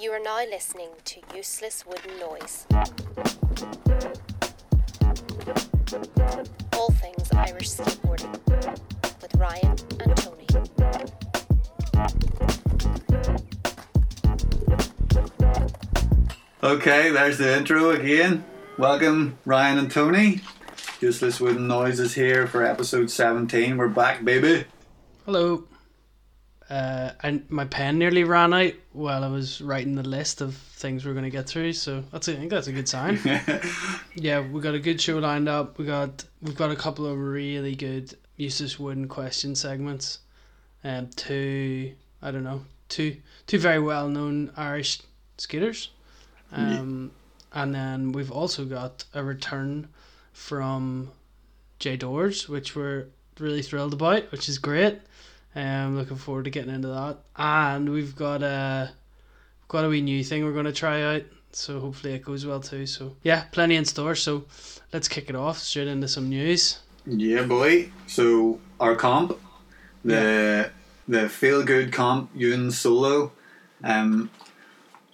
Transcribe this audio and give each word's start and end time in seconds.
You 0.00 0.12
are 0.12 0.18
now 0.18 0.38
listening 0.46 0.88
to 1.04 1.20
Useless 1.36 1.84
Wooden 1.84 2.18
Noise. 2.18 2.66
All 6.72 6.90
things 6.92 7.30
Irish 7.34 7.68
skateboarding 7.68 8.32
with 9.20 9.34
Ryan 9.34 9.76
and 10.00 10.16
Tony. 10.16 10.46
Okay, 16.62 17.10
there's 17.10 17.36
the 17.36 17.54
intro 17.58 17.90
again. 17.90 18.42
Welcome, 18.78 19.36
Ryan 19.44 19.80
and 19.80 19.90
Tony. 19.90 20.40
Useless 21.02 21.40
Wooden 21.40 21.68
Noises 21.68 22.14
here 22.14 22.46
for 22.46 22.64
episode 22.64 23.10
17. 23.10 23.76
We're 23.76 23.88
back, 23.88 24.24
baby. 24.24 24.64
Hello. 25.26 25.64
Uh, 26.70 27.10
and 27.24 27.50
my 27.50 27.64
pen 27.64 27.98
nearly 27.98 28.22
ran 28.22 28.54
out 28.54 28.72
while 28.92 29.24
I 29.24 29.28
was 29.28 29.60
writing 29.60 29.96
the 29.96 30.08
list 30.08 30.40
of 30.40 30.54
things 30.54 31.04
we're 31.04 31.14
going 31.14 31.24
to 31.24 31.30
get 31.30 31.48
through. 31.48 31.72
So 31.72 32.04
that's 32.12 32.28
a, 32.28 32.32
I 32.32 32.36
think 32.36 32.50
that's 32.50 32.68
a 32.68 32.72
good 32.72 32.88
sign. 32.88 33.18
yeah, 34.14 34.40
we 34.40 34.60
got 34.60 34.74
a 34.74 34.78
good 34.78 35.00
show 35.00 35.18
lined 35.18 35.48
up. 35.48 35.78
We 35.78 35.84
got 35.84 36.24
we've 36.40 36.56
got 36.56 36.70
a 36.70 36.76
couple 36.76 37.06
of 37.06 37.18
really 37.18 37.74
good 37.74 38.16
useless 38.36 38.78
wooden 38.78 39.08
question 39.08 39.56
segments. 39.56 40.20
Um, 40.84 41.08
two 41.16 41.92
I 42.22 42.30
don't 42.30 42.44
know 42.44 42.62
two 42.88 43.16
two 43.48 43.58
very 43.58 43.80
well 43.80 44.08
known 44.08 44.52
Irish 44.56 45.00
skaters. 45.38 45.90
Um, 46.52 47.12
and 47.52 47.74
then 47.74 48.12
we've 48.12 48.30
also 48.30 48.64
got 48.64 49.04
a 49.14 49.24
return 49.24 49.88
from 50.32 51.10
Jay 51.78 51.96
Doors, 51.96 52.48
which 52.48 52.76
we're 52.76 53.06
really 53.38 53.62
thrilled 53.62 53.94
about, 53.94 54.30
which 54.32 54.48
is 54.48 54.58
great. 54.58 55.00
Um, 55.54 55.96
looking 55.96 56.16
forward 56.16 56.44
to 56.44 56.50
getting 56.50 56.74
into 56.74 56.88
that. 56.88 57.18
And 57.36 57.90
we've 57.90 58.14
got 58.14 58.42
a 58.42 58.90
we've 59.62 59.68
got 59.68 59.84
a 59.84 59.88
wee 59.88 60.00
new 60.00 60.22
thing 60.22 60.44
we're 60.44 60.52
going 60.52 60.64
to 60.66 60.72
try 60.72 61.02
out. 61.02 61.22
So 61.52 61.80
hopefully 61.80 62.14
it 62.14 62.24
goes 62.24 62.46
well 62.46 62.60
too. 62.60 62.86
So 62.86 63.16
yeah, 63.22 63.44
plenty 63.50 63.76
in 63.76 63.84
store. 63.84 64.14
So 64.14 64.44
let's 64.92 65.08
kick 65.08 65.28
it 65.28 65.36
off 65.36 65.58
straight 65.58 65.88
into 65.88 66.08
some 66.08 66.28
news. 66.28 66.78
Yeah, 67.06 67.42
boy. 67.44 67.90
So, 68.06 68.60
our 68.78 68.94
comp, 68.94 69.38
the 70.04 70.70
the 71.08 71.28
feel 71.28 71.64
good 71.64 71.92
comp, 71.92 72.30
Ewan 72.34 72.70
Solo, 72.70 73.32
um, 73.82 74.30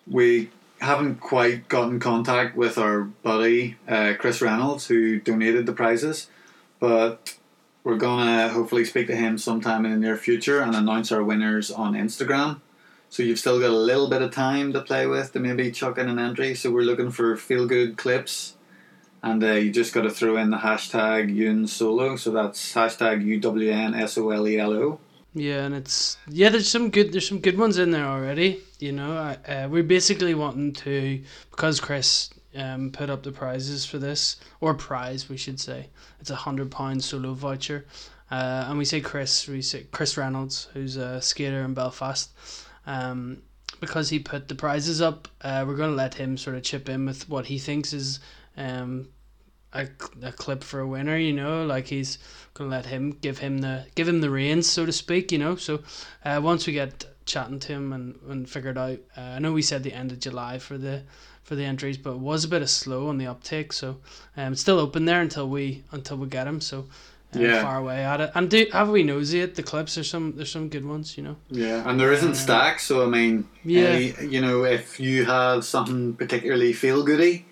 we 0.06 0.50
haven't 0.80 1.20
quite 1.20 1.68
got 1.68 1.88
in 1.88 2.00
contact 2.00 2.56
with 2.56 2.76
our 2.76 3.02
buddy 3.02 3.76
uh, 3.88 4.14
Chris 4.18 4.42
Reynolds 4.42 4.86
who 4.86 5.18
donated 5.20 5.64
the 5.64 5.72
prizes, 5.72 6.28
but 6.80 7.36
we're 7.86 7.96
gonna 7.96 8.48
hopefully 8.48 8.84
speak 8.84 9.06
to 9.06 9.14
him 9.14 9.38
sometime 9.38 9.86
in 9.86 9.92
the 9.92 9.96
near 9.96 10.16
future 10.16 10.60
and 10.60 10.74
announce 10.74 11.12
our 11.12 11.22
winners 11.22 11.70
on 11.70 11.94
Instagram. 11.94 12.60
So 13.10 13.22
you've 13.22 13.38
still 13.38 13.60
got 13.60 13.70
a 13.70 13.76
little 13.76 14.10
bit 14.10 14.22
of 14.22 14.32
time 14.32 14.72
to 14.72 14.80
play 14.80 15.06
with 15.06 15.32
to 15.34 15.38
maybe 15.38 15.70
chuck 15.70 15.96
in 15.96 16.08
an 16.08 16.18
entry. 16.18 16.56
So 16.56 16.72
we're 16.72 16.82
looking 16.82 17.12
for 17.12 17.36
feel 17.36 17.64
good 17.64 17.96
clips, 17.96 18.56
and 19.22 19.42
uh, 19.44 19.52
you 19.52 19.70
just 19.70 19.94
got 19.94 20.02
to 20.02 20.10
throw 20.10 20.36
in 20.36 20.50
the 20.50 20.56
hashtag 20.56 21.32
Ewan 21.32 21.68
Solo. 21.68 22.16
So 22.16 22.32
that's 22.32 22.74
hashtag 22.74 23.24
U 23.24 23.38
W 23.38 23.70
N 23.70 23.94
S 23.94 24.18
O 24.18 24.30
L 24.30 24.48
E 24.48 24.58
L 24.58 24.72
O. 24.72 24.98
Yeah, 25.32 25.66
and 25.66 25.74
it's 25.76 26.16
yeah. 26.28 26.48
There's 26.48 26.68
some 26.68 26.90
good. 26.90 27.12
There's 27.12 27.28
some 27.28 27.38
good 27.38 27.56
ones 27.56 27.78
in 27.78 27.92
there 27.92 28.06
already. 28.06 28.64
You 28.80 28.90
know, 28.90 29.12
uh, 29.12 29.68
we're 29.70 29.84
basically 29.84 30.34
wanting 30.34 30.72
to 30.72 31.22
because 31.52 31.78
Chris 31.78 32.30
um, 32.56 32.90
put 32.90 33.10
up 33.10 33.22
the 33.22 33.32
prizes 33.32 33.84
for 33.84 33.98
this 33.98 34.36
or 34.60 34.74
prize 34.74 35.28
we 35.28 35.36
should 35.36 35.60
say. 35.60 35.88
It's 36.20 36.30
a 36.30 36.36
hundred 36.36 36.70
pound 36.70 37.04
solo 37.04 37.34
voucher, 37.34 37.86
uh, 38.30 38.66
and 38.68 38.78
we 38.78 38.84
say 38.84 39.00
Chris. 39.00 39.46
We 39.46 39.62
say 39.62 39.86
Chris 39.90 40.16
Reynolds, 40.16 40.68
who's 40.72 40.96
a 40.96 41.20
skater 41.20 41.62
in 41.62 41.74
Belfast. 41.74 42.30
Um, 42.86 43.42
because 43.80 44.08
he 44.08 44.18
put 44.18 44.48
the 44.48 44.54
prizes 44.54 45.02
up, 45.02 45.28
uh, 45.42 45.64
we're 45.66 45.76
going 45.76 45.90
to 45.90 45.96
let 45.96 46.14
him 46.14 46.36
sort 46.36 46.56
of 46.56 46.62
chip 46.62 46.88
in 46.88 47.04
with 47.04 47.28
what 47.28 47.46
he 47.46 47.58
thinks 47.58 47.92
is 47.92 48.20
um, 48.56 49.08
a, 49.72 49.86
a 50.22 50.32
clip 50.32 50.64
for 50.64 50.80
a 50.80 50.86
winner. 50.86 51.16
You 51.16 51.32
know, 51.32 51.66
like 51.66 51.86
he's 51.86 52.18
going 52.54 52.70
to 52.70 52.76
let 52.76 52.86
him 52.86 53.12
give 53.12 53.38
him 53.38 53.58
the 53.58 53.86
give 53.94 54.08
him 54.08 54.20
the 54.20 54.30
reins, 54.30 54.68
so 54.68 54.86
to 54.86 54.92
speak. 54.92 55.32
You 55.32 55.38
know, 55.38 55.56
so 55.56 55.82
uh, 56.24 56.40
once 56.42 56.66
we 56.66 56.72
get 56.72 57.04
chatting 57.26 57.58
to 57.58 57.72
him 57.72 57.92
and, 57.92 58.18
and 58.28 58.48
figured 58.48 58.78
out, 58.78 58.98
uh, 59.16 59.20
I 59.20 59.38
know 59.40 59.52
we 59.52 59.62
said 59.62 59.82
the 59.82 59.92
end 59.92 60.12
of 60.12 60.20
July 60.20 60.58
for 60.58 60.78
the 60.78 61.02
for 61.46 61.54
the 61.54 61.64
entries, 61.64 61.96
but 61.96 62.10
it 62.10 62.18
was 62.18 62.44
a 62.44 62.48
bit 62.48 62.60
of 62.60 62.68
slow 62.68 63.08
on 63.08 63.18
the 63.18 63.26
uptake. 63.26 63.72
So 63.72 63.98
um, 64.36 64.52
it's 64.52 64.60
still 64.60 64.80
open 64.80 65.04
there 65.04 65.20
until 65.22 65.48
we 65.48 65.84
until 65.92 66.16
we 66.18 66.26
get 66.28 66.46
him. 66.46 66.60
So. 66.60 66.86
Um, 67.34 67.42
Yeah. 67.42 67.60
far 67.62 67.76
away 67.78 68.02
at 68.04 68.20
it, 68.20 68.30
and 68.34 68.48
do 68.48 68.66
have 68.72 68.88
we 68.88 69.02
nosy 69.02 69.42
at 69.42 69.56
the 69.56 69.62
clips? 69.62 69.96
There's 69.96 70.08
some 70.08 70.32
there's 70.36 70.50
some 70.50 70.68
good 70.70 70.86
ones, 70.86 71.18
you 71.18 71.24
know. 71.24 71.36
Yeah, 71.50 71.82
and 71.86 71.98
there 72.00 72.12
isn't 72.12 72.36
stacks, 72.36 72.86
so 72.86 73.02
I 73.04 73.08
mean, 73.08 73.46
Yeah. 73.64 73.88
any- 73.88 74.14
you 74.34 74.40
know, 74.40 74.64
if 74.64 74.98
you 75.00 75.24
have 75.26 75.64
something 75.64 76.14
particularly 76.14 76.72
feel 76.72 77.02
goody, 77.02 77.44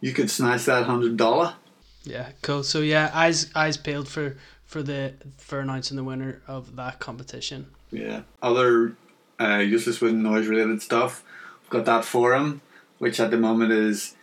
you 0.00 0.12
could 0.14 0.30
snatch 0.30 0.64
that 0.64 0.84
hundred 0.86 1.16
dollar. 1.16 1.54
Yeah, 2.02 2.30
cool. 2.42 2.64
So 2.64 2.80
yeah, 2.80 3.10
eyes 3.14 3.50
eyes 3.54 3.76
peeled 3.76 4.08
for 4.08 4.36
for 4.66 4.82
the 4.82 5.12
for 5.36 5.60
announcing 5.60 5.96
the 5.98 6.04
winner 6.04 6.40
of 6.48 6.74
that 6.76 6.98
competition. 6.98 7.66
Yeah. 7.92 8.22
Other 8.42 8.96
uh, 9.38 9.58
useless 9.58 10.00
wooden 10.00 10.22
noise 10.22 10.46
related 10.48 10.82
stuff. 10.82 11.22
We've 11.62 11.70
got 11.70 11.84
that 11.84 12.04
forum, 12.04 12.62
which 13.00 13.18
at 13.18 13.30
the 13.30 13.36
moment 13.36 13.72
is 13.72 14.14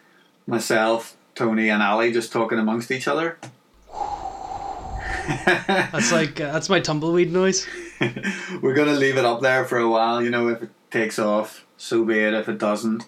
myself, 0.46 1.18
Tony, 1.36 1.70
and 1.70 1.84
Ali 1.84 2.14
just 2.14 2.32
talking 2.32 2.60
amongst 2.60 2.92
each 2.92 3.08
other. 3.08 3.38
That's 5.68 6.14
like 6.14 6.40
uh, 6.40 6.54
that's 6.54 6.70
my 6.70 6.80
tumbleweed 6.80 7.34
noise. 7.34 7.68
We're 8.62 8.74
gonna 8.74 8.94
leave 8.94 9.18
it 9.18 9.26
up 9.26 9.42
there 9.42 9.66
for 9.66 9.78
a 9.78 9.90
while. 9.90 10.24
You 10.24 10.30
know, 10.30 10.48
if 10.48 10.64
it 10.64 10.70
takes 10.90 11.20
off, 11.20 11.66
so 11.76 12.06
be 12.06 12.20
it. 12.20 12.34
If 12.34 12.48
it 12.48 12.58
doesn't, 12.58 13.06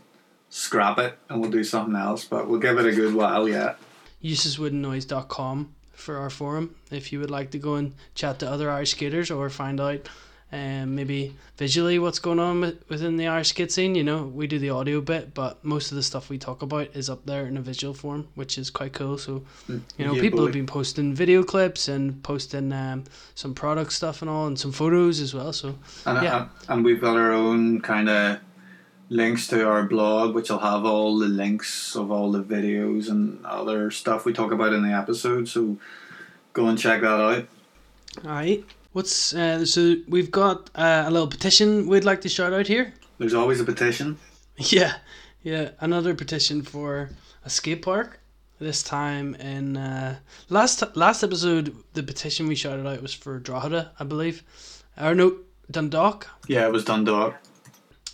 scrap 0.49 0.97
it 0.99 1.17
and 1.29 1.39
we'll 1.39 1.51
do 1.51 1.63
something 1.63 1.95
else. 1.95 2.25
But 2.25 2.49
we'll 2.49 2.59
give 2.59 2.77
it 2.77 2.85
a 2.85 2.91
good 2.91 3.13
while 3.13 3.47
yet. 3.47 3.77
Uselesswoodennoise.com 4.21 5.73
for 5.93 6.17
our 6.17 6.29
forum 6.29 6.75
if 6.91 7.13
you 7.13 7.19
would 7.19 7.31
like 7.31 7.51
to 7.51 7.57
go 7.59 7.75
and 7.75 7.93
chat 8.15 8.39
to 8.39 8.49
other 8.49 8.69
Irish 8.69 8.91
skaters 8.91 9.31
or 9.31 9.49
find 9.49 9.79
out 9.79 10.09
um, 10.51 10.95
maybe 10.95 11.35
visually 11.57 11.99
what's 11.99 12.17
going 12.19 12.39
on 12.39 12.61
with, 12.61 12.83
within 12.89 13.17
the 13.17 13.27
Irish 13.27 13.49
skate 13.49 13.71
scene. 13.71 13.93
You 13.93 14.03
know, 14.03 14.23
we 14.23 14.47
do 14.47 14.57
the 14.57 14.71
audio 14.71 14.99
bit, 14.99 15.33
but 15.33 15.63
most 15.63 15.91
of 15.91 15.95
the 15.95 16.01
stuff 16.03 16.29
we 16.29 16.37
talk 16.39 16.61
about 16.63 16.87
is 16.95 17.09
up 17.09 17.25
there 17.25 17.45
in 17.45 17.55
a 17.57 17.61
visual 17.61 17.93
form, 17.93 18.27
which 18.35 18.57
is 18.57 18.69
quite 18.71 18.93
cool. 18.93 19.17
So, 19.19 19.43
you 19.67 19.81
know, 19.99 20.13
Yeah, 20.15 20.21
people 20.21 20.39
boy. 20.39 20.45
have 20.45 20.53
been 20.53 20.65
posting 20.65 21.13
video 21.13 21.43
clips 21.43 21.87
and 21.87 22.23
posting 22.23 22.73
um, 22.73 23.03
some 23.35 23.53
product 23.53 23.93
stuff 23.93 24.21
and 24.23 24.29
all, 24.29 24.47
and 24.47 24.57
some 24.59 24.71
photos 24.71 25.19
as 25.21 25.33
well. 25.35 25.53
So, 25.53 25.75
And, 26.05 26.23
Yeah. 26.23 26.37
and, 26.41 26.49
and 26.69 26.85
we've 26.85 26.99
got 27.01 27.15
our 27.15 27.31
own 27.31 27.81
kind 27.81 28.09
of 28.09 28.39
links 29.11 29.47
to 29.47 29.67
our 29.67 29.83
blog, 29.83 30.33
which 30.35 30.49
will 30.49 30.59
have 30.59 30.83
all 30.85 31.17
the 31.19 31.27
links 31.27 31.95
of 31.95 32.11
all 32.11 32.31
the 32.31 32.43
videos 32.43 33.09
and 33.09 33.43
other 33.45 33.91
stuff 33.91 34.25
we 34.25 34.33
talk 34.33 34.51
about 34.51 34.73
in 34.73 34.81
the 34.83 34.93
episode. 34.93 35.47
So 35.47 35.77
go 36.53 36.67
and 36.67 36.77
check 36.77 37.01
that 37.01 37.07
out. 37.21 37.45
Alright. 38.25 38.65
What's 38.99 39.33
uh, 39.33 39.65
so 39.65 39.95
we've 40.09 40.29
got 40.29 40.69
uh, 40.75 41.05
a 41.07 41.09
little 41.09 41.29
petition 41.29 41.87
we'd 41.87 42.03
like 42.03 42.19
to 42.19 42.27
shout 42.27 42.51
out 42.51 42.67
here. 42.67 42.93
There's 43.17 43.33
always 43.33 43.61
a 43.61 43.63
petition. 43.63 44.17
Yeah, 44.57 44.95
yeah, 45.41 45.69
another 45.79 46.13
petition 46.13 46.63
for 46.63 47.09
a 47.45 47.49
skate 47.49 47.81
park. 47.81 48.19
This 48.59 48.83
time 48.83 49.35
in 49.35 49.77
uh, 49.77 50.17
last 50.49 50.83
last 50.97 51.23
episode, 51.23 51.73
the 51.93 52.03
petition 52.03 52.45
we 52.45 52.55
shouted 52.55 52.85
out 52.85 53.01
was 53.01 53.13
for 53.13 53.39
Drogheda, 53.39 53.93
I 53.97 54.03
believe, 54.03 54.43
or 54.99 55.15
no 55.15 55.37
Dundalk. 55.71 56.27
Yeah, 56.49 56.67
it 56.67 56.73
was 56.73 56.83
Dundalk. 56.83 57.35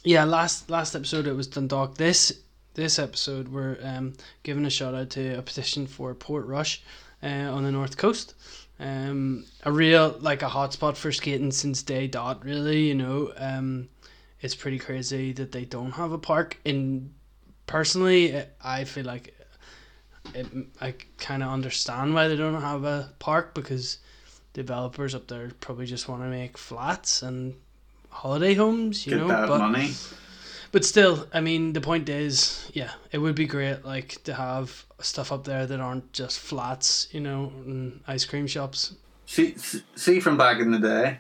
Yeah, 0.04 0.24
last 0.24 0.70
last 0.70 0.96
episode 0.96 1.26
it 1.26 1.34
was 1.34 1.48
Dundalk. 1.48 1.98
This 1.98 2.32
this 2.76 3.00
episode 3.00 3.48
we're 3.48 3.80
um, 3.82 4.14
giving 4.44 4.66
a 4.66 4.70
shout 4.70 4.94
out 4.94 5.10
to 5.18 5.40
a 5.40 5.42
petition 5.42 5.88
for 5.88 6.14
Portrush 6.14 6.82
uh, 7.24 7.56
on 7.56 7.64
the 7.64 7.72
north 7.72 7.98
coast. 7.98 8.36
Um, 8.80 9.46
a 9.64 9.72
real 9.72 10.18
like 10.20 10.42
a 10.42 10.48
hotspot 10.48 10.98
for 10.98 11.12
skating 11.12 11.52
since 11.52 11.82
day 11.82 12.08
dot. 12.08 12.44
Really, 12.44 12.88
you 12.88 12.96
know, 12.96 13.32
um, 13.38 13.90
it's 14.42 14.56
pretty 14.56 14.80
crazy 14.80 15.32
that 15.34 15.52
they 15.52 15.66
don't 15.66 15.92
have 15.92 16.12
a 16.12 16.18
park. 16.18 16.58
And 16.66 17.14
personally, 17.68 18.44
I 18.62 18.84
feel 18.84 19.06
like 19.06 19.34
it, 20.34 20.48
I 20.82 20.96
kind 21.18 21.44
of 21.44 21.50
understand 21.50 22.14
why 22.14 22.28
they 22.28 22.36
don't 22.36 22.62
have 22.62 22.84
a 22.84 23.14
park 23.20 23.54
because 23.54 24.00
developers 24.54 25.16
up 25.16 25.28
there 25.28 25.52
probably 25.60 25.86
just 25.86 26.08
want 26.08 26.22
to 26.24 26.28
make 26.28 26.58
flats 26.58 27.22
and 27.22 27.56
holiday 28.10 28.54
homes. 28.56 29.06
You 29.06 29.12
Get 29.12 29.20
know, 29.20 29.28
that 29.28 29.48
but 29.48 29.60
money. 29.60 29.92
But 30.76 30.84
still, 30.84 31.26
I 31.34 31.40
mean, 31.40 31.72
the 31.72 31.80
point 31.80 32.10
is, 32.10 32.70
yeah, 32.74 32.92
it 33.14 33.20
would 33.20 33.34
be 33.34 33.46
great, 33.46 33.86
like, 33.86 34.22
to 34.26 34.34
have 34.34 34.86
stuff 35.00 35.32
up 35.32 35.46
there 35.46 35.66
that 35.66 35.80
aren't 35.80 36.12
just 36.12 36.38
flats, 36.38 37.08
you 37.14 37.22
know, 37.22 37.54
and 37.66 38.02
ice 38.10 38.26
cream 38.26 38.46
shops. 38.46 38.94
See, 39.26 39.56
see 39.96 40.20
from 40.20 40.36
back 40.36 40.60
in 40.60 40.72
the 40.72 40.80
day, 40.80 41.20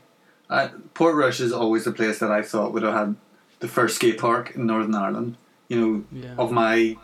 I, 0.50 0.72
Portrush 0.94 1.40
is 1.40 1.54
always 1.54 1.86
the 1.86 1.94
place 1.94 2.20
that 2.20 2.32
I 2.32 2.42
thought 2.42 2.74
would 2.74 2.84
have 2.84 2.94
had 2.96 3.16
the 3.62 3.70
first 3.70 3.96
skate 3.96 4.20
park 4.20 4.54
in 4.56 4.66
Northern 4.66 4.94
Ireland. 4.94 5.38
You 5.70 5.80
know, 5.80 6.04
Yeah. 6.12 6.36
of 6.38 6.52
my 6.52 6.98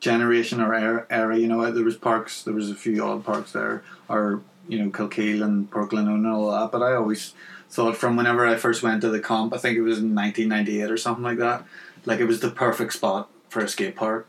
generation 0.00 0.60
or 0.60 0.74
era, 0.74 1.06
era, 1.10 1.38
you 1.38 1.46
know, 1.46 1.60
uh, 1.60 1.70
there 1.70 1.84
was 1.84 1.94
parks, 1.96 2.42
there 2.42 2.54
was 2.54 2.72
a 2.72 2.74
few 2.74 3.04
odd 3.04 3.24
parks 3.24 3.52
there, 3.52 3.84
or 4.08 4.42
you 4.66 4.80
know, 4.80 4.90
Kilkeel 4.90 5.44
and 5.44 5.70
Portland 5.70 6.08
and 6.08 6.26
all 6.26 6.50
that. 6.50 6.72
But 6.72 6.82
I 6.82 6.94
always 6.94 7.34
thought 7.70 7.96
from 7.96 8.16
whenever 8.16 8.46
I 8.46 8.56
first 8.56 8.82
went 8.82 9.00
to 9.02 9.10
the 9.10 9.20
comp, 9.20 9.52
I 9.52 9.58
think 9.58 9.76
it 9.76 9.82
was 9.82 9.98
in 9.98 10.14
1998 10.14 10.90
or 10.90 10.96
something 10.96 11.24
like 11.24 11.38
that, 11.38 11.64
like 12.04 12.20
it 12.20 12.26
was 12.26 12.40
the 12.40 12.50
perfect 12.50 12.92
spot 12.92 13.30
for 13.48 13.60
a 13.60 13.68
skate 13.68 13.96
park. 13.96 14.28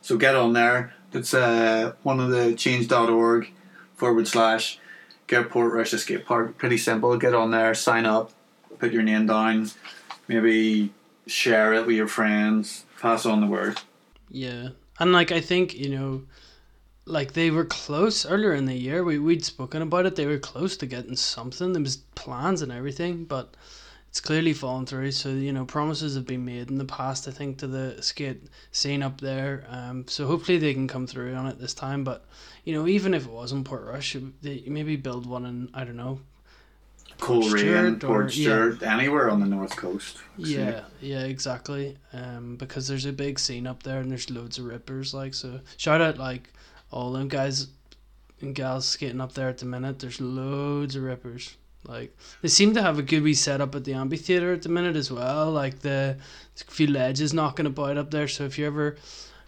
So 0.00 0.16
get 0.16 0.34
on 0.34 0.52
there. 0.52 0.94
It's 1.12 1.34
uh, 1.34 1.94
one 2.02 2.20
of 2.20 2.30
the 2.30 2.54
change.org 2.54 3.50
forward 3.94 4.28
slash 4.28 4.78
get 5.26 5.48
Portrush 5.50 5.92
a 5.92 5.98
skate 5.98 6.26
park. 6.26 6.58
Pretty 6.58 6.78
simple. 6.78 7.16
Get 7.16 7.34
on 7.34 7.50
there, 7.50 7.74
sign 7.74 8.06
up, 8.06 8.32
put 8.78 8.92
your 8.92 9.02
name 9.02 9.26
down, 9.26 9.70
maybe 10.26 10.90
share 11.26 11.74
it 11.74 11.86
with 11.86 11.96
your 11.96 12.08
friends, 12.08 12.84
pass 13.00 13.24
on 13.26 13.40
the 13.40 13.46
word. 13.46 13.80
Yeah, 14.30 14.70
and 14.98 15.12
like 15.12 15.32
I 15.32 15.40
think 15.40 15.74
you 15.74 15.90
know, 15.90 16.22
like 17.04 17.32
they 17.32 17.50
were 17.50 17.64
close 17.64 18.26
earlier 18.26 18.54
in 18.54 18.66
the 18.66 18.74
year. 18.74 19.04
We 19.04 19.18
we'd 19.18 19.44
spoken 19.44 19.82
about 19.82 20.06
it. 20.06 20.16
They 20.16 20.26
were 20.26 20.38
close 20.38 20.76
to 20.78 20.86
getting 20.86 21.16
something. 21.16 21.72
There 21.72 21.82
was 21.82 21.98
plans 22.14 22.62
and 22.62 22.72
everything, 22.72 23.24
but 23.24 23.54
it's 24.18 24.26
clearly 24.26 24.52
fallen 24.52 24.84
through. 24.84 25.12
So 25.12 25.28
you 25.28 25.52
know, 25.52 25.64
promises 25.64 26.16
have 26.16 26.26
been 26.26 26.44
made 26.44 26.70
in 26.70 26.78
the 26.78 26.84
past. 26.84 27.28
I 27.28 27.30
think 27.30 27.58
to 27.58 27.68
the 27.68 28.02
skate 28.02 28.48
scene 28.72 29.00
up 29.00 29.20
there. 29.20 29.64
Um, 29.68 30.08
so 30.08 30.26
hopefully 30.26 30.58
they 30.58 30.74
can 30.74 30.88
come 30.88 31.06
through 31.06 31.34
on 31.34 31.46
it 31.46 31.60
this 31.60 31.72
time. 31.72 32.02
But 32.02 32.24
you 32.64 32.74
know, 32.74 32.88
even 32.88 33.14
if 33.14 33.26
it 33.26 33.30
wasn't 33.30 33.68
Portrush, 33.68 34.16
they 34.42 34.64
maybe 34.66 34.96
build 34.96 35.24
one 35.24 35.46
in 35.46 35.70
I 35.72 35.84
don't 35.84 35.96
know. 35.96 36.18
Coleraine, 37.20 38.00
Portstewart, 38.00 38.82
anywhere 38.82 39.30
on 39.30 39.38
the 39.38 39.46
north 39.46 39.76
coast. 39.76 40.18
Yeah, 40.36 40.82
yeah, 41.00 41.22
exactly. 41.22 41.96
Um, 42.12 42.56
because 42.56 42.88
there's 42.88 43.06
a 43.06 43.12
big 43.12 43.38
scene 43.38 43.68
up 43.68 43.84
there 43.84 44.00
and 44.00 44.10
there's 44.10 44.30
loads 44.30 44.58
of 44.58 44.64
rippers. 44.64 45.14
Like 45.14 45.32
so, 45.32 45.60
shout 45.76 46.00
out 46.00 46.18
like 46.18 46.52
all 46.90 47.12
them 47.12 47.28
guys 47.28 47.68
and 48.40 48.52
gals 48.52 48.86
skating 48.86 49.20
up 49.20 49.34
there 49.34 49.48
at 49.48 49.58
the 49.58 49.66
minute. 49.66 50.00
There's 50.00 50.20
loads 50.20 50.96
of 50.96 51.04
rippers. 51.04 51.56
Like 51.86 52.16
they 52.42 52.48
seem 52.48 52.74
to 52.74 52.82
have 52.82 52.98
a 52.98 53.02
good 53.02 53.22
wee 53.22 53.34
setup 53.34 53.74
at 53.74 53.84
the 53.84 53.94
amphitheater 53.94 54.52
at 54.52 54.62
the 54.62 54.68
minute 54.68 54.96
as 54.96 55.10
well. 55.10 55.50
Like 55.50 55.80
the 55.80 56.16
a 56.60 56.70
few 56.70 56.86
ledges 56.88 57.32
knocking 57.32 57.66
about 57.66 57.96
up 57.96 58.10
there. 58.10 58.28
So 58.28 58.44
if 58.44 58.58
you 58.58 58.66
ever, 58.66 58.96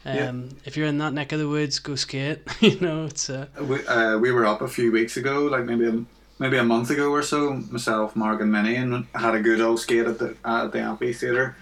um, 0.04 0.16
Yeah. 0.16 0.32
if 0.64 0.76
you're 0.76 0.86
in 0.86 0.98
that 0.98 1.12
neck 1.12 1.32
of 1.32 1.38
the 1.40 1.48
woods, 1.48 1.78
go 1.80 1.96
skate. 1.96 2.38
you 2.60 2.78
know, 2.80 3.04
it's 3.06 3.28
uh, 3.28 3.46
We, 3.60 3.84
uh, 3.86 4.16
we 4.18 4.30
were 4.32 4.46
up 4.46 4.62
a 4.62 4.68
few 4.68 4.92
weeks 4.92 5.16
ago, 5.16 5.42
like 5.46 5.64
maybe 5.64 5.86
a, 5.88 6.04
maybe 6.38 6.56
a 6.56 6.64
month 6.64 6.88
ago 6.90 7.10
or 7.10 7.22
so. 7.22 7.54
Myself, 7.70 8.14
Mark, 8.16 8.40
and 8.40 8.50
Minnie, 8.52 8.76
and 8.76 9.06
had 9.14 9.34
a 9.34 9.40
good 9.40 9.60
old 9.60 9.80
skate 9.80 10.06
at 10.06 10.18
the 10.18 10.36
at 10.44 10.72
the 10.72 10.80
amphitheater. 10.80 11.56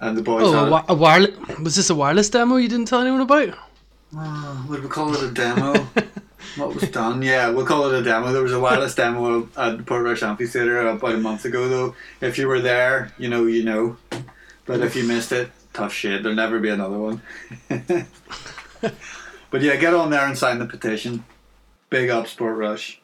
And 0.00 0.16
the 0.16 0.22
boys 0.22 0.42
oh 0.44 0.52
had 0.52 0.62
a, 0.62 0.70
wi- 0.70 0.84
a 0.88 0.94
wireless. 0.94 1.58
Was 1.60 1.76
this 1.76 1.90
a 1.90 1.94
wireless 1.94 2.28
demo 2.30 2.56
you 2.56 2.68
didn't 2.68 2.86
tell 2.88 3.00
anyone 3.00 3.20
about? 3.20 3.56
Uh, 4.16 4.62
would 4.68 4.82
we 4.82 4.88
call 4.88 5.14
it 5.14 5.22
a 5.22 5.30
demo? 5.32 5.86
what 6.56 6.74
was 6.74 6.88
done? 6.90 7.22
Yeah, 7.22 7.50
we'll 7.50 7.66
call 7.66 7.90
it 7.90 8.00
a 8.00 8.02
demo. 8.02 8.32
There 8.32 8.42
was 8.42 8.52
a 8.52 8.60
wireless 8.60 8.94
demo 8.94 9.48
at 9.56 9.84
Portrush 9.86 10.22
Amphitheatre 10.22 10.86
about 10.88 11.14
a 11.14 11.18
month 11.18 11.44
ago, 11.44 11.68
though. 11.68 11.94
If 12.20 12.38
you 12.38 12.48
were 12.48 12.60
there, 12.60 13.12
you 13.18 13.28
know, 13.28 13.46
you 13.46 13.64
know. 13.64 13.96
But 14.66 14.80
if 14.80 14.96
you 14.96 15.04
missed 15.04 15.32
it, 15.32 15.50
tough 15.72 15.92
shit. 15.92 16.22
There'll 16.22 16.36
never 16.36 16.58
be 16.58 16.68
another 16.68 16.98
one. 16.98 17.22
but 19.50 19.62
yeah, 19.62 19.76
get 19.76 19.94
on 19.94 20.10
there 20.10 20.26
and 20.26 20.36
sign 20.36 20.58
the 20.58 20.66
petition. 20.66 21.24
Big 21.90 22.10
up 22.10 22.26
Sport 22.26 22.56
Rush. 22.56 23.00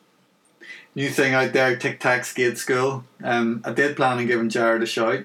New 0.94 1.11
thing 1.11 1.35
out 1.35 1.52
there, 1.52 1.76
Tic 1.76 2.00
Tac 2.00 2.25
Skate 2.25 2.58
School. 2.58 3.05
Um, 3.23 3.62
I 3.64 3.73
did 3.73 3.96
plan 3.96 4.19
on 4.19 4.26
giving 4.26 4.49
Jared 4.49 4.82
a 4.82 4.87
shout, 4.87 5.25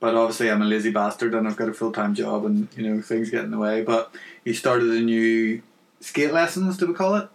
but 0.00 0.14
obviously 0.14 0.50
I'm 0.50 0.60
a 0.60 0.66
lazy 0.66 0.90
bastard 0.90 1.34
and 1.34 1.48
I've 1.48 1.56
got 1.56 1.70
a 1.70 1.74
full 1.74 1.92
time 1.92 2.14
job 2.14 2.44
and 2.44 2.68
you 2.76 2.86
know 2.86 3.00
things 3.00 3.30
get 3.30 3.44
in 3.44 3.50
the 3.50 3.58
way. 3.58 3.82
But 3.82 4.14
he 4.44 4.52
started 4.52 4.90
a 4.90 5.00
new 5.00 5.62
skate 6.00 6.32
lessons, 6.32 6.76
do 6.76 6.86
we 6.86 6.94
call 6.94 7.16
it? 7.16 7.28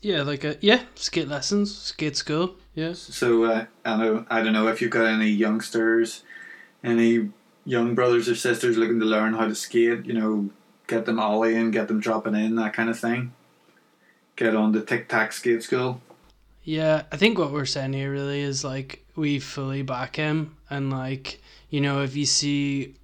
Yeah, 0.00 0.22
like 0.22 0.44
a 0.44 0.56
yeah, 0.60 0.82
skate 0.94 1.28
lessons, 1.28 1.76
skate 1.76 2.16
school. 2.16 2.56
Yes. 2.74 2.98
So 2.98 3.44
uh, 3.44 3.66
I 3.84 3.96
know 3.96 4.26
I 4.30 4.42
don't 4.42 4.52
know 4.52 4.68
if 4.68 4.80
you've 4.80 4.90
got 4.90 5.06
any 5.06 5.28
youngsters, 5.28 6.22
any 6.84 7.30
young 7.64 7.94
brothers 7.94 8.28
or 8.28 8.34
sisters 8.34 8.76
looking 8.76 9.00
to 9.00 9.06
learn 9.06 9.34
how 9.34 9.46
to 9.46 9.54
skate. 9.54 10.06
You 10.06 10.14
know, 10.14 10.50
get 10.86 11.04
them 11.04 11.16
ollieing, 11.16 11.72
get 11.72 11.88
them 11.88 12.00
dropping 12.00 12.36
in, 12.36 12.54
that 12.56 12.74
kind 12.74 12.88
of 12.88 12.98
thing. 12.98 13.32
Get 14.36 14.54
on 14.54 14.70
the 14.72 14.82
Tic 14.82 15.08
Tac 15.08 15.32
Skate 15.32 15.64
School. 15.64 16.00
Yeah, 16.62 17.04
I 17.10 17.16
think 17.16 17.38
what 17.38 17.50
we're 17.50 17.64
saying 17.64 17.94
here 17.94 18.12
really 18.12 18.40
is 18.40 18.62
like 18.62 19.04
we 19.16 19.40
fully 19.40 19.82
back 19.82 20.16
him 20.16 20.56
and 20.70 20.90
like, 20.90 21.40
you 21.70 21.80
know, 21.80 22.02
if 22.02 22.14
you 22.14 22.26
see 22.26 22.94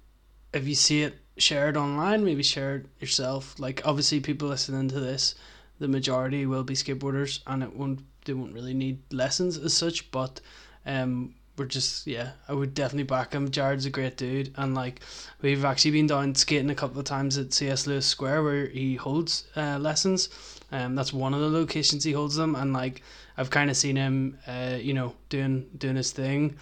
if 0.53 0.67
you 0.67 0.75
see 0.75 1.03
it 1.03 1.15
shared 1.37 1.77
online, 1.77 2.23
maybe 2.23 2.43
share 2.43 2.75
it 2.77 2.85
yourself. 2.99 3.55
Like 3.59 3.81
obviously 3.85 4.19
people 4.19 4.47
listening 4.47 4.87
to 4.89 4.99
this, 4.99 5.35
the 5.79 5.87
majority 5.87 6.45
will 6.45 6.63
be 6.63 6.73
skateboarders 6.73 7.39
and 7.47 7.63
it 7.63 7.75
won't 7.75 8.01
they 8.25 8.33
won't 8.33 8.53
really 8.53 8.73
need 8.73 9.01
lessons 9.11 9.57
as 9.57 9.73
such, 9.73 10.11
but 10.11 10.41
um 10.85 11.35
we're 11.57 11.65
just 11.65 12.05
yeah, 12.05 12.31
I 12.49 12.53
would 12.53 12.73
definitely 12.73 13.03
back 13.03 13.33
him. 13.33 13.49
Jared's 13.49 13.85
a 13.85 13.89
great 13.89 14.17
dude 14.17 14.53
and 14.57 14.75
like 14.75 15.01
we've 15.41 15.65
actually 15.65 15.91
been 15.91 16.07
down 16.07 16.35
skating 16.35 16.69
a 16.69 16.75
couple 16.75 16.99
of 16.99 17.05
times 17.05 17.37
at 17.37 17.53
CS 17.53 17.87
Lewis 17.87 18.05
Square 18.05 18.43
where 18.43 18.67
he 18.67 18.95
holds 18.95 19.45
uh, 19.55 19.77
lessons. 19.79 20.29
Um 20.71 20.95
that's 20.95 21.13
one 21.13 21.33
of 21.33 21.41
the 21.41 21.49
locations 21.49 22.03
he 22.03 22.11
holds 22.13 22.35
them 22.35 22.55
and 22.55 22.73
like 22.73 23.01
I've 23.37 23.49
kind 23.49 23.69
of 23.69 23.77
seen 23.77 23.95
him, 23.97 24.37
uh, 24.47 24.77
you 24.79 24.93
know, 24.93 25.13
doing 25.29 25.69
doing 25.77 25.97
his 25.97 26.11
thing 26.11 26.57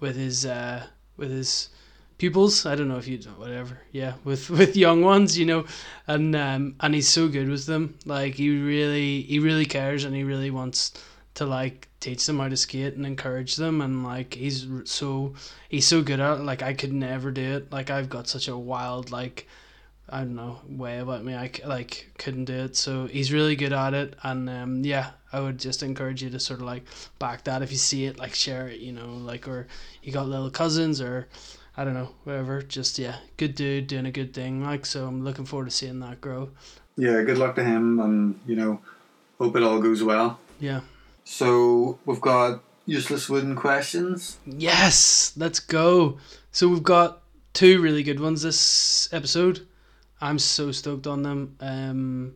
with 0.00 0.16
his 0.16 0.44
uh, 0.44 0.84
with 1.16 1.30
his 1.30 1.70
pupils. 2.18 2.66
I 2.66 2.74
don't 2.74 2.88
know 2.88 2.98
if 2.98 3.08
you 3.08 3.18
whatever, 3.36 3.78
yeah, 3.92 4.14
with 4.24 4.50
with 4.58 4.76
young 4.76 5.02
ones, 5.02 5.38
you 5.38 5.46
know, 5.46 5.64
and 6.06 6.36
um, 6.36 6.74
and 6.80 6.94
he's 6.94 7.08
so 7.08 7.28
good 7.28 7.48
with 7.48 7.66
them. 7.66 7.98
Like 8.04 8.34
he 8.34 8.60
really 8.60 9.22
he 9.22 9.38
really 9.38 9.66
cares 9.66 10.04
and 10.04 10.14
he 10.14 10.24
really 10.24 10.50
wants 10.50 10.92
to 11.34 11.46
like 11.46 11.88
teach 12.00 12.26
them 12.26 12.38
how 12.38 12.48
to 12.48 12.56
skate 12.56 12.94
and 12.94 13.06
encourage 13.06 13.56
them 13.56 13.80
and 13.80 14.04
like 14.04 14.34
he's 14.34 14.66
so 14.84 15.34
he's 15.68 15.86
so 15.86 16.02
good 16.02 16.20
at 16.20 16.40
it. 16.40 16.42
Like 16.42 16.62
I 16.62 16.74
could 16.74 16.92
never 16.92 17.30
do 17.30 17.56
it. 17.56 17.72
Like 17.72 17.90
I've 17.90 18.10
got 18.10 18.28
such 18.28 18.48
a 18.48 18.58
wild 18.58 19.10
like. 19.10 19.46
I 20.10 20.20
don't 20.20 20.36
know 20.36 20.60
way 20.66 21.00
about 21.00 21.22
me. 21.22 21.34
I 21.34 21.50
like 21.66 22.10
couldn't 22.16 22.46
do 22.46 22.54
it. 22.54 22.76
So 22.76 23.04
he's 23.08 23.30
really 23.30 23.56
good 23.56 23.74
at 23.74 23.92
it, 23.92 24.14
and 24.22 24.48
um, 24.48 24.82
yeah, 24.82 25.10
I 25.34 25.40
would 25.40 25.58
just 25.58 25.82
encourage 25.82 26.22
you 26.22 26.30
to 26.30 26.40
sort 26.40 26.60
of 26.60 26.64
like 26.66 26.84
back 27.18 27.44
that 27.44 27.60
if 27.60 27.70
you 27.70 27.76
see 27.76 28.06
it, 28.06 28.18
like 28.18 28.34
share 28.34 28.68
it, 28.68 28.80
you 28.80 28.90
know, 28.90 29.08
like 29.08 29.46
or 29.46 29.66
you 30.02 30.10
got 30.10 30.26
little 30.26 30.50
cousins 30.50 31.02
or 31.02 31.28
I 31.78 31.84
don't 31.84 31.94
know, 31.94 32.10
whatever. 32.24 32.60
Just 32.60 32.98
yeah, 32.98 33.18
good 33.36 33.54
dude 33.54 33.86
doing 33.86 34.04
a 34.04 34.10
good 34.10 34.34
thing. 34.34 34.64
Like 34.64 34.84
so, 34.84 35.06
I'm 35.06 35.22
looking 35.24 35.44
forward 35.44 35.66
to 35.66 35.70
seeing 35.70 36.00
that 36.00 36.20
grow. 36.20 36.50
Yeah, 36.96 37.22
good 37.22 37.38
luck 37.38 37.54
to 37.54 37.62
him, 37.62 38.00
and 38.00 38.40
you 38.48 38.56
know, 38.56 38.80
hope 39.38 39.54
it 39.54 39.62
all 39.62 39.80
goes 39.80 40.02
well. 40.02 40.40
Yeah. 40.58 40.80
So 41.22 42.00
we've 42.04 42.20
got 42.20 42.64
useless 42.84 43.28
wooden 43.28 43.54
questions. 43.54 44.38
Yes, 44.44 45.32
let's 45.36 45.60
go. 45.60 46.18
So 46.50 46.66
we've 46.66 46.82
got 46.82 47.22
two 47.52 47.80
really 47.80 48.02
good 48.02 48.18
ones 48.18 48.42
this 48.42 49.08
episode. 49.12 49.64
I'm 50.20 50.40
so 50.40 50.72
stoked 50.72 51.06
on 51.06 51.22
them. 51.22 51.54
Um, 51.60 52.34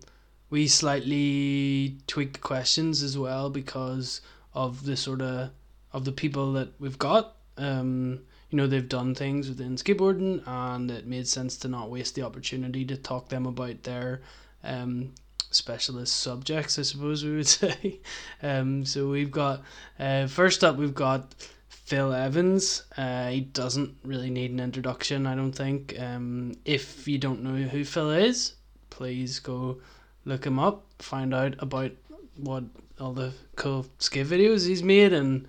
we 0.51 0.69
slightly 0.69 1.97
tweaked 2.07 2.41
questions 2.43 3.03
as 3.03 3.19
well 3.19 3.51
because 3.51 4.21
of 4.55 4.85
the 4.85 4.97
sort 4.97 5.21
of 5.21 5.51
of 5.93 6.05
the 6.05 6.13
people 6.13 6.53
that 6.53 6.69
we've 6.79 6.99
got. 6.99 7.35
Um, 7.59 8.21
you 8.53 8.59
know, 8.59 8.67
they've 8.67 8.89
done 8.89 9.15
things 9.15 9.49
within 9.49 9.77
skateboarding, 9.77 10.47
and 10.47 10.91
it 10.91 11.07
made 11.07 11.27
sense 11.27 11.57
to 11.57 11.69
not 11.69 11.91
waste 11.91 12.15
the 12.15 12.23
opportunity 12.23 12.85
to 12.85 12.99
talk 12.99 13.31
them 13.31 13.47
about 13.47 13.83
their 13.83 14.21
um, 14.63 15.15
specialist 15.51 16.15
subjects, 16.19 16.79
I 16.79 16.83
suppose 16.83 17.25
we 17.25 17.35
would 17.35 17.47
say. 17.49 18.01
Um, 18.43 18.85
so 18.85 19.09
we've 19.09 19.31
got 19.31 19.63
uh, 19.99 20.27
first 20.27 20.63
up, 20.63 20.77
we've 20.77 20.95
got 20.95 21.35
Phil 21.71 22.13
Evans. 22.13 22.83
Uh, 22.95 23.31
he 23.31 23.41
doesn't 23.41 23.97
really 24.05 24.29
need 24.29 24.51
an 24.51 24.61
introduction, 24.61 25.27
I 25.27 25.35
don't 25.35 25.53
think. 25.53 25.99
Um, 25.99 26.55
if 26.67 27.09
you 27.09 27.17
don't 27.17 27.43
know 27.43 27.55
who 27.55 27.87
Phil 27.87 28.11
is, 28.11 28.53
please 28.91 29.39
go 29.39 29.81
look 30.27 30.47
him 30.47 30.59
up, 30.59 30.85
find 30.99 31.33
out 31.33 31.55
about 31.59 31.93
what 32.37 32.65
all 33.01 33.15
the 33.15 33.33
cool 33.57 33.87
skate 33.99 34.27
videos 34.27 34.67
he's 34.67 34.83
made, 34.83 35.15
and 35.15 35.49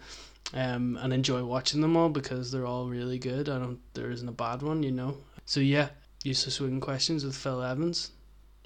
um, 0.53 0.97
and 1.01 1.13
enjoy 1.13 1.43
watching 1.43 1.81
them 1.81 1.97
all 1.97 2.09
because 2.09 2.51
they're 2.51 2.65
all 2.65 2.87
really 2.87 3.17
good. 3.17 3.49
I 3.49 3.59
don't, 3.59 3.79
there 3.93 4.11
isn't 4.11 4.27
a 4.27 4.33
bad 4.33 4.61
one, 4.61 4.83
you 4.83 4.91
know. 4.91 5.17
So 5.45 5.59
yeah, 5.59 5.89
useless 6.23 6.59
wooden 6.59 6.79
questions 6.79 7.25
with 7.25 7.35
Phil 7.35 7.61
Evans. 7.61 8.11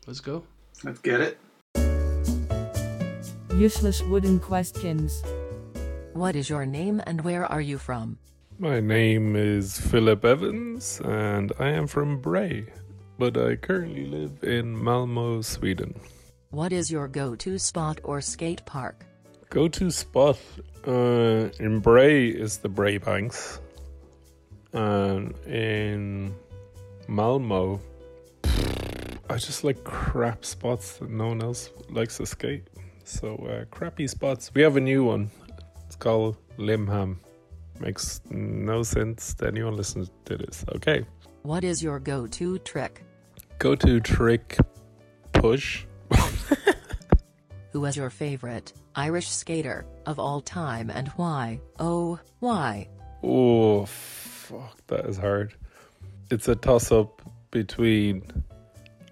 Let's 0.06 0.20
go. 0.20 0.44
Let's 0.84 1.00
get 1.00 1.22
it. 1.22 1.38
Useless 3.56 4.02
wooden 4.04 4.40
questions. 4.40 5.24
What 6.14 6.36
is 6.36 6.50
your 6.50 6.66
name 6.66 7.02
and 7.06 7.22
where 7.22 7.46
are 7.46 7.62
you 7.62 7.78
from? 7.78 8.18
My 8.60 8.80
name 8.80 9.36
is 9.36 9.80
Philip 9.80 10.26
Evans 10.26 11.02
and 11.04 11.52
I 11.60 11.70
am 11.70 11.88
from 11.88 12.20
Bray, 12.20 12.68
but 13.18 13.38
I 13.38 13.56
currently 13.56 14.06
live 14.06 14.44
in 14.44 14.84
Malmo, 14.84 15.42
Sweden. 15.42 16.00
What 16.50 16.72
is 16.72 16.90
your 16.90 17.08
go 17.08 17.36
to 17.36 17.60
spot 17.60 18.00
or 18.04 18.22
skate 18.22 18.66
park? 18.66 19.06
Go 19.50 19.68
to 19.70 19.90
spot 19.92 20.38
uh, 20.86 21.50
in 21.60 21.80
Bray 21.80 22.28
is 22.28 22.58
the 22.58 22.68
Bray 22.68 22.98
Banks, 22.98 23.62
and 24.74 25.34
in 25.48 26.36
Malmo, 27.08 27.80
I 28.44 29.38
just 29.38 29.64
like 29.64 29.84
crap 29.86 30.44
spots 30.44 30.98
that 30.98 31.10
no 31.10 31.28
one 31.28 31.42
else 31.42 31.70
likes 31.90 32.18
to 32.18 32.26
skate. 32.26 32.68
So, 33.06 33.36
uh, 33.36 33.66
crappy 33.74 34.08
spots. 34.08 34.52
We 34.54 34.62
have 34.64 34.76
a 34.76 34.82
new 34.82 35.06
one. 35.06 35.32
It's 35.86 35.96
called 35.96 36.36
Limhamn. 36.58 37.16
Makes 37.80 38.20
no 38.30 38.84
sense 38.84 39.34
to 39.36 39.48
anyone 39.48 39.78
listening 39.78 40.10
to 40.26 40.38
this. 40.38 40.66
Okay. 40.76 41.06
What 41.44 41.64
is 41.64 41.82
your 41.82 42.00
go 42.00 42.28
to 42.28 42.60
trick? 42.60 43.02
Go 43.60 43.76
to 43.76 44.02
trick 44.02 44.58
push. 45.32 45.86
Who 47.72 47.86
is 47.86 47.98
your 47.98 48.10
favorite 48.10 48.74
Irish 48.96 49.30
skater 49.30 49.86
of 50.06 50.20
all 50.20 50.42
time 50.42 50.90
and 50.90 51.10
why? 51.10 51.60
Oh, 51.80 52.20
why? 52.40 52.88
Oh, 53.24 53.86
fuck, 53.86 54.78
that 54.88 55.06
is 55.06 55.18
hard. 55.18 55.54
It's 56.32 56.48
a 56.48 56.56
toss 56.56 56.92
up 56.92 57.22
between 57.52 58.24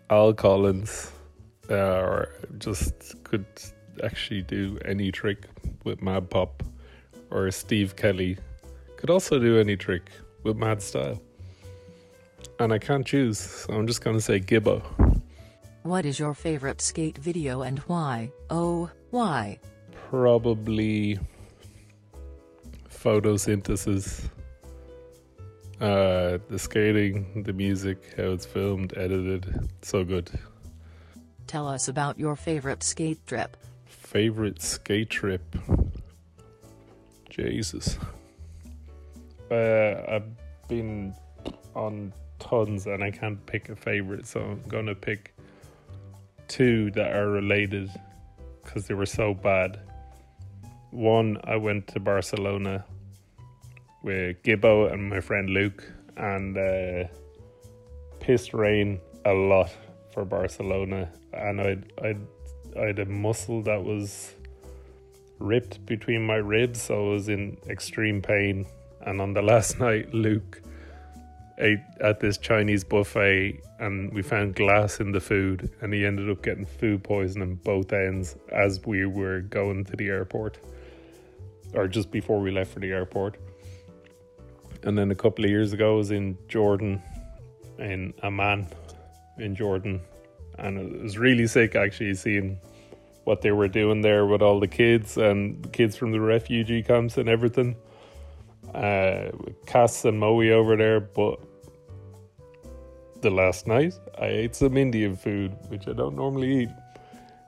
Al 0.09 0.33
Collins, 0.33 1.11
uh, 1.69 1.75
or 1.75 2.29
just 2.57 3.23
could 3.23 3.45
actually 4.03 4.41
do 4.43 4.79
any 4.85 5.11
trick 5.11 5.45
with 5.83 6.01
Mad 6.01 6.29
Pop, 6.29 6.63
or 7.31 7.49
Steve 7.51 7.95
Kelly 7.95 8.37
could 8.97 9.09
also 9.09 9.39
do 9.39 9.59
any 9.59 9.75
trick 9.75 10.09
with 10.43 10.57
Mad 10.57 10.81
Style. 10.81 11.21
And 12.59 12.71
I 12.71 12.79
can't 12.79 13.05
choose, 13.05 13.37
so 13.37 13.73
I'm 13.73 13.87
just 13.87 14.01
gonna 14.01 14.21
say 14.21 14.39
Gibbo. 14.39 14.81
What 15.85 16.03
is 16.03 16.17
your 16.17 16.33
favorite 16.33 16.81
skate 16.81 17.19
video 17.19 17.61
and 17.61 17.77
why? 17.81 18.31
Oh, 18.49 18.89
why? 19.11 19.59
Probably 20.09 21.19
photosynthesis. 22.89 24.27
Uh, 25.79 26.39
the 26.49 26.57
skating, 26.57 27.43
the 27.43 27.53
music, 27.53 28.15
how 28.17 28.31
it's 28.31 28.47
filmed, 28.47 28.97
edited, 28.97 29.69
so 29.83 30.03
good. 30.03 30.31
Tell 31.45 31.67
us 31.67 31.87
about 31.87 32.17
your 32.17 32.35
favorite 32.35 32.81
skate 32.81 33.23
trip. 33.27 33.55
Favorite 33.85 34.63
skate 34.63 35.11
trip? 35.11 35.43
Jesus. 37.29 37.99
Uh, 39.51 40.01
I've 40.07 40.67
been 40.67 41.13
on 41.75 42.11
tons 42.39 42.87
and 42.87 43.03
I 43.03 43.11
can't 43.11 43.45
pick 43.45 43.69
a 43.69 43.75
favorite, 43.75 44.25
so 44.25 44.39
I'm 44.41 44.63
gonna 44.67 44.95
pick 44.95 45.34
two 46.47 46.91
that 46.91 47.15
are 47.15 47.29
related 47.29 47.89
because 48.63 48.87
they 48.87 48.93
were 48.93 49.05
so 49.05 49.33
bad. 49.33 49.79
One, 50.91 51.37
I 51.43 51.55
went 51.57 51.87
to 51.87 51.99
Barcelona 51.99 52.85
with 54.03 54.41
Gibbo 54.43 54.91
and 54.91 55.09
my 55.09 55.19
friend 55.19 55.49
Luke, 55.49 55.83
and 56.17 56.57
uh, 56.57 57.07
pissed 58.19 58.53
rain 58.53 58.99
a 59.25 59.33
lot 59.33 59.71
for 60.13 60.25
Barcelona, 60.25 61.09
and 61.33 61.59
I'd 61.59 61.91
I'd 62.03 62.21
I 62.77 62.87
had 62.87 62.99
a 62.99 63.05
muscle 63.05 63.61
that 63.63 63.83
was 63.83 64.33
ripped 65.39 65.85
between 65.85 66.25
my 66.25 66.35
ribs, 66.35 66.81
so 66.81 67.07
I 67.07 67.13
was 67.13 67.29
in 67.29 67.57
extreme 67.69 68.21
pain. 68.21 68.65
And 69.01 69.21
on 69.21 69.33
the 69.33 69.41
last 69.53 69.79
night, 69.79 70.13
Luke 70.13 70.61
ate 71.57 71.79
at 72.01 72.19
this 72.19 72.37
Chinese 72.37 72.83
buffet, 72.83 73.61
and 73.79 74.13
we 74.13 74.21
found 74.21 74.55
glass 74.55 74.99
in 74.99 75.11
the 75.11 75.19
food, 75.19 75.71
and 75.81 75.93
he 75.93 76.05
ended 76.05 76.29
up 76.29 76.41
getting 76.41 76.65
food 76.65 77.03
poisoning 77.03 77.55
both 77.55 77.93
ends 77.93 78.35
as 78.51 78.85
we 78.85 79.05
were 79.05 79.41
going 79.41 79.85
to 79.85 79.95
the 79.95 80.07
airport, 80.07 80.57
or 81.73 81.87
just 81.87 82.11
before 82.11 82.39
we 82.39 82.51
left 82.51 82.73
for 82.73 82.79
the 82.79 82.91
airport. 82.91 83.37
And 84.83 84.97
then 84.97 85.11
a 85.11 85.15
couple 85.15 85.43
of 85.45 85.49
years 85.49 85.73
ago, 85.73 85.93
I 85.93 85.97
was 85.97 86.11
in 86.11 86.37
Jordan, 86.47 87.01
in 87.79 88.13
Amman, 88.21 88.67
in 89.37 89.55
Jordan, 89.55 90.01
and 90.59 90.77
it 90.77 91.01
was 91.01 91.17
really 91.17 91.47
sick 91.47 91.75
actually 91.75 92.15
seeing 92.15 92.59
what 93.23 93.41
they 93.41 93.51
were 93.51 93.67
doing 93.67 94.01
there 94.01 94.25
with 94.25 94.41
all 94.41 94.59
the 94.59 94.67
kids 94.67 95.17
and 95.17 95.63
the 95.63 95.69
kids 95.69 95.95
from 95.95 96.11
the 96.11 96.19
refugee 96.19 96.83
camps 96.83 97.17
and 97.17 97.27
everything. 97.27 97.75
Uh, 98.75 99.31
Cass 99.65 100.03
and 100.03 100.19
Moe 100.19 100.41
over 100.51 100.75
there, 100.75 100.99
but 100.99 101.39
the 103.21 103.29
last 103.29 103.67
night 103.67 103.93
I 104.19 104.25
ate 104.25 104.55
some 104.55 104.75
Indian 104.75 105.15
food, 105.15 105.55
which 105.69 105.87
I 105.87 105.93
don't 105.93 106.15
normally 106.15 106.63
eat, 106.63 106.69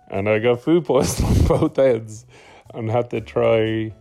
and 0.10 0.30
I 0.30 0.40
got 0.40 0.62
food 0.62 0.86
poisoning 0.92 1.46
both 1.46 1.78
ends, 1.78 2.26
and 2.74 2.90
had 2.90 3.10
to 3.10 3.20
try. 3.20 3.92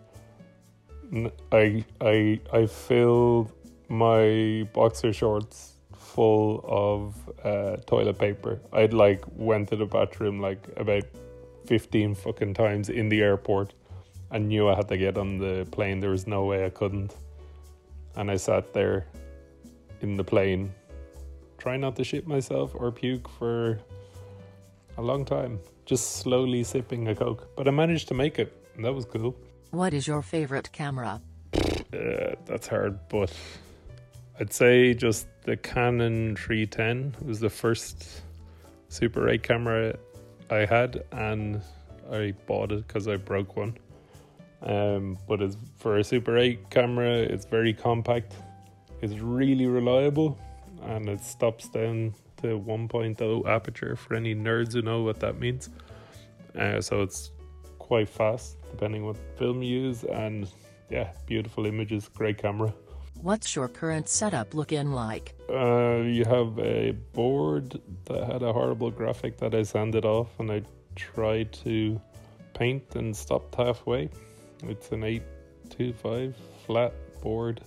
I 1.50 1.84
I 2.00 2.40
I 2.52 2.66
filled 2.66 3.52
my 3.88 4.68
boxer 4.72 5.12
shorts 5.12 5.72
full 5.96 6.64
of 6.64 7.14
uh, 7.44 7.76
toilet 7.86 8.18
paper. 8.20 8.60
I'd 8.72 8.92
like 8.92 9.24
went 9.34 9.68
to 9.70 9.76
the 9.76 9.86
bathroom 9.86 10.40
like 10.40 10.68
about 10.76 11.04
fifteen 11.66 12.14
fucking 12.14 12.54
times 12.54 12.88
in 12.88 13.08
the 13.08 13.20
airport. 13.20 13.74
I 14.30 14.38
knew 14.38 14.68
I 14.68 14.74
had 14.74 14.88
to 14.88 14.96
get 14.96 15.16
on 15.16 15.38
the 15.38 15.66
plane. 15.70 16.00
There 16.00 16.10
was 16.10 16.26
no 16.26 16.44
way 16.44 16.64
I 16.64 16.70
couldn't, 16.70 17.14
and 18.16 18.30
I 18.30 18.36
sat 18.36 18.72
there 18.72 19.06
in 20.00 20.16
the 20.16 20.24
plane, 20.24 20.72
trying 21.58 21.80
not 21.80 21.96
to 21.96 22.04
shit 22.04 22.26
myself 22.26 22.72
or 22.74 22.90
puke 22.90 23.28
for 23.28 23.78
a 24.98 25.02
long 25.02 25.24
time, 25.24 25.60
just 25.84 26.16
slowly 26.16 26.64
sipping 26.64 27.08
a 27.08 27.14
coke. 27.14 27.54
But 27.56 27.68
I 27.68 27.70
managed 27.70 28.08
to 28.08 28.14
make 28.14 28.38
it, 28.38 28.52
and 28.74 28.84
that 28.84 28.92
was 28.92 29.04
cool. 29.04 29.36
What 29.70 29.94
is 29.94 30.06
your 30.06 30.22
favorite 30.22 30.70
camera? 30.72 31.20
Uh, 31.54 32.34
that's 32.46 32.66
hard, 32.66 32.98
but 33.08 33.32
I'd 34.40 34.52
say 34.52 34.92
just 34.94 35.28
the 35.44 35.56
Canon 35.56 36.36
310 36.36 37.14
it 37.20 37.26
was 37.26 37.40
the 37.40 37.50
first 37.50 38.22
Super 38.88 39.28
8 39.28 39.42
camera 39.42 39.96
I 40.50 40.64
had, 40.64 41.04
and 41.12 41.62
I 42.10 42.34
bought 42.46 42.72
it 42.72 42.86
because 42.86 43.08
I 43.08 43.16
broke 43.16 43.56
one. 43.56 43.76
Um, 44.62 45.18
but 45.28 45.42
it's, 45.42 45.56
for 45.76 45.98
a 45.98 46.04
Super 46.04 46.38
8 46.38 46.70
camera, 46.70 47.10
it's 47.10 47.44
very 47.44 47.72
compact, 47.72 48.34
it's 49.02 49.14
really 49.14 49.66
reliable, 49.66 50.38
and 50.82 51.08
it 51.08 51.22
stops 51.22 51.68
down 51.68 52.14
to 52.38 52.58
1.0 52.58 53.46
aperture 53.46 53.96
for 53.96 54.14
any 54.14 54.34
nerds 54.34 54.72
who 54.72 54.82
know 54.82 55.02
what 55.02 55.20
that 55.20 55.38
means. 55.38 55.70
Uh, 56.58 56.80
so 56.80 57.02
it's 57.02 57.30
quite 57.78 58.08
fast, 58.08 58.56
depending 58.70 59.04
what 59.04 59.16
film 59.38 59.62
you 59.62 59.80
use, 59.82 60.04
and 60.04 60.50
yeah, 60.90 61.10
beautiful 61.26 61.66
images, 61.66 62.08
great 62.08 62.38
camera. 62.38 62.72
What's 63.22 63.56
your 63.56 63.68
current 63.68 64.08
setup 64.08 64.54
looking 64.54 64.92
like? 64.92 65.34
Uh, 65.50 66.02
you 66.04 66.24
have 66.24 66.58
a 66.58 66.92
board 67.12 67.80
that 68.04 68.24
had 68.24 68.42
a 68.42 68.52
horrible 68.52 68.90
graphic 68.90 69.38
that 69.38 69.54
I 69.54 69.62
sanded 69.62 70.04
off, 70.04 70.28
and 70.38 70.50
I 70.50 70.62
tried 70.94 71.52
to 71.64 72.00
paint 72.54 72.94
and 72.94 73.16
stopped 73.16 73.54
halfway. 73.54 74.10
It's 74.62 74.90
an 74.90 75.04
825 75.04 76.34
flat 76.66 76.94
board, 77.20 77.60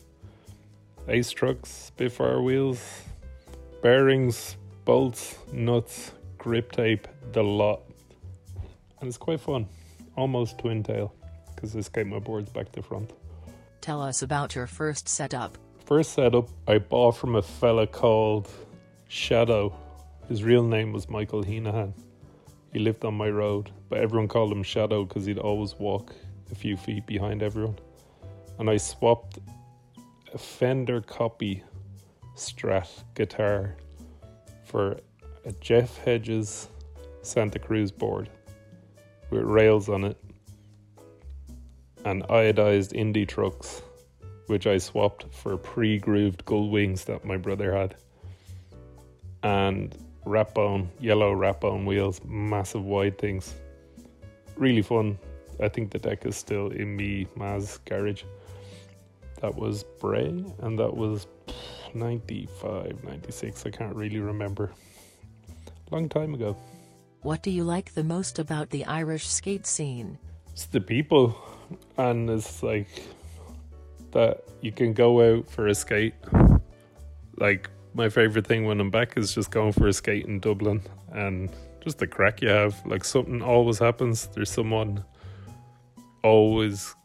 ace 1.07 1.29
trucks, 1.29 1.69
Spitfire 1.69 2.41
wheels, 2.41 2.83
bearings, 3.83 4.57
bolts, 4.85 5.37
nuts, 5.53 6.11
grip 6.37 6.71
tape, 6.71 7.07
the 7.31 7.43
lot. 7.43 7.81
And 8.99 9.07
it's 9.07 9.17
quite 9.17 9.39
fun. 9.39 9.67
Almost 10.15 10.57
twin 10.57 10.83
tail, 10.83 11.13
because 11.55 11.73
this 11.73 11.85
skate 11.85 12.07
my 12.07 12.19
boards 12.19 12.49
back 12.49 12.71
to 12.73 12.81
front. 12.81 13.13
Tell 13.81 14.01
us 14.01 14.21
about 14.21 14.55
your 14.55 14.67
first 14.67 15.07
setup. 15.07 15.57
First 15.85 16.13
setup 16.13 16.49
I 16.67 16.79
bought 16.79 17.17
from 17.17 17.35
a 17.35 17.41
fella 17.41 17.87
called 17.87 18.49
Shadow. 19.07 19.73
His 20.27 20.43
real 20.43 20.63
name 20.63 20.91
was 20.91 21.07
Michael 21.07 21.43
Heenahan. 21.43 21.93
He 22.73 22.79
lived 22.79 23.05
on 23.05 23.15
my 23.15 23.29
road, 23.29 23.71
but 23.89 23.99
everyone 23.99 24.27
called 24.27 24.51
him 24.51 24.63
Shadow 24.63 25.05
because 25.05 25.25
he'd 25.25 25.39
always 25.39 25.75
walk 25.79 26.13
a 26.51 26.55
few 26.55 26.77
feet 26.77 27.05
behind 27.05 27.43
everyone. 27.43 27.77
And 28.57 28.69
I 28.69 28.77
swapped 28.77 29.39
a 30.33 30.37
Fender 30.37 31.01
copy 31.01 31.63
Strat 32.35 33.03
guitar 33.15 33.75
for 34.63 34.97
a 35.45 35.51
Jeff 35.59 35.97
Hedges 35.97 36.67
Santa 37.21 37.59
Cruz 37.59 37.91
board 37.91 38.29
with 39.29 39.43
rails 39.43 39.89
on 39.89 40.03
it 40.03 40.17
and 42.05 42.23
iodized 42.23 42.93
indie 42.93 43.27
trucks, 43.27 43.81
which 44.47 44.67
I 44.67 44.77
swapped 44.77 45.25
for 45.33 45.57
pre 45.57 45.97
grooved 45.97 46.45
Gullwings 46.45 47.05
that 47.05 47.25
my 47.25 47.37
brother 47.37 47.75
had, 47.75 47.95
and 49.43 49.95
Rat 50.25 50.53
Bone, 50.53 50.89
yellow 50.99 51.33
Rat 51.33 51.61
Bone 51.61 51.85
wheels, 51.85 52.21
massive 52.25 52.83
wide 52.83 53.17
things. 53.17 53.53
Really 54.55 54.81
fun. 54.81 55.17
I 55.61 55.69
think 55.69 55.91
the 55.91 55.99
deck 55.99 56.25
is 56.25 56.35
still 56.35 56.67
in 56.71 56.95
me 56.95 57.27
Maz 57.37 57.79
garage. 57.85 58.23
That 59.41 59.55
was 59.55 59.83
Bray, 59.99 60.43
and 60.59 60.79
that 60.79 60.95
was 60.95 61.27
95, 61.93 63.03
96. 63.03 63.65
I 63.65 63.69
can't 63.69 63.95
really 63.95 64.19
remember. 64.19 64.71
Long 65.91 66.09
time 66.09 66.33
ago. 66.33 66.57
What 67.21 67.41
do 67.41 67.51
you 67.51 67.63
like 67.63 67.93
the 67.93 68.03
most 68.03 68.39
about 68.39 68.69
the 68.69 68.85
Irish 68.85 69.27
skate 69.27 69.65
scene? 69.65 70.17
It's 70.51 70.65
the 70.65 70.81
people, 70.81 71.37
and 71.97 72.29
it's 72.29 72.61
like 72.63 72.87
that 74.11 74.43
you 74.61 74.71
can 74.71 74.93
go 74.93 75.37
out 75.37 75.49
for 75.49 75.67
a 75.67 75.75
skate. 75.75 76.15
Like, 77.37 77.69
my 77.93 78.09
favorite 78.09 78.45
thing 78.45 78.65
when 78.65 78.79
I'm 78.79 78.91
back 78.91 79.17
is 79.17 79.33
just 79.33 79.51
going 79.51 79.71
for 79.71 79.87
a 79.87 79.93
skate 79.93 80.25
in 80.25 80.39
Dublin 80.39 80.81
and 81.11 81.49
just 81.81 81.97
the 81.97 82.07
crack 82.07 82.41
you 82.41 82.49
have. 82.49 82.75
Like, 82.85 83.03
something 83.03 83.41
always 83.41 83.79
happens. 83.79 84.27
There's 84.27 84.51
someone 84.51 85.03
always 86.23 86.95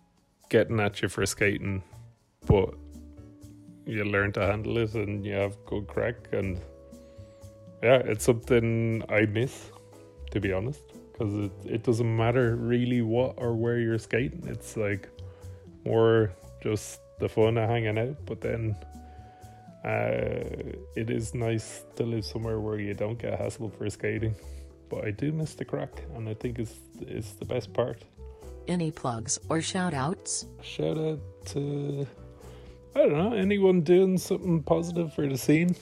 getting 0.51 0.81
at 0.81 1.03
you 1.03 1.09
for 1.09 1.25
skating 1.27 1.83
but 2.47 2.75
you 3.87 4.05
learn 4.05 4.33
to 4.33 4.41
handle 4.41 4.79
it 4.79 4.95
and 4.95 5.25
you 5.25 5.33
have 5.33 5.57
good 5.67 5.87
crack 5.87 6.17
and 6.33 6.61
yeah, 7.85 8.01
it's 8.07 8.25
something 8.25 9.03
I 9.11 9.27
miss 9.27 9.71
to 10.31 10.41
be 10.41 10.55
honest 10.55 10.81
because 11.13 11.35
it, 11.35 11.53
it 11.67 11.83
doesn't 11.83 12.17
matter 12.17 12.57
really 12.57 13.03
what 13.03 13.35
or 13.37 13.55
where 13.55 13.79
you're 13.79 13.99
skating. 13.99 14.43
It's 14.49 14.77
like 14.77 15.09
more 15.85 16.33
just 16.63 17.01
the 17.21 17.29
fun 17.29 17.59
of 17.59 17.69
hanging 17.69 17.99
out, 17.99 18.17
but 18.25 18.41
then 18.41 18.75
uh, 19.85 20.73
it 20.97 21.11
is 21.11 21.35
nice 21.35 21.85
to 21.97 22.05
live 22.05 22.25
somewhere 22.25 22.59
where 22.59 22.79
you 22.79 22.95
don't 22.95 23.19
get 23.19 23.39
hassled 23.39 23.77
for 23.77 23.89
skating. 23.91 24.35
But 24.89 25.05
I 25.05 25.11
do 25.11 25.31
miss 25.31 25.55
the 25.55 25.67
crack, 25.67 26.03
and 26.15 26.27
I 26.27 26.35
think 26.35 26.59
it's 26.59 26.77
it's 27.01 27.33
the 27.33 27.45
best 27.45 27.73
part. 27.75 28.03
Any 28.67 28.91
plugs 28.91 29.39
or 29.49 29.61
shout 29.61 29.95
outs? 29.95 30.47
Shout 30.63 30.97
out 30.97 31.21
to 31.47 32.07
I 32.97 33.01
don't 33.01 33.13
know 33.13 33.33
anyone 33.33 33.81
doing 33.81 34.17
something 34.19 34.63
positive 34.63 35.13
for 35.13 35.27
the 35.27 35.37
scene. 35.37 35.75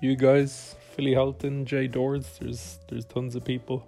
You 0.00 0.16
guys, 0.16 0.74
Philly 0.94 1.12
Halton, 1.12 1.66
Jay 1.66 1.86
Doors. 1.86 2.38
There's 2.40 2.78
there's 2.88 3.04
tons 3.04 3.36
of 3.36 3.44
people 3.44 3.86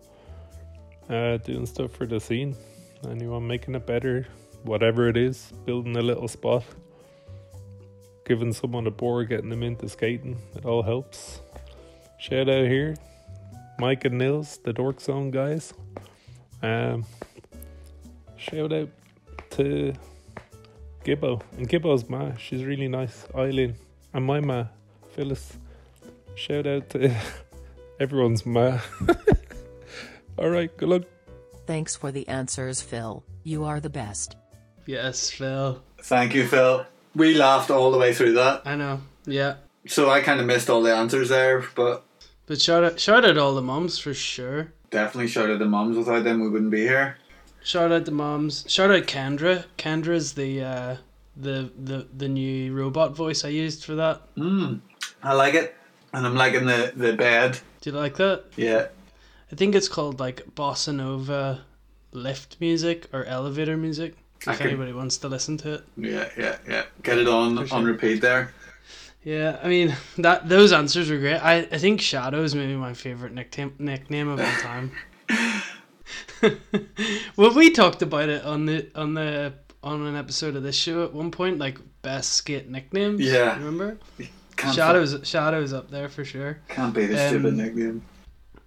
uh, 1.09 1.39
doing 1.39 1.67
stuff 1.67 1.93
for 1.93 2.07
the 2.07 2.21
scene. 2.21 2.55
Anyone 3.09 3.47
making 3.47 3.75
it 3.75 3.87
better, 3.87 4.27
whatever 4.65 5.09
it 5.09 5.17
is, 5.17 5.53
building 5.65 5.97
a 5.97 6.03
little 6.03 6.29
spot, 6.29 6.65
giving 8.27 8.53
someone 8.53 8.87
a 8.87 8.91
board, 8.91 9.31
getting 9.31 9.51
them 9.51 9.63
into 9.63 9.89
skating. 9.89 10.39
It 10.55 10.65
all 10.65 10.83
helps. 10.83 11.41
Shout 12.19 12.49
out 12.49 12.67
here, 12.67 12.97
Mike 13.79 14.05
and 14.05 14.19
Nils, 14.19 14.59
the 14.63 14.73
Dork 14.73 15.01
Zone 15.01 15.31
guys. 15.31 15.75
Um, 16.63 17.05
shout 18.51 18.73
out 18.73 18.89
to 19.51 19.93
Gibbo. 21.05 21.41
And 21.59 21.69
Gibbo's 21.69 22.09
ma, 22.09 22.35
she's 22.37 22.65
really 22.65 22.89
nice. 22.89 23.27
Eileen. 23.35 23.75
And 24.13 24.25
my 24.25 24.41
ma, 24.41 24.67
Phyllis. 25.15 25.57
Shout 26.35 26.67
out 26.67 26.91
to 26.91 27.15
everyone's 28.01 28.45
ma. 28.47 28.79
Alright, 30.39 30.77
good 30.77 30.89
luck. 30.89 31.03
Thanks 31.67 31.97
for 31.97 32.11
the 32.13 32.27
answers, 32.29 32.81
Phil. 32.83 33.25
You 33.45 33.65
are 33.65 33.81
the 33.81 33.91
best. 33.91 34.37
Yes, 34.87 35.31
Phil. 35.31 35.83
Thank 36.03 36.35
you, 36.35 36.47
Phil. 36.47 36.85
We 37.15 37.35
laughed 37.35 37.71
all 37.71 37.91
the 37.91 37.99
way 37.99 38.13
through 38.13 38.33
that, 38.35 38.63
I 38.67 38.75
know. 38.75 39.01
Yeah. 39.27 39.55
so 39.87 40.11
I 40.11 40.21
kind 40.21 40.41
of 40.41 40.47
missed 40.47 40.69
all 40.69 40.83
the 40.83 40.95
answers 40.95 41.29
there, 41.29 41.65
but 41.75 42.05
But 42.47 42.61
shout 42.61 42.85
out, 42.85 42.99
shout 43.01 43.25
out 43.25 43.39
all 43.39 43.55
the 43.55 43.63
mums 43.63 43.99
for 43.99 44.13
sure. 44.13 44.73
definitely 44.91 45.29
shout 45.29 45.49
out 45.51 45.59
the 45.61 45.65
mums. 45.65 45.97
Without 45.97 46.25
them, 46.25 46.41
we 46.41 46.49
wouldn't 46.49 46.71
be 46.73 46.83
here. 46.83 47.17
Shout 47.65 47.91
out 47.91 48.05
the 48.05 48.11
moms. 48.13 48.65
Shout 48.69 48.91
out 48.91 49.05
Kendra. 49.05 49.65
Kendra's 49.79 50.35
the 50.35 50.63
uh, 50.63 50.97
the 51.35 51.73
the 51.83 52.07
the 52.15 52.29
new 52.29 52.75
robot 52.75 53.17
voice 53.17 53.43
I 53.45 53.49
used 53.49 53.85
for 53.85 53.95
that. 53.95 54.21
Mm, 54.37 54.81
I 55.23 55.33
like 55.33 55.55
it, 55.55 55.75
and 56.13 56.27
I'm 56.27 56.37
liking 56.37 56.67
the 56.67 56.93
the 56.95 57.15
bed. 57.15 57.59
Do 57.81 57.91
you 57.91 57.97
like 57.97 58.17
that? 58.19 58.45
Yeah, 58.57 58.89
I 59.51 59.57
think 59.57 59.75
it's 59.75 59.89
called 59.89 60.21
like 60.21 60.45
bossa 60.55 60.95
nova 60.95 61.65
lift 62.13 62.59
music 62.61 63.07
or 63.15 63.25
elevator 63.25 63.79
music. 63.79 64.15
If 64.47 64.59
can- 64.59 64.69
anybody 64.69 64.93
wants 64.93 65.17
to 65.19 65.29
listen 65.29 65.57
to 65.59 65.75
it. 65.75 65.85
yeah, 65.97 66.29
yeah, 66.37 66.59
yeah. 66.69 66.85
Get 67.03 67.17
it 67.17 67.27
on 67.29 67.67
sure. 67.67 67.79
on 67.79 67.85
repeat 67.87 68.21
there. 68.21 68.53
Yeah, 69.23 69.59
I 69.63 69.69
mean 69.69 69.97
that 70.19 70.51
those 70.51 70.71
answers 70.71 71.09
were 71.11 71.17
great. 71.17 71.39
I, 71.39 71.61
I 71.61 71.79
think 71.79 72.03
Shadow 72.03 72.43
is 72.43 72.55
maybe 72.55 72.77
my 72.77 72.93
favorite 72.93 73.33
nickname 73.33 73.75
nickname 73.79 74.29
of 74.29 74.39
all 74.39 74.53
time. 74.61 74.93
well, 77.37 77.55
we 77.55 77.71
talked 77.71 78.03
about 78.03 78.29
it 78.29 78.45
on 78.45 78.67
the 78.67 78.89
on 78.95 79.15
the 79.15 79.55
on 79.83 80.07
an 80.07 80.17
episode 80.17 80.57
of 80.57 80.63
this 80.63 80.77
show 80.77 81.05
at 81.05 81.13
one 81.13 81.31
point, 81.31 81.59
like 81.59 81.79
best 82.03 82.33
skate 82.35 82.69
nicknames. 82.69 83.21
Yeah. 83.21 83.55
remember? 83.57 83.99
Can't 84.57 84.75
Shadow's 84.75 85.27
Shadow's 85.29 85.73
up 85.73 85.91
there 85.91 86.09
for 86.09 86.25
sure. 86.25 86.59
can't 86.69 86.95
be 86.95 87.07
the 87.07 87.21
Um, 87.23 87.29
stupid 87.29 87.55
nickname. 87.55 88.03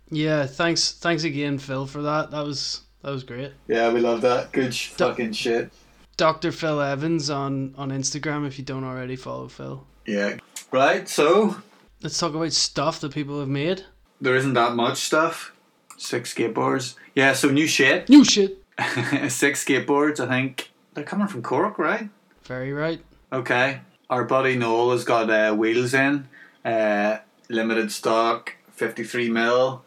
Yeah, 0.10 0.46
thanks 0.46 0.92
thanks 0.92 1.24
again, 1.24 1.58
Phil, 1.58 1.86
for 1.86 2.02
that. 2.04 2.32
That 2.32 2.46
was 2.46 2.82
that 3.04 3.12
was 3.12 3.24
great. 3.24 3.54
Yeah, 3.68 3.92
we 3.92 4.00
love 4.00 4.22
that. 4.22 4.52
Good 4.52 4.74
sh- 4.74 4.94
Duh. 4.96 5.10
fucking 5.10 5.34
shit. 5.34 5.72
Dr. 6.18 6.52
Phil 6.52 6.82
Evans 6.82 7.30
on 7.30 7.74
on 7.78 7.90
Instagram 7.92 8.46
if 8.48 8.58
you 8.60 8.66
don't 8.66 8.84
already 8.84 9.16
follow 9.16 9.48
Phil. 9.48 9.86
Yeah. 10.06 10.38
Right. 10.72 11.08
So 11.08 11.58
Let's 12.04 12.20
talk 12.20 12.36
about 12.36 12.54
stuff 12.54 13.00
that 13.02 13.12
people 13.14 13.40
have 13.40 13.50
made. 13.50 13.84
there 14.22 14.36
isn't 14.36 14.54
that 14.54 14.76
much 14.76 14.98
stuff. 14.98 15.52
Six 15.98 16.34
skateboards. 16.34 16.94
Yeah. 17.18 17.34
So 17.34 17.50
new 17.50 17.66
shit. 17.66 18.10
New 18.10 18.24
shit. 18.24 18.64
Six 19.30 19.66
skateboards. 19.66 20.20
I 20.20 20.28
think 20.28 20.70
they're 20.94 21.04
coming 21.04 21.26
from 21.26 21.42
Cork, 21.42 21.80
right? 21.80 22.10
Very 22.44 22.72
right. 22.72 23.04
Okay. 23.34 23.80
Our 24.08 24.24
buddy 24.24 24.56
Noel 24.56 24.92
has 24.92 25.04
got 25.04 25.28
uh, 25.32 25.56
wheels 25.56 25.96
in, 25.96 26.28
uh, 26.64 27.18
limited 27.50 27.92
stock, 27.92 28.54
53 28.70 29.32
mil, 29.32 29.84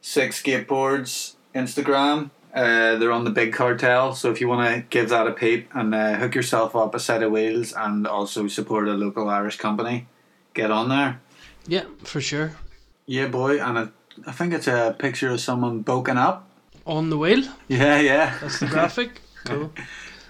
six 0.00 0.40
skateboards, 0.40 1.34
Instagram. 1.56 2.30
Uh, 2.54 2.94
they're 2.98 3.10
on 3.10 3.24
the 3.24 3.32
big 3.32 3.52
cartel, 3.52 4.14
so 4.14 4.30
if 4.30 4.40
you 4.40 4.46
want 4.46 4.64
to 4.72 4.80
give 4.90 5.08
that 5.08 5.26
a 5.26 5.32
peep 5.32 5.68
and 5.74 5.92
uh, 5.92 6.14
hook 6.14 6.36
yourself 6.36 6.76
up 6.76 6.94
a 6.94 7.00
set 7.00 7.20
of 7.20 7.32
wheels 7.32 7.72
and 7.72 8.06
also 8.06 8.46
support 8.46 8.86
a 8.86 8.92
local 8.92 9.28
Irish 9.28 9.56
company, 9.56 10.06
get 10.54 10.70
on 10.70 10.88
there. 10.88 11.20
Yeah, 11.66 11.86
for 12.04 12.20
sure. 12.20 12.52
Yeah, 13.06 13.26
boy, 13.26 13.60
and 13.60 13.76
I 13.76 13.88
I 14.26 14.32
think 14.32 14.52
it's 14.52 14.66
a 14.66 14.94
picture 14.98 15.30
of 15.30 15.40
someone 15.40 15.80
bulking 15.80 16.16
up. 16.16 16.48
On 16.86 17.10
the 17.10 17.18
wheel. 17.18 17.44
Yeah, 17.68 18.00
yeah. 18.00 18.38
That's 18.40 18.60
the 18.60 18.66
graphic. 18.66 19.20
cool. 19.44 19.72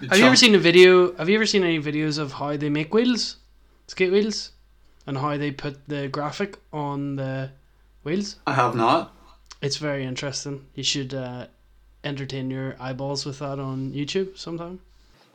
Have 0.09 0.17
you 0.17 0.25
ever 0.25 0.35
seen 0.35 0.55
a 0.55 0.59
video? 0.59 1.15
Have 1.15 1.29
you 1.29 1.35
ever 1.35 1.45
seen 1.45 1.63
any 1.63 1.79
videos 1.79 2.17
of 2.17 2.33
how 2.33 2.57
they 2.57 2.69
make 2.69 2.93
wheels, 2.93 3.37
skate 3.87 4.11
wheels, 4.11 4.51
and 5.07 5.17
how 5.17 5.37
they 5.37 5.51
put 5.51 5.87
the 5.87 6.07
graphic 6.07 6.57
on 6.73 7.15
the 7.15 7.51
wheels? 8.03 8.37
I 8.47 8.53
have 8.53 8.75
not. 8.75 9.13
It's 9.61 9.77
very 9.77 10.05
interesting. 10.05 10.65
You 10.75 10.83
should 10.83 11.13
uh, 11.13 11.47
entertain 12.03 12.49
your 12.51 12.75
eyeballs 12.79 13.25
with 13.25 13.39
that 13.39 13.59
on 13.59 13.91
YouTube 13.91 14.37
sometime. 14.37 14.79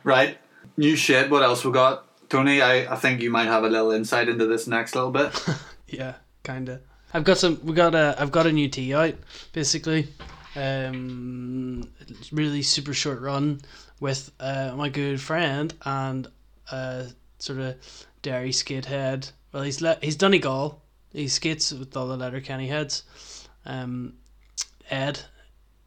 Right. 0.03 0.37
New 0.77 0.95
shit. 0.95 1.29
What 1.29 1.43
else 1.43 1.65
we 1.65 1.71
got? 1.71 2.05
Tony, 2.29 2.61
I, 2.61 2.93
I 2.93 2.95
think 2.95 3.21
you 3.21 3.29
might 3.29 3.47
have 3.47 3.63
a 3.63 3.69
little 3.69 3.91
insight 3.91 4.29
into 4.29 4.45
this 4.45 4.67
next 4.67 4.95
little 4.95 5.11
bit. 5.11 5.31
Yeah, 5.91 6.13
kinda. 6.43 6.79
I've 7.13 7.23
got 7.23 7.37
some. 7.37 7.59
We 7.63 7.73
got 7.73 7.95
a. 7.95 8.15
I've 8.17 8.31
got 8.31 8.47
a 8.47 8.51
new 8.51 8.67
tee 8.69 8.93
out. 8.93 9.15
Basically, 9.53 10.07
um, 10.55 11.89
really 12.31 12.61
super 12.61 12.93
short 12.93 13.21
run 13.21 13.61
with 13.99 14.31
uh, 14.39 14.73
my 14.75 14.89
good 14.89 15.19
friend 15.19 15.73
and 15.85 16.27
uh, 16.71 17.03
sort 17.39 17.59
of 17.59 17.75
Derry 18.21 18.51
skatehead. 18.51 19.31
Well, 19.51 19.63
he's 19.63 19.81
le- 19.81 19.97
he's 20.01 20.15
Donegal. 20.15 20.81
He 21.13 21.27
skates 21.27 21.71
with 21.73 21.95
all 21.97 22.07
the 22.07 22.15
Letterkenny 22.17 22.67
heads. 22.67 23.03
Um, 23.65 24.13
Ed, 24.89 25.19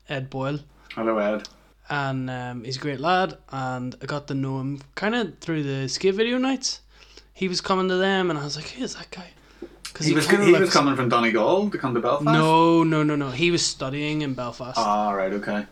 Ed 0.08 0.30
Boyle 0.30 0.60
Hello, 0.94 1.18
Ed. 1.18 1.48
and 1.88 2.30
um, 2.30 2.64
he's 2.64 2.76
a 2.76 2.80
great 2.80 3.00
lad. 3.00 3.38
And 3.50 3.94
I 4.02 4.06
got 4.06 4.28
to 4.28 4.34
know 4.34 4.60
him 4.60 4.80
kind 4.94 5.14
of 5.14 5.38
through 5.38 5.62
the 5.62 5.88
skate 5.88 6.14
video 6.14 6.38
nights. 6.38 6.80
He 7.32 7.48
was 7.48 7.60
coming 7.60 7.88
to 7.88 7.96
them, 7.96 8.30
and 8.30 8.38
I 8.38 8.44
was 8.44 8.56
like, 8.56 8.68
"Who 8.68 8.84
is 8.84 8.94
that 8.94 9.10
guy?" 9.10 9.30
Because 9.94 10.07
He, 10.07 10.12
was, 10.14 10.26
he 10.28 10.52
was 10.52 10.72
coming 10.72 10.96
from 10.96 11.09
Donegal 11.09 11.70
to 11.70 11.78
come 11.78 11.94
to 11.94 12.00
Belfast? 12.00 12.24
No, 12.24 12.83
no, 12.83 13.04
no, 13.04 13.14
no. 13.14 13.30
He 13.30 13.50
was 13.52 13.64
studying 13.64 14.22
in 14.22 14.35
Belfast, 14.35 14.76
Ah, 14.76 15.12
right, 15.12 15.33
okay. 15.33 15.66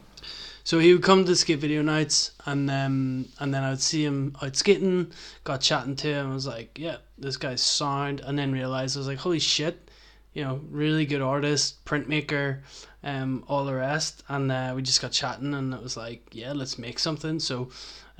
so 0.63 0.79
he 0.79 0.93
would 0.95 1.03
come 1.03 1.25
to 1.25 1.31
the 1.31 1.37
skate 1.37 1.59
video 1.59 1.83
nights, 1.83 2.31
and 2.47 2.71
um, 2.71 3.27
and 3.41 3.53
then 3.53 3.65
I 3.65 3.71
would 3.71 3.81
see 3.81 4.05
him 4.05 4.37
out 4.41 4.55
skating. 4.55 5.11
Got 5.43 5.61
chatting 5.61 5.97
to 5.97 6.07
him. 6.07 6.31
I 6.31 6.35
was 6.35 6.47
like, 6.47 6.79
"Yeah, 6.79 6.99
this 7.19 7.37
guy's 7.37 7.63
sound," 7.63 8.21
and 8.21 8.39
then 8.39 8.53
realized 8.53 8.97
I 8.97 9.01
was 9.01 9.09
like, 9.09 9.19
"Holy 9.19 9.41
shit!" 9.41 9.91
You 10.35 10.45
know, 10.45 10.61
really 10.71 11.05
good 11.05 11.21
artist, 11.21 11.85
printmaker, 11.85 12.61
um, 13.05 13.45
all 13.49 13.65
the 13.67 13.75
rest. 13.75 14.23
And 14.29 14.51
uh, 14.53 14.73
we 14.75 14.83
just 14.83 15.03
got 15.03 15.11
chatting, 15.13 15.53
and 15.53 15.75
it 15.75 15.83
was 15.83 15.97
like, 15.97 16.29
"Yeah, 16.33 16.53
let's 16.53 16.79
make 16.79 17.01
something." 17.01 17.41
So, 17.41 17.71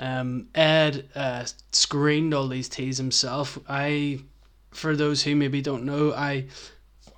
um, 0.01 0.49
Ed 0.53 1.09
uh, 1.15 1.45
screened 1.71 2.35
all 2.35 2.49
these 2.49 2.69
teas 2.69 2.99
himself. 2.99 3.57
I, 3.69 4.19
for 4.73 4.97
those 4.97 5.23
who 5.23 5.37
maybe 5.37 5.63
don't 5.63 5.85
know, 5.85 6.13
I 6.13 6.47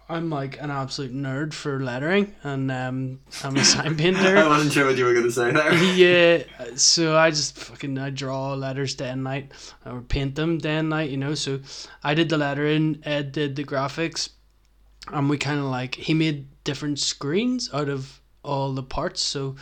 I'm 0.09 0.29
like 0.29 0.61
an 0.61 0.71
absolute 0.71 1.14
nerd 1.14 1.55
for 1.55 1.81
lettering, 1.81 2.35
and 2.43 2.71
um, 2.71 3.21
I'm 3.43 3.57
a 3.57 3.64
sign 3.64 3.97
painter. 3.97 4.37
I 4.37 4.47
wasn't 4.47 4.73
sure 4.73 4.87
what 4.87 4.99
you 4.99 5.05
were 5.05 5.14
going 5.14 5.25
to 5.25 5.33
say 5.33 5.51
there. 5.51 5.73
yeah, 5.95 6.77
so 6.77 7.17
I 7.17 7.31
just 7.31 7.57
fucking 7.57 7.97
I 7.99 8.11
draw 8.11 8.53
letters 8.53 8.95
day 8.95 9.09
and 9.09 9.25
night, 9.25 9.53
or 9.87 10.03
paint 10.03 10.35
them 10.35 10.59
day 10.59 10.77
and 10.77 10.90
night, 10.90 11.11
you 11.11 11.17
know. 11.17 11.35
So 11.35 11.61
I 12.03 12.12
did 12.12 12.29
the 12.29 12.37
lettering, 12.37 13.01
Ed 13.05 13.33
did 13.33 13.57
the 13.57 13.64
graphics, 13.64 14.29
and 15.11 15.31
we 15.31 15.38
kind 15.38 15.59
of 15.59 15.67
like 15.67 15.95
he 15.95 16.12
made 16.12 16.49
different 16.64 16.99
screens 16.99 17.71
out 17.73 17.88
of 17.88 18.21
all 18.43 18.75
the 18.75 18.83
parts. 18.83 19.23
So 19.23 19.57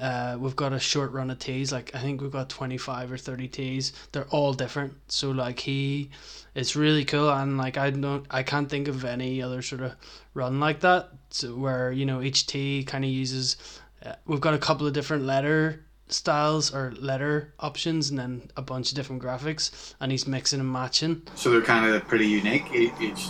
uh, 0.00 0.36
we've 0.38 0.56
got 0.56 0.72
a 0.72 0.80
short 0.80 1.12
run 1.12 1.30
of 1.30 1.38
teas. 1.38 1.72
Like 1.72 1.94
I 1.94 1.98
think 1.98 2.20
we've 2.20 2.30
got 2.30 2.48
twenty 2.48 2.78
five 2.78 3.12
or 3.12 3.18
thirty 3.18 3.48
teas. 3.48 3.92
They're 4.12 4.28
all 4.28 4.52
different. 4.52 4.94
So 5.08 5.30
like 5.30 5.60
he, 5.60 6.10
it's 6.54 6.74
really 6.74 7.04
cool. 7.04 7.30
And 7.30 7.58
like 7.58 7.76
I 7.76 7.90
don't, 7.90 8.26
I 8.30 8.42
can't 8.42 8.68
think 8.68 8.88
of 8.88 9.04
any 9.04 9.42
other 9.42 9.62
sort 9.62 9.82
of 9.82 9.94
run 10.34 10.58
like 10.60 10.80
that. 10.80 11.10
So 11.30 11.54
where 11.54 11.92
you 11.92 12.06
know 12.06 12.22
each 12.22 12.46
tea 12.46 12.84
kind 12.84 13.04
of 13.04 13.10
uses. 13.10 13.56
Uh, 14.04 14.14
we've 14.26 14.40
got 14.40 14.54
a 14.54 14.58
couple 14.58 14.86
of 14.86 14.94
different 14.94 15.24
letter 15.24 15.84
styles 16.08 16.74
or 16.74 16.92
letter 16.98 17.52
options, 17.60 18.10
and 18.10 18.18
then 18.18 18.50
a 18.56 18.62
bunch 18.62 18.90
of 18.90 18.96
different 18.96 19.22
graphics, 19.22 19.94
and 20.00 20.10
he's 20.10 20.26
mixing 20.26 20.60
and 20.60 20.72
matching. 20.72 21.22
So 21.34 21.50
they're 21.50 21.60
kind 21.60 21.86
of 21.92 22.06
pretty 22.08 22.26
unique. 22.26 22.64
Each. 22.72 23.28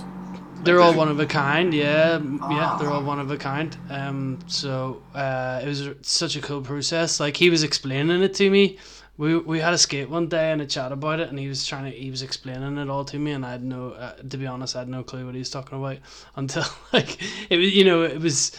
They're 0.62 0.78
Like, 0.78 0.86
all 0.88 0.94
one 0.94 1.08
of 1.08 1.18
a 1.20 1.26
kind, 1.26 1.72
yeah, 1.72 2.14
m- 2.20 2.38
yeah. 2.50 2.76
They're 2.78 2.90
Ah. 2.90 2.94
all 2.96 3.02
one 3.04 3.18
of 3.18 3.30
a 3.30 3.36
kind. 3.38 3.76
Um, 3.88 4.40
so 4.46 5.02
uh, 5.14 5.60
it 5.62 5.66
was 5.66 5.88
such 6.02 6.36
a 6.36 6.40
cool 6.40 6.60
process. 6.62 7.18
Like 7.18 7.36
he 7.36 7.48
was 7.50 7.62
explaining 7.62 8.22
it 8.22 8.34
to 8.34 8.50
me. 8.50 8.78
We 9.16 9.36
we 9.38 9.60
had 9.60 9.74
a 9.74 9.78
skate 9.78 10.08
one 10.10 10.28
day 10.28 10.50
and 10.52 10.60
a 10.62 10.66
chat 10.66 10.92
about 10.92 11.20
it, 11.20 11.28
and 11.30 11.38
he 11.38 11.48
was 11.48 11.66
trying 11.66 11.90
to 11.90 11.98
he 11.98 12.10
was 12.10 12.22
explaining 12.22 12.78
it 12.78 12.88
all 12.90 13.04
to 13.06 13.18
me, 13.18 13.32
and 13.32 13.44
I 13.44 13.52
had 13.52 13.62
no 13.64 13.90
uh, 13.92 14.14
to 14.16 14.36
be 14.36 14.46
honest, 14.46 14.76
I 14.76 14.80
had 14.80 14.88
no 14.88 15.02
clue 15.02 15.24
what 15.26 15.34
he 15.34 15.40
was 15.40 15.50
talking 15.50 15.78
about 15.78 15.98
until 16.36 16.64
like 16.92 17.18
it 17.50 17.56
was 17.58 17.74
you 17.74 17.84
know 17.84 18.02
it 18.02 18.20
was. 18.20 18.52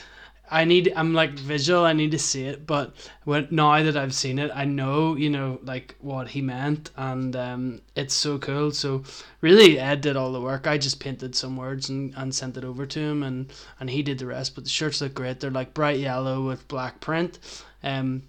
I 0.52 0.66
need 0.66 0.92
I'm 0.98 1.14
like 1.14 1.32
visual. 1.32 1.86
I 1.86 1.94
need 1.94 2.12
to 2.12 2.20
see 2.20 2.44
it, 2.44 2.68
but 2.68 2.94
when 3.24 3.48
now 3.52 3.82
that 3.82 3.96
I've 3.96 4.14
seen 4.14 4.38
it, 4.38 4.52
I 4.54 4.66
know 4.66 5.16
you 5.16 5.30
know 5.30 5.60
like 5.64 5.96
what 6.02 6.28
he 6.28 6.42
meant, 6.42 6.92
and 6.98 7.34
um, 7.38 7.82
it's 7.96 8.14
so 8.14 8.38
cool. 8.38 8.72
So 8.72 9.04
really, 9.40 9.80
Ed 9.80 10.02
did 10.02 10.18
all 10.18 10.34
the 10.34 10.42
work. 10.42 10.68
I 10.68 10.78
just 10.78 11.00
painted 11.00 11.36
some 11.36 11.56
words 11.56 11.88
and, 11.88 12.14
and 12.18 12.36
sent 12.36 12.58
it 12.58 12.66
over 12.66 12.86
to 12.86 13.00
him, 13.00 13.24
and 13.24 13.52
and 13.80 13.90
he 13.90 14.04
did 14.04 14.20
the 14.20 14.26
rest. 14.26 14.54
But 14.54 14.66
the 14.66 14.70
shirts 14.70 15.00
look 15.00 15.14
great. 15.14 15.40
They're 15.40 15.52
like 15.52 15.74
bright 15.74 16.00
yellow 16.00 16.46
with 16.46 16.68
black 16.68 17.00
print, 17.00 17.40
um, 17.82 18.24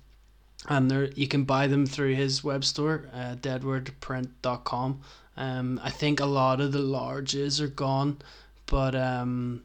and 0.69 0.89
they're 0.89 1.07
you 1.11 1.27
can 1.27 1.43
buy 1.43 1.67
them 1.67 1.87
through 1.87 2.15
his 2.15 2.45
web 2.45 2.65
store, 2.65 3.09
uh, 3.13 3.35
deadwordprint.com. 3.35 5.01
Um, 5.37 5.81
I 5.83 5.91
think 5.91 6.21
a 6.21 6.27
lot 6.27 6.61
of 6.61 6.71
the 6.71 6.79
larges 6.79 7.61
are 7.61 7.67
gone, 7.67 8.19
but 8.67 8.95
um 8.95 9.63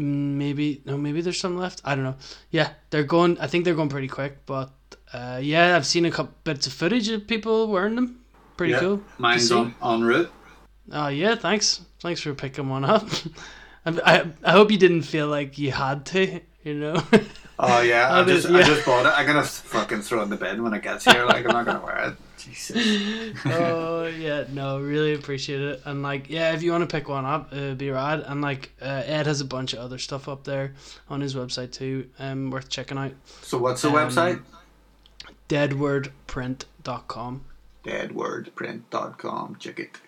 maybe 0.00 0.82
no 0.84 0.96
maybe 0.96 1.20
there's 1.20 1.38
some 1.40 1.56
left. 1.56 1.80
I 1.84 1.94
don't 1.94 2.04
know. 2.04 2.16
Yeah 2.50 2.70
they're 2.90 3.04
going 3.04 3.38
i 3.40 3.46
think 3.46 3.64
they're 3.64 3.74
going 3.74 3.88
pretty 3.88 4.08
quick 4.08 4.44
but 4.46 4.70
uh 5.12 5.38
yeah 5.42 5.76
i've 5.76 5.86
seen 5.86 6.04
a 6.06 6.10
couple 6.10 6.34
bits 6.44 6.66
of 6.66 6.72
footage 6.72 7.08
of 7.08 7.26
people 7.26 7.68
wearing 7.68 7.94
them. 7.94 8.20
Pretty 8.56 8.72
Yeah, 8.72 8.80
cool 8.80 9.02
Mine's 9.18 9.50
on 9.52 9.74
en 9.82 10.02
route. 10.02 10.30
oh 10.92 11.08
yeah 11.08 11.34
thanks. 11.34 11.82
Thanks 12.00 12.20
for 12.22 12.32
picking 12.34 12.68
one 12.68 12.84
up. 12.84 13.08
I, 13.86 13.90
I, 14.04 14.26
I 14.44 14.52
hope 14.52 14.70
you 14.70 14.78
didn't 14.78 15.02
feel 15.02 15.28
like 15.28 15.58
you 15.58 15.70
had 15.72 16.04
to 16.06 16.40
you 16.64 16.74
know? 16.74 17.02
Oh 17.58 17.80
yeah, 17.80 18.12
I 18.14 18.24
just 18.26 18.48
there's- 18.48 18.68
I 18.68 18.74
just 18.74 18.84
bought 18.86 19.06
it. 19.06 19.12
I'm 19.18 19.26
gonna 19.26 19.42
fucking 19.44 20.02
throw 20.02 20.20
it 20.20 20.24
in 20.24 20.30
the 20.30 20.36
bin 20.36 20.62
when 20.62 20.74
it 20.74 20.82
gets 20.82 21.04
here. 21.04 21.24
Like 21.24 21.44
I'm 21.46 21.52
not 21.52 21.64
gonna 21.66 21.84
wear 21.84 22.08
it. 22.10 22.14
Jesus. 22.44 23.34
oh 23.46 24.06
yeah 24.06 24.44
no 24.52 24.80
really 24.80 25.14
appreciate 25.14 25.60
it 25.60 25.80
and 25.84 26.02
like 26.02 26.28
yeah 26.28 26.52
if 26.52 26.62
you 26.62 26.70
want 26.72 26.88
to 26.88 26.96
pick 26.96 27.08
one 27.08 27.24
up 27.24 27.52
it'd 27.52 27.78
be 27.78 27.90
rad 27.90 28.20
and 28.26 28.40
like 28.42 28.72
uh, 28.82 29.02
ed 29.06 29.26
has 29.26 29.40
a 29.40 29.44
bunch 29.44 29.72
of 29.72 29.78
other 29.78 29.98
stuff 29.98 30.28
up 30.28 30.44
there 30.44 30.72
on 31.08 31.20
his 31.20 31.34
website 31.34 31.72
too 31.72 32.08
um 32.18 32.50
worth 32.50 32.68
checking 32.68 32.98
out 32.98 33.12
So 33.42 33.58
what's 33.58 33.82
the 33.82 33.88
Um, 33.88 33.94
website? 33.94 34.40
deadwordprint.com 35.48 37.44
Deadwordprint.com. 37.84 39.56
Check 39.58 39.78
it. 39.80 39.98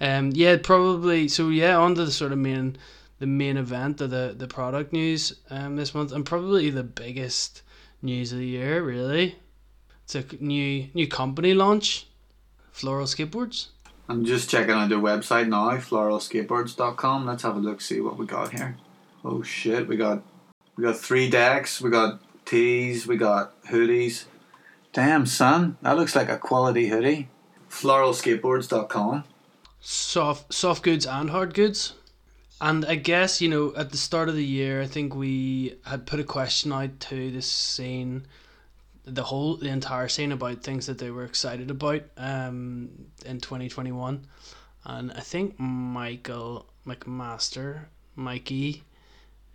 Um, 0.00 0.30
yeah, 0.34 0.56
probably. 0.62 1.28
So 1.28 1.50
yeah, 1.50 1.76
on 1.76 1.94
to 1.94 2.04
the 2.06 2.10
sort 2.10 2.32
of 2.32 2.38
main, 2.38 2.76
the 3.18 3.26
main 3.26 3.56
event 3.56 4.00
of 4.00 4.10
the 4.10 4.34
the 4.36 4.46
product 4.48 4.92
news 4.92 5.34
um 5.50 5.76
this 5.76 5.94
month, 5.94 6.12
and 6.12 6.24
probably 6.24 6.70
the 6.70 6.82
biggest 6.82 7.62
news 8.02 8.32
of 8.32 8.38
the 8.38 8.46
year. 8.46 8.82
Really, 8.82 9.36
it's 10.06 10.14
a 10.14 10.24
new 10.40 10.88
new 10.94 11.08
company 11.08 11.52
launch, 11.52 12.06
Floral 12.70 13.06
Skateboards. 13.06 13.66
I'm 14.08 14.24
just 14.24 14.48
checking 14.48 14.70
out 14.74 14.88
their 14.88 14.98
website 14.98 15.48
now, 15.48 15.70
floralskateboards.com. 15.78 17.26
Let's 17.26 17.42
have 17.42 17.56
a 17.56 17.58
look, 17.58 17.80
see 17.80 18.00
what 18.00 18.16
we 18.16 18.24
got 18.24 18.52
here. 18.52 18.76
Oh 19.24 19.42
shit, 19.42 19.88
we 19.88 19.96
got 19.96 20.22
we 20.76 20.84
got 20.84 20.96
three 20.96 21.28
decks, 21.28 21.80
we 21.80 21.90
got 21.90 22.20
tees, 22.44 23.06
we 23.08 23.16
got 23.16 23.60
hoodies. 23.64 24.26
Damn 24.92 25.26
son, 25.26 25.76
that 25.82 25.96
looks 25.96 26.14
like 26.14 26.28
a 26.28 26.38
quality 26.38 26.86
hoodie. 26.88 27.28
Floralskateboards.com. 27.68 29.24
soft 29.80 30.54
soft 30.54 30.84
goods 30.84 31.04
and 31.04 31.30
hard 31.30 31.52
goods. 31.52 31.94
And 32.60 32.84
I 32.86 32.94
guess 32.94 33.42
you 33.42 33.48
know 33.48 33.74
at 33.76 33.90
the 33.90 33.98
start 33.98 34.28
of 34.28 34.36
the 34.36 34.44
year, 34.46 34.80
I 34.82 34.86
think 34.86 35.16
we 35.16 35.78
had 35.84 36.06
put 36.06 36.20
a 36.20 36.24
question 36.24 36.72
out 36.72 37.00
to 37.00 37.32
the 37.32 37.42
scene, 37.42 38.24
the 39.06 39.22
whole 39.22 39.56
the 39.56 39.68
entire 39.68 40.08
scene 40.08 40.32
about 40.32 40.62
things 40.62 40.86
that 40.86 40.98
they 40.98 41.10
were 41.10 41.24
excited 41.24 41.70
about 41.70 42.02
um 42.16 42.90
in 43.24 43.40
twenty 43.40 43.68
twenty 43.68 43.92
one, 43.92 44.26
and 44.84 45.12
I 45.12 45.20
think 45.20 45.58
Michael 45.58 46.66
McMaster, 46.86 47.86
Mikey, 48.14 48.82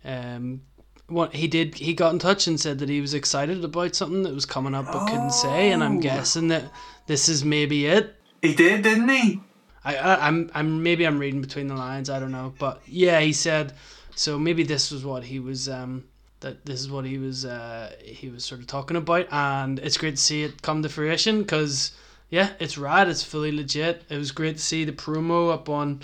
um. 0.04 0.62
What 1.08 1.34
he 1.34 1.46
did, 1.46 1.74
he 1.74 1.92
got 1.92 2.14
in 2.14 2.18
touch 2.20 2.46
and 2.46 2.58
said 2.58 2.78
that 2.78 2.88
he 2.88 3.00
was 3.02 3.12
excited 3.12 3.62
about 3.62 3.94
something 3.94 4.22
that 4.22 4.32
was 4.32 4.46
coming 4.46 4.74
up 4.74 4.86
but 4.92 5.08
couldn't 5.08 5.32
say, 5.32 5.70
and 5.70 5.84
I'm 5.84 5.98
Oh. 5.98 6.00
guessing 6.00 6.48
that 6.48 6.72
this 7.06 7.28
is 7.28 7.44
maybe 7.44 7.84
it. 7.84 8.14
He 8.40 8.54
did, 8.54 8.82
didn't 8.82 9.08
he? 9.10 9.40
I, 9.84 9.96
I 9.96 10.26
I'm 10.26 10.50
I'm 10.54 10.82
maybe 10.82 11.04
I'm 11.06 11.18
reading 11.18 11.42
between 11.42 11.66
the 11.66 11.74
lines. 11.74 12.08
I 12.08 12.18
don't 12.18 12.32
know, 12.32 12.54
but 12.58 12.80
yeah, 12.86 13.20
he 13.20 13.34
said. 13.34 13.74
So 14.14 14.38
maybe 14.38 14.62
this 14.62 14.90
was 14.90 15.04
what 15.04 15.24
he 15.24 15.38
was 15.38 15.68
um 15.68 16.04
that 16.42 16.64
this 16.64 16.78
is 16.80 16.90
what 16.90 17.04
he 17.04 17.18
was 17.18 17.44
uh 17.44 17.92
he 18.00 18.28
was 18.28 18.44
sort 18.44 18.60
of 18.60 18.66
talking 18.66 18.96
about, 18.96 19.26
and 19.32 19.78
it's 19.78 19.96
great 19.96 20.16
to 20.16 20.22
see 20.22 20.44
it 20.44 20.62
come 20.62 20.82
to 20.82 20.88
fruition 20.88 21.40
because 21.40 21.92
yeah, 22.30 22.50
it's 22.60 22.78
rad. 22.78 23.08
It's 23.08 23.22
fully 23.22 23.52
legit. 23.52 24.04
It 24.08 24.16
was 24.16 24.32
great 24.32 24.56
to 24.56 24.62
see 24.62 24.84
the 24.84 24.92
promo 24.92 25.52
up 25.52 25.68
on 25.68 26.02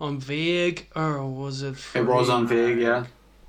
on 0.00 0.18
Vague 0.18 0.88
or 0.94 1.26
was 1.26 1.62
it? 1.62 1.76
It 1.94 2.06
was 2.06 2.28
on 2.28 2.46
Vig, 2.46 2.78
yeah. 2.78 3.06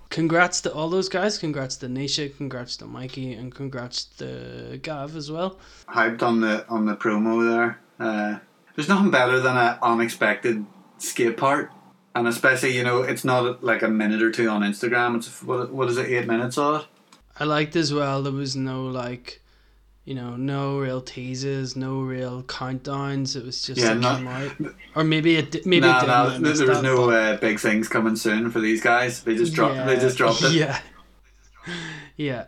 Congrats 0.09 0.61
to 0.61 0.73
all 0.73 0.89
those 0.89 1.07
guys. 1.07 1.37
Congrats 1.37 1.77
to 1.77 1.87
Nisha. 1.87 2.35
Congrats 2.35 2.77
to 2.77 2.85
Mikey, 2.85 3.33
and 3.33 3.53
congrats 3.53 4.05
to 4.17 4.79
Gav 4.81 5.15
as 5.15 5.31
well. 5.31 5.59
Hyped 5.87 6.23
on 6.23 6.41
the 6.41 6.67
on 6.67 6.85
the 6.85 6.95
promo 6.95 7.47
there. 7.47 7.79
Uh, 7.99 8.39
there's 8.75 8.89
nothing 8.89 9.11
better 9.11 9.39
than 9.39 9.55
an 9.55 9.77
unexpected 9.81 10.65
skate 10.97 11.37
part. 11.37 11.71
And 12.19 12.27
especially, 12.27 12.75
you 12.75 12.83
know, 12.83 13.01
it's 13.01 13.23
not 13.23 13.63
like 13.63 13.81
a 13.81 13.87
minute 13.87 14.21
or 14.21 14.31
two 14.31 14.49
on 14.49 14.61
Instagram. 14.61 15.15
It's 15.17 15.41
what, 15.43 15.71
what 15.71 15.87
is 15.89 15.97
it, 15.97 16.07
eight 16.07 16.27
minutes 16.27 16.57
of 16.57 16.81
it? 16.81 16.87
I 17.39 17.45
liked 17.45 17.75
as 17.75 17.93
well. 17.93 18.21
There 18.21 18.33
was 18.33 18.55
no 18.55 18.85
like, 18.85 19.41
you 20.05 20.13
know, 20.15 20.35
no 20.35 20.77
real 20.79 21.01
teases, 21.01 21.75
no 21.75 22.01
real 22.01 22.43
countdowns. 22.43 23.35
It 23.35 23.45
was 23.45 23.61
just 23.61 23.79
Yeah, 23.81 23.93
not- 23.93 24.25
out, 24.25 24.51
or 24.95 25.03
maybe 25.03 25.37
it 25.37 25.65
maybe 25.65 25.87
no, 25.87 25.97
it 25.97 26.01
didn't. 26.01 26.07
no, 26.41 26.53
there 26.53 26.67
was 26.67 26.81
that, 26.81 26.83
no 26.83 27.09
uh, 27.09 27.37
big 27.37 27.59
things 27.59 27.87
coming 27.87 28.15
soon 28.15 28.51
for 28.51 28.59
these 28.59 28.81
guys. 28.81 29.23
They 29.23 29.35
just 29.35 29.53
dropped. 29.53 29.75
They 29.85 29.93
Yeah, 29.93 29.99
just 29.99 30.17
dropped 30.17 30.41
it. 30.43 30.51
Yeah, 30.53 30.79
yeah. 32.17 32.45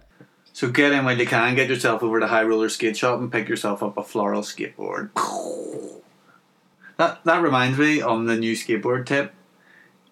So 0.53 0.69
get 0.69 0.91
in 0.91 1.05
when 1.05 1.17
you 1.19 1.25
can. 1.25 1.55
Get 1.55 1.69
yourself 1.69 2.03
over 2.03 2.19
to 2.19 2.27
High 2.27 2.43
Roller 2.43 2.69
Skate 2.69 2.97
Shop 2.97 3.19
and 3.19 3.31
pick 3.31 3.47
yourself 3.47 3.81
up 3.83 3.97
a 3.97 4.03
floral 4.03 4.41
skateboard. 4.41 5.09
That 6.97 7.23
that 7.25 7.41
reminds 7.41 7.79
me 7.79 8.01
on 8.01 8.25
the 8.25 8.35
new 8.37 8.53
skateboard 8.53 9.07
tip. 9.07 9.33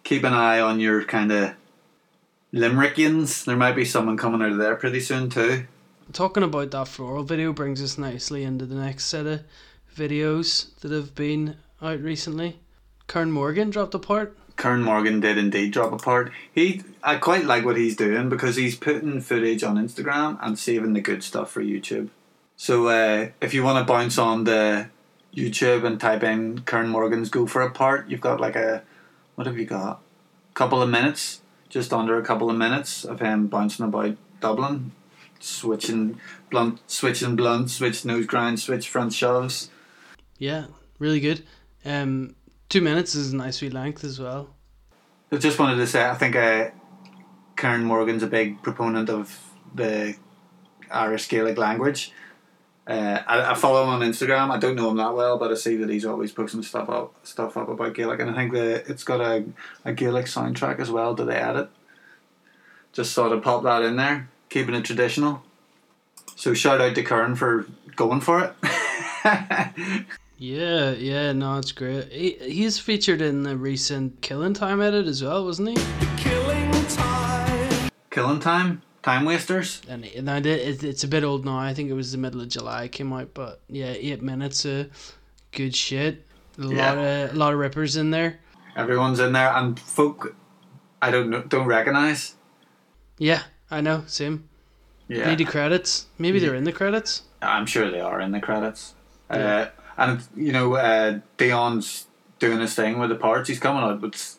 Keep 0.09 0.23
an 0.23 0.33
eye 0.33 0.59
on 0.59 0.79
your 0.79 1.03
kind 1.03 1.31
of 1.31 1.53
Limerickians. 2.51 3.45
There 3.45 3.55
might 3.55 3.75
be 3.75 3.85
someone 3.85 4.17
coming 4.17 4.41
out 4.41 4.53
of 4.53 4.57
there 4.57 4.75
pretty 4.75 5.01
soon 5.01 5.29
too. 5.29 5.67
Talking 6.13 6.41
about 6.41 6.71
that 6.71 6.87
floral 6.87 7.21
video 7.21 7.53
brings 7.53 7.79
us 7.79 7.99
nicely 7.99 8.43
into 8.43 8.65
the 8.65 8.73
next 8.73 9.05
set 9.05 9.27
of 9.27 9.43
videos 9.95 10.75
that 10.79 10.91
have 10.91 11.13
been 11.13 11.57
out 11.79 11.99
recently. 12.01 12.57
Kern 13.05 13.31
Morgan 13.31 13.69
dropped 13.69 13.93
a 13.93 13.99
part. 13.99 14.35
Kern 14.55 14.81
Morgan 14.81 15.19
did 15.19 15.37
indeed 15.37 15.73
drop 15.73 15.93
apart. 15.93 16.31
He, 16.51 16.81
I 17.03 17.17
quite 17.17 17.45
like 17.45 17.63
what 17.63 17.77
he's 17.77 17.95
doing 17.95 18.29
because 18.29 18.55
he's 18.55 18.75
putting 18.75 19.21
footage 19.21 19.61
on 19.61 19.75
Instagram 19.75 20.39
and 20.41 20.57
saving 20.57 20.93
the 20.93 21.01
good 21.01 21.23
stuff 21.23 21.51
for 21.51 21.61
YouTube. 21.61 22.09
So 22.57 22.87
uh, 22.87 23.27
if 23.41 23.53
you 23.53 23.61
want 23.61 23.77
to 23.77 23.93
bounce 23.93 24.17
on 24.17 24.45
the 24.45 24.89
YouTube 25.35 25.85
and 25.85 25.99
type 25.99 26.23
in 26.23 26.61
Kern 26.61 26.87
Morgan's 26.87 27.29
"Go 27.29 27.45
for 27.45 27.61
a 27.61 27.69
Part," 27.69 28.09
you've 28.09 28.21
got 28.21 28.41
like 28.41 28.55
a, 28.55 28.81
what 29.39 29.47
have 29.47 29.57
you 29.57 29.63
got? 29.63 30.01
A 30.51 30.53
Couple 30.53 30.81
of 30.81 30.89
minutes, 30.89 31.39
just 31.69 31.93
under 31.93 32.17
a 32.17 32.21
couple 32.21 32.49
of 32.49 32.57
minutes 32.57 33.05
of 33.05 33.21
him 33.21 33.47
bouncing 33.47 33.85
about 33.85 34.17
Dublin, 34.41 34.91
switching 35.39 36.19
blunt, 36.51 36.81
switching 36.87 37.37
blunt, 37.37 37.71
switch 37.71 38.03
nose 38.03 38.25
grind, 38.25 38.59
switch 38.59 38.89
front 38.89 39.13
shoves. 39.13 39.69
Yeah, 40.37 40.65
really 40.99 41.21
good. 41.21 41.45
Um, 41.85 42.35
two 42.67 42.81
minutes 42.81 43.15
is 43.15 43.31
a 43.31 43.37
nice 43.37 43.61
wee 43.61 43.69
length 43.69 44.03
as 44.03 44.19
well. 44.19 44.49
I 45.31 45.37
just 45.37 45.57
wanted 45.57 45.77
to 45.77 45.87
say, 45.87 46.05
I 46.05 46.15
think 46.15 46.35
uh, 46.35 46.71
Karen 47.55 47.85
Morgan's 47.85 48.23
a 48.23 48.27
big 48.27 48.61
proponent 48.61 49.09
of 49.09 49.39
the 49.73 50.17
Irish 50.91 51.29
Gaelic 51.29 51.57
language. 51.57 52.11
Uh, 52.89 53.21
I, 53.27 53.51
I 53.51 53.53
follow 53.53 53.83
him 53.83 53.89
on 53.89 54.01
Instagram. 54.01 54.49
I 54.49 54.57
don't 54.57 54.75
know 54.75 54.89
him 54.89 54.97
that 54.97 55.13
well, 55.13 55.37
but 55.37 55.51
I 55.51 55.53
see 55.53 55.75
that 55.75 55.89
he's 55.89 56.05
always 56.05 56.31
posting 56.31 56.63
stuff 56.63 56.89
up, 56.89 57.13
stuff 57.23 57.55
up 57.55 57.69
about 57.69 57.93
Gaelic, 57.93 58.19
and 58.19 58.31
I 58.31 58.33
think 58.33 58.51
that 58.53 58.89
it's 58.89 59.03
got 59.03 59.21
a, 59.21 59.45
a 59.85 59.93
Gaelic 59.93 60.25
soundtrack 60.25 60.79
as 60.79 60.89
well 60.89 61.15
to 61.15 61.23
the 61.23 61.39
edit. 61.39 61.69
Just 62.91 63.11
sort 63.11 63.31
of 63.31 63.43
pop 63.43 63.61
that 63.61 63.83
in 63.83 63.95
there, 63.95 64.27
keeping 64.49 64.73
it 64.73 64.85
traditional. 64.85 65.43
So 66.35 66.55
shout 66.55 66.81
out 66.81 66.95
to 66.95 67.03
Karen 67.03 67.35
for 67.35 67.67
going 67.95 68.21
for 68.21 68.55
it. 69.23 70.05
Yeah, 70.41 70.91
yeah, 70.91 71.33
no, 71.33 71.57
it's 71.57 71.73
great. 71.73 72.13
He, 72.13 72.37
he's 72.39 72.79
featured 72.79 73.19
in 73.19 73.43
the 73.43 73.57
recent 73.57 74.21
Killing 74.21 74.53
Time 74.53 74.81
edit 74.81 75.05
as 75.05 75.21
well, 75.21 75.43
wasn't 75.43 75.77
he? 75.77 75.85
Killing 76.15 76.71
time. 76.87 77.89
Killing 78.09 78.39
Time 78.39 78.81
Wasters. 79.07 79.81
And 79.87 80.05
and 80.05 80.45
it, 80.45 80.83
it's 80.83 81.03
a 81.03 81.07
bit 81.07 81.23
old 81.23 81.45
now. 81.45 81.57
I 81.57 81.73
think 81.73 81.89
it 81.89 81.93
was 81.93 82.11
the 82.11 82.17
middle 82.17 82.41
of 82.41 82.49
July 82.49 82.83
it 82.83 82.91
came 82.91 83.11
out, 83.13 83.33
but 83.33 83.61
yeah, 83.67 83.87
eight 83.97 84.21
minutes 84.21 84.65
of 84.65 84.89
good 85.51 85.75
shit. 85.75 86.25
A 86.57 86.67
Yeah. 86.67 86.91
lot 86.93 86.97
of 86.97 87.33
a 87.33 87.37
lot 87.37 87.53
of 87.53 87.59
rippers 87.59 87.95
in 87.95 88.11
there. 88.11 88.39
Everyone's 88.75 89.19
in 89.19 89.33
there, 89.33 89.51
and 89.55 89.79
folk 89.79 90.35
I 91.01 91.11
don't 91.11 91.29
know, 91.29 91.41
don't 91.43 91.65
recognize. 91.67 92.35
Yeah, 93.17 93.43
I 93.71 93.81
know. 93.81 94.03
Same. 94.07 94.47
Yeah, 95.07 95.29
Need 95.29 95.39
the 95.39 95.45
credits. 95.45 96.05
Maybe 96.17 96.39
they're 96.39 96.55
in 96.55 96.65
the 96.65 96.71
credits. 96.71 97.23
I'm 97.41 97.65
sure 97.65 97.89
they 97.89 98.01
are 98.01 98.19
in 98.21 98.31
the 98.31 98.39
credits. 98.39 98.93
Yeah. 99.31 99.37
Uh, 99.37 99.69
and 99.97 100.23
you 100.35 100.51
know, 100.51 100.75
uh, 100.75 101.19
Dion's 101.37 102.05
doing 102.37 102.59
his 102.59 102.75
thing 102.75 102.99
with 102.99 103.09
the 103.09 103.15
parts. 103.15 103.49
He's 103.49 103.59
coming 103.59 103.81
out 103.83 104.01
with 104.01 104.37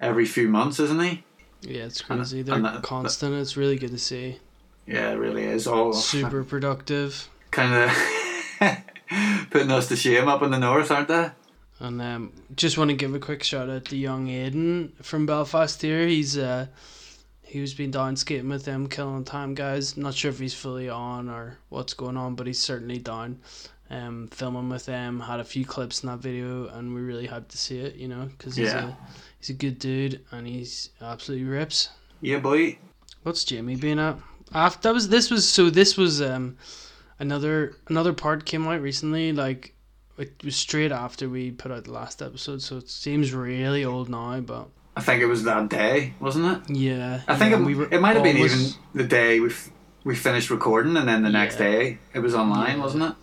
every 0.00 0.26
few 0.26 0.48
months, 0.48 0.78
isn't 0.80 1.00
he? 1.02 1.24
Yeah, 1.66 1.84
it's 1.86 2.00
And- 2.08 2.18
crazy. 2.20 2.42
They're 2.42 2.54
and 2.56 2.64
that- 2.64 2.82
constant. 2.82 3.34
It's 3.34 3.56
really 3.56 3.76
good 3.76 3.90
to 3.90 3.98
see. 3.98 4.38
Yeah, 4.86 5.10
it 5.12 5.16
really 5.16 5.44
is. 5.44 5.66
All 5.66 5.92
Super 5.94 6.44
productive. 6.44 7.28
kind 7.50 7.72
of 7.74 7.90
putting 9.50 9.70
us 9.70 9.88
to 9.88 9.96
shame 9.96 10.28
up 10.28 10.42
in 10.42 10.50
the 10.50 10.58
north, 10.58 10.90
aren't 10.90 11.08
they? 11.08 11.30
And 11.80 12.00
um, 12.00 12.32
just 12.54 12.78
want 12.78 12.90
to 12.90 12.96
give 12.96 13.14
a 13.14 13.18
quick 13.18 13.42
shout 13.42 13.68
out 13.68 13.84
to 13.86 13.96
young 13.96 14.28
Aiden 14.28 14.92
from 15.02 15.26
Belfast 15.26 15.80
here. 15.82 16.06
He's 16.06 16.36
uh, 16.38 16.66
he 17.42 17.60
was 17.60 17.74
been 17.74 17.90
down 17.90 18.16
skating 18.16 18.48
with 18.48 18.64
them, 18.64 18.88
killing 18.88 19.24
time, 19.24 19.54
guys. 19.54 19.96
Not 19.96 20.14
sure 20.14 20.30
if 20.30 20.38
he's 20.38 20.54
fully 20.54 20.88
on 20.88 21.28
or 21.28 21.58
what's 21.68 21.94
going 21.94 22.16
on, 22.16 22.34
but 22.34 22.46
he's 22.46 22.60
certainly 22.60 22.98
down. 22.98 23.40
Um, 23.90 24.28
filming 24.32 24.70
with 24.70 24.86
them, 24.86 25.20
had 25.20 25.40
a 25.40 25.44
few 25.44 25.64
clips 25.64 26.02
in 26.02 26.08
that 26.08 26.18
video, 26.18 26.68
and 26.68 26.94
we 26.94 27.00
really 27.02 27.28
hyped 27.28 27.48
to 27.48 27.58
see 27.58 27.78
it. 27.78 27.96
You 27.96 28.08
know, 28.08 28.28
because 28.36 28.56
he's 28.56 28.68
Yeah. 28.68 28.88
a 28.88 28.94
he's 29.44 29.54
a 29.54 29.58
good 29.58 29.78
dude, 29.78 30.20
and 30.30 30.46
he's 30.46 30.90
absolutely 31.02 31.46
rips. 31.46 31.90
Yeah, 32.22 32.38
boy. 32.38 32.78
What's 33.22 33.44
Jamie 33.44 33.76
been 33.76 33.98
at? 33.98 34.16
After 34.54 34.88
that 34.88 34.94
was 34.94 35.08
this 35.08 35.30
was 35.30 35.46
so 35.48 35.68
this 35.70 35.96
was 35.96 36.22
um 36.22 36.56
another 37.18 37.74
another 37.88 38.12
part 38.12 38.44
came 38.44 38.66
out 38.68 38.80
recently 38.80 39.32
like 39.32 39.74
it 40.18 40.32
was 40.44 40.54
straight 40.56 40.92
after 40.92 41.28
we 41.28 41.50
put 41.50 41.72
out 41.72 41.84
the 41.84 41.92
last 41.92 42.22
episode 42.22 42.62
so 42.62 42.76
it 42.76 42.88
seems 42.88 43.32
really 43.32 43.84
old 43.84 44.08
now 44.08 44.38
but 44.40 44.68
I 44.96 45.00
think 45.00 45.22
it 45.22 45.26
was 45.26 45.42
that 45.44 45.68
day, 45.70 46.14
wasn't 46.20 46.46
it? 46.68 46.76
yeah 46.76 47.22
I 47.26 47.36
think 47.36 47.50
yeah, 47.52 47.60
it, 47.60 47.64
we 47.64 47.74
were 47.74 47.88
it 47.92 48.00
might 48.00 48.14
have 48.14 48.22
been 48.22 48.36
even 48.36 48.58
the 48.94 49.04
day 49.04 49.40
we 49.40 49.48
f- 49.48 49.70
we 50.04 50.14
finished 50.14 50.50
recording, 50.50 50.96
and 50.98 51.08
then 51.08 51.22
the 51.22 51.30
next 51.30 51.56
day 51.56 51.98
it 52.12 52.20
was 52.20 52.34
online, 52.34 52.76
Yeah. 52.76 52.82
wasn't 52.82 53.02
it? 53.04 53.14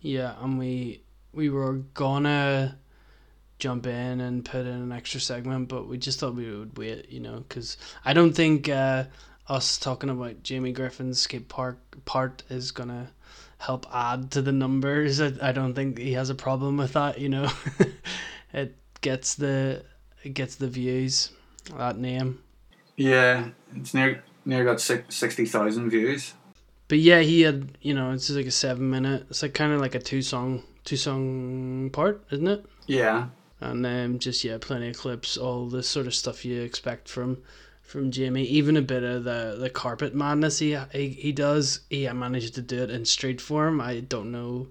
yeah 0.00 0.34
and 0.42 0.58
we 0.58 1.02
we 1.32 1.50
were 1.50 1.74
gonna 1.94 2.78
jump 3.58 3.86
in 3.86 4.20
and 4.20 4.44
put 4.44 4.60
in 4.60 4.68
an 4.68 4.92
extra 4.92 5.20
segment 5.20 5.68
but 5.68 5.88
we 5.88 5.98
just 5.98 6.20
thought 6.20 6.34
we 6.34 6.50
would 6.50 6.76
wait 6.78 7.10
you 7.10 7.20
know 7.20 7.38
because 7.48 7.76
I 8.04 8.12
don't 8.12 8.32
think 8.32 8.68
uh, 8.68 9.04
us 9.48 9.78
talking 9.78 10.10
about 10.10 10.42
Jamie 10.42 10.72
Griffin's 10.72 11.20
skate 11.20 11.48
park 11.48 11.78
part 12.04 12.42
is 12.50 12.70
gonna 12.70 13.10
help 13.58 13.86
add 13.92 14.30
to 14.30 14.42
the 14.42 14.52
numbers. 14.52 15.20
I, 15.20 15.32
I 15.42 15.52
don't 15.52 15.74
think 15.74 15.98
he 15.98 16.12
has 16.12 16.30
a 16.30 16.34
problem 16.34 16.76
with 16.76 16.92
that. 16.92 17.18
You 17.18 17.28
know, 17.28 17.50
it 18.52 18.76
gets 19.00 19.34
the 19.34 19.84
it 20.22 20.34
gets 20.34 20.54
the 20.56 20.68
views. 20.68 21.30
That 21.76 21.98
name, 21.98 22.40
Yeah, 22.96 23.48
it's 23.74 23.92
near 23.94 24.22
near 24.44 24.64
got 24.64 24.80
six, 24.80 25.16
sixty 25.16 25.44
thousand 25.44 25.90
views. 25.90 26.34
but 26.88 26.98
yeah, 26.98 27.20
he 27.20 27.42
had 27.42 27.76
you 27.82 27.94
know 27.94 28.12
it's 28.12 28.30
like 28.30 28.46
a 28.46 28.50
seven 28.50 28.88
minute. 28.90 29.26
It's 29.30 29.42
like 29.42 29.54
kind 29.54 29.72
of 29.72 29.80
like 29.80 29.94
a 29.94 29.98
two 29.98 30.22
song 30.22 30.62
two 30.84 30.96
song 30.96 31.90
part, 31.90 32.22
isn't 32.30 32.48
it? 32.48 32.64
Yeah, 32.86 33.28
and 33.60 33.84
um, 33.84 34.18
just 34.18 34.44
yeah, 34.44 34.58
plenty 34.60 34.90
of 34.90 34.98
clips, 34.98 35.36
all 35.36 35.66
the 35.66 35.82
sort 35.82 36.06
of 36.06 36.14
stuff 36.14 36.44
you 36.44 36.60
expect 36.62 37.08
from 37.08 37.38
from 37.82 38.10
Jamie. 38.10 38.44
Even 38.44 38.76
a 38.76 38.82
bit 38.82 39.02
of 39.02 39.24
the 39.24 39.56
the 39.58 39.70
carpet 39.70 40.14
madness 40.14 40.58
he 40.58 40.78
he, 40.92 41.08
he 41.08 41.32
does. 41.32 41.80
He 41.90 42.08
managed 42.08 42.54
to 42.54 42.62
do 42.62 42.82
it 42.82 42.90
in 42.90 43.04
street 43.04 43.40
form. 43.40 43.80
I 43.80 44.00
don't 44.00 44.30
know 44.30 44.68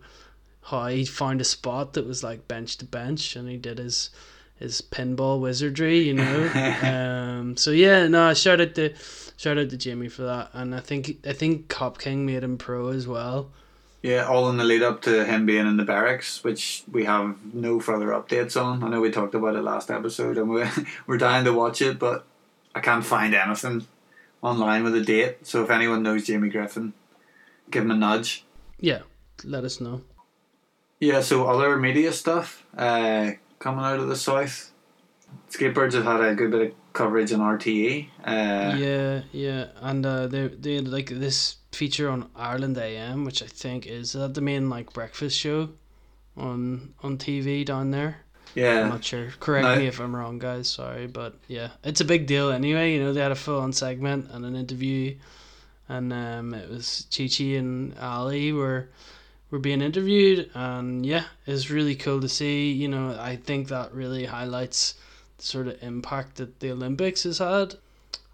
how 0.63 0.87
he 0.87 1.05
found 1.05 1.41
a 1.41 1.45
spot 1.45 1.93
that 1.93 2.05
was 2.05 2.23
like 2.23 2.47
bench 2.47 2.77
to 2.77 2.85
bench, 2.85 3.35
and 3.35 3.49
he 3.49 3.57
did 3.57 3.77
his 3.77 4.09
his 4.55 4.81
pinball 4.81 5.39
wizardry, 5.39 5.99
you 5.99 6.13
know. 6.13 6.47
um, 7.39 7.57
so 7.57 7.71
yeah, 7.71 8.07
no, 8.07 8.33
shout 8.33 8.61
out 8.61 8.75
to 8.75 8.93
shout 9.37 9.57
out 9.57 9.69
to 9.69 9.77
Jamie 9.77 10.09
for 10.09 10.23
that, 10.23 10.49
and 10.53 10.73
I 10.73 10.79
think 10.79 11.25
I 11.25 11.33
think 11.33 11.67
Cop 11.67 11.99
King 11.99 12.25
made 12.25 12.43
him 12.43 12.57
pro 12.57 12.89
as 12.89 13.07
well. 13.07 13.51
Yeah, 14.07 14.25
all 14.25 14.49
in 14.49 14.55
the 14.55 14.63
lead 14.63 14.83
up 14.83 15.01
to 15.01 15.25
him 15.25 15.45
being 15.45 15.67
in 15.67 15.75
the 15.75 15.83
barracks, 15.83 16.41
which 16.41 16.83
we 16.89 17.03
have 17.03 17.35
no 17.53 17.81
further 17.81 18.07
updates 18.07 18.55
on. 18.59 18.81
I 18.81 18.87
know 18.87 19.01
we 19.01 19.11
talked 19.11 19.35
about 19.35 19.57
it 19.57 19.63
last 19.63 19.91
episode, 19.91 20.37
and 20.37 20.49
we 20.49 20.63
we're 21.07 21.17
dying 21.17 21.43
to 21.43 21.51
watch 21.51 21.81
it, 21.81 21.99
but 21.99 22.25
I 22.73 22.79
can't 22.79 23.03
find 23.03 23.35
anything 23.35 23.85
online 24.41 24.85
with 24.85 24.95
a 24.95 25.01
date. 25.01 25.45
So 25.45 25.61
if 25.61 25.69
anyone 25.69 26.03
knows 26.03 26.25
Jamie 26.25 26.47
Griffin, 26.47 26.93
give 27.69 27.83
him 27.83 27.91
a 27.91 27.97
nudge. 27.97 28.45
Yeah, 28.79 29.01
let 29.43 29.65
us 29.65 29.81
know. 29.81 30.01
Yeah, 31.01 31.19
so 31.19 31.45
other 31.45 31.75
media 31.75 32.13
stuff 32.13 32.65
uh, 32.77 33.31
coming 33.59 33.83
out 33.83 33.99
of 33.99 34.07
the 34.07 34.15
south. 34.15 34.71
Skateboards 35.49 35.93
have 35.93 36.05
had 36.05 36.21
a 36.21 36.33
good 36.33 36.51
bit 36.51 36.61
of 36.61 36.93
coverage 36.93 37.33
on 37.33 37.41
RTE. 37.41 38.07
Uh, 38.23 38.77
yeah, 38.77 39.23
yeah, 39.33 39.65
and 39.81 40.05
uh, 40.05 40.27
they 40.27 40.47
they 40.47 40.79
like 40.79 41.09
this 41.09 41.57
feature 41.77 42.09
on 42.09 42.29
Ireland 42.35 42.77
AM, 42.77 43.23
which 43.25 43.41
I 43.43 43.47
think 43.47 43.85
is 43.87 44.11
that 44.13 44.33
the 44.33 44.41
main 44.41 44.69
like 44.69 44.91
breakfast 44.93 45.37
show 45.37 45.69
on 46.35 46.93
on 47.03 47.17
TV 47.17 47.65
down 47.65 47.91
there. 47.91 48.17
Yeah. 48.55 48.81
I'm 48.81 48.89
not 48.89 49.03
sure. 49.03 49.27
Correct 49.39 49.63
No. 49.67 49.75
me 49.75 49.87
if 49.87 49.99
I'm 49.99 50.15
wrong, 50.15 50.39
guys. 50.39 50.67
Sorry, 50.69 51.05
but 51.05 51.35
yeah, 51.47 51.69
it's 51.83 52.01
a 52.01 52.05
big 52.05 52.25
deal 52.25 52.49
anyway. 52.49 52.93
You 52.93 52.99
know, 53.03 53.13
they 53.13 53.21
had 53.21 53.31
a 53.31 53.35
full 53.45 53.59
on 53.59 53.71
segment 53.73 54.29
and 54.31 54.45
an 54.45 54.55
interview, 54.55 55.15
and 55.87 56.11
um, 56.11 56.53
it 56.53 56.69
was 56.69 57.05
Chi 57.15 57.27
Chi 57.27 57.43
and 57.61 57.93
Ali 57.99 58.51
were 58.51 58.89
were 59.51 59.59
being 59.59 59.81
interviewed, 59.81 60.49
and 60.55 61.05
yeah, 61.05 61.25
it's 61.45 61.69
really 61.69 61.95
cool 61.95 62.19
to 62.21 62.29
see. 62.29 62.71
You 62.71 62.87
know, 62.87 63.15
I 63.19 63.35
think 63.35 63.67
that 63.67 63.93
really 63.93 64.25
highlights 64.25 64.95
the 65.37 65.43
sort 65.43 65.67
of 65.67 65.81
impact 65.83 66.35
that 66.37 66.59
the 66.59 66.71
Olympics 66.71 67.23
has 67.23 67.37
had, 67.37 67.75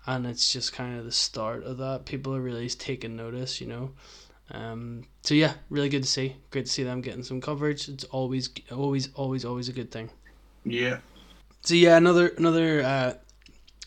and 0.05 0.25
it's 0.25 0.51
just 0.51 0.73
kind 0.73 0.97
of 0.97 1.05
the 1.05 1.11
start 1.11 1.63
of 1.63 1.77
that. 1.77 2.05
People 2.05 2.35
are 2.35 2.41
really 2.41 2.69
taking 2.69 3.15
notice. 3.15 3.61
You 3.61 3.67
know. 3.67 3.91
Um, 4.51 5.05
so 5.21 5.33
yeah, 5.33 5.53
really 5.69 5.89
good 5.89 6.03
to 6.03 6.09
see. 6.09 6.35
Great 6.51 6.65
to 6.65 6.71
see 6.71 6.83
them 6.83 7.01
getting 7.01 7.23
some 7.23 7.39
coverage. 7.41 7.87
It's 7.89 8.03
always, 8.05 8.49
always, 8.71 9.09
always, 9.15 9.45
always 9.45 9.69
a 9.69 9.73
good 9.73 9.89
thing. 9.91 10.09
yeah. 10.65 10.97
So 11.61 11.75
yeah, 11.75 11.95
another 11.95 12.27
another 12.37 12.83
uh, 12.83 13.13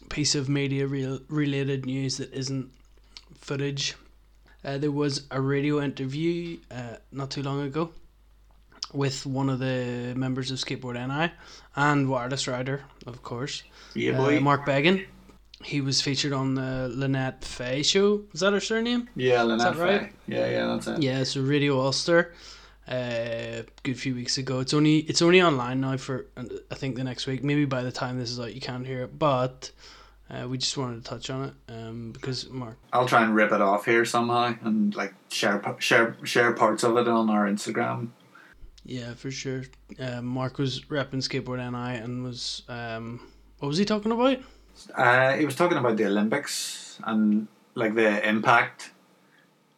piece 0.08 0.34
of 0.34 0.48
media 0.48 0.86
real 0.86 1.20
related 1.28 1.84
news 1.84 2.16
that 2.16 2.32
isn't 2.32 2.70
footage. 3.38 3.94
Uh, 4.64 4.78
there 4.78 4.90
was 4.90 5.26
a 5.30 5.40
radio 5.40 5.80
interview 5.82 6.56
uh, 6.70 6.96
not 7.12 7.30
too 7.30 7.42
long 7.42 7.60
ago 7.60 7.90
with 8.94 9.26
one 9.26 9.50
of 9.50 9.58
the 9.58 10.14
members 10.16 10.50
of 10.50 10.58
Skateboard 10.58 10.94
NI 10.96 11.32
and 11.76 12.08
Wireless 12.08 12.48
Rider, 12.48 12.82
of 13.06 13.22
course, 13.22 13.62
Yeah, 13.94 14.12
uh, 14.12 14.24
boy. 14.24 14.40
Mark 14.40 14.64
Began. 14.64 15.04
He 15.66 15.80
was 15.80 16.00
featured 16.00 16.32
on 16.32 16.54
the 16.54 16.88
Lynette 16.94 17.42
Fay 17.42 17.82
show. 17.82 18.22
Is 18.32 18.38
that 18.38 18.52
her 18.52 18.60
surname? 18.60 19.08
yeah, 19.16 19.42
Lynette 19.42 19.74
that 19.74 19.82
right? 19.82 20.00
Fay. 20.02 20.12
Yeah, 20.28 20.48
yeah, 20.48 20.66
that's 20.66 20.86
it. 20.86 21.02
Yeah, 21.02 21.24
so 21.24 21.40
Radio 21.40 21.80
Ulster, 21.80 22.32
uh, 22.86 23.62
good 23.82 23.98
few 23.98 24.14
weeks 24.14 24.38
ago. 24.38 24.60
It's 24.60 24.72
only 24.72 24.98
it's 24.98 25.22
only 25.22 25.42
online 25.42 25.80
now 25.80 25.96
for 25.96 26.26
I 26.70 26.76
think 26.76 26.94
the 26.94 27.02
next 27.02 27.26
week. 27.26 27.42
Maybe 27.42 27.64
by 27.64 27.82
the 27.82 27.90
time 27.90 28.16
this 28.16 28.30
is 28.30 28.38
out, 28.38 28.54
you 28.54 28.60
can't 28.60 28.86
hear 28.86 29.02
it. 29.02 29.18
But 29.18 29.72
uh, 30.30 30.46
we 30.48 30.56
just 30.56 30.76
wanted 30.76 31.02
to 31.04 31.10
touch 31.10 31.30
on 31.30 31.48
it 31.48 31.54
um, 31.72 32.12
because 32.12 32.48
Mark. 32.48 32.78
I'll 32.92 33.08
try 33.08 33.24
and 33.24 33.34
rip 33.34 33.50
it 33.50 33.60
off 33.60 33.86
here 33.86 34.04
somehow 34.04 34.54
and 34.62 34.94
like 34.94 35.14
share 35.30 35.60
share 35.80 36.16
share 36.22 36.52
parts 36.52 36.84
of 36.84 36.96
it 36.96 37.08
on 37.08 37.28
our 37.28 37.44
Instagram. 37.46 38.10
Yeah, 38.84 39.14
for 39.14 39.32
sure. 39.32 39.64
Uh, 39.98 40.22
Mark 40.22 40.58
was 40.58 40.82
repping 40.82 41.16
skateboard 41.16 41.58
NI 41.58 41.98
and 41.98 42.22
was 42.22 42.62
um, 42.68 43.20
what 43.58 43.66
was 43.66 43.78
he 43.78 43.84
talking 43.84 44.12
about? 44.12 44.38
Uh, 44.94 45.32
he 45.34 45.44
was 45.44 45.54
talking 45.56 45.78
about 45.78 45.96
the 45.96 46.06
Olympics 46.06 46.98
and 47.04 47.48
like 47.74 47.94
the 47.94 48.26
impact 48.28 48.90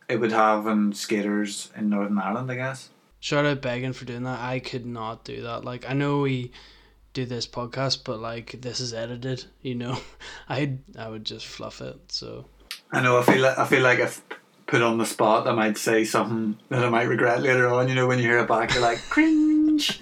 it 0.09 0.19
would 0.21 0.33
have 0.33 0.67
on 0.67 0.93
skaters 0.93 1.71
in 1.77 1.91
Northern 1.91 2.19
Ireland, 2.19 2.51
I 2.51 2.55
guess. 2.57 2.91
Shout 3.21 3.45
out 3.45 3.61
begging 3.61 3.93
for 3.93 4.05
doing 4.05 4.23
that. 4.23 4.41
I 4.41 4.59
could 4.61 4.87
not 4.87 5.25
do 5.25 5.43
that. 5.43 5.65
Like 5.65 5.89
I 5.89 5.93
know 5.93 6.21
we 6.21 6.53
do 7.13 7.25
this 7.25 7.47
podcast, 7.47 8.05
but 8.05 8.21
like 8.21 8.61
this 8.61 8.81
is 8.81 8.95
edited. 8.95 9.45
You 9.63 9.75
know, 9.75 9.99
I 10.49 10.79
I 10.97 11.09
would 11.09 11.25
just 11.25 11.47
fluff 11.47 11.81
it. 11.81 11.99
So 12.13 12.47
I 12.93 13.01
know. 13.01 13.19
I 13.19 13.23
feel 13.23 13.43
like 13.43 13.59
I 13.59 13.67
feel 13.67 13.83
like 13.83 13.99
if 13.99 14.23
put 14.67 14.83
on 14.83 14.99
the 14.99 15.07
spot, 15.07 15.49
I 15.49 15.53
might 15.53 15.77
say 15.79 16.05
something 16.05 16.59
that 16.69 16.85
I 16.85 16.89
might 16.91 17.09
regret 17.09 17.43
later 17.43 17.69
on. 17.69 17.89
You 17.89 17.95
know, 17.95 18.07
when 18.07 18.19
you 18.19 18.25
hear 18.25 18.39
it 18.39 18.49
back, 18.49 18.73
you're 18.73 18.83
like 18.83 19.01
cringe. 19.11 20.01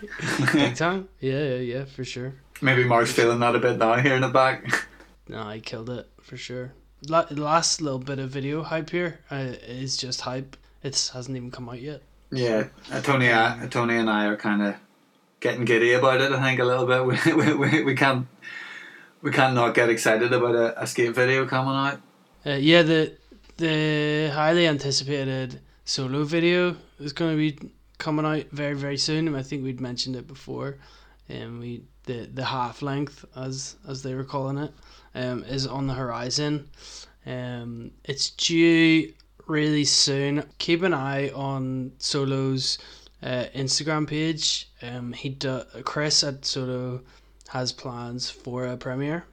big 0.52 0.76
time. 0.84 1.08
Yeah, 1.20 1.42
yeah, 1.42 1.56
yeah, 1.56 1.84
for 1.84 2.04
sure. 2.04 2.34
Maybe 2.60 2.84
Mark's 2.84 3.12
feeling 3.12 3.38
that 3.40 3.54
a 3.54 3.58
bit 3.58 3.78
now, 3.78 3.94
here 3.96 4.14
in 4.14 4.22
the 4.22 4.28
back. 4.28 4.64
No, 5.28 5.42
I 5.42 5.58
killed 5.58 5.90
it 5.90 6.08
for 6.22 6.36
sure. 6.36 6.72
La- 7.08 7.26
last 7.32 7.80
little 7.82 7.98
bit 7.98 8.20
of 8.20 8.30
video 8.30 8.62
hype 8.62 8.90
here 8.90 9.18
uh, 9.28 9.54
is 9.66 9.96
just 9.96 10.20
hype. 10.20 10.56
It 10.84 11.10
hasn't 11.12 11.36
even 11.36 11.50
come 11.50 11.68
out 11.68 11.80
yet. 11.80 12.02
yeah, 12.30 12.68
uh, 12.92 13.00
Tony, 13.00 13.28
uh, 13.30 13.66
Tony 13.66 13.96
and 13.96 14.08
I 14.08 14.26
are 14.26 14.36
kind 14.36 14.62
of 14.62 14.76
getting 15.40 15.64
giddy 15.64 15.94
about 15.94 16.20
it. 16.20 16.30
I 16.30 16.40
think 16.40 16.60
a 16.60 16.64
little 16.64 16.86
bit. 16.86 17.04
We 17.26 17.32
we, 17.34 17.54
we, 17.54 17.82
we 17.82 17.94
can't 17.96 18.28
we 19.20 19.32
can't 19.32 19.54
not 19.54 19.74
get 19.74 19.88
excited 19.90 20.32
about 20.32 20.54
a, 20.54 20.80
a 20.80 20.86
skate 20.86 21.12
video 21.12 21.44
coming 21.44 21.74
out. 21.74 22.00
Uh, 22.46 22.50
yeah, 22.52 22.82
the 22.82 23.12
the 23.56 24.30
highly 24.32 24.68
anticipated 24.68 25.60
solo 25.84 26.22
video 26.22 26.76
is 27.00 27.12
going 27.12 27.32
to 27.32 27.36
be 27.36 27.70
coming 27.98 28.24
out 28.24 28.44
very 28.52 28.74
very 28.74 28.96
soon. 28.96 29.34
I 29.34 29.42
think 29.42 29.64
we'd 29.64 29.80
mentioned 29.80 30.14
it 30.14 30.28
before. 30.28 30.76
and 31.28 31.58
we 31.58 31.82
the 32.06 32.28
the 32.32 32.44
half 32.44 32.82
length 32.82 33.24
as 33.36 33.76
as 33.86 34.02
they 34.02 34.14
were 34.14 34.24
calling 34.24 34.58
it, 34.58 34.72
um, 35.14 35.44
is 35.44 35.66
on 35.66 35.86
the 35.86 35.94
horizon. 35.94 36.68
Um, 37.26 37.90
it's 38.04 38.30
due 38.30 39.12
really 39.46 39.84
soon. 39.84 40.44
Keep 40.58 40.82
an 40.82 40.94
eye 40.94 41.30
on 41.30 41.92
Solo's 41.98 42.78
uh, 43.22 43.44
Instagram 43.54 44.06
page. 44.06 44.68
Um, 44.82 45.12
he 45.12 45.30
do, 45.30 45.62
Chris 45.84 46.22
at 46.24 46.44
Solo 46.44 47.00
has 47.48 47.72
plans 47.72 48.30
for 48.30 48.66
a 48.66 48.76
premiere. 48.76 49.24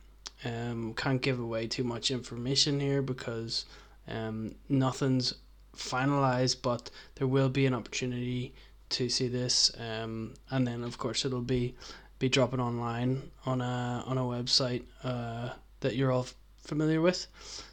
Um, 0.46 0.94
can't 0.96 1.22
give 1.22 1.40
away 1.40 1.68
too 1.68 1.84
much 1.84 2.12
information 2.12 2.80
here 2.80 3.02
because 3.02 3.66
um, 4.08 4.56
nothing's 4.70 5.36
finalized, 5.76 6.62
but 6.62 6.90
there 7.16 7.28
will 7.28 7.50
be 7.50 7.66
an 7.66 7.74
opportunity 7.74 8.54
to 8.90 9.10
see 9.10 9.28
this. 9.28 9.72
Um, 9.80 10.34
and 10.52 10.68
then 10.68 10.84
of 10.84 10.98
course 10.98 11.26
it'll 11.26 11.42
be 11.42 11.76
be 12.24 12.30
dropping 12.30 12.62
online 12.62 13.22
on 13.46 13.60
a 13.60 14.02
on 14.08 14.18
a 14.18 14.22
website 14.22 14.84
uh, 15.04 15.50
that 15.82 15.98
you're 15.98 16.10
all 16.10 16.26
familiar 16.56 17.02
with. 17.02 17.28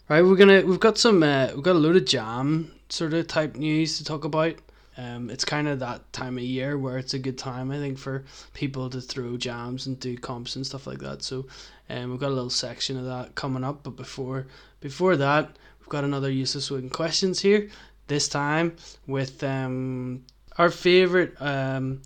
Right, 0.09 0.23
we're 0.23 0.35
gonna 0.35 0.63
we've 0.63 0.81
got 0.81 0.99
some 0.99 1.23
uh, 1.23 1.51
we've 1.55 1.63
got 1.63 1.77
a 1.77 1.79
load 1.79 1.95
of 1.95 2.05
jam 2.05 2.73
sort 2.89 3.15
of 3.15 3.29
type 3.29 3.55
news 3.55 3.99
to 3.99 4.05
talk 4.05 4.25
about. 4.25 4.57
Um, 4.97 5.31
it's 5.31 5.45
kind 5.45 5.69
of 5.69 5.79
that 5.79 6.13
time 6.13 6.37
of 6.37 6.43
year 6.43 6.77
where 6.77 6.99
it's 6.99 7.15
a 7.15 7.19
good 7.21 7.39
time, 7.39 7.71
I 7.71 7.77
think, 7.77 7.97
for 7.97 8.25
people 8.53 8.91
to 8.91 9.01
throw 9.01 9.37
jams 9.37 9.87
and 9.87 10.01
do 10.01 10.19
comps 10.19 10.57
and 10.57 10.67
stuff 10.67 10.85
like 10.85 10.99
that. 10.99 11.23
So, 11.23 11.47
um, 11.89 12.11
we've 12.11 12.19
got 12.19 12.33
a 12.33 12.35
little 12.35 12.51
section 12.51 12.99
of 12.99 13.05
that 13.05 13.37
coming 13.37 13.63
up. 13.63 13.85
But 13.85 13.95
before 13.95 14.49
before 14.81 15.17
that, 15.17 15.49
we've 15.79 15.89
got 15.89 16.03
another 16.03 16.29
useless 16.29 16.73
wooden 16.73 16.91
questions 16.91 17.39
here. 17.39 17.69
This 18.09 18.27
time 18.27 18.75
with 19.07 19.45
um, 19.45 20.25
our 20.59 20.71
favorite 20.71 21.41
um, 21.41 22.03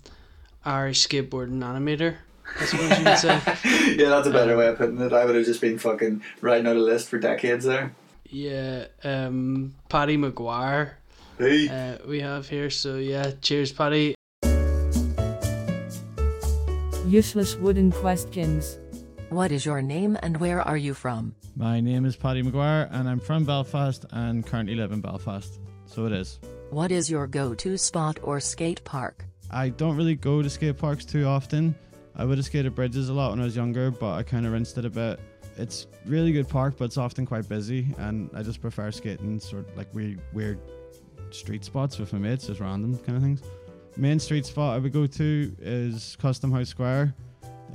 Irish 0.63 1.07
skateboarding 1.07 1.63
animator. 1.63 2.17
I 2.59 2.65
suppose 2.65 2.89
you 2.89 3.05
could 3.05 3.17
say. 3.17 3.95
yeah, 3.97 4.09
that's 4.09 4.27
a 4.27 4.31
better 4.31 4.55
way 4.57 4.67
of 4.67 4.77
putting 4.77 4.99
it. 4.99 5.13
I 5.13 5.25
would 5.25 5.35
have 5.35 5.45
just 5.45 5.61
been 5.61 5.77
fucking 5.77 6.21
writing 6.41 6.67
out 6.67 6.75
a 6.75 6.79
list 6.79 7.09
for 7.09 7.17
decades 7.17 7.65
there. 7.65 7.93
Yeah, 8.29 8.85
um, 9.03 9.75
Paddy 9.89 10.17
Maguire. 10.17 10.97
Hey. 11.37 11.67
uh, 11.67 11.97
we 12.07 12.21
have 12.21 12.47
here. 12.47 12.69
So 12.69 12.95
yeah, 12.95 13.31
cheers, 13.41 13.71
Paddy. 13.71 14.15
Useless 17.07 17.55
wooden 17.55 17.91
questions. 17.91 18.79
What 19.29 19.51
is 19.51 19.65
your 19.65 19.81
name 19.81 20.17
and 20.21 20.37
where 20.37 20.61
are 20.61 20.77
you 20.77 20.93
from? 20.93 21.35
My 21.55 21.79
name 21.79 22.05
is 22.05 22.15
Paddy 22.15 22.41
Maguire 22.41 22.89
and 22.91 23.07
I'm 23.07 23.19
from 23.19 23.43
Belfast 23.43 24.05
and 24.11 24.45
currently 24.45 24.75
live 24.75 24.91
in 24.91 25.01
Belfast. 25.01 25.59
So 25.85 26.05
it 26.05 26.11
is. 26.13 26.39
What 26.71 26.91
is 26.91 27.09
your 27.09 27.27
go 27.27 27.53
to 27.55 27.77
spot 27.77 28.17
or 28.23 28.39
skate 28.39 28.83
park? 28.83 29.25
I 29.51 29.69
don't 29.69 29.95
really 29.95 30.15
go 30.15 30.41
to 30.41 30.49
skate 30.49 30.77
parks 30.77 31.05
too 31.05 31.25
often. 31.25 31.75
I 32.17 32.25
would 32.25 32.37
have 32.37 32.45
skated 32.45 32.75
bridges 32.75 33.09
a 33.09 33.13
lot 33.13 33.31
when 33.31 33.41
I 33.41 33.43
was 33.43 33.55
younger, 33.55 33.91
but 33.91 34.13
I 34.13 34.23
kind 34.23 34.45
of 34.45 34.53
rinsed 34.53 34.77
it 34.77 34.85
a 34.85 34.89
bit. 34.89 35.19
It's 35.57 35.87
really 36.05 36.31
good 36.31 36.47
park, 36.47 36.75
but 36.77 36.85
it's 36.85 36.97
often 36.97 37.25
quite 37.25 37.47
busy, 37.47 37.87
and 37.97 38.29
I 38.33 38.43
just 38.43 38.61
prefer 38.61 38.91
skating 38.91 39.39
sort 39.39 39.67
of 39.67 39.77
like 39.77 39.93
weird, 39.93 40.19
weird 40.33 40.59
street 41.31 41.63
spots 41.65 41.97
with 41.97 42.13
my 42.13 42.19
mates, 42.19 42.47
just 42.47 42.59
random 42.59 42.97
kind 42.99 43.17
of 43.17 43.23
things. 43.23 43.41
Main 43.97 44.19
street 44.19 44.45
spot 44.45 44.75
I 44.75 44.79
would 44.79 44.91
go 44.91 45.07
to 45.07 45.55
is 45.59 46.17
Custom 46.19 46.51
House 46.51 46.69
Square. 46.69 47.13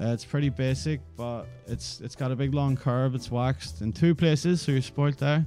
Uh, 0.01 0.13
it's 0.13 0.25
pretty 0.25 0.49
basic, 0.49 1.01
but 1.17 1.47
it's 1.67 2.01
it's 2.01 2.15
got 2.15 2.31
a 2.31 2.37
big 2.37 2.55
long 2.55 2.77
curb. 2.77 3.15
It's 3.15 3.31
waxed 3.31 3.81
in 3.83 3.93
two 3.93 4.15
places, 4.15 4.63
so 4.63 4.73
you're 4.73 4.83
spoilt 4.83 5.19
there. 5.19 5.45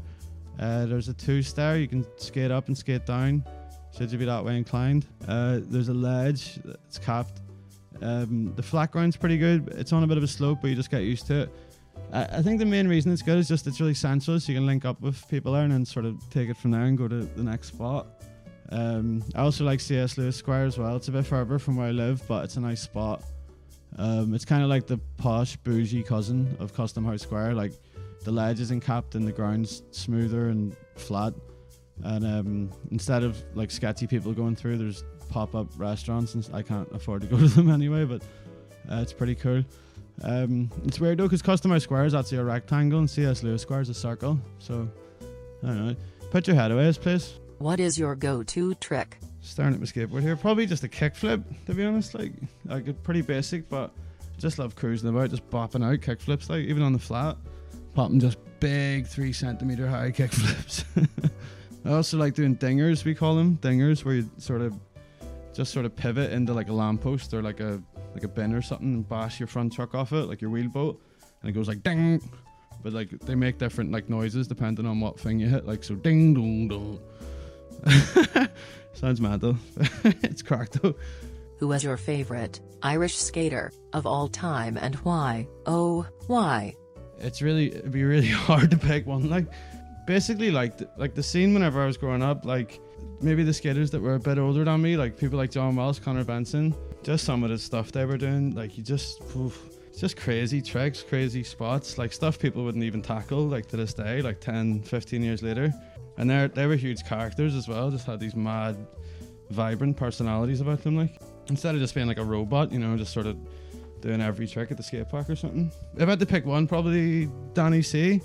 Uh, 0.60 0.86
there's 0.86 1.10
a 1.10 1.14
two 1.14 1.42
stair 1.42 1.78
You 1.78 1.88
can 1.88 2.06
skate 2.18 2.52
up 2.52 2.68
and 2.68 2.78
skate 2.78 3.06
down. 3.06 3.44
Should 3.98 4.12
you 4.12 4.18
be 4.18 4.26
that 4.26 4.44
way 4.44 4.58
inclined? 4.58 5.06
Uh, 5.28 5.60
there's 5.62 5.90
a 5.90 5.94
ledge. 5.94 6.60
It's 6.88 7.00
capped. 7.00 7.42
Um, 8.02 8.54
the 8.56 8.64
flat 8.64 8.92
ground's 8.92 9.16
pretty 9.16 9.38
good. 9.38 9.70
It's 9.78 9.94
on 9.94 10.04
a 10.04 10.08
bit 10.08 10.18
of 10.18 10.24
a 10.24 10.28
slope, 10.28 10.60
but 10.62 10.70
you 10.70 10.76
just 10.76 10.92
get 10.92 11.04
used 11.04 11.28
to 11.28 11.44
it. 11.44 11.50
I, 12.12 12.24
I 12.24 12.42
think 12.42 12.60
the 12.60 12.66
main 12.66 12.88
reason 12.88 13.12
it's 13.12 13.22
good 13.22 13.38
is 13.38 13.48
just 13.48 13.68
it's 13.68 13.80
really 13.80 13.94
central, 13.94 14.40
so 14.40 14.52
you 14.52 14.58
can 14.58 14.66
link 14.66 14.86
up 14.86 15.00
with 15.02 15.28
people 15.28 15.54
there 15.54 15.64
and 15.64 15.72
then 15.72 15.86
sort 15.86 16.06
of 16.06 16.18
take 16.30 16.50
it 16.50 16.58
from 16.58 16.72
there 16.72 16.84
and 16.84 16.98
go 16.98 17.08
to 17.08 17.24
the 17.24 17.44
next 17.44 17.70
spot. 17.70 18.08
Um, 18.70 19.24
I 19.36 19.42
also 19.42 19.64
like 19.64 19.80
CS 19.80 20.18
Lewis 20.18 20.36
Square 20.36 20.66
as 20.66 20.78
well. 20.78 20.96
It's 20.96 21.08
a 21.08 21.12
bit 21.12 21.26
further 21.26 21.60
from 21.60 21.76
where 21.76 21.88
I 21.88 21.92
live, 21.92 22.24
but 22.28 22.44
it's 22.44 22.58
a 22.58 22.62
nice 22.62 22.82
spot. 22.82 23.24
Um, 23.98 24.34
it's 24.34 24.46
kind 24.46 24.64
of 24.64 24.70
like 24.70 24.88
the 24.88 24.98
posh, 25.18 25.56
bougie 25.58 26.04
cousin 26.04 26.56
of 26.60 26.74
Custom 26.74 27.06
House 27.06 27.22
Square. 27.22 27.54
Like 27.54 27.74
the 28.24 28.32
ledge 28.32 28.60
isn't 28.60 28.82
capped 28.82 29.16
and 29.16 29.28
the 29.28 29.32
ground's 29.32 29.84
smoother 29.92 30.50
and 30.50 30.76
flat. 30.96 31.34
And 32.04 32.26
um, 32.26 32.72
instead 32.90 33.24
of 33.24 33.42
like 33.54 33.70
sketchy 33.70 34.08
people 34.08 34.34
going 34.34 34.56
through, 34.56 34.78
there's 34.78 35.04
pop-up 35.34 35.68
restaurants, 35.78 36.36
and 36.36 36.48
I 36.54 36.62
can't 36.62 36.88
afford 36.92 37.22
to 37.24 37.28
go 37.28 37.38
to 37.40 37.48
them 37.48 37.70
anyway. 37.72 38.06
But 38.06 38.22
uh, 38.90 39.02
it's 39.02 39.14
pretty 39.14 39.36
cool. 39.36 39.64
Um, 40.22 40.70
it's 40.86 41.00
weird 41.00 41.18
though, 41.18 41.24
because 41.24 41.42
Custom 41.42 41.72
House 41.72 41.84
Square 41.84 42.06
is 42.06 42.14
actually 42.14 42.38
a 42.38 42.44
rectangle, 42.44 43.00
and 43.00 43.10
CS 43.10 43.42
Lewis 43.44 43.62
Square 43.64 43.82
is 43.82 43.90
a 43.90 43.94
circle. 43.94 44.40
So 44.60 44.88
I 45.64 45.68
don't 45.68 45.88
know. 45.88 45.96
Put 46.30 46.48
your 46.48 46.56
head 46.56 46.72
away, 46.72 46.86
this 46.86 46.98
place. 46.98 47.40
What 47.58 47.80
is 47.80 47.98
your 47.98 48.16
go 48.16 48.44
to 48.44 48.76
trick? 48.76 49.18
Staring 49.42 49.74
at 49.74 49.80
my 49.80 49.86
skateboard 49.86 50.22
here, 50.22 50.36
probably 50.36 50.66
just 50.66 50.84
a 50.84 50.88
kickflip. 50.88 51.44
To 51.66 51.74
be 51.74 51.84
honest, 51.84 52.14
like 52.14 52.34
like 52.66 53.04
pretty 53.04 53.22
basic, 53.22 53.68
but 53.70 53.92
just 54.38 54.60
love 54.60 54.76
cruising 54.76 55.10
about, 55.10 55.32
just 55.32 55.50
bopping 55.50 55.84
out 55.84 56.00
kickflips, 56.00 56.50
like 56.50 56.66
even 56.66 56.84
on 56.84 56.94
the 56.94 57.00
flat, 57.00 57.38
popping 57.96 58.20
just 58.20 58.38
big 58.60 59.08
three 59.08 59.34
centimeter 59.34 59.88
high 59.88 60.12
kickflips. 60.12 60.86
I 61.86 61.92
also 61.92 62.18
like 62.18 62.34
doing 62.34 62.56
dingers, 62.56 63.04
we 63.04 63.14
call 63.16 63.36
them 63.36 63.58
dingers, 63.58 64.06
where 64.06 64.16
you 64.16 64.30
sort 64.38 64.62
of 64.62 64.74
just 65.54 65.72
sort 65.72 65.86
of 65.86 65.96
pivot 65.96 66.32
into 66.32 66.54
like 66.54 66.70
a 66.70 66.74
lamppost 66.74 67.34
or 67.34 67.42
like 67.42 67.60
a 67.60 67.82
like 68.14 68.24
a 68.24 68.28
bin 68.28 68.54
or 68.54 68.62
something 68.62 68.94
and 68.94 69.10
bash 69.10 69.40
your 69.40 69.48
front 69.48 69.74
truck 69.74 69.96
off 69.96 70.12
it, 70.12 70.26
like 70.26 70.42
your 70.42 70.50
wheelboat, 70.50 71.00
and 71.42 71.50
it 71.50 71.54
goes 71.54 71.68
like 71.68 71.84
ding. 71.84 72.22
But 72.82 72.94
like 72.94 73.10
they 73.22 73.36
make 73.36 73.58
different 73.58 73.92
like 73.92 74.10
noises 74.10 74.48
depending 74.48 74.86
on 74.86 75.00
what 75.00 75.20
thing 75.20 75.40
you 75.40 75.48
hit, 75.48 75.66
like 75.66 75.84
so 75.84 75.96
ding 75.96 76.34
dong 76.34 76.68
dong. 76.68 77.00
Sounds 78.94 79.22
mad 79.22 79.42
though. 79.42 79.58
it's 80.04 80.42
cracked 80.42 80.82
though. 80.82 80.96
Who 81.60 81.72
is 81.72 81.84
your 81.84 81.98
favorite 81.98 82.60
Irish 82.82 83.16
skater 83.18 83.72
of 83.94 84.06
all 84.06 84.28
time 84.28 84.78
and 84.78 84.96
why? 84.96 85.48
Oh, 85.66 86.06
why? 86.28 86.76
It's 87.20 87.42
really 87.42 87.68
it'd 87.68 87.92
be 87.92 88.04
really 88.04 88.28
hard 88.48 88.72
to 88.72 88.78
pick 88.78 89.08
one. 89.08 89.30
Like 89.30 89.48
basically 90.06 90.52
like 90.52 90.78
the, 90.78 90.90
like 90.98 91.16
the 91.16 91.24
scene 91.24 91.54
whenever 91.54 91.82
I 91.82 91.86
was 91.86 91.98
growing 91.98 92.22
up, 92.22 92.46
like 92.46 92.82
maybe 93.24 93.44
the 93.44 93.54
skaters 93.54 93.90
that 93.92 94.02
were 94.02 94.16
a 94.16 94.20
bit 94.20 94.38
older 94.38 94.64
than 94.64 94.82
me, 94.82 94.98
like 94.98 95.18
people 95.18 95.38
like 95.38 95.52
John 95.52 95.76
Wells, 95.76 96.00
Connor 96.00 96.24
Benson, 96.24 96.76
just 97.04 97.26
some 97.26 97.44
of 97.44 97.50
the 97.50 97.58
stuff 97.58 97.92
they 97.92 98.06
were 98.06 98.18
doing, 98.18 98.54
like 98.54 98.78
you 98.78 98.84
just 98.84 99.22
oof, 99.36 99.60
just 99.98 100.18
crazy 100.18 100.62
tricks, 100.62 101.02
crazy 101.02 101.44
spots, 101.44 101.98
like 101.98 102.14
stuff 102.14 102.38
people 102.38 102.64
wouldn't 102.64 102.84
even 102.84 103.02
tackle 103.02 103.46
like 103.46 103.68
to 103.68 103.78
this 103.78 103.94
day, 103.94 104.22
like 104.22 104.40
10, 104.40 104.84
15 104.84 105.24
years 105.24 105.42
later. 105.42 105.74
And 106.18 106.30
they 106.30 106.48
they 106.48 106.68
were 106.68 106.76
huge 106.76 107.04
characters 107.06 107.56
as 107.56 107.68
well, 107.68 107.90
just 107.90 108.06
had 108.06 108.20
these 108.20 108.36
mad 108.36 108.76
vibrant 109.50 109.98
personalities 109.98 110.62
about 110.62 110.84
them 110.84 110.98
like 110.98 111.20
instead 111.50 111.76
of 111.76 111.82
just 111.82 111.94
being 111.94 112.08
like 112.08 112.20
a 112.20 112.24
robot, 112.24 112.72
you 112.72 112.80
know, 112.80 112.96
just 112.98 113.14
sort 113.14 113.26
of 113.26 113.38
doing 114.02 114.22
every 114.22 114.48
trick 114.48 114.70
at 114.70 114.78
the 114.78 114.84
skate 114.84 115.10
park 115.10 115.30
or 115.30 115.36
something. 115.36 115.72
If 115.96 116.04
I 116.08 116.12
had 116.12 116.20
to 116.20 116.26
pick 116.26 116.46
one, 116.46 116.68
probably 116.68 117.30
Danny 117.54 117.82
C. 117.82 118.22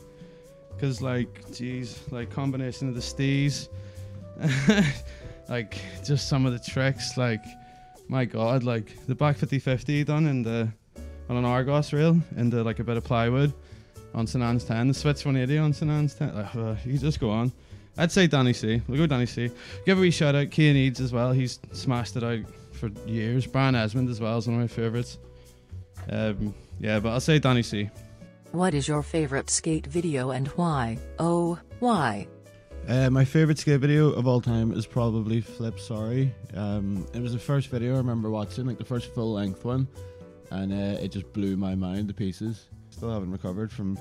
Because, 0.75 1.03
like, 1.03 1.53
geez, 1.53 2.01
like, 2.11 2.31
combination 2.31 2.89
of 2.89 2.95
the 2.95 3.01
stees, 3.01 3.69
like, 5.49 5.79
just 6.05 6.29
some 6.29 6.47
of 6.47 6.53
the 6.53 6.59
tricks, 6.59 7.17
like, 7.17 7.45
my 8.09 8.25
god, 8.25 8.65
like, 8.65 9.07
the 9.07 9.15
back 9.15 9.37
50 9.37 9.59
50 9.59 10.05
done 10.05 10.27
in 10.27 10.43
the, 10.43 10.69
on 11.29 11.37
an 11.37 11.45
Argos 11.45 11.93
rail, 11.93 12.19
into 12.37 12.63
like 12.63 12.79
a 12.79 12.85
bit 12.85 12.97
of 12.97 13.05
plywood 13.05 13.53
on 14.15 14.27
St. 14.27 14.43
Anne's 14.43 14.65
10, 14.65 14.89
the 14.89 14.95
Switch 14.95 15.25
180 15.25 15.59
on 15.59 15.73
St. 15.73 15.91
Anne's 15.91 16.15
10. 16.15 16.35
Like, 16.35 16.57
uh, 16.57 16.75
you 16.85 16.99
just 16.99 17.21
go 17.21 17.31
on. 17.31 17.53
I'd 17.97 18.13
say 18.13 18.27
Danny 18.27 18.53
C. 18.53 18.81
We'll 18.87 18.99
go 18.99 19.07
Danny 19.07 19.27
C. 19.27 19.51
Give 19.85 19.99
a 19.99 20.01
wee 20.01 20.11
shout 20.11 20.35
out, 20.35 20.51
Kean 20.51 20.77
Eads 20.77 21.01
as 21.01 21.13
well. 21.13 21.33
He's 21.33 21.59
smashed 21.73 22.17
it 22.17 22.23
out 22.23 22.41
for 22.73 22.89
years. 23.07 23.47
Brian 23.47 23.75
Esmond 23.75 24.09
as 24.09 24.21
well 24.21 24.39
is 24.39 24.47
one 24.47 24.55
of 24.57 24.61
my 24.61 24.69
favourites. 24.69 25.19
Um, 26.11 26.55
yeah, 26.79 27.01
but 27.01 27.11
I'll 27.11 27.21
say 27.21 27.39
Danny 27.39 27.63
C. 27.63 27.91
What 28.53 28.73
is 28.73 28.89
your 28.89 29.03
favorite 29.03 29.51
skate 29.51 29.87
video 29.87 30.31
and 30.31 30.47
why? 30.49 30.99
Oh, 31.19 31.59
why? 31.81 32.29
Uh, 32.89 33.11
my 33.11 33.23
favourite 33.23 33.59
skate 33.59 33.79
video 33.81 34.11
of 34.13 34.27
all 34.27 34.41
time 34.41 34.73
is 34.73 34.87
probably 34.87 35.43
Flip 35.43 35.79
Sorry. 35.79 36.35
Um, 36.55 37.07
it 37.13 37.21
was 37.21 37.35
the 37.35 37.39
first 37.39 37.69
video 37.69 37.93
I 37.93 37.99
remember 37.99 38.31
watching, 38.31 38.65
like 38.65 38.79
the 38.79 38.85
first 38.85 39.13
full 39.13 39.35
length 39.35 39.63
one, 39.63 39.87
and 40.51 40.73
uh, 40.73 40.99
it 40.99 41.13
just 41.13 41.31
blew 41.35 41.59
my 41.59 41.75
mind 41.75 42.09
to 42.09 42.15
pieces. 42.15 42.69
Still 42.89 43.13
haven't 43.13 43.31
recovered 43.31 43.71
from 43.71 43.99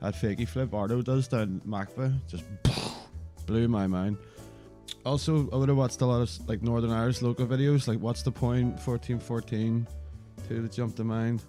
that 0.00 0.14
fakey 0.14 0.46
flip 0.46 0.70
Arto 0.70 1.02
does 1.02 1.26
down 1.26 1.60
Macba. 1.66 2.16
Just 2.28 2.44
blew 3.46 3.66
my 3.66 3.88
mind. 3.88 4.16
Also, 5.04 5.50
I 5.50 5.56
would 5.56 5.68
have 5.68 5.76
watched 5.76 6.00
a 6.00 6.06
lot 6.06 6.22
of 6.22 6.48
like 6.48 6.62
Northern 6.62 6.92
Irish 6.92 7.22
local 7.22 7.48
videos, 7.48 7.88
like 7.88 7.98
What's 7.98 8.22
the 8.22 8.30
Point, 8.30 8.74
1414, 8.74 9.88
two 10.48 10.62
that 10.62 10.70
jumped 10.70 10.98
to 10.98 11.04
mind. 11.04 11.42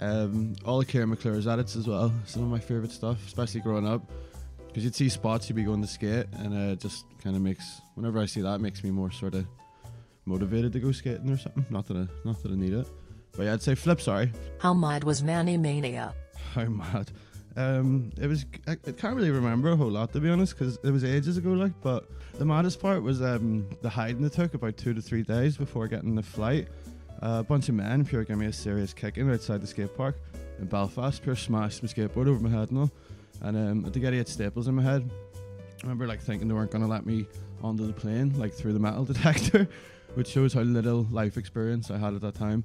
Um, 0.00 0.56
all 0.64 0.80
of 0.80 0.88
Kieran 0.88 1.10
McClure's 1.10 1.46
edits 1.46 1.76
as 1.76 1.86
well, 1.86 2.12
some 2.24 2.42
of 2.42 2.48
my 2.48 2.58
favourite 2.58 2.90
stuff, 2.90 3.24
especially 3.28 3.60
growing 3.60 3.86
up. 3.86 4.02
Because 4.76 4.84
you'd 4.84 4.94
see 4.94 5.08
spots 5.08 5.48
you'd 5.48 5.54
be 5.56 5.62
going 5.62 5.80
to 5.80 5.86
skate, 5.86 6.26
and 6.34 6.52
uh, 6.52 6.72
it 6.72 6.80
just 6.80 7.06
kind 7.24 7.34
of 7.34 7.40
makes 7.40 7.80
whenever 7.94 8.18
I 8.18 8.26
see 8.26 8.42
that, 8.42 8.60
makes 8.60 8.84
me 8.84 8.90
more 8.90 9.10
sort 9.10 9.34
of 9.34 9.46
motivated 10.26 10.74
to 10.74 10.80
go 10.80 10.92
skating 10.92 11.30
or 11.30 11.38
something. 11.38 11.64
Not 11.70 11.86
that 11.86 11.96
I, 11.96 12.06
not 12.26 12.42
that 12.42 12.52
I 12.52 12.56
need 12.56 12.74
it, 12.74 12.86
but 13.34 13.44
yeah, 13.44 13.54
I'd 13.54 13.62
say 13.62 13.74
flip. 13.74 14.02
Sorry, 14.02 14.30
How 14.58 14.74
mad 14.74 15.02
was 15.02 15.22
Manny 15.22 15.56
Mania? 15.56 16.12
how 16.52 16.66
mad. 16.66 17.10
Um, 17.56 18.12
it 18.20 18.26
was. 18.26 18.44
I, 18.68 18.72
I 18.72 18.92
can't 18.92 19.16
really 19.16 19.30
remember 19.30 19.70
a 19.70 19.76
whole 19.76 19.88
lot 19.90 20.12
to 20.12 20.20
be 20.20 20.28
honest, 20.28 20.58
because 20.58 20.78
it 20.84 20.90
was 20.90 21.04
ages 21.04 21.38
ago. 21.38 21.52
Like, 21.52 21.72
but 21.80 22.10
the 22.34 22.44
maddest 22.44 22.78
part 22.78 23.02
was 23.02 23.22
um 23.22 23.66
the 23.80 23.88
hiding 23.88 24.22
it 24.26 24.34
took 24.34 24.52
about 24.52 24.76
two 24.76 24.92
to 24.92 25.00
three 25.00 25.22
days 25.22 25.56
before 25.56 25.88
getting 25.88 26.14
the 26.14 26.22
flight. 26.22 26.68
Uh, 27.22 27.38
a 27.40 27.42
bunch 27.42 27.70
of 27.70 27.74
men 27.76 28.04
pure 28.04 28.24
gave 28.24 28.36
me 28.36 28.44
a 28.44 28.52
serious 28.52 28.92
kicking 28.92 29.30
outside 29.30 29.62
the 29.62 29.66
skate 29.66 29.96
park 29.96 30.20
in 30.58 30.66
Belfast. 30.66 31.22
Pure 31.22 31.36
smashed 31.36 31.82
my 31.82 31.88
skateboard 31.88 32.28
over 32.28 32.38
my 32.40 32.50
head 32.50 32.68
and 32.68 32.78
all, 32.80 32.90
and 33.42 33.56
um, 33.56 33.84
I 33.86 33.90
to 33.90 34.00
get 34.00 34.14
eight 34.14 34.28
staples 34.28 34.68
in 34.68 34.74
my 34.74 34.82
head. 34.82 35.08
I 35.78 35.82
remember 35.82 36.06
like 36.06 36.20
thinking 36.20 36.48
they 36.48 36.54
weren't 36.54 36.70
gonna 36.70 36.86
let 36.86 37.06
me 37.06 37.26
onto 37.62 37.86
the 37.86 37.92
plane, 37.92 38.32
like 38.38 38.52
through 38.52 38.72
the 38.72 38.78
metal 38.78 39.04
detector, 39.12 39.68
which 40.14 40.28
shows 40.28 40.52
how 40.52 40.62
little 40.62 41.06
life 41.10 41.36
experience 41.36 41.90
I 41.90 41.98
had 41.98 42.14
at 42.14 42.20
that 42.22 42.34
time. 42.34 42.64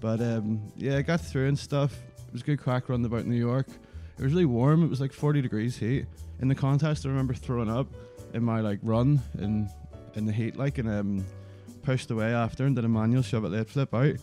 But 0.00 0.20
um, 0.20 0.60
yeah, 0.76 0.96
I 0.96 1.02
got 1.02 1.20
through 1.20 1.48
and 1.48 1.58
stuff. 1.58 1.92
It 2.26 2.32
was 2.32 2.42
a 2.42 2.44
good 2.44 2.60
crack 2.60 2.88
run 2.88 3.04
about 3.04 3.26
New 3.26 3.36
York. 3.36 3.66
It 4.18 4.22
was 4.22 4.32
really 4.32 4.46
warm. 4.46 4.84
It 4.84 4.90
was 4.90 5.00
like 5.00 5.12
40 5.12 5.42
degrees 5.42 5.76
heat. 5.76 6.06
In 6.40 6.48
the 6.48 6.54
contest, 6.54 7.04
I 7.04 7.08
remember 7.08 7.34
throwing 7.34 7.70
up 7.70 7.86
in 8.34 8.42
my 8.42 8.60
like 8.60 8.78
run 8.82 9.20
in 9.38 9.68
in 10.14 10.26
the 10.26 10.32
heat, 10.32 10.56
like 10.56 10.78
and 10.78 10.88
um, 10.88 11.24
pushed 11.82 12.10
away 12.10 12.32
after 12.34 12.66
and 12.66 12.74
did 12.76 12.84
a 12.84 12.88
manual 12.88 13.22
shove 13.22 13.44
it 13.44 13.48
late 13.48 13.68
flip 13.68 13.94
out, 13.94 14.16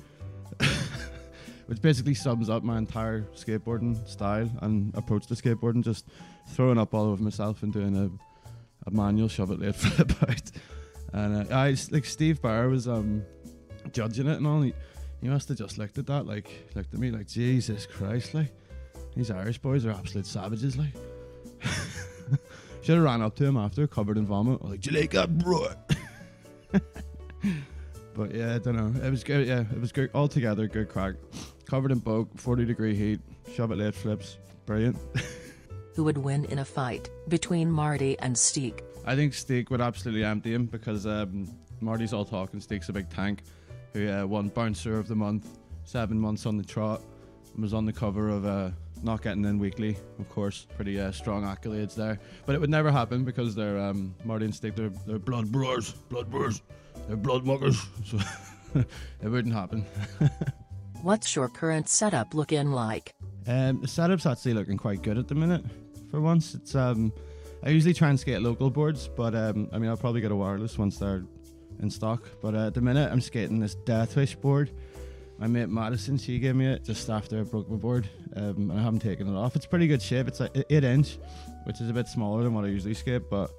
which 1.67 1.81
basically 1.81 2.13
sums 2.13 2.49
up 2.49 2.63
my 2.63 2.77
entire 2.77 3.21
skateboarding 3.35 4.07
style 4.07 4.49
and 4.61 4.93
approach 4.95 5.27
to 5.27 5.35
skateboarding. 5.35 5.83
Just 5.83 6.07
throwing 6.49 6.77
up 6.77 6.93
all 6.93 7.05
over 7.05 7.21
myself 7.21 7.63
and 7.63 7.71
doing 7.71 7.95
a, 7.95 8.09
a 8.87 8.91
manual 8.91 9.27
shove 9.27 9.51
it 9.51 9.59
late 9.59 9.75
flip 9.77 10.11
out. 10.23 10.51
And 11.13 11.51
uh, 11.51 11.55
I 11.55 11.75
like 11.91 12.05
Steve 12.05 12.41
Barr 12.41 12.69
was 12.69 12.87
um 12.87 13.23
judging 13.91 14.27
it 14.27 14.37
and 14.37 14.47
all. 14.47 14.61
He, 14.61 14.73
he 15.21 15.29
must 15.29 15.47
have 15.49 15.57
just 15.57 15.77
looked 15.77 15.97
at 15.97 16.07
that, 16.07 16.25
like 16.25 16.49
looked 16.75 16.93
at 16.93 16.99
me 16.99 17.11
like 17.11 17.27
Jesus 17.27 17.85
Christ, 17.85 18.33
like 18.33 18.51
these 19.15 19.31
Irish 19.31 19.57
boys 19.57 19.85
are 19.85 19.91
absolute 19.91 20.25
savages, 20.25 20.77
like. 20.77 20.93
Should 22.87 22.95
have 22.95 23.03
ran 23.03 23.21
up 23.21 23.35
to 23.35 23.45
him 23.45 23.57
after, 23.57 23.85
covered 23.85 24.17
in 24.17 24.25
vomit. 24.25 24.63
Like, 24.63 24.79
do 24.79 24.91
you 24.91 25.01
like 25.01 25.11
that, 25.11 25.37
bro? 25.39 25.67
but 28.15 28.33
yeah, 28.33 28.55
I 28.55 28.59
don't 28.59 28.75
know. 28.77 29.05
It 29.05 29.09
was 29.09 29.25
good. 29.25 29.45
Yeah, 29.45 29.61
it 29.61 29.81
was 29.81 29.91
good. 29.91 30.09
Altogether, 30.13 30.67
good 30.67 30.87
crack. 30.87 31.15
Covered 31.67 31.91
in 31.91 31.99
bog, 31.99 32.29
40 32.39 32.63
degree 32.63 32.95
heat, 32.95 33.19
shove 33.53 33.71
it 33.71 33.77
late 33.77 33.93
flips. 33.93 34.37
Brilliant. 34.65 34.97
Who 35.95 36.05
would 36.05 36.17
win 36.17 36.45
in 36.45 36.59
a 36.59 36.65
fight 36.65 37.09
between 37.27 37.69
Marty 37.69 38.17
and 38.19 38.37
Steek? 38.37 38.83
I 39.05 39.17
think 39.17 39.33
Steak 39.33 39.69
would 39.69 39.81
absolutely 39.81 40.23
empty 40.23 40.53
him 40.53 40.67
because 40.67 41.05
um, 41.05 41.49
Marty's 41.81 42.13
all 42.13 42.23
talk 42.23 42.53
and 42.53 42.63
Steak's 42.63 42.87
a 42.87 42.93
big 42.93 43.09
tank 43.09 43.41
who 43.91 44.09
uh, 44.09 44.25
won 44.25 44.47
Bouncer 44.47 44.97
of 44.97 45.09
the 45.09 45.15
Month, 45.15 45.59
seven 45.83 46.17
months 46.17 46.45
on 46.45 46.55
the 46.55 46.63
trot, 46.63 47.01
and 47.53 47.61
was 47.61 47.73
on 47.73 47.85
the 47.85 47.93
cover 47.93 48.29
of 48.29 48.45
uh, 48.45 48.69
Not 49.03 49.21
Getting 49.21 49.43
In 49.43 49.59
Weekly, 49.59 49.97
of 50.19 50.29
course. 50.29 50.67
Pretty 50.77 50.97
uh, 50.97 51.11
strong 51.11 51.43
accolades 51.43 51.95
there. 51.95 52.17
But 52.45 52.55
it 52.55 52.61
would 52.61 52.69
never 52.69 52.91
happen 52.91 53.25
because 53.25 53.55
they're 53.55 53.77
um, 53.77 54.15
Marty 54.23 54.45
and 54.45 54.55
Steak, 54.55 54.75
they're, 54.75 54.91
they're 55.05 55.19
blood 55.19 55.51
brewers, 55.51 55.91
blood 55.91 56.31
brewers, 56.31 56.61
they're 57.07 57.17
blood 57.17 57.43
muggers. 57.43 57.85
So 58.05 58.19
it 59.21 59.27
wouldn't 59.27 59.53
happen. 59.53 59.85
What's 61.07 61.37
your 61.37 61.47
current 61.47 61.87
setup 61.87 62.33
looking 62.33 62.73
like? 62.73 63.15
Um, 63.47 63.79
the 63.79 63.87
setup's 63.87 64.25
actually 64.25 64.55
looking 64.55 64.75
quite 64.75 65.01
good 65.01 65.17
at 65.17 65.29
the 65.29 65.35
minute. 65.35 65.63
For 66.11 66.19
once, 66.19 66.53
it's 66.53 66.75
um, 66.75 67.13
I 67.63 67.69
usually 67.69 67.93
try 67.93 68.09
and 68.09 68.19
skate 68.19 68.41
local 68.41 68.69
boards, 68.69 69.07
but 69.07 69.33
um, 69.33 69.69
I 69.71 69.79
mean 69.79 69.89
I'll 69.89 69.95
probably 69.95 70.19
get 70.19 70.33
a 70.33 70.35
wireless 70.35 70.77
once 70.77 70.97
they're 70.97 71.23
in 71.81 71.89
stock. 71.89 72.23
But 72.41 72.55
uh, 72.55 72.67
at 72.67 72.73
the 72.73 72.81
minute, 72.81 73.09
I'm 73.09 73.21
skating 73.21 73.61
this 73.61 73.77
Deathwish 73.85 74.41
board. 74.41 74.69
My 75.37 75.47
mate 75.47 75.69
Madison, 75.69 76.17
she 76.17 76.39
gave 76.39 76.57
me 76.57 76.67
it 76.67 76.83
just 76.83 77.09
after 77.09 77.39
I 77.39 77.43
broke 77.43 77.69
my 77.69 77.77
board, 77.77 78.09
um, 78.35 78.69
and 78.69 78.73
I 78.73 78.83
haven't 78.83 78.99
taken 78.99 79.33
it 79.33 79.37
off. 79.39 79.55
It's 79.55 79.65
pretty 79.65 79.87
good 79.87 80.01
shape. 80.01 80.27
It's 80.27 80.41
like 80.41 80.57
e- 80.57 80.65
eight 80.69 80.83
inch, 80.83 81.19
which 81.63 81.79
is 81.79 81.89
a 81.89 81.93
bit 81.93 82.09
smaller 82.09 82.43
than 82.43 82.53
what 82.53 82.65
I 82.65 82.67
usually 82.67 82.95
skate, 82.95 83.29
but 83.29 83.49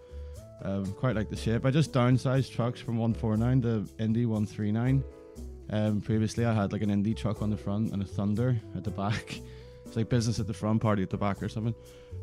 um, 0.64 0.84
quite 0.92 1.16
like 1.16 1.30
the 1.30 1.36
shape. 1.36 1.64
I 1.64 1.70
just 1.70 1.94
downsized 1.94 2.52
trucks 2.52 2.78
from 2.78 2.98
149 2.98 3.62
to 3.62 4.04
Indy 4.04 4.26
139. 4.26 5.02
Um, 5.70 6.00
previously, 6.00 6.44
I 6.44 6.54
had 6.54 6.72
like 6.72 6.82
an 6.82 6.90
Indy 6.90 7.14
truck 7.14 7.42
on 7.42 7.50
the 7.50 7.56
front 7.56 7.92
and 7.92 8.02
a 8.02 8.04
Thunder 8.04 8.60
at 8.76 8.84
the 8.84 8.90
back. 8.90 9.40
It's 9.84 9.96
like 9.96 10.08
business 10.10 10.38
at 10.38 10.46
the 10.46 10.54
front, 10.54 10.82
party 10.82 11.02
at 11.02 11.08
the 11.10 11.16
back, 11.16 11.42
or 11.42 11.48
something. 11.48 11.74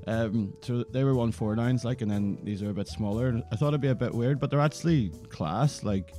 Um, 0.06 0.54
so 0.62 0.84
they 0.84 1.04
were 1.04 1.14
149s, 1.14 1.84
like, 1.84 2.02
and 2.02 2.12
then 2.12 2.38
these 2.44 2.62
are 2.62 2.70
a 2.70 2.74
bit 2.74 2.88
smaller. 2.88 3.42
I 3.52 3.56
thought 3.56 3.70
it'd 3.70 3.82
be 3.82 3.88
a 3.88 3.96
bit 3.96 4.14
weird, 4.14 4.40
but 4.40 4.52
they're 4.52 4.60
actually 4.60 5.10
class. 5.30 5.84
Like, 5.84 6.14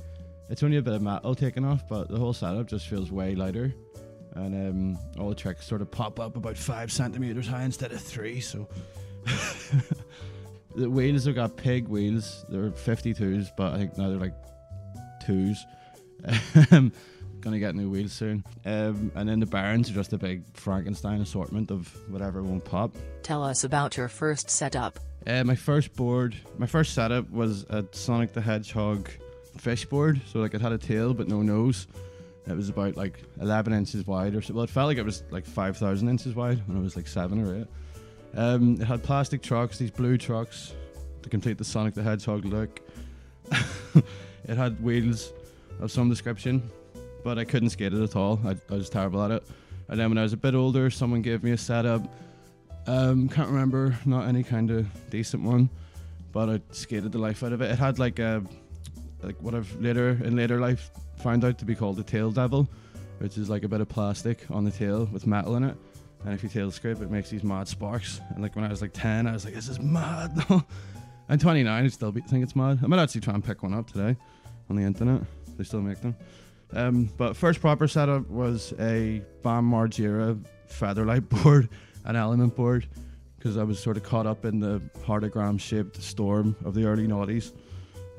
it's 0.49 0.61
only 0.61 0.77
a 0.77 0.81
bit 0.81 0.93
of 0.93 1.01
metal 1.01 1.35
taken 1.35 1.63
off, 1.63 1.87
but 1.87 2.09
the 2.09 2.17
whole 2.17 2.33
setup 2.33 2.67
just 2.67 2.87
feels 2.87 3.11
way 3.11 3.33
lighter. 3.33 3.73
And 4.35 4.69
um, 4.69 4.99
all 5.19 5.29
the 5.29 5.35
tricks 5.35 5.65
sort 5.65 5.81
of 5.81 5.89
pop 5.89 6.19
up 6.19 6.35
about 6.35 6.57
five 6.57 6.91
centimeters 6.91 7.47
high 7.47 7.63
instead 7.63 7.93
of 7.93 8.01
three. 8.01 8.41
So 8.41 8.67
the 10.75 10.89
wheels 10.89 11.25
have 11.25 11.35
got 11.35 11.55
pig 11.55 11.87
wheels. 11.87 12.45
They're 12.49 12.71
52s, 12.71 13.51
but 13.57 13.73
I 13.73 13.77
think 13.77 13.97
now 13.97 14.09
they're 14.09 14.19
like 14.19 14.35
twos. 15.25 15.65
Gonna 17.41 17.59
get 17.59 17.75
new 17.75 17.89
wheels 17.89 18.13
soon. 18.13 18.43
Um, 18.65 19.11
and 19.15 19.29
then 19.29 19.39
the 19.39 19.45
Barons 19.45 19.89
are 19.89 19.93
just 19.93 20.13
a 20.13 20.17
big 20.17 20.43
Frankenstein 20.53 21.21
assortment 21.21 21.71
of 21.71 21.87
whatever 22.09 22.41
won't 22.43 22.65
pop. 22.65 22.95
Tell 23.23 23.43
us 23.43 23.63
about 23.63 23.95
your 23.95 24.07
first 24.07 24.49
setup. 24.49 24.99
Uh, 25.25 25.43
my 25.43 25.55
first 25.55 25.95
board, 25.95 26.35
my 26.57 26.65
first 26.65 26.93
setup 26.93 27.29
was 27.29 27.63
a 27.69 27.85
Sonic 27.91 28.33
the 28.33 28.41
Hedgehog 28.41 29.09
fish 29.57 29.85
board. 29.85 30.21
So 30.27 30.39
like 30.39 30.53
it 30.53 30.61
had 30.61 30.71
a 30.71 30.77
tail 30.77 31.13
but 31.13 31.27
no 31.27 31.41
nose. 31.41 31.87
It 32.47 32.55
was 32.55 32.69
about 32.69 32.95
like 32.95 33.21
11 33.41 33.73
inches 33.73 34.07
wide, 34.07 34.33
or 34.33 34.41
so. 34.41 34.53
Well, 34.53 34.63
it 34.63 34.69
felt 34.69 34.87
like 34.87 34.97
it 34.97 35.05
was 35.05 35.23
like 35.31 35.45
5,000 35.45 36.07
inches 36.07 36.33
wide 36.33 36.65
when 36.67 36.77
I 36.77 36.81
was 36.81 36.95
like 36.95 37.07
seven 37.07 37.45
or 37.45 37.61
eight. 37.61 37.67
Um, 38.35 38.79
it 38.79 38.85
had 38.85 39.03
plastic 39.03 39.41
trucks, 39.41 39.77
these 39.77 39.91
blue 39.91 40.17
trucks, 40.17 40.73
to 41.23 41.29
complete 41.29 41.57
the 41.57 41.65
Sonic 41.65 41.93
the 41.93 42.03
Hedgehog 42.03 42.45
look. 42.45 42.79
it 43.51 44.57
had 44.57 44.81
wheels 44.81 45.33
of 45.81 45.91
some 45.91 46.09
description, 46.09 46.69
but 47.23 47.37
I 47.37 47.45
couldn't 47.45 47.69
skate 47.69 47.93
it 47.93 48.01
at 48.01 48.15
all. 48.15 48.39
I, 48.45 48.55
I 48.71 48.75
was 48.75 48.89
terrible 48.89 49.21
at 49.23 49.31
it. 49.31 49.43
And 49.89 49.99
then 49.99 50.09
when 50.09 50.17
I 50.17 50.23
was 50.23 50.33
a 50.33 50.37
bit 50.37 50.55
older, 50.55 50.89
someone 50.89 51.21
gave 51.21 51.43
me 51.43 51.51
a 51.51 51.57
setup. 51.57 52.01
Um, 52.87 53.29
can't 53.29 53.49
remember, 53.49 53.97
not 54.05 54.27
any 54.27 54.43
kind 54.43 54.71
of 54.71 54.87
decent 55.09 55.43
one, 55.43 55.69
but 56.31 56.49
I 56.49 56.61
skated 56.71 57.11
the 57.11 57.17
life 57.17 57.43
out 57.43 57.53
of 57.53 57.61
it. 57.61 57.71
It 57.71 57.79
had 57.79 57.99
like 57.99 58.19
a, 58.19 58.43
like 59.21 59.35
what 59.41 59.53
I've 59.53 59.73
later 59.81 60.09
in 60.23 60.35
later 60.35 60.59
life 60.59 60.89
found 61.17 61.43
out 61.43 61.57
to 61.59 61.65
be 61.65 61.75
called 61.75 61.97
the 61.97 62.03
tail 62.03 62.31
devil, 62.31 62.67
which 63.19 63.37
is 63.37 63.49
like 63.49 63.63
a 63.63 63.67
bit 63.67 63.81
of 63.81 63.89
plastic 63.89 64.45
on 64.49 64.63
the 64.63 64.71
tail 64.71 65.09
with 65.11 65.27
metal 65.27 65.55
in 65.55 65.63
it. 65.63 65.75
And 66.23 66.33
if 66.33 66.43
you 66.43 66.49
tail 66.49 66.71
scrape, 66.71 67.01
it 67.01 67.11
makes 67.11 67.29
these 67.29 67.43
mad 67.43 67.67
sparks. 67.67 68.21
And 68.29 68.41
like 68.41 68.55
when 68.55 68.65
I 68.65 68.69
was 68.69 68.81
like 68.81 68.93
10, 68.93 69.27
I 69.27 69.33
was 69.33 69.45
like, 69.45 69.53
this 69.53 69.69
is 69.69 69.79
mad. 69.79 70.31
I'm 71.29 71.37
29, 71.37 71.67
I 71.67 71.87
still 71.87 72.11
be, 72.11 72.21
think 72.21 72.43
it's 72.43 72.55
mad. 72.55 72.79
I 72.83 72.87
might 72.87 73.01
actually 73.01 73.21
try 73.21 73.33
and 73.33 73.43
pick 73.43 73.63
one 73.63 73.73
up 73.73 73.91
today 73.91 74.15
on 74.69 74.75
the 74.75 74.83
internet. 74.83 75.21
They 75.57 75.63
still 75.63 75.81
make 75.81 76.01
them. 76.01 76.15
Um, 76.73 77.09
but 77.17 77.35
first 77.35 77.61
proper 77.61 77.87
setup 77.87 78.29
was 78.29 78.73
a 78.79 79.21
Bam 79.41 79.69
Margera 79.69 80.39
Featherlight 80.69 81.29
board, 81.43 81.69
an 82.05 82.15
element 82.15 82.55
board, 82.55 82.87
because 83.37 83.57
I 83.57 83.63
was 83.63 83.79
sort 83.79 83.97
of 83.97 84.03
caught 84.03 84.27
up 84.27 84.45
in 84.45 84.59
the 84.59 84.81
heartagram 85.05 85.59
shaped 85.59 86.01
storm 86.01 86.55
of 86.65 86.73
the 86.73 86.85
early 86.85 87.07
noughties. 87.07 87.53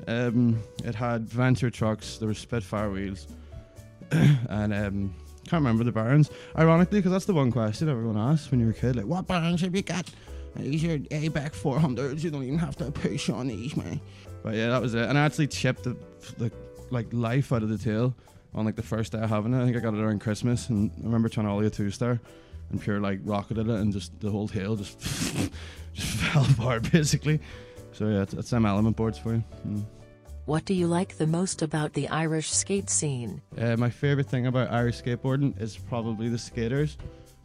Um, 0.07 0.61
it 0.83 0.95
had 0.95 1.27
Venture 1.27 1.69
trucks, 1.69 2.17
there 2.17 2.27
were 2.27 2.33
Spitfire 2.33 2.89
wheels, 2.89 3.27
and 4.11 4.73
um, 4.73 5.13
can't 5.47 5.61
remember 5.61 5.83
the 5.83 5.91
Barons. 5.91 6.31
Ironically, 6.57 6.99
because 6.99 7.11
that's 7.11 7.25
the 7.25 7.33
one 7.33 7.51
question 7.51 7.89
everyone 7.89 8.17
asks 8.17 8.49
when 8.49 8.59
you're 8.59 8.71
a 8.71 8.73
kid, 8.73 8.95
like, 8.95 9.05
what 9.05 9.27
Barons 9.27 9.61
have 9.61 9.75
you 9.75 9.83
got? 9.83 10.09
These 10.55 10.83
are 10.85 10.99
A-back 11.11 11.53
400s, 11.53 12.23
you 12.23 12.31
don't 12.31 12.43
even 12.43 12.57
have 12.57 12.75
to 12.77 12.91
push 12.91 13.29
on 13.29 13.47
these, 13.47 13.77
man. 13.77 14.01
But 14.41 14.55
yeah, 14.55 14.69
that 14.69 14.81
was 14.81 14.93
it. 14.93 15.07
And 15.07 15.17
I 15.17 15.25
actually 15.25 15.47
chipped 15.47 15.83
the, 15.83 15.95
the 16.37 16.51
like 16.89 17.07
life 17.11 17.53
out 17.53 17.61
of 17.61 17.69
the 17.69 17.77
tail 17.77 18.15
on 18.53 18.65
like 18.65 18.75
the 18.75 18.83
first 18.83 19.11
day 19.11 19.19
of 19.19 19.29
having 19.29 19.53
it. 19.53 19.61
I 19.61 19.65
think 19.65 19.77
I 19.77 19.79
got 19.79 19.93
it 19.93 19.99
around 19.99 20.19
Christmas, 20.19 20.69
and 20.69 20.91
I 21.01 21.05
remember 21.05 21.29
trying 21.29 21.45
to 21.45 21.51
ollie 21.51 21.67
a 21.67 21.69
two 21.69 21.91
star, 21.91 22.19
and 22.69 22.81
pure 22.81 22.99
like 22.99 23.19
rocketed 23.23 23.67
it, 23.67 23.75
and 23.75 23.93
just 23.93 24.19
the 24.19 24.31
whole 24.31 24.47
tail 24.47 24.75
just 24.75 24.99
just 25.93 26.17
fell 26.17 26.45
apart 26.51 26.91
basically. 26.91 27.39
So 27.91 28.07
yeah, 28.07 28.21
it's, 28.21 28.33
it's 28.33 28.49
some 28.49 28.65
element 28.65 28.95
boards 28.95 29.17
for 29.17 29.33
you. 29.33 29.43
Mm. 29.67 29.85
What 30.45 30.65
do 30.65 30.73
you 30.73 30.87
like 30.87 31.17
the 31.17 31.27
most 31.27 31.61
about 31.61 31.93
the 31.93 32.07
Irish 32.07 32.49
skate 32.49 32.89
scene? 32.89 33.39
Uh, 33.55 33.77
my 33.77 33.91
favorite 33.91 34.25
thing 34.25 34.47
about 34.47 34.71
Irish 34.71 34.99
skateboarding 34.99 35.59
is 35.61 35.77
probably 35.77 36.27
the 36.27 36.39
skaters. 36.39 36.97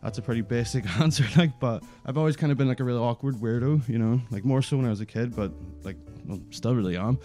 That's 0.02 0.16
a 0.16 0.22
pretty 0.22 0.40
basic 0.40 0.86
answer, 1.00 1.26
like, 1.36 1.58
but 1.60 1.82
I've 2.06 2.16
always 2.16 2.34
kind 2.36 2.50
of 2.50 2.56
been 2.56 2.68
like 2.68 2.80
a 2.80 2.84
really 2.84 3.00
awkward 3.00 3.34
weirdo, 3.36 3.86
you 3.88 3.98
know, 3.98 4.22
like 4.30 4.44
more 4.44 4.62
so 4.62 4.78
when 4.78 4.86
I 4.86 4.90
was 4.90 5.00
a 5.00 5.06
kid, 5.06 5.36
but 5.36 5.52
like, 5.82 5.96
well, 6.24 6.40
still 6.50 6.74
really 6.74 6.96
am. 6.96 7.18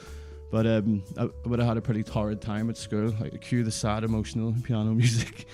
But 0.51 0.65
um, 0.65 1.03
I 1.17 1.29
would 1.45 1.59
have 1.59 1.67
had 1.67 1.77
a 1.77 1.81
pretty 1.81 2.03
torrid 2.03 2.41
time 2.41 2.69
at 2.69 2.77
school. 2.77 3.13
Like, 3.19 3.39
cue 3.41 3.63
the 3.63 3.71
sad, 3.71 4.03
emotional 4.03 4.53
piano 4.63 4.93
music. 4.93 5.47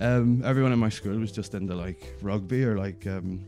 um, 0.00 0.42
everyone 0.44 0.72
in 0.72 0.78
my 0.78 0.90
school 0.90 1.18
was 1.18 1.32
just 1.32 1.54
into 1.54 1.74
like 1.74 2.16
rugby 2.20 2.64
or 2.64 2.76
like 2.76 3.06
um, 3.06 3.46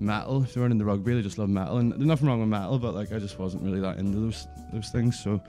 metal. 0.00 0.42
If 0.42 0.54
they 0.54 0.60
weren't 0.60 0.72
into 0.72 0.84
rugby, 0.84 1.14
they 1.14 1.22
just 1.22 1.38
loved 1.38 1.52
metal. 1.52 1.78
And 1.78 1.92
there's 1.92 2.00
nothing 2.02 2.28
wrong 2.28 2.40
with 2.40 2.48
metal, 2.48 2.78
but 2.78 2.94
like 2.94 3.12
I 3.12 3.18
just 3.18 3.38
wasn't 3.38 3.62
really 3.62 3.80
that 3.80 3.98
into 3.98 4.18
those 4.18 4.46
those 4.72 4.88
things. 4.90 5.22
So 5.22 5.40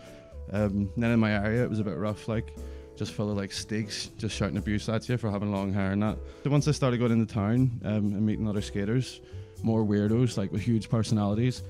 um, 0.52 0.90
then 0.98 1.12
in 1.12 1.20
my 1.20 1.32
area, 1.32 1.64
it 1.64 1.70
was 1.70 1.80
a 1.80 1.84
bit 1.84 1.98
rough, 1.98 2.28
like 2.28 2.54
just 2.96 3.14
full 3.14 3.32
of 3.32 3.38
like 3.38 3.52
stakes, 3.52 4.08
just 4.18 4.36
shouting 4.36 4.58
abuse 4.58 4.90
at 4.90 5.08
you 5.08 5.18
for 5.18 5.32
having 5.32 5.52
long 5.52 5.72
hair 5.72 5.92
and 5.92 6.04
that. 6.04 6.18
So 6.44 6.50
once 6.50 6.68
I 6.68 6.72
started 6.72 6.98
going 6.98 7.14
into 7.14 7.34
town 7.34 7.80
um, 7.86 8.14
and 8.14 8.26
meeting 8.26 8.48
other 8.48 8.62
skaters, 8.62 9.22
more 9.64 9.84
weirdos 9.84 10.38
like 10.38 10.52
with 10.52 10.62
huge 10.62 10.90
personalities, 10.90 11.64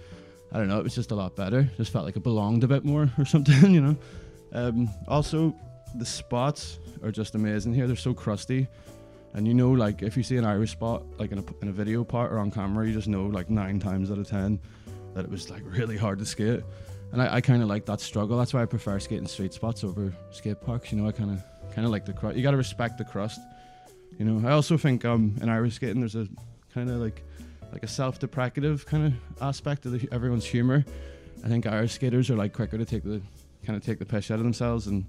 I 0.52 0.58
don't 0.58 0.68
know, 0.68 0.80
it 0.80 0.84
was 0.84 0.96
just 0.96 1.12
a 1.12 1.16
lot 1.16 1.36
better. 1.36 1.70
Just 1.78 1.92
felt 1.92 2.06
like 2.06 2.16
it 2.16 2.24
belonged 2.24 2.64
a 2.64 2.68
bit 2.68 2.84
more 2.84 3.10
or 3.18 3.26
something, 3.26 3.72
you 3.74 3.82
know. 3.82 3.98
Um, 4.52 4.90
also, 5.08 5.56
the 5.96 6.06
spots 6.06 6.80
are 7.04 7.12
just 7.12 7.36
amazing 7.36 7.74
here. 7.74 7.88
They're 7.88 7.96
so 7.96 8.14
crusty. 8.14 8.68
And 9.34 9.48
you 9.48 9.54
know, 9.54 9.72
like 9.72 10.02
if 10.02 10.18
you 10.18 10.24
see 10.24 10.38
an 10.38 10.46
Irish 10.46 10.72
spot, 10.72 11.04
like 11.20 11.32
in 11.32 11.40
a, 11.40 11.44
in 11.62 11.68
a 11.68 11.72
video 11.72 12.04
part 12.04 12.32
or 12.32 12.40
on 12.40 12.50
camera, 12.50 12.88
you 12.88 12.94
just 12.94 13.08
know 13.08 13.28
like 13.28 13.50
nine 13.50 13.80
times 13.80 14.10
out 14.10 14.18
of 14.18 14.28
ten 14.28 14.60
that 15.14 15.26
it 15.26 15.32
was 15.32 15.50
like 15.50 15.62
really 15.66 15.98
hard 15.98 16.20
to 16.20 16.26
skate. 16.26 16.64
And 17.12 17.22
I, 17.22 17.36
I 17.36 17.42
kind 17.42 17.62
of 17.62 17.70
like 17.70 17.86
that 17.86 18.02
struggle. 18.02 18.38
That's 18.38 18.54
why 18.54 18.62
I 18.62 18.66
prefer 18.66 19.00
skating 19.00 19.28
street 19.28 19.54
spots 19.54 19.84
over 19.84 20.14
skate 20.32 20.62
parks. 20.62 20.92
You 20.92 21.00
know, 21.00 21.08
I 21.08 21.12
kind 21.12 21.32
of 21.32 21.44
kind 21.74 21.86
of 21.86 21.92
like 21.92 22.06
the 22.06 22.14
crust. 22.14 22.38
You 22.38 22.44
got 22.44 22.52
to 22.52 22.58
respect 22.58 22.98
the 22.98 23.06
crust. 23.06 23.40
You 24.18 24.26
know, 24.26 24.48
I 24.48 24.52
also 24.52 24.78
think 24.78 25.06
um, 25.06 25.36
in 25.42 25.50
Irish 25.50 25.76
skating 25.76 26.00
there's 26.02 26.16
a 26.16 26.28
kind 26.74 26.90
of 26.90 26.98
like 26.98 27.24
like 27.72 27.84
a 27.84 27.88
self-deprecative 27.88 28.86
kind 28.86 29.06
of 29.08 29.44
aspect 29.44 29.86
of 29.86 29.94
the, 29.94 30.08
everyone's 30.12 30.46
humor. 30.46 30.84
I 31.44 31.48
think 31.48 31.66
Irish 31.68 31.94
skaters 31.94 32.30
are 32.30 32.36
like 32.36 32.54
quicker 32.54 32.78
to 32.78 32.86
take 32.86 33.04
the 33.04 33.22
kind 33.66 33.78
of 33.78 33.84
take 33.86 34.00
the 34.00 34.06
piss 34.06 34.32
out 34.32 34.36
of 34.40 34.44
themselves 34.44 34.88
and 34.88 35.06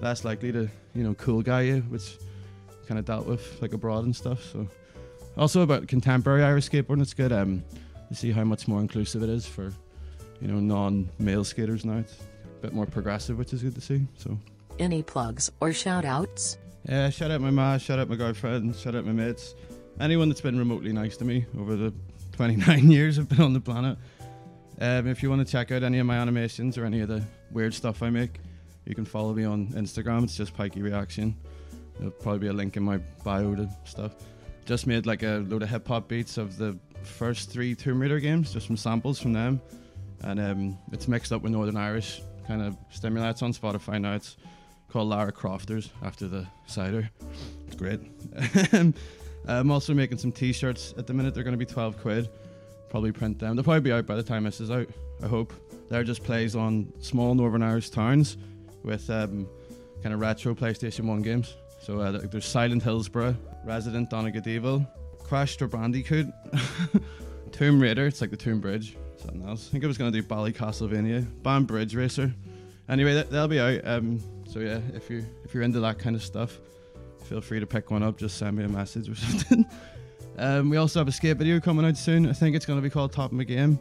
less 0.00 0.24
likely 0.24 0.52
to 0.52 0.68
you 0.94 1.02
know 1.04 1.14
cool 1.14 1.42
guy 1.42 1.62
you, 1.62 1.80
which 1.88 2.16
kind 2.86 2.98
of 2.98 3.04
dealt 3.04 3.26
with 3.26 3.60
like 3.62 3.72
abroad 3.72 4.04
and 4.04 4.14
stuff. 4.14 4.42
So 4.52 4.68
also 5.36 5.62
about 5.62 5.88
contemporary 5.88 6.42
Irish 6.42 6.68
skateboarding, 6.68 7.02
it's 7.02 7.14
good 7.14 7.32
um, 7.32 7.62
to 8.08 8.14
see 8.14 8.32
how 8.32 8.44
much 8.44 8.68
more 8.68 8.80
inclusive 8.80 9.22
it 9.22 9.28
is 9.30 9.46
for 9.46 9.72
you 10.40 10.48
know 10.48 10.58
non-male 10.60 11.44
skaters 11.44 11.84
now. 11.84 11.98
It's 11.98 12.16
a 12.44 12.62
bit 12.62 12.72
more 12.72 12.86
progressive, 12.86 13.38
which 13.38 13.52
is 13.52 13.62
good 13.62 13.74
to 13.76 13.80
see. 13.80 14.02
So 14.18 14.36
Any 14.78 15.02
plugs 15.02 15.50
or 15.60 15.72
shout 15.72 16.04
outs? 16.04 16.58
yeah, 16.88 17.08
shout 17.10 17.30
out 17.30 17.40
my 17.40 17.50
ma, 17.50 17.78
shout 17.78 17.98
out 17.98 18.08
my 18.08 18.16
girlfriend, 18.16 18.74
shout 18.76 18.94
out 18.94 19.06
my 19.06 19.12
mates, 19.12 19.54
anyone 20.00 20.28
that's 20.28 20.40
been 20.40 20.58
remotely 20.58 20.92
nice 20.92 21.16
to 21.18 21.24
me 21.24 21.46
over 21.58 21.76
the 21.76 21.92
29 22.32 22.90
years 22.90 23.18
I've 23.18 23.28
been 23.28 23.40
on 23.40 23.52
the 23.52 23.60
planet. 23.60 23.98
Um, 24.80 25.06
if 25.06 25.22
you 25.22 25.30
want 25.30 25.46
to 25.46 25.50
check 25.50 25.70
out 25.70 25.82
any 25.82 25.98
of 25.98 26.06
my 26.06 26.16
animations 26.16 26.76
or 26.76 26.84
any 26.84 27.00
of 27.00 27.08
the 27.08 27.22
weird 27.50 27.74
stuff 27.74 28.02
I 28.02 28.10
make, 28.10 28.40
you 28.84 28.94
can 28.94 29.04
follow 29.04 29.32
me 29.32 29.44
on 29.44 29.68
Instagram. 29.68 30.24
It's 30.24 30.36
just 30.36 30.56
Pikey 30.56 30.82
Reaction. 30.82 31.36
There'll 31.98 32.10
probably 32.10 32.40
be 32.40 32.46
a 32.48 32.52
link 32.52 32.76
in 32.76 32.82
my 32.82 32.98
bio 33.24 33.54
to 33.54 33.68
stuff. 33.84 34.14
Just 34.64 34.86
made 34.86 35.06
like 35.06 35.22
a 35.22 35.44
load 35.48 35.62
of 35.62 35.68
hip 35.68 35.86
hop 35.86 36.08
beats 36.08 36.38
of 36.38 36.56
the 36.56 36.78
first 37.04 37.50
three 37.50 37.74
Tomb 37.74 38.00
Raider 38.00 38.18
games, 38.20 38.52
just 38.52 38.66
from 38.66 38.76
samples 38.76 39.20
from 39.20 39.32
them, 39.32 39.60
and 40.22 40.40
um, 40.40 40.78
it's 40.92 41.08
mixed 41.08 41.32
up 41.32 41.42
with 41.42 41.52
Northern 41.52 41.76
Irish 41.76 42.22
kind 42.46 42.62
of 42.62 42.76
stimuli. 42.90 43.30
It's 43.30 43.42
on 43.42 43.52
Spotify 43.52 44.00
now. 44.00 44.14
It's 44.14 44.36
called 44.88 45.08
Lara 45.08 45.32
Crofters 45.32 45.90
after 46.02 46.28
the 46.28 46.46
cider. 46.66 47.10
It's 47.66 47.76
great. 47.76 48.00
I'm 49.46 49.70
also 49.70 49.94
making 49.94 50.18
some 50.18 50.32
T-shirts 50.32 50.94
at 50.96 51.06
the 51.06 51.14
minute. 51.14 51.34
They're 51.34 51.44
going 51.44 51.58
to 51.58 51.58
be 51.58 51.66
12 51.66 51.98
quid. 51.98 52.28
Probably 52.88 53.12
print 53.12 53.38
them. 53.38 53.56
They'll 53.56 53.64
probably 53.64 53.80
be 53.80 53.92
out 53.92 54.06
by 54.06 54.16
the 54.16 54.22
time 54.22 54.44
this 54.44 54.60
is 54.60 54.70
out. 54.70 54.88
I 55.22 55.26
hope. 55.26 55.52
They're 55.88 56.04
just 56.04 56.22
plays 56.22 56.56
on 56.56 56.92
small 57.00 57.34
Northern 57.34 57.62
Irish 57.62 57.90
towns 57.90 58.36
with 58.82 59.08
um, 59.10 59.48
kind 60.02 60.14
of 60.14 60.20
retro 60.20 60.54
PlayStation 60.54 61.06
1 61.06 61.22
games. 61.22 61.54
So 61.82 62.00
uh, 62.00 62.12
there's 62.12 62.46
Silent 62.46 62.82
Hillsborough, 62.82 63.36
Resident 63.64 64.10
Donegal 64.10 64.86
Crash 65.24 65.60
or 65.60 65.68
Bandicoot, 65.68 66.26
Tomb 67.52 67.80
Raider. 67.80 68.06
It's 68.06 68.20
like 68.20 68.30
the 68.30 68.36
Tomb 68.36 68.60
Bridge. 68.60 68.96
Something 69.16 69.48
else. 69.48 69.68
I 69.68 69.72
think 69.72 69.84
I 69.84 69.86
was 69.86 69.98
going 69.98 70.12
to 70.12 70.20
do 70.20 70.26
Ballycastlevania, 70.26 71.26
Bam 71.42 71.64
Bridge 71.64 71.94
Racer. 71.94 72.32
Anyway, 72.88 73.14
that, 73.14 73.30
they'll 73.30 73.48
be 73.48 73.60
out. 73.60 73.80
Um, 73.84 74.20
so 74.46 74.58
yeah, 74.58 74.80
if 74.94 75.08
you 75.08 75.24
if 75.44 75.54
you're 75.54 75.62
into 75.62 75.80
that 75.80 75.98
kind 75.98 76.14
of 76.14 76.22
stuff, 76.22 76.58
feel 77.32 77.40
free 77.40 77.60
to 77.60 77.66
pick 77.66 77.90
one 77.90 78.02
up. 78.02 78.18
Just 78.18 78.36
send 78.36 78.58
me 78.58 78.64
a 78.64 78.68
message 78.68 79.08
or 79.08 79.14
something. 79.14 79.64
um, 80.36 80.68
we 80.68 80.76
also 80.76 81.00
have 81.00 81.08
a 81.08 81.12
skate 81.12 81.38
video 81.38 81.58
coming 81.60 81.86
out 81.86 81.96
soon. 81.96 82.28
I 82.28 82.34
think 82.34 82.54
it's 82.54 82.66
going 82.66 82.78
to 82.78 82.82
be 82.82 82.90
called 82.90 83.10
Top 83.10 83.32
of 83.32 83.38
My 83.38 83.44
Game. 83.44 83.80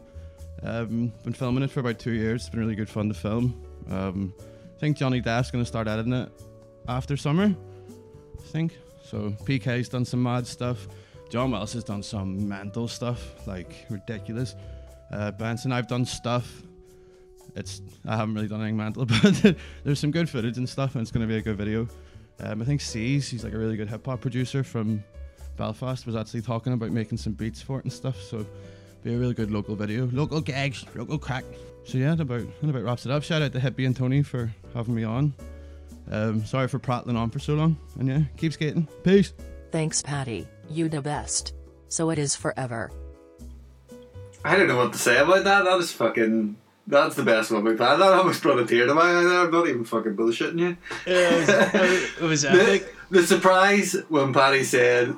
Um, 0.64 1.12
been 1.26 1.34
filming 1.34 1.62
it 1.62 1.70
for 1.70 1.82
about 1.82 2.00
two 2.00 2.14
years. 2.14 2.44
It's 2.44 2.50
been 2.50 2.62
really 2.62 2.76
good 2.76 2.90
fun 2.90 3.10
to 3.10 3.14
film. 3.14 3.62
Um, 3.90 4.34
I 4.40 4.80
think 4.80 4.96
Johnny 4.96 5.22
Depp's 5.22 5.52
going 5.52 5.62
to 5.62 5.68
start 5.68 5.90
editing 5.90 6.14
it 6.14 6.30
after 6.88 7.18
summer. 7.18 7.54
I 8.40 8.48
think 8.48 8.78
so. 9.04 9.36
PK's 9.44 9.90
done 9.90 10.06
some 10.06 10.24
mad 10.24 10.48
stuff. 10.48 10.88
John 11.30 11.52
Wells 11.52 11.74
has 11.74 11.84
done 11.84 12.04
some 12.04 12.48
mental 12.48 12.88
stuff, 12.88 13.46
like 13.48 13.86
ridiculous. 13.90 14.56
Uh, 15.12 15.32
Benson, 15.32 15.74
I've 15.74 15.90
done 15.90 16.06
stuff. 16.06 16.62
It's 17.58 17.82
I 18.08 18.16
haven't 18.16 18.36
really 18.36 18.48
done 18.48 18.62
anything 18.62 18.78
mental, 18.78 19.06
but 19.24 19.58
there's 19.84 20.00
some 20.00 20.12
good 20.12 20.30
footage 20.30 20.58
and 20.58 20.70
stuff, 20.70 20.96
and 20.96 21.02
it's 21.02 21.12
going 21.12 21.28
to 21.28 21.28
be 21.28 21.38
a 21.38 21.42
good 21.42 21.58
video. 21.58 21.90
Um, 22.42 22.62
I 22.62 22.66
think 22.66 22.82
C's, 22.82 23.30
he's 23.30 23.44
like 23.44 23.54
a 23.54 23.58
really 23.58 23.78
good 23.78 23.90
hip 23.90 24.06
hop 24.06 24.22
producer 24.22 24.64
from 24.64 25.04
Belfast, 25.58 26.06
was 26.06 26.16
actually 26.16 26.42
talking 26.42 26.74
about 26.74 26.90
making 26.90 27.18
some 27.18 27.34
beats 27.34 27.62
for 27.62 27.80
it 27.80 27.86
and 27.86 27.94
stuff. 27.94 28.20
So 28.20 28.46
be 29.04 29.14
a 29.14 29.18
really 29.18 29.34
good 29.34 29.52
local 29.52 29.76
video, 29.76 30.10
local 30.12 30.42
gags, 30.42 30.86
local 30.96 31.20
crack. 31.20 31.44
So 31.84 31.98
yeah, 31.98 32.16
that 32.16 32.22
about 32.22 32.44
that 32.62 32.70
about 32.70 32.84
wraps 32.84 33.06
it 33.06 33.12
up. 33.12 33.24
Shout 33.24 33.42
out 33.42 33.54
to 33.54 33.60
Hippie 33.60 33.86
and 33.86 33.96
Tony 33.96 34.24
for 34.24 34.52
having 34.74 34.96
me 34.96 35.04
on. 35.04 35.34
Um, 36.10 36.44
sorry 36.46 36.68
for 36.68 36.80
prattling 36.80 37.16
on 37.16 37.30
for 37.30 37.40
so 37.40 37.54
long, 37.54 37.78
and 38.00 38.08
yeah, 38.08 38.22
keep 38.38 38.54
skating. 38.54 38.88
Peace. 39.04 39.34
Thanks, 39.72 40.02
Paddy. 40.02 40.48
You 40.70 40.90
the 40.90 41.02
best. 41.02 41.54
So 41.88 42.10
it 42.10 42.20
is 42.20 42.36
forever. 42.36 42.92
I 44.44 44.56
don't 44.56 44.68
know 44.68 44.78
what 44.78 44.94
to 44.94 45.00
say 45.00 45.20
about 45.20 45.44
that. 45.44 45.64
That 45.64 45.78
was 45.78 45.92
fucking. 45.92 46.56
That's 46.88 47.16
the 47.16 47.24
best 47.24 47.52
one 47.52 47.64
we've 47.64 47.78
had. 47.80 47.98
That 47.98 48.14
almost 48.14 48.42
brought 48.42 48.60
a 48.60 48.66
tear 48.66 48.86
to 48.88 48.94
my 48.94 49.02
eye. 49.04 49.44
I'm 49.44 49.52
not 49.52 49.68
even 49.68 49.86
fucking 49.86 50.16
bullshitting 50.16 50.60
you. 50.60 50.78
It 51.06 51.40
was, 51.40 51.50
it 52.18 52.22
was 52.22 52.42
The, 52.42 52.50
epic. 52.52 52.96
the 53.10 53.24
surprise 53.26 53.96
when 54.10 54.34
Paddy 54.34 54.64
said 54.64 55.16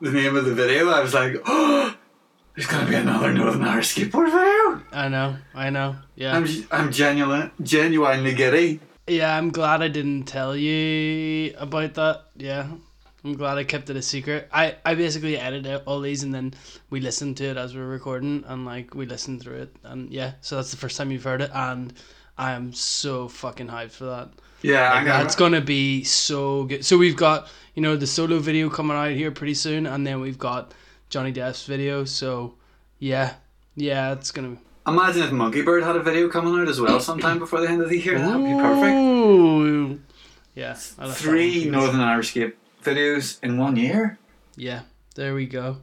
the 0.00 0.10
name 0.10 0.36
of 0.36 0.44
the 0.44 0.54
video, 0.54 0.88
I 0.90 1.00
was 1.00 1.14
like, 1.14 1.36
oh, 1.46 1.94
there's 2.56 2.66
gonna 2.66 2.88
be 2.88 2.96
another 2.96 3.32
Northern 3.32 3.62
Irish 3.64 3.94
skateboard 3.94 4.26
video. 4.26 4.82
I 4.92 5.08
know, 5.08 5.36
I 5.54 5.70
know. 5.70 5.96
Yeah. 6.16 6.36
I'm 6.36 6.46
I'm 6.70 6.92
genuine, 6.92 7.52
genuinely 7.62 8.34
giddy. 8.34 8.80
Yeah, 9.06 9.36
I'm 9.38 9.50
glad 9.50 9.80
I 9.82 9.88
didn't 9.88 10.24
tell 10.24 10.54
you 10.54 11.54
about 11.58 11.94
that. 11.94 12.24
Yeah. 12.36 12.66
I'm 13.28 13.36
glad 13.36 13.58
I 13.58 13.64
kept 13.64 13.90
it 13.90 13.96
a 13.96 14.00
secret. 14.00 14.48
I, 14.50 14.76
I 14.86 14.94
basically 14.94 15.38
edited 15.38 15.70
out 15.70 15.82
all 15.84 16.00
these 16.00 16.22
and 16.22 16.32
then 16.32 16.54
we 16.88 16.98
listened 17.00 17.36
to 17.36 17.44
it 17.44 17.58
as 17.58 17.74
we 17.74 17.80
were 17.80 17.86
recording 17.86 18.42
and 18.46 18.64
like 18.64 18.94
we 18.94 19.04
listened 19.04 19.42
through 19.42 19.56
it 19.56 19.76
and 19.84 20.10
yeah, 20.10 20.32
so 20.40 20.56
that's 20.56 20.70
the 20.70 20.78
first 20.78 20.96
time 20.96 21.10
you've 21.10 21.24
heard 21.24 21.42
it 21.42 21.50
and 21.52 21.92
I 22.38 22.52
am 22.52 22.72
so 22.72 23.28
fucking 23.28 23.68
hyped 23.68 23.90
for 23.90 24.06
that. 24.06 24.30
Yeah, 24.62 24.94
Like, 24.94 25.04
that's 25.04 25.36
gonna 25.36 25.60
be 25.60 26.04
so 26.04 26.64
good. 26.64 26.86
So 26.86 26.96
we've 26.96 27.16
got, 27.18 27.48
you 27.74 27.82
know, 27.82 27.96
the 27.96 28.06
solo 28.06 28.38
video 28.38 28.70
coming 28.70 28.96
out 28.96 29.10
here 29.10 29.30
pretty 29.30 29.54
soon 29.54 29.84
and 29.84 30.06
then 30.06 30.22
we've 30.22 30.38
got 30.38 30.72
Johnny 31.10 31.32
Depp's 31.32 31.66
video, 31.66 32.06
so 32.06 32.54
yeah. 32.98 33.34
Yeah, 33.76 34.12
it's 34.12 34.30
gonna 34.30 34.56
imagine 34.86 35.22
if 35.22 35.32
Monkey 35.32 35.60
Bird 35.60 35.82
had 35.82 35.96
a 35.96 36.02
video 36.02 36.30
coming 36.30 36.58
out 36.58 36.66
as 36.66 36.80
well 36.80 36.98
sometime 36.98 37.38
before 37.44 37.60
the 37.60 37.68
end 37.68 37.82
of 37.82 37.90
the 37.90 37.98
year. 37.98 38.18
That 38.18 38.38
would 38.38 38.46
be 38.46 38.54
perfect. 38.54 38.96
Ooh. 38.96 40.00
Yeah. 40.54 40.78
I 40.98 41.04
love 41.04 41.14
that 41.14 41.22
Three. 41.22 41.66
Northern 41.66 42.00
Irish 42.00 42.30
skate 42.30 42.56
videos 42.82 43.42
in 43.42 43.58
one 43.58 43.76
year. 43.76 44.18
Yeah, 44.56 44.82
there 45.14 45.34
we 45.34 45.46
go. 45.46 45.78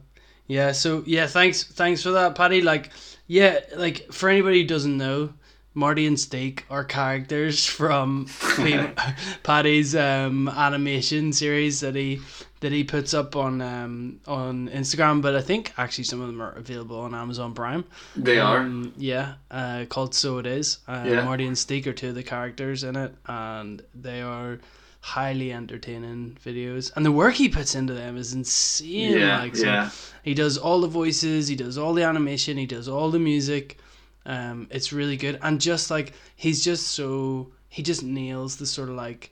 Yeah, 0.46 0.72
so 0.72 1.02
yeah, 1.06 1.26
thanks 1.26 1.64
thanks 1.64 2.02
for 2.02 2.10
that, 2.12 2.34
Paddy. 2.34 2.62
Like, 2.62 2.90
yeah, 3.26 3.60
like 3.76 4.12
for 4.12 4.28
anybody 4.28 4.62
who 4.62 4.68
doesn't 4.68 4.96
know, 4.96 5.32
Marty 5.74 6.06
and 6.06 6.18
Steak 6.18 6.64
are 6.70 6.84
characters 6.84 7.66
from 7.78 8.26
Paddy's 9.42 9.94
um, 9.96 10.48
animation 10.48 11.32
series 11.32 11.80
that 11.80 11.94
he 11.94 12.20
that 12.60 12.72
he 12.72 12.84
puts 12.84 13.12
up 13.12 13.34
on 13.36 13.60
um, 13.60 14.20
on 14.26 14.68
Instagram. 14.68 15.20
But 15.20 15.34
I 15.34 15.42
think 15.42 15.72
actually 15.78 16.04
some 16.04 16.20
of 16.20 16.28
them 16.28 16.40
are 16.40 16.52
available 16.52 17.00
on 17.00 17.14
Amazon 17.14 17.52
Prime. 17.54 17.84
They 18.14 18.38
are. 18.38 18.58
Um, 18.58 18.92
yeah, 18.96 19.34
uh, 19.50 19.86
called 19.88 20.14
So 20.14 20.38
It 20.38 20.46
Is. 20.46 20.78
Uh, 20.86 21.04
Yeah. 21.06 21.24
Marty 21.24 21.46
and 21.46 21.58
Steak 21.58 21.86
are 21.86 21.92
two 21.92 22.10
of 22.10 22.14
the 22.14 22.22
characters 22.22 22.84
in 22.84 22.94
it, 22.96 23.14
and 23.26 23.82
they 23.94 24.22
are 24.22 24.60
highly 25.00 25.52
entertaining 25.52 26.36
videos. 26.44 26.92
And 26.96 27.04
the 27.06 27.12
work 27.12 27.34
he 27.34 27.48
puts 27.48 27.74
into 27.74 27.94
them 27.94 28.16
is 28.16 28.32
insane. 28.32 29.18
Yeah, 29.18 29.38
like, 29.40 29.56
so 29.56 29.66
yeah. 29.66 29.90
He 30.22 30.34
does 30.34 30.58
all 30.58 30.80
the 30.80 30.88
voices, 30.88 31.48
he 31.48 31.56
does 31.56 31.78
all 31.78 31.94
the 31.94 32.02
animation, 32.02 32.56
he 32.56 32.66
does 32.66 32.88
all 32.88 33.10
the 33.10 33.18
music. 33.18 33.78
Um, 34.24 34.66
it's 34.72 34.92
really 34.92 35.16
good, 35.16 35.38
and 35.42 35.60
just 35.60 35.88
like 35.90 36.12
he's 36.34 36.64
just 36.64 36.88
so 36.88 37.52
he 37.68 37.82
just 37.82 38.02
nails 38.02 38.56
the 38.56 38.66
sort 38.66 38.88
of 38.88 38.96
like 38.96 39.30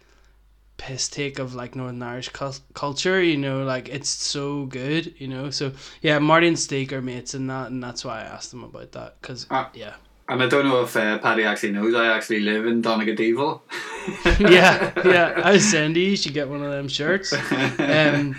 piss 0.76 1.08
take 1.08 1.38
of 1.40 1.54
like 1.54 1.74
Northern 1.74 2.02
Irish 2.02 2.28
cul- 2.28 2.54
culture, 2.74 3.20
you 3.22 3.36
know, 3.36 3.64
like 3.64 3.88
it's 3.88 4.08
so 4.08 4.66
good, 4.66 5.12
you 5.18 5.26
know. 5.26 5.50
So 5.50 5.72
yeah, 6.00 6.20
Marty 6.20 6.46
and 6.46 6.58
Steak 6.58 6.92
are 6.92 7.02
mates 7.02 7.34
in 7.34 7.48
that, 7.48 7.72
and 7.72 7.82
that's 7.82 8.04
why 8.04 8.20
I 8.20 8.24
asked 8.24 8.52
them 8.52 8.62
about 8.62 8.92
that 8.92 9.16
because 9.20 9.46
Ah. 9.50 9.70
yeah, 9.74 9.94
And 10.28 10.42
I 10.42 10.48
don't 10.48 10.64
know 10.64 10.82
if 10.82 10.96
uh, 10.96 11.18
Paddy 11.18 11.44
actually 11.44 11.72
knows 11.72 11.94
I 11.94 12.06
actually 12.16 12.40
live 12.40 12.66
in 12.66 12.80
Donegal. 12.80 13.62
yeah, 14.40 14.92
yeah. 15.04 15.40
I 15.44 15.52
was 15.52 15.70
saying 15.70 15.94
to 15.94 16.00
you, 16.00 16.10
you 16.10 16.16
should 16.16 16.32
get 16.32 16.48
one 16.48 16.62
of 16.62 16.70
them 16.70 16.88
shirts. 16.88 17.32
Um, 17.32 18.36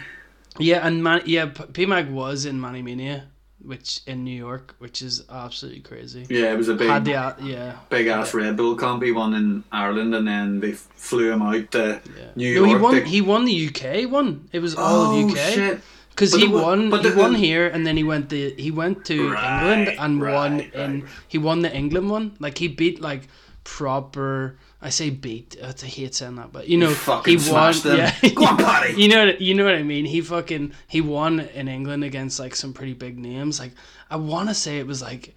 yeah, 0.57 0.85
and 0.87 1.03
man, 1.03 1.21
yeah, 1.25 1.45
P- 1.47 1.85
PMAG 1.85 2.09
was 2.09 2.45
in 2.45 2.59
Manny 2.59 2.81
Mania 2.81 3.27
which 3.65 4.01
in 4.05 4.23
New 4.23 4.35
York, 4.35 4.75
which 4.79 5.01
is 5.01 5.23
absolutely 5.29 5.81
crazy. 5.81 6.25
Yeah, 6.29 6.53
it 6.53 6.57
was 6.57 6.69
a 6.69 6.75
big, 6.75 6.87
Had 6.87 7.05
the 7.05 7.11
yeah. 7.41 7.77
big 7.89 8.07
ass 8.07 8.33
Red 8.33 8.55
Bull 8.57 8.75
comp. 8.75 9.03
He 9.03 9.11
won 9.11 9.33
in 9.33 9.63
Ireland, 9.71 10.13
and 10.13 10.27
then 10.27 10.59
they 10.59 10.73
flew 10.73 11.31
him 11.31 11.41
out 11.41 11.71
to 11.71 11.99
Yeah. 12.17 12.23
New 12.35 12.55
no, 12.61 12.65
York. 12.65 12.69
he 12.69 12.75
won. 12.83 12.93
to- 12.95 13.03
He 13.05 13.21
won 13.21 13.45
the 13.45 13.67
UK 13.69 14.09
one. 14.11 14.47
It 14.51 14.59
was 14.59 14.75
all 14.75 15.13
oh 15.13 15.25
of 15.25 15.31
UK. 15.31 15.37
shit! 15.37 15.81
Because 16.15 16.33
he 16.33 16.47
the 16.47 16.57
won, 16.57 16.89
but 16.89 17.03
he 17.03 17.09
the- 17.11 17.17
won 17.17 17.35
here, 17.35 17.67
and 17.67 17.85
then 17.85 17.97
he 17.97 18.03
went 18.03 18.29
to 18.29 18.53
he 18.57 18.71
went 18.71 19.03
to 19.11 19.31
Right, 19.31 19.51
England 19.59 19.99
and 19.99 20.21
won 20.21 20.57
right, 20.59 20.73
in 20.73 21.01
right. 21.01 21.09
he 21.27 21.37
won 21.37 21.59
the 21.61 21.75
England 21.75 22.09
one. 22.09 22.35
Like 22.39 22.57
he 22.57 22.67
beat 22.69 23.01
like 23.01 23.27
proper. 23.65 24.55
I 24.81 24.89
say 24.89 25.09
beat. 25.09 25.57
Uh, 25.61 25.73
I 25.83 25.85
hate 25.85 26.13
saying 26.15 26.35
that, 26.35 26.51
but 26.53 26.67
you 26.69 26.77
know 26.77 26.91
fucking 26.91 27.39
he 27.39 27.51
won. 27.51 27.73
them. 27.81 27.97
Yeah, 27.97 28.29
Go 28.31 28.45
on, 28.45 28.57
Paddy. 28.65 29.01
You 29.01 29.09
know 29.09 29.25
what 29.25 29.41
you 29.41 29.53
know 29.55 29.65
what 29.65 29.75
I 29.75 29.83
mean. 29.83 30.05
He 30.05 30.21
fucking 30.21 30.73
he 30.87 31.01
won 31.01 31.39
in 31.41 31.67
England 31.67 32.03
against 32.03 32.39
like 32.39 32.55
some 32.55 32.71
pretty 32.71 32.93
big 32.93 33.17
names. 33.17 33.59
Like 33.59 33.71
I 34.09 34.15
want 34.15 34.47
to 34.49 34.55
say 34.55 34.77
it 34.79 34.87
was 34.87 35.01
like 35.01 35.33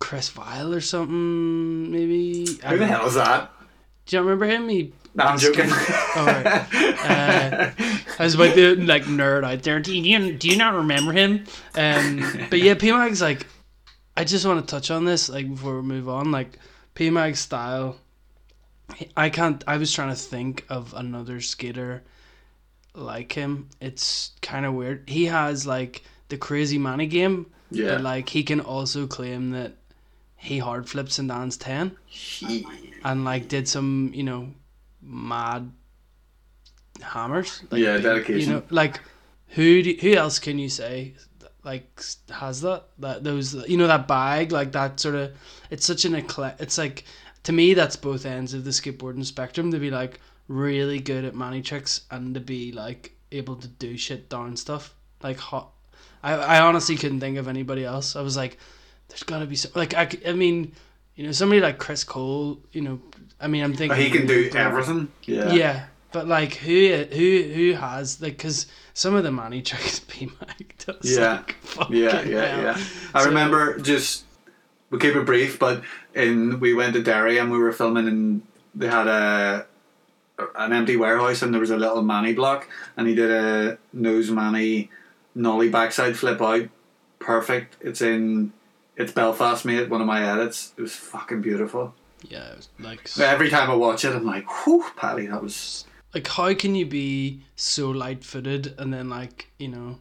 Chris 0.00 0.28
Vile 0.30 0.72
or 0.74 0.80
something. 0.80 1.92
Maybe. 1.92 2.46
Who 2.66 2.78
the 2.78 2.86
hell 2.86 3.06
is 3.06 3.14
that? 3.14 3.52
Do 4.06 4.16
you 4.16 4.22
remember 4.22 4.46
him? 4.46 4.68
He. 4.68 4.92
No, 5.16 5.24
I'm 5.24 5.38
joking. 5.38 5.66
Oh, 6.18 6.24
right. 6.24 6.44
Uh, 6.44 7.70
I 8.18 8.24
was 8.24 8.34
about 8.34 8.54
to 8.54 8.76
like 8.76 9.04
nerd 9.04 9.44
out 9.44 9.62
there. 9.62 9.80
Do 9.80 9.96
you 9.96 10.32
do 10.32 10.48
you 10.48 10.56
not 10.56 10.74
remember 10.74 11.12
him? 11.12 11.44
Um, 11.74 12.46
but 12.48 12.60
yeah, 12.60 12.74
PMag's 12.74 13.20
like, 13.20 13.46
I 14.16 14.24
just 14.24 14.46
want 14.46 14.60
to 14.60 14.70
touch 14.70 14.90
on 14.90 15.04
this 15.04 15.28
like 15.28 15.48
before 15.48 15.76
we 15.76 15.82
move 15.82 16.08
on. 16.08 16.30
Like 16.30 16.58
PMag's 16.94 17.40
style, 17.40 17.96
I 19.16 19.28
can't. 19.30 19.62
I 19.66 19.76
was 19.76 19.92
trying 19.92 20.10
to 20.10 20.16
think 20.16 20.64
of 20.68 20.94
another 20.94 21.40
skater 21.40 22.02
like 22.94 23.32
him. 23.32 23.68
It's 23.80 24.32
kind 24.40 24.64
of 24.64 24.74
weird. 24.74 25.04
He 25.08 25.26
has 25.26 25.66
like 25.66 26.02
the 26.28 26.38
crazy 26.38 26.78
money 26.78 27.06
game, 27.06 27.46
yeah. 27.70 27.92
but 27.94 28.02
like 28.02 28.28
he 28.28 28.42
can 28.42 28.60
also 28.60 29.06
claim 29.06 29.50
that 29.50 29.74
he 30.36 30.58
hard 30.58 30.88
flips 30.88 31.18
and 31.18 31.28
dance 31.28 31.56
ten 31.56 31.96
he... 32.06 32.66
and 33.04 33.24
like 33.24 33.48
did 33.48 33.66
some 33.66 34.10
you 34.14 34.22
know 34.22 34.48
mad 35.06 35.70
hammers 37.02 37.62
like, 37.70 37.80
Yeah, 37.82 37.98
dedication. 37.98 38.40
you 38.40 38.46
know 38.56 38.62
like 38.70 39.00
who 39.48 39.82
do, 39.82 39.96
who 40.00 40.14
else 40.14 40.38
can 40.38 40.58
you 40.58 40.68
say 40.68 41.14
like 41.64 42.00
has 42.30 42.60
that? 42.60 42.84
That 42.98 43.24
those 43.24 43.54
you 43.68 43.76
know 43.76 43.88
that 43.88 44.06
bag? 44.06 44.52
Like 44.52 44.72
that 44.72 45.00
sort 45.00 45.16
of 45.16 45.32
it's 45.70 45.84
such 45.84 46.04
an 46.04 46.14
eclectic 46.14 46.62
it's 46.62 46.78
like 46.78 47.04
to 47.42 47.52
me 47.52 47.74
that's 47.74 47.96
both 47.96 48.24
ends 48.24 48.54
of 48.54 48.64
the 48.64 48.70
skateboarding 48.70 49.24
spectrum 49.24 49.70
to 49.72 49.78
be 49.78 49.90
like 49.90 50.20
really 50.48 51.00
good 51.00 51.24
at 51.24 51.34
money 51.34 51.62
tricks 51.62 52.02
and 52.10 52.34
to 52.34 52.40
be 52.40 52.70
like 52.72 53.16
able 53.32 53.56
to 53.56 53.66
do 53.68 53.96
shit 53.96 54.28
down 54.28 54.56
stuff. 54.56 54.94
Like 55.22 55.38
hot 55.38 55.70
I, 56.22 56.34
I 56.34 56.60
honestly 56.60 56.96
couldn't 56.96 57.20
think 57.20 57.36
of 57.36 57.48
anybody 57.48 57.84
else. 57.84 58.16
I 58.16 58.20
was 58.22 58.36
like 58.36 58.58
there's 59.08 59.24
gotta 59.24 59.46
be 59.46 59.56
some 59.56 59.72
like 59.74 59.92
I, 59.94 60.08
I 60.26 60.32
mean 60.32 60.72
you 61.16 61.24
know 61.26 61.32
somebody 61.32 61.60
like 61.60 61.78
Chris 61.78 62.04
Cole 62.04 62.58
you 62.72 62.80
know 62.82 63.00
I 63.40 63.48
mean 63.48 63.64
I'm 63.64 63.72
thinking 63.72 63.88
But 63.88 63.98
he 63.98 64.10
can 64.10 64.26
do 64.26 64.50
everything. 64.54 65.08
Yeah. 65.24 65.52
yeah. 65.52 65.84
but 66.12 66.26
like 66.28 66.54
who 66.54 67.04
who 67.10 67.42
who 67.54 67.72
has 67.72 68.20
like 68.22 68.36
because 68.36 68.66
some 68.94 69.14
of 69.14 69.24
the 69.24 69.30
money 69.32 69.62
tricks 69.68 70.00
P 70.00 70.26
Mike 70.40 70.76
does 70.86 71.16
Yeah. 71.18 71.32
like, 71.38 71.56
fucking 71.62 71.96
Yeah, 71.96 72.22
yeah, 72.22 72.44
hell. 72.46 72.62
yeah. 72.62 72.84
I 73.14 73.22
So- 73.22 73.28
remember 73.28 73.78
just 73.78 74.24
we 74.90 74.98
keep 75.00 75.16
it 75.16 75.26
brief, 75.26 75.58
but 75.58 75.82
in 76.14 76.60
we 76.60 76.72
went 76.72 76.94
to 76.94 77.02
Derry 77.02 77.38
and 77.38 77.50
we 77.50 77.58
were 77.58 77.72
filming 77.72 78.06
and 78.06 78.42
they 78.74 78.86
had 78.86 79.08
a 79.08 79.66
an 80.54 80.72
empty 80.72 80.96
warehouse 80.96 81.40
and 81.42 81.52
there 81.52 81.60
was 81.60 81.70
a 81.70 81.76
little 81.78 82.02
manny 82.02 82.34
block 82.34 82.68
and 82.96 83.08
he 83.08 83.14
did 83.14 83.30
a 83.30 83.78
nose 83.92 84.30
manny 84.30 84.90
nollie 85.34 85.70
backside 85.70 86.16
flip 86.16 86.40
out. 86.42 86.68
Perfect. 87.18 87.76
It's 87.80 88.00
in 88.02 88.52
it's 88.96 89.12
Belfast 89.12 89.64
mate, 89.64 89.88
one 89.90 90.00
of 90.00 90.06
my 90.06 90.24
edits. 90.32 90.72
It 90.76 90.82
was 90.82 90.94
fucking 90.94 91.42
beautiful. 91.42 91.94
yeah 92.28 92.50
it 92.52 92.56
was 92.56 92.68
like 92.78 93.08
Every 93.18 93.50
time 93.50 93.70
I 93.70 93.74
watch 93.74 94.04
it 94.04 94.14
I'm 94.14 94.24
like, 94.24 94.46
whew, 94.64 94.84
Paddy, 94.96 95.26
that 95.26 95.42
was 95.42 95.84
like 96.14 96.26
how 96.28 96.52
can 96.54 96.74
you 96.74 96.86
be 96.86 97.42
so 97.56 97.90
light 97.90 98.24
footed 98.24 98.74
and 98.78 98.92
then 98.92 99.08
like 99.10 99.48
you 99.58 99.68
know 99.68 99.98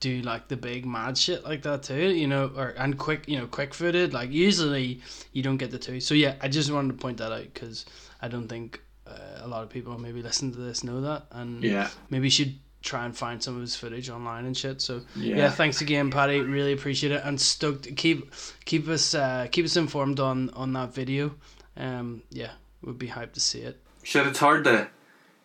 do 0.00 0.20
like 0.20 0.48
the 0.48 0.56
big 0.56 0.84
mad 0.84 1.16
shit 1.16 1.42
like 1.44 1.62
that 1.62 1.82
too 1.84 2.10
you 2.10 2.26
know 2.26 2.50
or 2.54 2.74
and 2.76 2.98
quick 2.98 3.26
you 3.26 3.38
know 3.38 3.46
quick 3.46 3.72
footed 3.72 4.12
like 4.12 4.30
usually 4.30 5.00
you 5.32 5.42
don't 5.42 5.56
get 5.56 5.70
the 5.70 5.78
two 5.78 5.98
so 6.00 6.12
yeah 6.14 6.34
I 6.42 6.48
just 6.48 6.70
wanted 6.70 6.88
to 6.88 6.98
point 7.02 7.16
that 7.18 7.32
out 7.32 7.44
because 7.54 7.86
I 8.20 8.28
don't 8.28 8.46
think 8.48 8.82
uh, 9.06 9.38
a 9.42 9.48
lot 9.48 9.62
of 9.62 9.70
people 9.70 9.96
maybe 9.98 10.20
listen 10.20 10.52
to 10.52 10.58
this 10.58 10.84
know 10.84 11.00
that 11.00 11.24
and 11.30 11.62
Yeah. 11.64 11.88
maybe 12.10 12.28
should 12.28 12.54
try 12.84 13.04
and 13.04 13.16
find 13.16 13.42
some 13.42 13.54
of 13.56 13.60
his 13.62 13.74
footage 13.74 14.10
online 14.10 14.44
and 14.44 14.56
shit 14.56 14.80
so 14.80 15.00
yeah, 15.16 15.36
Yeah. 15.36 15.50
thanks 15.50 15.80
again 15.80 16.10
Paddy 16.10 16.40
really 16.40 16.72
appreciate 16.72 17.12
it 17.12 17.22
and 17.24 17.40
stoked 17.40 17.96
keep 17.96 18.30
keep 18.66 18.86
us 18.88 19.14
uh, 19.14 19.48
keep 19.50 19.64
us 19.64 19.76
informed 19.76 20.20
on 20.20 20.50
on 20.50 20.72
that 20.74 20.92
video 20.94 21.34
um 21.76 22.22
yeah 22.30 22.52
we'd 22.82 22.98
be 22.98 23.08
hyped 23.08 23.32
to 23.32 23.40
see 23.40 23.60
it 23.60 23.80
shit, 24.02 24.26
it's 24.26 24.38
hard 24.38 24.64
to 24.64 24.88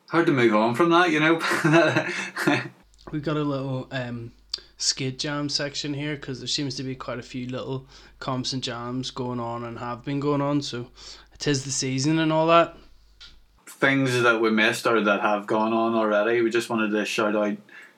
hard 0.10 0.26
to 0.26 0.32
move 0.34 0.54
on 0.56 0.74
from 0.76 0.90
that, 0.90 1.12
you 1.12 1.20
know? 1.20 1.40
We've 3.12 3.24
got 3.24 3.38
a 3.38 3.44
little 3.44 3.88
um, 3.92 4.32
skate 4.78 5.20
jam 5.20 5.50
section 5.50 5.94
here 5.94 6.16
because 6.16 6.40
there 6.40 6.48
seems 6.48 6.76
to 6.76 6.84
be 6.84 6.96
quite 6.96 7.20
a 7.20 7.24
few 7.24 7.48
little 7.48 7.86
comps 8.20 8.54
and 8.54 8.62
jams 8.64 9.12
going 9.12 9.40
on 9.40 9.64
and 9.64 9.78
have 9.80 10.04
been 10.04 10.20
going 10.20 10.42
on. 10.42 10.62
So 10.62 10.88
it 11.34 11.48
is 11.48 11.64
the 11.64 11.72
season 11.72 12.20
and 12.20 12.34
all 12.34 12.48
that. 12.48 12.76
Things 13.80 14.22
that 14.24 14.42
we 14.42 14.50
missed 14.52 14.86
or 14.86 15.02
that 15.02 15.22
have 15.22 15.48
gone 15.48 15.74
on 15.74 15.96
already. 15.96 16.42
We 16.42 16.50
just 16.50 16.70
wanted 16.70 16.92
to 16.92 17.06
shout 17.06 17.36
out 17.36 17.58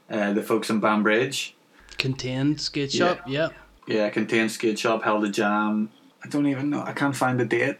uh, 0.10 0.34
the 0.34 0.44
folks 0.44 0.70
in 0.70 0.80
Banbridge. 0.80 1.56
Contained 1.98 2.62
skate 2.62 2.94
Yeah. 2.94 3.08
shop, 3.16 3.22
yeah. 3.28 3.50
Yeah, 3.88 4.10
Contained 4.10 4.52
Skate 4.52 4.78
Shop 4.78 5.04
held 5.04 5.26
a 5.26 5.30
jam. 5.30 5.90
I 6.24 6.28
don't 6.28 6.46
even 6.48 6.70
know. 6.70 6.84
I 6.84 6.94
can't 6.94 7.16
find 7.16 7.40
the 7.40 7.46
date. 7.46 7.78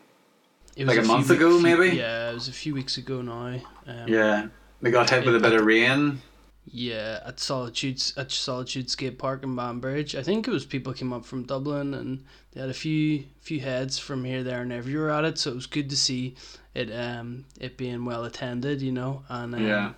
It 0.76 0.86
was 0.86 0.88
Like 0.88 0.98
a 0.98 1.02
few 1.04 1.12
month 1.12 1.30
ago, 1.30 1.60
maybe? 1.60 1.96
Yeah, 1.96 2.32
it 2.32 2.34
was 2.34 2.48
a 2.48 2.52
few 2.52 2.74
weeks 2.74 2.98
ago 2.98 3.22
now. 3.22 3.62
Um, 3.88 4.08
Yeah, 4.08 4.48
they 4.82 4.90
got 4.90 5.10
hit 5.12 5.26
with 5.26 5.36
a 5.36 5.40
bit 5.40 5.54
of 5.54 5.64
rain. 5.64 6.22
Yeah, 6.66 7.20
at 7.26 7.40
Solitude 7.40 8.02
at 8.16 8.32
Solitude 8.32 8.90
Skate 8.90 9.18
Park 9.18 9.44
in 9.44 9.56
Banbridge. 9.56 10.16
I 10.16 10.22
think 10.24 10.48
it 10.48 10.52
was 10.52 10.66
people 10.66 10.94
came 10.94 11.12
up 11.12 11.26
from 11.26 11.44
Dublin 11.44 11.94
and 11.96 12.24
they 12.52 12.62
had 12.62 12.70
a 12.70 12.74
few 12.74 13.26
few 13.42 13.60
heads 13.60 13.98
from 13.98 14.24
here, 14.24 14.44
there, 14.44 14.62
and 14.62 14.72
everywhere 14.72 15.10
at 15.10 15.26
it. 15.26 15.38
So 15.40 15.52
it 15.52 15.56
was 15.56 15.66
good 15.66 15.90
to 15.90 15.98
see 15.98 16.36
it 16.76 16.92
um 16.92 17.46
it 17.60 17.78
being 17.78 18.06
well 18.06 18.24
attended, 18.26 18.82
you 18.82 18.92
know. 18.92 19.24
And 19.28 19.56
um, 19.56 19.66
Yeah. 19.66 19.94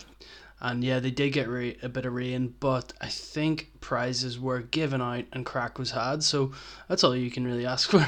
and 0.61 0.83
yeah, 0.83 0.99
they 0.99 1.11
did 1.11 1.33
get 1.33 1.49
ra- 1.49 1.77
a 1.83 1.89
bit 1.89 2.05
of 2.05 2.13
rain, 2.13 2.55
but 2.61 2.93
I 3.01 3.07
think 3.07 3.69
prizes 3.81 4.39
were 4.39 4.61
given 4.61 5.01
out 5.01 5.25
and 5.33 5.45
crack 5.45 5.77
was 5.77 5.91
had. 5.91 6.23
So 6.23 6.53
that's 6.87 7.03
all 7.03 7.15
you 7.15 7.29
can 7.29 7.45
really 7.45 7.65
ask 7.65 7.89
for, 7.91 8.07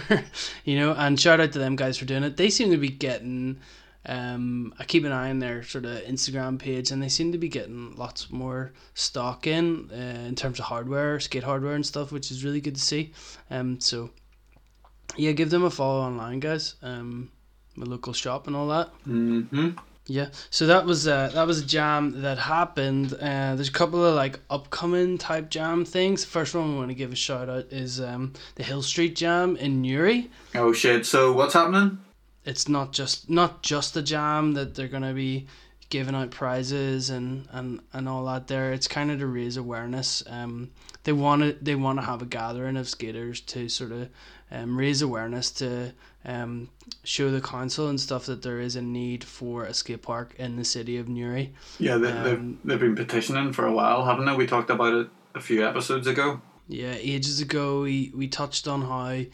you 0.63 0.79
know. 0.79 0.93
And 0.93 1.19
shout 1.19 1.41
out 1.41 1.51
to 1.51 1.59
them 1.59 1.75
guys 1.75 1.97
for 1.97 2.05
doing 2.05 2.23
it. 2.23 2.37
They 2.37 2.49
seem 2.49 2.71
to 2.71 2.77
be 2.77 2.89
getting. 2.89 3.59
Um, 4.07 4.73
I 4.77 4.83
keep 4.85 5.03
an 5.03 5.11
eye 5.11 5.29
on 5.29 5.39
their 5.39 5.63
sort 5.63 5.85
of 5.85 5.97
Instagram 6.03 6.59
page, 6.59 6.91
and 6.91 7.01
they 7.01 7.09
seem 7.09 7.31
to 7.31 7.37
be 7.37 7.49
getting 7.49 7.95
lots 7.95 8.31
more 8.31 8.71
stock 8.93 9.47
in 9.47 9.89
uh, 9.91 10.27
in 10.27 10.35
terms 10.35 10.59
of 10.59 10.65
hardware, 10.65 11.19
skate 11.19 11.43
hardware 11.43 11.73
and 11.75 11.85
stuff, 11.85 12.11
which 12.11 12.31
is 12.31 12.43
really 12.43 12.61
good 12.61 12.75
to 12.75 12.81
see. 12.81 13.11
Um, 13.49 13.79
so 13.79 14.11
yeah, 15.17 15.31
give 15.31 15.49
them 15.49 15.63
a 15.63 15.69
follow 15.69 16.01
online, 16.01 16.39
guys. 16.39 16.75
Um, 16.81 17.31
my 17.75 17.85
local 17.85 18.13
shop 18.13 18.47
and 18.47 18.55
all 18.55 18.67
that. 18.69 18.87
hmm 19.03 19.69
Yeah, 20.07 20.27
so 20.49 20.67
that 20.67 20.85
was 20.85 21.07
uh, 21.07 21.31
that 21.33 21.47
was 21.47 21.59
a 21.61 21.65
jam 21.65 22.21
that 22.21 22.37
happened. 22.37 23.13
Uh, 23.13 23.55
there's 23.55 23.69
a 23.69 23.71
couple 23.71 24.05
of 24.05 24.15
like 24.15 24.39
upcoming 24.49 25.17
type 25.17 25.49
jam 25.49 25.83
things. 25.83 26.23
The 26.23 26.29
first 26.29 26.53
one 26.53 26.71
we 26.73 26.77
want 26.77 26.89
to 26.89 26.95
give 26.95 27.11
a 27.11 27.15
shout 27.15 27.49
out 27.49 27.65
is 27.71 27.99
um, 27.99 28.33
the 28.55 28.63
Hill 28.63 28.81
Street 28.83 29.15
Jam 29.15 29.55
in 29.57 29.81
Newry. 29.81 30.29
Oh 30.53 30.73
shit! 30.73 31.05
So 31.05 31.33
what's 31.33 31.53
happening? 31.55 31.97
It's 32.45 32.69
not 32.69 32.93
just 32.93 33.29
not 33.29 33.63
just 33.63 33.97
a 33.97 34.01
jam 34.01 34.53
that 34.53 34.75
they're 34.75 34.87
gonna 34.87 35.13
be 35.13 35.47
giving 35.89 36.15
out 36.15 36.31
prizes 36.31 37.09
and, 37.11 37.47
and, 37.51 37.79
and 37.93 38.09
all 38.09 38.25
that 38.25 38.47
there. 38.47 38.73
It's 38.73 38.87
kind 38.87 39.11
of 39.11 39.19
to 39.19 39.27
raise 39.27 39.55
awareness. 39.55 40.23
Um, 40.27 40.71
they 41.03 41.13
want 41.13 41.41
to 41.43 41.53
they 41.63 41.75
want 41.75 41.99
to 41.99 42.05
have 42.05 42.21
a 42.21 42.25
gathering 42.25 42.77
of 42.77 42.89
skaters 42.89 43.39
to 43.41 43.69
sort 43.69 43.91
of 43.91 44.09
um, 44.51 44.77
raise 44.77 45.01
awareness 45.01 45.51
to 45.51 45.93
um, 46.25 46.69
show 47.03 47.29
the 47.29 47.41
council 47.41 47.87
and 47.87 47.99
stuff 47.99 48.25
that 48.25 48.41
there 48.41 48.59
is 48.59 48.75
a 48.75 48.81
need 48.81 49.23
for 49.23 49.65
a 49.65 49.73
skate 49.73 50.01
park 50.01 50.33
in 50.37 50.55
the 50.55 50.65
city 50.65 50.97
of 50.97 51.07
Newry. 51.07 51.53
Yeah, 51.79 51.97
they, 51.97 52.11
Um, 52.11 52.23
they've 52.23 52.57
they've 52.65 52.79
been 52.79 52.95
petitioning 52.95 53.53
for 53.53 53.65
a 53.65 53.71
while, 53.71 54.05
haven't 54.05 54.25
they? 54.25 54.35
We 54.35 54.47
talked 54.47 54.69
about 54.69 54.93
it 54.93 55.07
a 55.35 55.39
few 55.39 55.65
episodes 55.65 56.07
ago. 56.07 56.41
Yeah, 56.67 56.95
ages 56.97 57.41
ago 57.41 57.81
we, 57.81 58.11
we 58.15 58.27
touched 58.27 58.67
on 58.67 58.81
how 58.81 59.25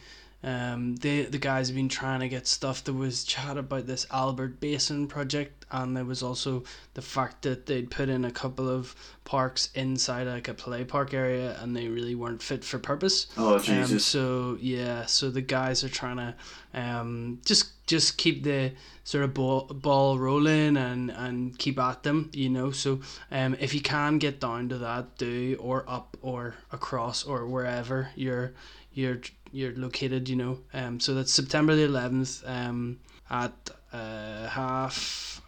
Um, 0.44 0.96
they 0.96 1.22
the 1.22 1.38
guys 1.38 1.68
have 1.68 1.76
been 1.76 1.88
trying 1.88 2.20
to 2.20 2.28
get 2.28 2.46
stuff. 2.46 2.82
There 2.82 2.94
was 2.94 3.22
chat 3.22 3.56
about 3.56 3.86
this 3.86 4.06
Albert 4.10 4.58
Basin 4.58 5.06
project, 5.06 5.64
and 5.70 5.96
there 5.96 6.04
was 6.04 6.22
also 6.22 6.64
the 6.94 7.02
fact 7.02 7.42
that 7.42 7.66
they'd 7.66 7.90
put 7.90 8.08
in 8.08 8.24
a 8.24 8.30
couple 8.30 8.68
of 8.68 8.96
parks 9.24 9.70
inside 9.74 10.26
like 10.26 10.48
a 10.48 10.54
play 10.54 10.84
park 10.84 11.14
area, 11.14 11.56
and 11.60 11.76
they 11.76 11.86
really 11.86 12.16
weren't 12.16 12.42
fit 12.42 12.64
for 12.64 12.80
purpose. 12.80 13.28
Oh 13.36 13.54
Um, 13.54 13.62
Jesus! 13.62 14.04
so 14.04 14.58
yeah, 14.60 15.06
so 15.06 15.30
the 15.30 15.42
guys 15.42 15.84
are 15.84 15.88
trying 15.88 16.16
to 16.16 16.34
um, 16.74 17.40
just 17.44 17.86
just 17.86 18.18
keep 18.18 18.42
the 18.42 18.72
sort 19.04 19.24
of 19.24 19.34
ball, 19.34 19.66
ball 19.66 20.18
rolling 20.18 20.76
and, 20.76 21.10
and 21.10 21.58
keep 21.58 21.78
at 21.78 22.02
them, 22.02 22.30
you 22.32 22.48
know. 22.48 22.70
So 22.70 23.00
um, 23.30 23.56
if 23.60 23.74
you 23.74 23.80
can 23.80 24.18
get 24.18 24.40
down 24.40 24.68
to 24.70 24.78
that, 24.78 25.18
do 25.18 25.56
or 25.60 25.84
up 25.88 26.16
or 26.22 26.56
across 26.72 27.24
or 27.24 27.46
wherever 27.46 28.10
you're 28.16 28.54
you're 28.92 29.20
you're 29.52 29.74
located, 29.76 30.28
you 30.28 30.36
know. 30.36 30.58
Um, 30.74 30.98
so 30.98 31.14
that's 31.14 31.32
September 31.32 31.76
the 31.76 31.84
eleventh 31.84 32.42
um, 32.46 32.98
at 33.30 33.52
uh, 33.92 34.48
half 34.48 35.40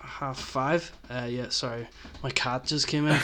half 0.00 0.38
five. 0.38 0.90
Uh, 1.10 1.26
yeah, 1.28 1.48
sorry, 1.48 1.88
my 2.22 2.30
cat 2.30 2.64
just 2.64 2.86
came 2.86 3.06
in. 3.06 3.18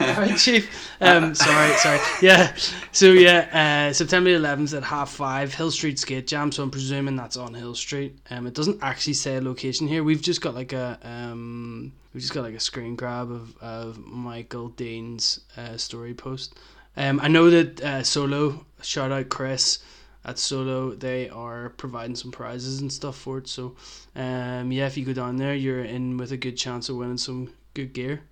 Alright, 0.00 0.36
Chief. 0.38 0.70
Um, 1.00 1.34
sorry, 1.34 1.72
sorry. 1.76 2.00
Yeah. 2.22 2.54
So 2.92 3.12
yeah, 3.12 3.88
uh, 3.88 3.92
September 3.92 4.30
eleventh 4.30 4.72
at 4.74 4.84
half 4.84 5.10
five, 5.10 5.52
Hill 5.54 5.70
Street 5.70 5.98
Skate 5.98 6.26
Jam. 6.26 6.52
So 6.52 6.62
I'm 6.62 6.70
presuming 6.70 7.16
that's 7.16 7.36
on 7.36 7.54
Hill 7.54 7.74
Street. 7.74 8.18
Um, 8.30 8.46
it 8.46 8.54
doesn't 8.54 8.82
actually 8.82 9.14
say 9.14 9.36
a 9.36 9.40
location 9.40 9.86
here. 9.86 10.04
We've 10.04 10.22
just 10.22 10.40
got 10.40 10.54
like 10.54 10.72
a 10.72 10.98
um, 11.02 11.92
we've 12.14 12.22
just 12.22 12.34
got 12.34 12.42
like 12.44 12.54
a 12.54 12.60
screen 12.60 12.96
grab 12.96 13.30
of 13.30 13.56
of 13.58 13.98
Michael 13.98 14.68
Dean's 14.68 15.40
uh, 15.56 15.76
story 15.76 16.14
post. 16.14 16.58
Um, 16.96 17.20
I 17.20 17.28
know 17.28 17.50
that 17.50 17.80
uh, 17.80 18.02
Solo 18.02 18.66
shout 18.82 19.12
out 19.12 19.28
Chris 19.28 19.80
at 20.24 20.38
Solo. 20.38 20.94
They 20.94 21.28
are 21.28 21.70
providing 21.70 22.16
some 22.16 22.32
prizes 22.32 22.80
and 22.80 22.92
stuff 22.92 23.16
for 23.16 23.38
it. 23.38 23.48
So 23.48 23.76
um, 24.14 24.72
yeah, 24.72 24.86
if 24.86 24.96
you 24.96 25.04
go 25.04 25.12
down 25.12 25.36
there, 25.36 25.54
you're 25.54 25.84
in 25.84 26.16
with 26.16 26.32
a 26.32 26.36
good 26.36 26.56
chance 26.56 26.88
of 26.88 26.96
winning 26.96 27.18
some 27.18 27.52
good 27.74 27.92
gear. 27.92 28.22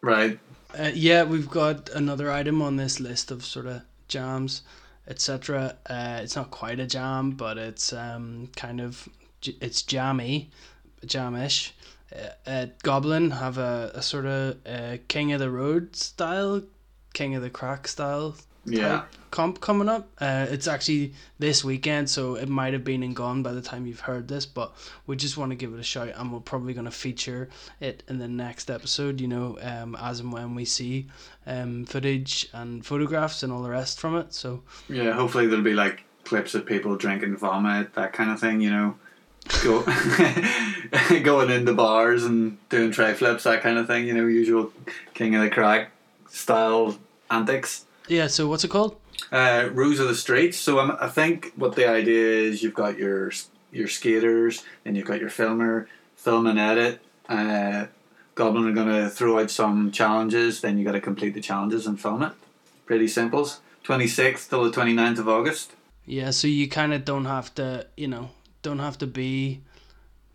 right. 0.00 0.38
Uh, 0.78 0.92
yeah, 0.94 1.24
we've 1.24 1.50
got 1.50 1.88
another 1.88 2.30
item 2.30 2.62
on 2.62 2.76
this 2.76 3.00
list 3.00 3.32
of 3.32 3.44
sort 3.44 3.66
of 3.66 3.82
jams, 4.06 4.62
etc. 5.08 5.76
Uh, 5.84 6.20
it's 6.22 6.36
not 6.36 6.52
quite 6.52 6.78
a 6.78 6.86
jam, 6.86 7.32
but 7.32 7.58
it's 7.58 7.92
um 7.92 8.48
kind 8.54 8.80
of 8.80 9.08
it's 9.42 9.82
jammy, 9.82 10.50
jamish. 11.04 11.72
Uh, 12.46 12.66
Goblin 12.82 13.32
have 13.32 13.58
a, 13.58 13.90
a 13.94 14.02
sort 14.02 14.26
of 14.26 14.58
uh, 14.66 14.98
King 15.08 15.32
of 15.32 15.40
the 15.40 15.50
Road 15.50 15.96
style, 15.96 16.62
King 17.12 17.34
of 17.34 17.42
the 17.42 17.50
Crack 17.50 17.88
style 17.88 18.34
Yeah. 18.64 19.02
comp 19.30 19.60
coming 19.60 19.88
up. 19.88 20.08
Uh, 20.20 20.46
it's 20.50 20.66
actually 20.68 21.14
this 21.38 21.64
weekend, 21.64 22.10
so 22.10 22.34
it 22.34 22.48
might 22.48 22.72
have 22.72 22.84
been 22.84 23.02
and 23.02 23.14
gone 23.16 23.42
by 23.42 23.52
the 23.52 23.62
time 23.62 23.86
you've 23.86 24.00
heard 24.00 24.28
this, 24.28 24.44
but 24.46 24.72
we 25.06 25.16
just 25.16 25.36
want 25.36 25.50
to 25.50 25.56
give 25.56 25.72
it 25.72 25.80
a 25.80 25.84
shout, 25.84 26.10
and 26.16 26.32
we're 26.32 26.40
probably 26.40 26.74
going 26.74 26.84
to 26.84 26.90
feature 26.90 27.48
it 27.80 28.02
in 28.08 28.18
the 28.18 28.28
next 28.28 28.70
episode. 28.70 29.20
You 29.20 29.28
know, 29.28 29.58
um, 29.62 29.96
as 30.00 30.20
and 30.20 30.32
when 30.32 30.54
we 30.54 30.64
see 30.64 31.06
um 31.46 31.84
footage 31.86 32.48
and 32.52 32.84
photographs 32.84 33.42
and 33.42 33.52
all 33.52 33.62
the 33.62 33.70
rest 33.70 33.98
from 33.98 34.16
it. 34.16 34.34
So 34.34 34.62
Yeah. 34.88 35.12
Hopefully 35.12 35.46
there'll 35.46 35.64
be 35.64 35.74
like 35.74 36.04
clips 36.24 36.54
of 36.54 36.66
people 36.66 36.96
drinking 36.96 37.36
vomit, 37.38 37.94
that 37.94 38.12
kind 38.12 38.30
of 38.30 38.38
thing. 38.38 38.60
You 38.60 38.70
know, 38.70 38.94
go 39.64 39.82
going 41.22 41.50
into 41.50 41.72
bars 41.72 42.24
and 42.24 42.58
doing 42.68 42.90
tray 42.90 43.14
flips, 43.14 43.44
that 43.44 43.62
kind 43.62 43.78
of 43.78 43.86
thing. 43.86 44.06
You 44.06 44.14
know, 44.14 44.26
usual 44.26 44.72
king 45.14 45.34
of 45.34 45.42
the 45.42 45.50
crack 45.50 45.90
style 46.30 46.98
antics. 47.30 47.84
yeah, 48.08 48.26
so 48.26 48.48
what's 48.48 48.64
it 48.64 48.70
called? 48.70 48.96
Uh, 49.30 49.68
Ruse 49.72 50.00
of 50.00 50.08
the 50.08 50.14
Streets. 50.14 50.56
So 50.58 50.78
um, 50.80 50.96
I 51.00 51.08
think 51.08 51.52
what 51.56 51.76
the 51.76 51.86
idea 51.88 52.24
is, 52.48 52.62
you've 52.62 52.74
got 52.74 52.98
your 52.98 53.30
your 53.70 53.86
skaters, 53.86 54.64
and 54.84 54.96
you've 54.96 55.06
got 55.06 55.20
your 55.20 55.30
filmer, 55.30 55.86
film 56.16 56.46
and 56.46 56.58
edit. 56.58 57.00
Uh, 57.28 57.86
Goblin 58.34 58.66
are 58.66 58.72
going 58.72 58.88
to 58.88 59.10
throw 59.10 59.38
out 59.38 59.50
some 59.50 59.90
challenges. 59.92 60.60
Then 60.62 60.78
you 60.78 60.84
got 60.84 60.92
to 60.92 61.00
complete 61.00 61.34
the 61.34 61.40
challenges 61.40 61.86
and 61.86 62.00
film 62.00 62.22
it. 62.22 62.32
Pretty 62.86 63.06
simple. 63.06 63.48
Twenty 63.84 64.06
sixth 64.08 64.48
till 64.50 64.64
the 64.64 64.70
29th 64.70 65.18
of 65.18 65.28
August. 65.28 65.72
Yeah, 66.06 66.30
so 66.30 66.48
you 66.48 66.68
kind 66.68 66.92
of 66.92 67.04
don't 67.04 67.26
have 67.26 67.54
to, 67.56 67.86
you 67.96 68.08
know, 68.08 68.30
don't 68.62 68.78
have 68.80 68.98
to 68.98 69.06
be, 69.06 69.60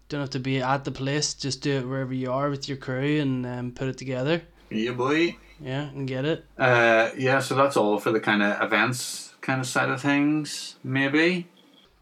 don't 0.08 0.22
have 0.22 0.30
to 0.32 0.40
be 0.40 0.62
at 0.62 0.84
the 0.86 0.92
place. 0.92 1.34
Just 1.34 1.62
do 1.62 1.72
it 1.80 1.88
wherever 1.88 2.14
you 2.14 2.32
are 2.32 2.50
with 2.50 2.70
your 2.70 2.78
crew 2.78 3.20
and 3.20 3.46
um, 3.46 3.72
put 3.72 3.88
it 3.90 3.98
together. 3.98 4.44
Yeah, 4.70 4.92
boy. 4.92 5.36
Yeah, 5.60 5.90
and 5.90 6.08
get 6.08 6.26
it. 6.26 6.46
Uh, 6.58 7.12
yeah, 7.18 7.40
so 7.40 7.56
that's 7.56 7.78
all 7.78 8.00
for 8.00 8.12
the 8.12 8.20
kind 8.20 8.44
of 8.44 8.62
events 8.62 9.34
kind 9.42 9.62
of 9.62 9.68
side 9.68 9.90
of 9.90 10.02
things. 10.02 10.76
Maybe 10.84 11.48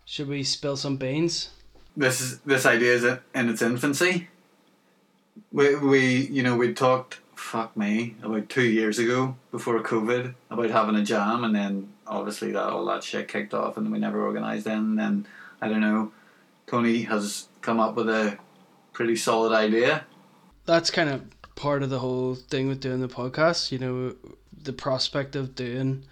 Should 0.05 0.27
we 0.29 0.43
spill 0.43 0.77
some 0.77 0.97
beans? 0.97 1.49
this 1.95 2.21
is 2.21 2.39
this 2.39 2.65
idea 2.65 2.93
is 2.93 3.03
in 3.35 3.49
its 3.49 3.61
infancy. 3.61 4.27
We 5.51 5.75
we 5.75 6.27
you 6.27 6.41
know 6.43 6.55
we 6.57 6.73
talked 6.73 7.19
fuck 7.35 7.75
me 7.75 8.15
about 8.23 8.49
two 8.49 8.63
years 8.63 8.97
ago 8.97 9.35
before 9.51 9.79
COVID 9.83 10.33
about 10.49 10.69
having 10.69 10.95
a 10.95 11.03
jam, 11.03 11.43
and 11.43 11.53
then 11.55 11.93
obviously 12.07 12.51
that 12.53 12.63
all 12.69 12.85
that 12.85 13.03
shit 13.03 13.27
kicked 13.27 13.53
off, 13.53 13.77
and 13.77 13.91
we 13.91 13.99
never 13.99 14.25
organised 14.25 14.65
then. 14.65 14.77
And 14.79 14.99
then 14.99 15.27
I 15.61 15.67
don't 15.67 15.81
know. 15.81 16.11
Tony 16.65 17.03
has 17.03 17.49
come 17.61 17.79
up 17.79 17.95
with 17.95 18.09
a 18.09 18.37
pretty 18.93 19.15
solid 19.15 19.53
idea. 19.53 20.05
that's 20.65 20.89
kind 20.89 21.09
of 21.09 21.23
part 21.55 21.83
of 21.83 21.89
the 21.89 21.99
whole 21.99 22.35
thing 22.35 22.67
with 22.67 22.79
doing 22.79 23.01
the 23.01 23.07
podcast. 23.07 23.71
You 23.71 23.79
know, 23.79 24.15
the 24.61 24.73
prospect 24.73 25.35
of 25.35 25.55
doing 25.55 26.03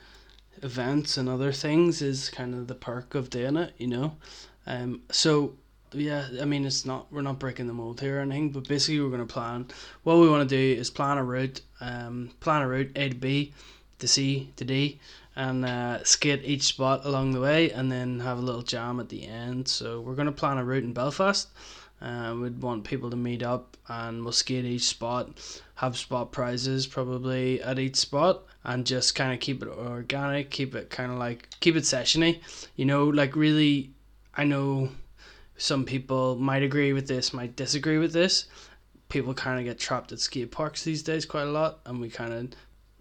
events 0.62 1.18
and 1.18 1.28
other 1.28 1.52
things 1.52 2.02
is 2.02 2.30
kind 2.30 2.54
of 2.54 2.68
the 2.68 2.76
perk 2.76 3.16
of 3.16 3.30
doing 3.30 3.58
it. 3.58 3.74
You 3.78 3.88
know, 3.88 4.16
um. 4.66 5.02
So 5.12 5.54
yeah, 5.94 6.28
I 6.42 6.46
mean, 6.46 6.66
it's 6.66 6.86
not 6.86 7.12
we're 7.12 7.22
not 7.22 7.40
breaking 7.40 7.68
the 7.68 7.74
mold 7.74 8.00
here 8.00 8.18
or 8.18 8.22
anything, 8.22 8.52
but 8.52 8.68
basically 8.68 9.02
we're 9.02 9.10
gonna 9.10 9.26
plan. 9.26 9.68
What 10.04 10.18
we 10.18 10.30
want 10.30 10.48
to 10.48 10.56
do 10.56 10.80
is 10.80 10.90
plan 10.90 11.18
a 11.18 11.24
route. 11.24 11.62
Um, 11.80 12.32
plan 12.40 12.62
a 12.62 12.68
route 12.68 12.92
A 12.96 13.10
to 13.10 13.16
B, 13.16 13.54
to 14.00 14.08
C 14.08 14.52
to 14.56 14.66
D. 14.66 15.00
And 15.34 15.64
uh, 15.64 16.04
skate 16.04 16.44
each 16.44 16.64
spot 16.64 17.06
along 17.06 17.32
the 17.32 17.40
way, 17.40 17.72
and 17.72 17.90
then 17.90 18.20
have 18.20 18.38
a 18.38 18.42
little 18.42 18.64
jam 18.64 19.00
at 19.00 19.08
the 19.08 19.26
end. 19.26 19.70
So 19.70 20.02
we're 20.02 20.16
gonna 20.16 20.34
plan 20.34 20.58
a 20.58 20.66
route 20.66 20.84
in 20.84 20.92
Belfast. 20.92 21.48
Uh, 22.02 22.36
we'd 22.42 22.62
want 22.62 22.84
people 22.84 23.10
to 23.12 23.16
meet 23.16 23.44
up 23.44 23.78
and 23.88 24.24
we'll 24.24 24.32
skate 24.32 24.66
each 24.66 24.84
spot, 24.84 25.30
have 25.76 25.98
spot 25.98 26.32
prizes 26.32 26.88
probably 26.88 27.62
at 27.62 27.78
each 27.78 27.96
spot, 27.96 28.44
and 28.64 28.86
just 28.86 29.14
kind 29.16 29.34
of 29.34 29.40
keep 29.40 29.62
it 29.62 29.68
organic, 29.68 30.50
keep 30.50 30.74
it 30.76 30.90
kind 30.90 31.12
of 31.12 31.18
like 31.18 31.48
keep 31.60 31.76
it 31.76 31.84
sessiony. 31.84 32.40
You 32.76 32.86
know, 32.86 33.06
like 33.06 33.36
really, 33.36 33.92
I 34.36 34.46
know 34.46 34.90
some 35.58 35.86
people 35.86 36.36
might 36.38 36.64
agree 36.64 36.94
with 36.94 37.08
this, 37.08 37.34
might 37.34 37.56
disagree 37.56 38.00
with 38.00 38.14
this. 38.14 38.46
People 39.10 39.34
kind 39.34 39.60
of 39.60 39.66
get 39.66 39.78
trapped 39.78 40.12
at 40.12 40.20
skate 40.20 40.52
parks 40.52 40.84
these 40.84 41.04
days 41.04 41.26
quite 41.26 41.44
a 41.44 41.52
lot, 41.52 41.80
and 41.86 42.00
we 42.02 42.10
kind 42.10 42.34
of 42.34 42.48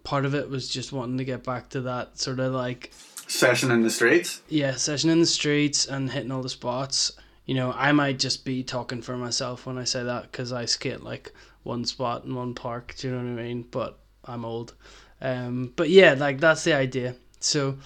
part 0.03 0.25
of 0.25 0.35
it 0.35 0.49
was 0.49 0.67
just 0.67 0.91
wanting 0.91 1.17
to 1.17 1.23
get 1.23 1.43
back 1.43 1.69
to 1.69 1.81
that 1.81 2.19
sort 2.19 2.39
of 2.39 2.53
like 2.53 2.91
Session 3.27 3.71
in 3.71 3.81
the 3.81 3.89
streets. 3.89 4.41
yeah, 4.49 4.75
session 4.75 5.09
in 5.09 5.21
the 5.21 5.25
streets 5.25 5.85
and 5.85 6.11
hitting 6.11 6.31
all 6.31 6.41
the 6.41 6.49
spots. 6.49 7.13
You 7.45 7.55
know, 7.55 7.73
I 7.75 7.91
might 7.91 8.19
just 8.19 8.45
be 8.45 8.63
talking 8.63 9.01
for 9.01 9.17
myself 9.17 9.65
when 9.65 9.77
I 9.77 9.83
say 9.83 10.03
that 10.03 10.31
because 10.31 10.53
I 10.53 10.65
skate 10.65 11.01
like 11.03 11.33
one 11.63 11.85
spot 11.85 12.23
in 12.25 12.35
one 12.35 12.53
park. 12.53 12.95
Do 12.97 13.07
you 13.07 13.13
know 13.15 13.19
what 13.33 13.39
I 13.39 13.43
mean? 13.43 13.63
But 13.69 13.97
I'm 14.25 14.45
old. 14.45 14.75
Um, 15.21 15.73
but 15.75 15.89
yeah, 15.89 16.13
like 16.13 16.39
that's 16.39 16.63
the 16.63 16.73
idea. 16.73 17.15
So, 17.39 17.77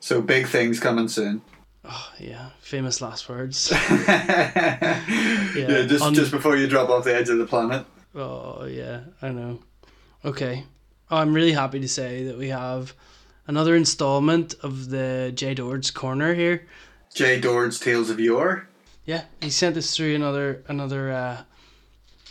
So 0.00 0.20
big 0.20 0.46
things 0.48 0.80
coming 0.80 1.08
soon. 1.08 1.42
oh 1.84 2.12
yeah, 2.18 2.50
famous 2.60 3.00
last 3.00 3.28
words. 3.28 3.70
yeah, 3.72 5.86
just 5.86 6.04
on- 6.04 6.14
just 6.14 6.30
before 6.30 6.56
you 6.56 6.66
drop 6.66 6.88
off 6.90 7.04
the 7.04 7.14
edge 7.14 7.28
of 7.28 7.38
the 7.38 7.46
planet. 7.46 7.86
Oh 8.14 8.64
yeah, 8.64 9.00
I 9.22 9.30
know. 9.30 9.60
Okay, 10.24 10.64
oh, 11.10 11.16
I'm 11.18 11.34
really 11.34 11.52
happy 11.52 11.80
to 11.80 11.88
say 11.88 12.24
that 12.24 12.38
we 12.38 12.48
have 12.48 12.94
another 13.46 13.74
installment 13.76 14.54
of 14.62 14.90
the 14.90 15.32
J 15.34 15.54
Dord's 15.54 15.90
Corner 15.90 16.34
here. 16.34 16.66
Jay 17.14 17.40
Dord's 17.40 17.78
Tales 17.78 18.10
of 18.10 18.18
Yore. 18.20 18.68
Yeah, 19.04 19.24
he 19.42 19.50
sent 19.50 19.76
us 19.76 19.94
through 19.94 20.14
another 20.14 20.62
another 20.66 21.12
uh, 21.12 21.42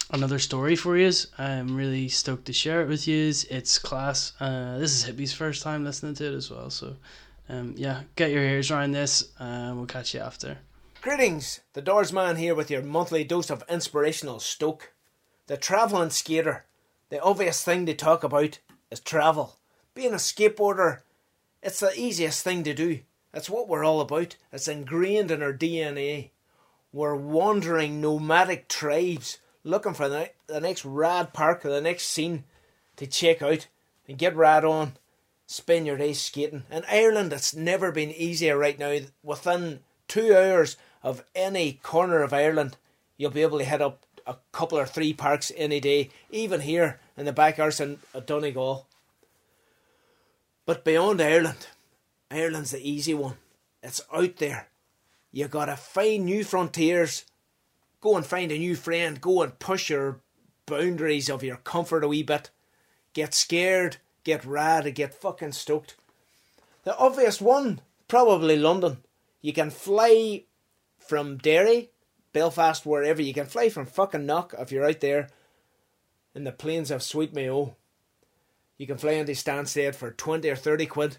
another 0.09 0.39
story 0.39 0.75
for 0.75 0.97
you. 0.97 1.11
I'm 1.37 1.75
really 1.75 2.09
stoked 2.09 2.45
to 2.45 2.53
share 2.53 2.81
it 2.81 2.87
with 2.87 3.07
you. 3.07 3.31
It's 3.49 3.77
class. 3.77 4.33
Uh, 4.39 4.79
this 4.79 4.91
is 4.91 5.03
Hippie's 5.03 5.33
first 5.33 5.61
time 5.61 5.83
listening 5.83 6.15
to 6.15 6.25
it 6.25 6.33
as 6.33 6.49
well. 6.49 6.71
So, 6.71 6.95
um, 7.47 7.75
yeah, 7.77 8.01
get 8.15 8.31
your 8.31 8.41
ears 8.43 8.71
around 8.71 8.91
this, 8.91 9.29
and 9.37 9.77
we'll 9.77 9.85
catch 9.85 10.15
you 10.15 10.21
after. 10.21 10.57
Greetings, 11.01 11.59
the 11.73 11.81
Doors 11.81 12.11
Man 12.11 12.37
here 12.37 12.55
with 12.55 12.71
your 12.71 12.81
monthly 12.81 13.23
dose 13.23 13.51
of 13.51 13.63
inspirational 13.69 14.39
stoke. 14.39 14.93
The 15.47 15.57
travelling 15.57 16.09
skater. 16.09 16.65
The 17.09 17.21
obvious 17.21 17.63
thing 17.63 17.85
to 17.85 17.93
talk 17.93 18.23
about 18.23 18.57
is 18.89 18.99
travel. 18.99 19.59
Being 19.93 20.13
a 20.13 20.17
skateboarder, 20.17 21.01
it's 21.61 21.81
the 21.81 21.93
easiest 21.95 22.43
thing 22.43 22.63
to 22.63 22.73
do. 22.73 23.01
It's 23.31 23.49
what 23.49 23.67
we're 23.67 23.83
all 23.83 24.01
about. 24.01 24.37
It's 24.51 24.67
ingrained 24.67 25.29
in 25.29 25.43
our 25.43 25.53
DNA. 25.53 26.31
We're 26.93 27.15
wandering 27.15 27.99
nomadic 27.99 28.69
tribes 28.69 29.39
looking 29.63 29.95
for 29.95 30.07
the, 30.07 30.29
the 30.45 30.61
next 30.61 30.85
rad 30.85 31.33
park 31.33 31.65
or 31.65 31.69
the 31.69 31.81
next 31.81 32.03
scene 32.03 32.43
to 32.97 33.07
check 33.07 33.41
out 33.41 33.67
and 34.07 34.17
get 34.17 34.35
rad 34.35 34.63
on. 34.63 34.93
spend 35.47 35.87
your 35.87 35.97
days 35.97 36.21
skating. 36.21 36.63
In 36.71 36.83
Ireland, 36.89 37.33
it's 37.33 37.55
never 37.55 37.91
been 37.91 38.11
easier 38.11 38.57
right 38.57 38.77
now. 38.77 38.99
Within 39.23 39.79
two 40.07 40.35
hours 40.35 40.77
of 41.01 41.23
any 41.33 41.73
corner 41.81 42.21
of 42.21 42.31
Ireland, 42.31 42.77
you'll 43.17 43.31
be 43.31 43.41
able 43.41 43.57
to 43.57 43.65
hit 43.65 43.81
up 43.81 44.03
a 44.27 44.37
couple 44.51 44.77
or 44.77 44.85
three 44.85 45.13
parks 45.13 45.51
any 45.57 45.79
day, 45.79 46.09
even 46.29 46.61
here 46.61 46.99
in 47.17 47.25
the 47.25 47.33
back 47.33 47.59
arse 47.59 47.79
in 47.79 47.99
Donegal. 48.25 48.87
But 50.65 50.85
beyond 50.85 51.21
Ireland, 51.21 51.67
Ireland's 52.31 52.71
the 52.71 52.87
easy 52.87 53.13
one. 53.13 53.37
It's 53.81 54.01
out 54.13 54.37
there. 54.37 54.67
You 55.33 55.47
gotta 55.47 55.75
find 55.75 56.25
new 56.25 56.43
frontiers. 56.43 57.25
Go 57.99 58.15
and 58.15 58.25
find 58.25 58.51
a 58.51 58.57
new 58.57 58.75
friend. 58.75 59.19
Go 59.19 59.41
and 59.41 59.57
push 59.57 59.89
your 59.89 60.21
boundaries 60.67 61.29
of 61.29 61.43
your 61.43 61.57
comfort 61.57 62.03
a 62.03 62.07
wee 62.07 62.21
bit. 62.21 62.51
Get 63.13 63.33
scared, 63.33 63.97
get 64.23 64.45
rad, 64.45 64.85
and 64.85 64.95
get 64.95 65.15
fucking 65.15 65.53
stoked. 65.53 65.95
The 66.83 66.95
obvious 66.97 67.41
one, 67.41 67.81
probably 68.07 68.57
London. 68.57 68.97
You 69.41 69.53
can 69.53 69.71
fly 69.71 70.43
from 70.99 71.37
Derry, 71.37 71.89
Belfast, 72.31 72.85
wherever. 72.85 73.21
You 73.21 73.33
can 73.33 73.47
fly 73.47 73.69
from 73.69 73.87
fucking 73.87 74.27
Knock 74.27 74.53
if 74.59 74.71
you're 74.71 74.85
out 74.85 74.99
there 74.99 75.29
in 76.35 76.43
the 76.43 76.51
plains 76.51 76.91
of 76.91 77.01
Sweet 77.01 77.33
Mayo. 77.33 77.75
You 78.77 78.85
can 78.85 78.97
fly 78.97 79.13
into 79.13 79.31
Stansted 79.31 79.95
for 79.95 80.11
20 80.11 80.47
or 80.47 80.55
30 80.55 80.85
quid. 80.85 81.17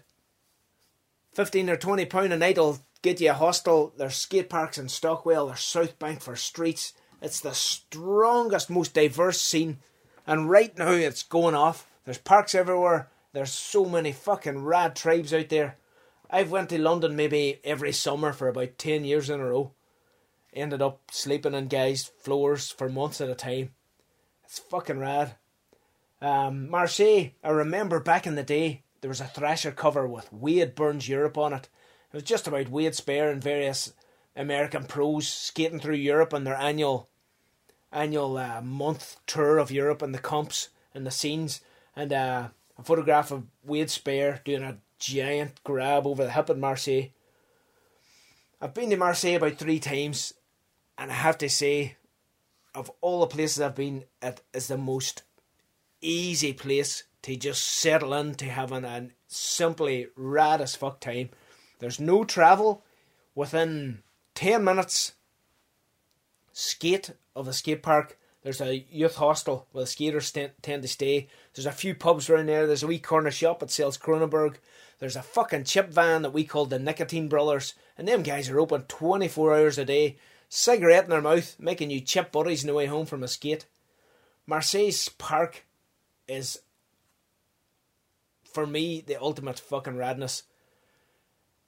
15 1.33 1.69
or 1.69 1.75
20 1.75 2.05
pound 2.05 2.31
a 2.31 2.37
night 2.37 2.57
will 2.57 2.84
get 3.01 3.21
you 3.21 3.31
a 3.31 3.33
hostel. 3.33 3.93
There's 3.97 4.15
skate 4.15 4.49
parks 4.49 4.77
in 4.77 4.89
Stockwell, 4.89 5.47
there's 5.47 5.61
South 5.61 5.97
Bank 5.99 6.21
for 6.21 6.35
streets. 6.35 6.93
It's 7.21 7.39
the 7.39 7.53
strongest, 7.53 8.69
most 8.69 8.93
diverse 8.93 9.41
scene. 9.41 9.77
And 10.27 10.49
right 10.49 10.77
now 10.77 10.91
it's 10.91 11.23
going 11.23 11.55
off. 11.55 11.87
There's 12.03 12.17
parks 12.17 12.53
everywhere. 12.53 13.09
There's 13.33 13.51
so 13.51 13.85
many 13.85 14.11
fucking 14.11 14.63
rad 14.63 14.95
tribes 14.95 15.33
out 15.33 15.49
there. 15.49 15.77
I've 16.29 16.51
went 16.51 16.69
to 16.69 16.79
London 16.79 17.15
maybe 17.15 17.59
every 17.63 17.91
summer 17.91 18.33
for 18.33 18.47
about 18.47 18.77
10 18.77 19.05
years 19.05 19.29
in 19.29 19.39
a 19.39 19.45
row. 19.45 19.71
Ended 20.53 20.81
up 20.81 21.01
sleeping 21.11 21.53
in 21.53 21.67
guys' 21.67 22.11
floors 22.19 22.69
for 22.71 22.89
months 22.89 23.21
at 23.21 23.29
a 23.29 23.35
time. 23.35 23.71
It's 24.45 24.59
fucking 24.59 24.99
rad. 24.99 25.35
Um, 26.21 26.69
Marseille, 26.69 27.31
I 27.43 27.49
remember 27.49 27.99
back 27.99 28.25
in 28.25 28.35
the 28.35 28.43
day, 28.43 28.83
there 29.01 29.09
was 29.09 29.21
a 29.21 29.25
Thrasher 29.25 29.71
cover 29.71 30.07
with 30.07 30.31
Wade 30.31 30.75
Burns 30.75 31.09
Europe 31.09 31.37
on 31.37 31.53
it. 31.53 31.69
It 32.15 32.19
was 32.19 32.29
just 32.29 32.47
about 32.47 32.69
Wade 32.69 32.95
Speyer 32.95 33.29
and 33.29 33.43
various 33.43 33.91
American 34.37 34.85
pros 34.85 35.27
skating 35.27 35.81
through 35.81 35.95
Europe 35.95 36.33
on 36.33 36.45
their 36.45 36.55
annual 36.55 37.09
annual 37.91 38.37
uh, 38.37 38.61
month 38.61 39.17
tour 39.27 39.57
of 39.57 39.69
Europe 39.69 40.01
and 40.01 40.15
the 40.15 40.19
comps 40.19 40.69
and 40.93 41.05
the 41.05 41.11
scenes. 41.11 41.59
And 41.93 42.13
uh, 42.13 42.47
a 42.79 42.83
photograph 42.83 43.31
of 43.31 43.43
Wade 43.65 43.89
Speyer 43.89 44.39
doing 44.45 44.63
a 44.63 44.77
giant 44.97 45.61
grab 45.65 46.07
over 46.07 46.23
the 46.23 46.31
hip 46.31 46.49
at 46.49 46.57
Marseille. 46.57 47.07
I've 48.61 48.73
been 48.73 48.91
to 48.91 48.95
Marseille 48.95 49.35
about 49.35 49.57
three 49.57 49.79
times, 49.79 50.35
and 50.97 51.11
I 51.11 51.15
have 51.15 51.37
to 51.39 51.49
say, 51.49 51.97
of 52.73 52.89
all 53.01 53.19
the 53.19 53.27
places 53.27 53.59
I've 53.59 53.75
been, 53.75 54.05
it 54.21 54.41
is 54.53 54.69
the 54.69 54.77
most 54.77 55.23
easy 55.99 56.53
place 56.53 57.03
to 57.23 57.35
just 57.35 57.61
settle 57.61 58.13
in 58.13 58.35
to 58.35 58.45
having 58.45 58.85
a 58.85 59.09
simply 59.27 60.07
rad 60.15 60.61
as 60.61 60.77
fuck 60.77 61.01
time. 61.01 61.31
There's 61.79 61.99
no 61.99 62.23
travel 62.23 62.83
within 63.33 63.99
10 64.35 64.63
minutes. 64.63 65.13
Skate 66.53 67.11
of 67.35 67.47
a 67.47 67.53
skate 67.53 67.83
park. 67.83 68.17
There's 68.43 68.61
a 68.61 68.85
youth 68.91 69.15
hostel 69.15 69.67
where 69.71 69.83
the 69.83 69.87
skaters 69.87 70.31
tend, 70.31 70.51
tend 70.61 70.83
to 70.83 70.87
stay. 70.87 71.27
There's 71.53 71.65
a 71.65 71.71
few 71.71 71.95
pubs 71.95 72.29
around 72.29 72.47
there. 72.47 72.67
There's 72.67 72.83
a 72.83 72.87
wee 72.87 72.99
corner 72.99 73.31
shop 73.31 73.59
that 73.59 73.71
sells 73.71 73.97
Kronenbourg. 73.97 74.57
There's 74.99 75.15
a 75.15 75.23
fucking 75.23 75.63
chip 75.63 75.91
van 75.91 76.21
that 76.21 76.33
we 76.33 76.43
call 76.43 76.65
the 76.65 76.79
Nicotine 76.79 77.27
Brothers. 77.27 77.73
And 77.97 78.07
them 78.07 78.21
guys 78.21 78.49
are 78.49 78.59
open 78.59 78.83
24 78.83 79.55
hours 79.55 79.77
a 79.77 79.85
day. 79.85 80.17
Cigarette 80.47 81.05
in 81.05 81.09
their 81.09 81.21
mouth, 81.21 81.55
making 81.59 81.89
you 81.89 81.99
chip 81.99 82.31
buddies 82.31 82.63
on 82.63 82.67
the 82.67 82.73
way 82.73 82.85
home 82.85 83.05
from 83.05 83.23
a 83.23 83.27
skate. 83.27 83.65
Marseille's 84.45 85.09
park 85.09 85.65
is 86.27 86.59
for 88.43 88.65
me 88.65 89.03
the 89.05 89.19
ultimate 89.19 89.59
fucking 89.59 89.95
radness. 89.95 90.43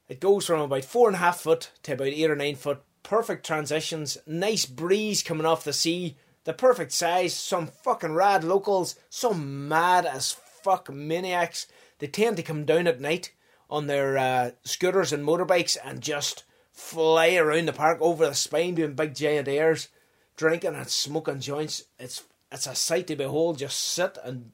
It 0.07 0.19
goes 0.21 0.45
from 0.45 0.61
about 0.61 0.85
four 0.85 1.07
and 1.07 1.15
a 1.15 1.19
half 1.19 1.41
foot 1.41 1.71
to 1.83 1.93
about 1.93 2.07
eight 2.07 2.31
or 2.31 2.35
nine 2.35 2.55
foot. 2.55 2.81
Perfect 3.03 3.45
transitions, 3.45 4.17
nice 4.25 4.65
breeze 4.65 5.23
coming 5.23 5.45
off 5.45 5.63
the 5.63 5.73
sea, 5.73 6.17
the 6.43 6.53
perfect 6.53 6.91
size, 6.91 7.33
some 7.33 7.67
fucking 7.67 8.13
rad 8.13 8.43
locals, 8.43 8.95
some 9.09 9.67
mad 9.67 10.05
as 10.05 10.31
fuck 10.31 10.91
maniacs. 10.91 11.67
They 11.99 12.07
tend 12.07 12.37
to 12.37 12.43
come 12.43 12.65
down 12.65 12.87
at 12.87 13.01
night 13.01 13.31
on 13.69 13.87
their 13.87 14.17
uh, 14.17 14.51
scooters 14.63 15.11
and 15.11 15.25
motorbikes 15.25 15.77
and 15.83 16.01
just 16.01 16.43
fly 16.71 17.35
around 17.35 17.67
the 17.67 17.73
park 17.73 17.97
over 18.01 18.27
the 18.27 18.33
spine 18.35 18.75
doing 18.75 18.93
big 18.93 19.15
giant 19.15 19.47
airs, 19.47 19.89
drinking 20.35 20.75
and 20.75 20.87
smoking 20.87 21.39
joints. 21.39 21.83
It's 21.99 22.23
it's 22.51 22.67
a 22.67 22.75
sight 22.75 23.07
to 23.07 23.15
behold. 23.15 23.57
Just 23.57 23.79
sit 23.79 24.17
and 24.23 24.51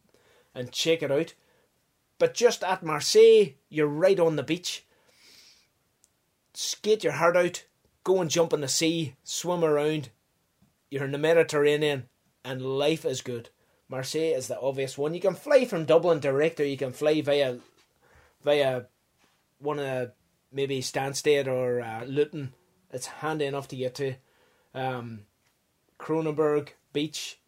and 0.56 0.72
check 0.72 1.04
it 1.04 1.12
out. 1.12 1.34
But 2.18 2.34
just 2.34 2.64
at 2.64 2.84
Marseille, 2.84 3.54
you're 3.70 3.88
right 3.88 4.20
on 4.20 4.36
the 4.36 4.44
beach. 4.44 4.86
Skate 6.54 7.04
your 7.04 7.14
heart 7.14 7.36
out, 7.36 7.66
go 8.04 8.22
and 8.22 8.30
jump 8.30 8.54
in 8.54 8.62
the 8.62 8.68
sea, 8.68 9.16
swim 9.24 9.64
around. 9.64 10.10
You're 10.90 11.06
in 11.06 11.12
the 11.12 11.18
Mediterranean, 11.18 12.08
and 12.46 12.62
life 12.62 13.06
is 13.06 13.22
good. 13.22 13.50
Marseille 13.90 14.36
is 14.36 14.48
the 14.48 14.60
obvious 14.60 14.98
one. 14.98 15.14
You 15.14 15.22
can 15.22 15.36
fly 15.36 15.66
from 15.66 15.86
Dublin 15.86 16.20
direct, 16.20 16.60
or 16.60 16.66
you 16.66 16.78
can 16.78 16.94
fly 16.94 17.22
via 17.22 17.58
via 18.44 18.86
one 19.60 19.80
of 19.80 20.12
maybe 20.52 20.82
Stansted 20.82 21.48
or 21.48 21.82
uh, 21.82 22.04
Luton. 22.06 22.54
It's 22.92 23.08
handy 23.08 23.46
enough 23.46 23.68
to 23.70 23.76
get 23.76 23.96
to. 23.96 24.16
Um, 24.74 25.22
Kronenberg 26.00 26.70
Beach, 26.92 27.40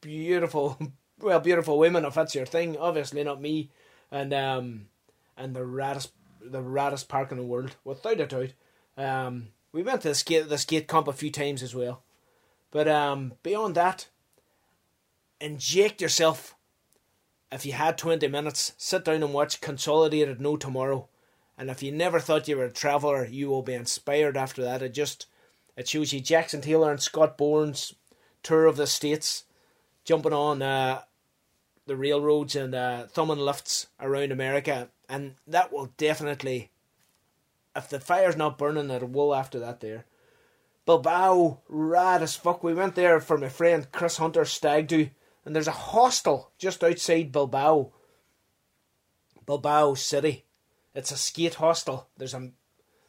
beautiful, 0.00 0.78
well, 1.20 1.40
beautiful 1.40 1.78
women 1.78 2.04
if 2.04 2.14
that's 2.14 2.34
your 2.34 2.46
thing. 2.46 2.76
Obviously 2.76 3.22
not 3.22 3.40
me, 3.40 3.70
and 4.10 4.32
um, 4.32 4.86
and 5.36 5.54
the 5.54 5.60
raddest, 5.60 6.10
the 6.44 6.62
raddest 6.62 7.08
park 7.08 7.30
in 7.30 7.38
the 7.38 7.44
world, 7.44 7.76
without 7.84 8.20
a 8.20 8.26
doubt. 8.26 8.52
Um, 8.96 9.48
we 9.72 9.82
went 9.82 10.02
to 10.02 10.08
the 10.08 10.14
skate 10.14 10.48
the 10.48 10.58
skate 10.58 10.88
comp 10.88 11.08
a 11.08 11.12
few 11.12 11.30
times 11.30 11.62
as 11.62 11.74
well, 11.74 12.02
but 12.70 12.88
um, 12.88 13.34
beyond 13.42 13.74
that, 13.74 14.08
inject 15.40 16.00
yourself. 16.00 16.54
If 17.50 17.66
you 17.66 17.72
had 17.72 17.98
twenty 17.98 18.28
minutes, 18.28 18.72
sit 18.76 19.04
down 19.04 19.22
and 19.22 19.32
watch 19.32 19.60
Consolidated 19.60 20.40
No 20.40 20.56
Tomorrow, 20.56 21.08
and 21.56 21.70
if 21.70 21.82
you 21.82 21.92
never 21.92 22.18
thought 22.18 22.48
you 22.48 22.56
were 22.56 22.64
a 22.64 22.72
traveller, 22.72 23.26
you 23.26 23.48
will 23.48 23.62
be 23.62 23.74
inspired 23.74 24.36
after 24.36 24.62
that. 24.62 24.82
It 24.82 24.94
just 24.94 25.26
it 25.76 25.88
shows 25.88 26.12
you 26.12 26.20
Jackson 26.20 26.60
Taylor 26.60 26.90
and 26.90 27.00
Scott 27.00 27.38
Bourne's 27.38 27.94
tour 28.42 28.66
of 28.66 28.76
the 28.76 28.86
states, 28.86 29.44
jumping 30.04 30.32
on 30.32 30.62
uh, 30.62 31.02
the 31.86 31.96
railroads 31.96 32.56
and 32.56 32.74
uh, 32.74 33.06
thumbing 33.06 33.38
lifts 33.38 33.86
around 34.00 34.32
America, 34.32 34.88
and 35.12 35.34
that 35.46 35.70
will 35.70 35.92
definitely, 35.98 36.70
if 37.76 37.86
the 37.86 38.00
fire's 38.00 38.34
not 38.34 38.56
burning, 38.56 38.88
it 38.88 39.10
will 39.10 39.34
after 39.34 39.58
that. 39.58 39.80
There, 39.80 40.06
Bilbao, 40.86 41.60
rad 41.68 42.22
as 42.22 42.34
fuck. 42.34 42.64
We 42.64 42.72
went 42.72 42.94
there 42.94 43.20
for 43.20 43.36
my 43.36 43.50
friend 43.50 43.86
Chris 43.92 44.16
Hunter 44.16 44.46
stag 44.46 44.86
do, 44.86 45.10
and 45.44 45.54
there's 45.54 45.68
a 45.68 45.72
hostel 45.72 46.50
just 46.56 46.82
outside 46.82 47.30
Bilbao. 47.30 47.92
Bilbao 49.44 49.92
City, 49.92 50.46
it's 50.94 51.12
a 51.12 51.18
skate 51.18 51.56
hostel. 51.56 52.08
There's 52.16 52.32
a 52.32 52.50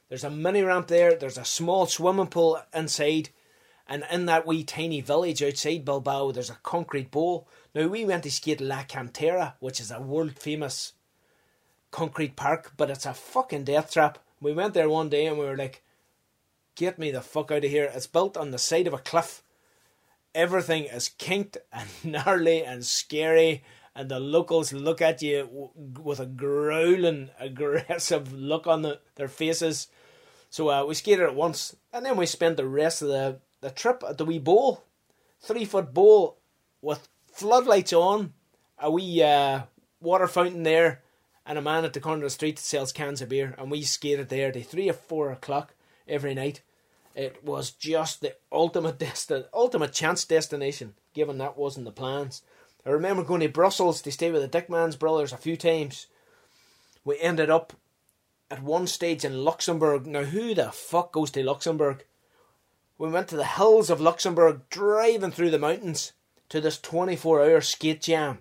there's 0.09 0.25
a 0.25 0.29
mini 0.29 0.61
ramp 0.61 0.87
there. 0.87 1.15
There's 1.15 1.37
a 1.37 1.45
small 1.45 1.85
swimming 1.85 2.27
pool 2.27 2.61
inside. 2.73 3.29
And 3.87 4.03
in 4.11 4.25
that 4.25 4.45
wee 4.45 4.65
tiny 4.65 4.99
village 4.99 5.41
outside 5.41 5.85
Bilbao, 5.85 6.31
there's 6.31 6.49
a 6.49 6.59
concrete 6.63 7.11
bowl. 7.11 7.47
Now, 7.73 7.87
we 7.87 8.03
went 8.03 8.23
to 8.23 8.31
skate 8.31 8.59
La 8.59 8.83
Kantera, 8.83 9.53
which 9.59 9.79
is 9.79 9.89
a 9.89 10.01
world 10.01 10.37
famous 10.37 10.93
concrete 11.93 12.35
park, 12.35 12.73
but 12.75 12.89
it's 12.89 13.05
a 13.05 13.13
fucking 13.13 13.63
death 13.63 13.93
trap. 13.93 14.17
We 14.41 14.51
went 14.51 14.73
there 14.73 14.89
one 14.89 15.07
day 15.07 15.27
and 15.27 15.37
we 15.37 15.45
were 15.45 15.55
like, 15.55 15.83
get 16.75 16.99
me 16.99 17.11
the 17.11 17.21
fuck 17.21 17.51
out 17.51 17.63
of 17.63 17.71
here. 17.71 17.89
It's 17.93 18.07
built 18.07 18.35
on 18.35 18.51
the 18.51 18.57
side 18.57 18.87
of 18.87 18.93
a 18.93 18.97
cliff. 18.97 19.43
Everything 20.35 20.85
is 20.85 21.09
kinked 21.09 21.57
and 21.71 21.87
gnarly 22.03 22.65
and 22.65 22.83
scary, 22.83 23.63
and 23.95 24.09
the 24.09 24.19
locals 24.19 24.73
look 24.73 25.01
at 25.01 25.21
you 25.21 25.69
with 26.01 26.19
a 26.19 26.25
growling, 26.25 27.29
aggressive 27.39 28.33
look 28.33 28.65
on 28.65 28.81
the, 28.81 28.99
their 29.15 29.27
faces. 29.27 29.87
So 30.49 30.69
uh, 30.69 30.85
we 30.85 30.95
skated 30.95 31.21
it 31.21 31.35
once, 31.35 31.75
and 31.93 32.05
then 32.05 32.17
we 32.17 32.25
spent 32.25 32.57
the 32.57 32.67
rest 32.67 33.03
of 33.03 33.09
the, 33.09 33.39
the 33.61 33.69
trip 33.69 34.03
at 34.07 34.17
the 34.17 34.25
wee 34.25 34.39
bowl, 34.39 34.83
three 35.39 35.65
foot 35.65 35.93
bowl 35.93 36.39
with 36.81 37.07
floodlights 37.31 37.93
on, 37.93 38.33
a 38.79 38.89
wee 38.89 39.21
uh, 39.21 39.61
water 40.01 40.27
fountain 40.27 40.63
there, 40.63 41.02
and 41.45 41.57
a 41.57 41.61
man 41.61 41.85
at 41.85 41.93
the 41.93 41.99
corner 41.99 42.23
of 42.23 42.23
the 42.23 42.29
street 42.29 42.55
that 42.57 42.63
sells 42.63 42.91
cans 42.91 43.21
of 43.21 43.29
beer. 43.29 43.55
And 43.57 43.69
we 43.69 43.83
skated 43.83 44.29
there 44.29 44.51
to 44.51 44.63
three 44.63 44.89
or 44.89 44.93
four 44.93 45.31
o'clock 45.31 45.73
every 46.07 46.33
night. 46.33 46.61
It 47.15 47.43
was 47.43 47.71
just 47.71 48.21
the 48.21 48.35
ultimate 48.51 48.97
desti- 48.99 49.45
ultimate 49.53 49.93
chance 49.93 50.25
destination, 50.25 50.93
given 51.13 51.37
that 51.37 51.57
wasn't 51.57 51.85
the 51.85 51.91
plans. 51.91 52.41
I 52.85 52.89
remember 52.89 53.23
going 53.23 53.41
to 53.41 53.49
Brussels 53.49 54.01
to 54.01 54.11
stay 54.11 54.31
with 54.31 54.41
the 54.41 54.61
Dickmans 54.61 54.99
brothers 54.99 55.31
a 55.31 55.37
few 55.37 55.55
times. 55.55 56.07
We 57.05 57.19
ended 57.19 57.49
up 57.49 57.73
at 58.51 58.61
one 58.61 58.87
stage 58.87 59.23
in 59.23 59.43
Luxembourg. 59.43 60.05
Now, 60.05 60.23
who 60.23 60.53
the 60.53 60.71
fuck 60.71 61.11
goes 61.11 61.31
to 61.31 61.43
Luxembourg? 61.43 62.03
We 62.97 63.09
went 63.09 63.27
to 63.29 63.35
the 63.35 63.45
hills 63.45 63.89
of 63.89 64.01
Luxembourg, 64.01 64.61
driving 64.69 65.31
through 65.31 65.51
the 65.51 65.59
mountains 65.59 66.13
to 66.49 66.61
this 66.61 66.79
24 66.79 67.41
hour 67.41 67.61
skate 67.61 68.01
jam. 68.01 68.39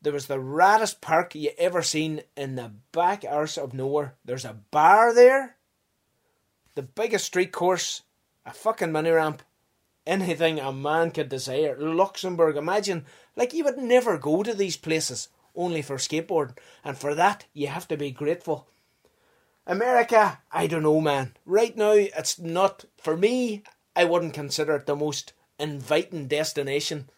There 0.00 0.12
was 0.12 0.26
the 0.26 0.38
raddest 0.38 1.00
park 1.00 1.34
you 1.34 1.50
ever 1.58 1.82
seen 1.82 2.22
in 2.36 2.54
the 2.54 2.72
back 2.92 3.24
arse 3.28 3.58
of 3.58 3.74
nowhere. 3.74 4.14
There's 4.24 4.44
a 4.44 4.60
bar 4.70 5.12
there, 5.12 5.56
the 6.74 6.82
biggest 6.82 7.24
street 7.24 7.50
course, 7.50 8.02
a 8.46 8.52
fucking 8.52 8.92
mini 8.92 9.10
ramp, 9.10 9.42
anything 10.06 10.60
a 10.60 10.72
man 10.72 11.10
could 11.10 11.28
desire. 11.28 11.76
Luxembourg, 11.76 12.56
imagine, 12.56 13.04
like 13.34 13.52
you 13.52 13.64
would 13.64 13.78
never 13.78 14.18
go 14.18 14.44
to 14.44 14.54
these 14.54 14.76
places 14.76 15.28
only 15.56 15.82
for 15.82 15.96
skateboarding, 15.96 16.56
and 16.84 16.96
for 16.96 17.14
that 17.16 17.46
you 17.52 17.66
have 17.66 17.88
to 17.88 17.96
be 17.96 18.12
grateful. 18.12 18.68
America, 19.66 20.40
I 20.52 20.68
don't 20.68 20.84
know, 20.84 21.00
man. 21.00 21.36
Right 21.44 21.76
now, 21.76 21.90
it's 21.90 22.38
not 22.38 22.84
for 22.96 23.16
me. 23.16 23.64
I 23.96 24.04
wouldn't 24.04 24.32
consider 24.32 24.76
it 24.76 24.86
the 24.86 24.94
most 24.94 25.32
inviting 25.58 26.28
destination 26.28 27.10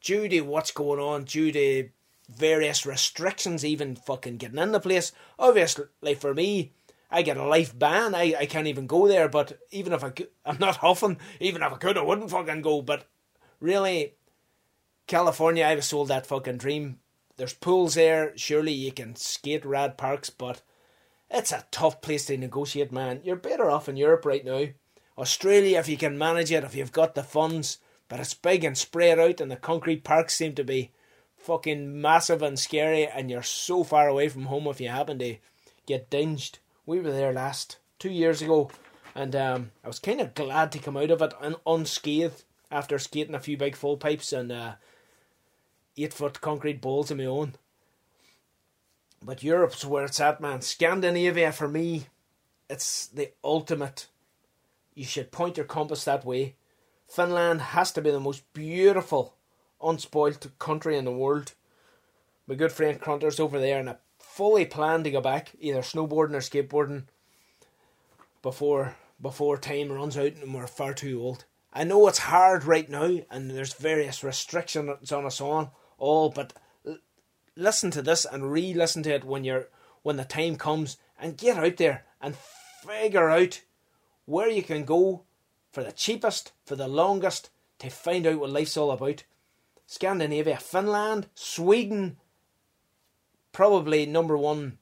due 0.00 0.28
to 0.28 0.40
what's 0.40 0.70
going 0.70 0.98
on, 0.98 1.24
due 1.24 1.52
to 1.52 1.90
various 2.28 2.86
restrictions, 2.86 3.64
even 3.64 3.96
fucking 3.96 4.36
getting 4.36 4.58
in 4.58 4.72
the 4.72 4.80
place. 4.80 5.12
Obviously, 5.38 6.14
for 6.14 6.34
me, 6.34 6.72
I 7.10 7.22
get 7.22 7.36
a 7.36 7.44
life 7.44 7.78
ban. 7.78 8.14
I, 8.14 8.34
I 8.40 8.46
can't 8.46 8.66
even 8.66 8.86
go 8.86 9.06
there. 9.06 9.28
But 9.28 9.58
even 9.70 9.92
if 9.92 10.02
I 10.02 10.10
could, 10.10 10.28
I'm 10.46 10.58
not 10.58 10.76
huffing. 10.76 11.18
Even 11.40 11.62
if 11.62 11.72
I 11.72 11.76
could, 11.76 11.98
I 11.98 12.02
wouldn't 12.02 12.30
fucking 12.30 12.62
go. 12.62 12.82
But 12.82 13.04
really, 13.60 14.14
California, 15.06 15.64
I 15.64 15.74
was 15.74 15.86
sold 15.86 16.08
that 16.08 16.26
fucking 16.26 16.58
dream. 16.58 16.98
There's 17.36 17.54
pools 17.54 17.94
there. 17.94 18.36
Surely 18.36 18.72
you 18.72 18.92
can 18.92 19.16
skate 19.16 19.64
rad 19.64 19.98
parks, 19.98 20.30
but 20.30 20.62
it's 21.30 21.52
a 21.52 21.66
tough 21.70 22.00
place 22.00 22.26
to 22.26 22.36
negotiate, 22.36 22.92
man. 22.92 23.20
You're 23.24 23.36
better 23.36 23.70
off 23.70 23.88
in 23.88 23.96
Europe 23.96 24.24
right 24.24 24.44
now. 24.44 24.66
Australia, 25.18 25.78
if 25.78 25.88
you 25.88 25.96
can 25.96 26.16
manage 26.16 26.50
it, 26.50 26.64
if 26.64 26.74
you've 26.74 26.92
got 26.92 27.14
the 27.14 27.22
funds, 27.22 27.78
but 28.08 28.20
it's 28.20 28.34
big 28.34 28.64
and 28.64 28.76
spread 28.76 29.18
out, 29.18 29.40
and 29.40 29.50
the 29.50 29.56
concrete 29.56 30.04
parks 30.04 30.34
seem 30.34 30.54
to 30.54 30.64
be 30.64 30.92
fucking 31.42 32.00
massive 32.00 32.42
and 32.42 32.58
scary, 32.58 33.06
and 33.06 33.30
you're 33.30 33.42
so 33.42 33.84
far 33.84 34.08
away 34.08 34.28
from 34.28 34.46
home 34.46 34.66
if 34.66 34.80
you 34.80 34.88
happen 34.88 35.18
to 35.18 35.36
get 35.86 36.10
dinged. 36.10 36.58
We 36.86 37.00
were 37.00 37.12
there 37.12 37.32
last 37.32 37.78
two 37.98 38.10
years 38.10 38.40
ago, 38.42 38.70
and 39.14 39.34
um, 39.36 39.70
I 39.84 39.88
was 39.88 39.98
kind 39.98 40.20
of 40.20 40.34
glad 40.34 40.72
to 40.72 40.78
come 40.78 40.96
out 40.96 41.10
of 41.10 41.22
it 41.22 41.34
un- 41.40 41.56
unscathed 41.66 42.44
after 42.70 42.98
skating 42.98 43.34
a 43.34 43.40
few 43.40 43.56
big 43.56 43.76
full 43.76 43.96
pipes 43.96 44.32
and 44.32 44.50
uh, 44.50 44.74
eight 45.96 46.14
foot 46.14 46.40
concrete 46.40 46.80
balls 46.80 47.10
of 47.10 47.18
my 47.18 47.24
own. 47.24 47.54
But 49.24 49.42
Europe's 49.42 49.84
where 49.84 50.04
it's 50.04 50.20
at, 50.20 50.40
man. 50.40 50.62
Scandinavia, 50.62 51.52
for 51.52 51.68
me, 51.68 52.06
it's 52.68 53.06
the 53.06 53.30
ultimate. 53.44 54.08
You 54.94 55.04
should 55.04 55.30
point 55.30 55.56
your 55.56 55.66
compass 55.66 56.04
that 56.04 56.24
way. 56.24 56.56
Finland 57.08 57.60
has 57.60 57.92
to 57.92 58.00
be 58.00 58.10
the 58.10 58.18
most 58.18 58.50
beautiful, 58.52 59.34
unspoilt 59.82 60.46
country 60.58 60.96
in 60.96 61.04
the 61.04 61.12
world. 61.12 61.52
My 62.46 62.54
good 62.54 62.72
friend 62.72 63.00
Crunter's 63.00 63.40
over 63.40 63.58
there, 63.58 63.78
and 63.78 63.90
I 63.90 63.96
fully 64.18 64.64
plan 64.64 65.04
to 65.04 65.10
go 65.10 65.20
back, 65.20 65.52
either 65.60 65.80
snowboarding 65.80 66.34
or 66.34 66.38
skateboarding, 66.38 67.04
before 68.42 68.96
before 69.20 69.56
time 69.56 69.92
runs 69.92 70.18
out 70.18 70.34
and 70.34 70.52
we're 70.52 70.66
far 70.66 70.92
too 70.92 71.22
old. 71.22 71.44
I 71.72 71.84
know 71.84 72.08
it's 72.08 72.18
hard 72.18 72.64
right 72.64 72.90
now, 72.90 73.20
and 73.30 73.50
there's 73.50 73.72
various 73.72 74.24
restrictions 74.24 75.12
on 75.12 75.24
us 75.24 75.40
all, 75.40 75.72
all, 75.96 76.28
but 76.30 76.52
listen 77.56 77.90
to 77.92 78.02
this 78.02 78.24
and 78.24 78.50
re-listen 78.50 79.02
to 79.04 79.14
it 79.14 79.24
when 79.24 79.44
you're 79.44 79.68
when 80.02 80.16
the 80.16 80.24
time 80.24 80.56
comes, 80.56 80.96
and 81.18 81.38
get 81.38 81.56
out 81.56 81.76
there 81.76 82.04
and 82.20 82.34
figure 82.84 83.30
out 83.30 83.60
where 84.24 84.48
you 84.48 84.62
can 84.62 84.84
go 84.84 85.22
for 85.70 85.84
the 85.84 85.92
cheapest, 85.92 86.52
for 86.66 86.74
the 86.74 86.88
longest, 86.88 87.50
to 87.78 87.88
find 87.88 88.26
out 88.26 88.40
what 88.40 88.50
life's 88.50 88.76
all 88.76 88.90
about. 88.90 89.22
Scandinavia, 89.92 90.56
Finland, 90.56 91.28
Sweden, 91.34 92.16
probably 93.52 94.06
number 94.06 94.38
one 94.38 94.78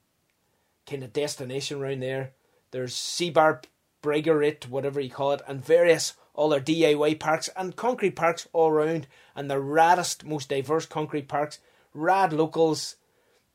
kind 0.89 1.03
of 1.03 1.11
destination 1.11 1.81
around 1.81 1.99
there. 1.99 2.31
There's 2.71 2.95
Seabar 2.95 3.61
Bregarit, 4.01 4.69
whatever 4.69 5.01
you 5.01 5.09
call 5.09 5.33
it, 5.33 5.41
and 5.45 5.65
various 5.65 6.13
other 6.33 6.61
DIY 6.61 7.19
parks 7.19 7.49
and 7.57 7.75
concrete 7.75 8.15
parks 8.15 8.47
all 8.53 8.69
around, 8.69 9.05
and 9.35 9.51
the 9.51 9.55
raddest, 9.55 10.23
most 10.23 10.47
diverse 10.47 10.85
concrete 10.85 11.27
parks, 11.27 11.59
rad 11.93 12.31
locals, 12.31 12.95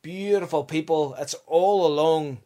beautiful 0.02 0.62
people. 0.62 1.14
It's 1.18 1.34
all 1.46 1.86
along 1.86 2.40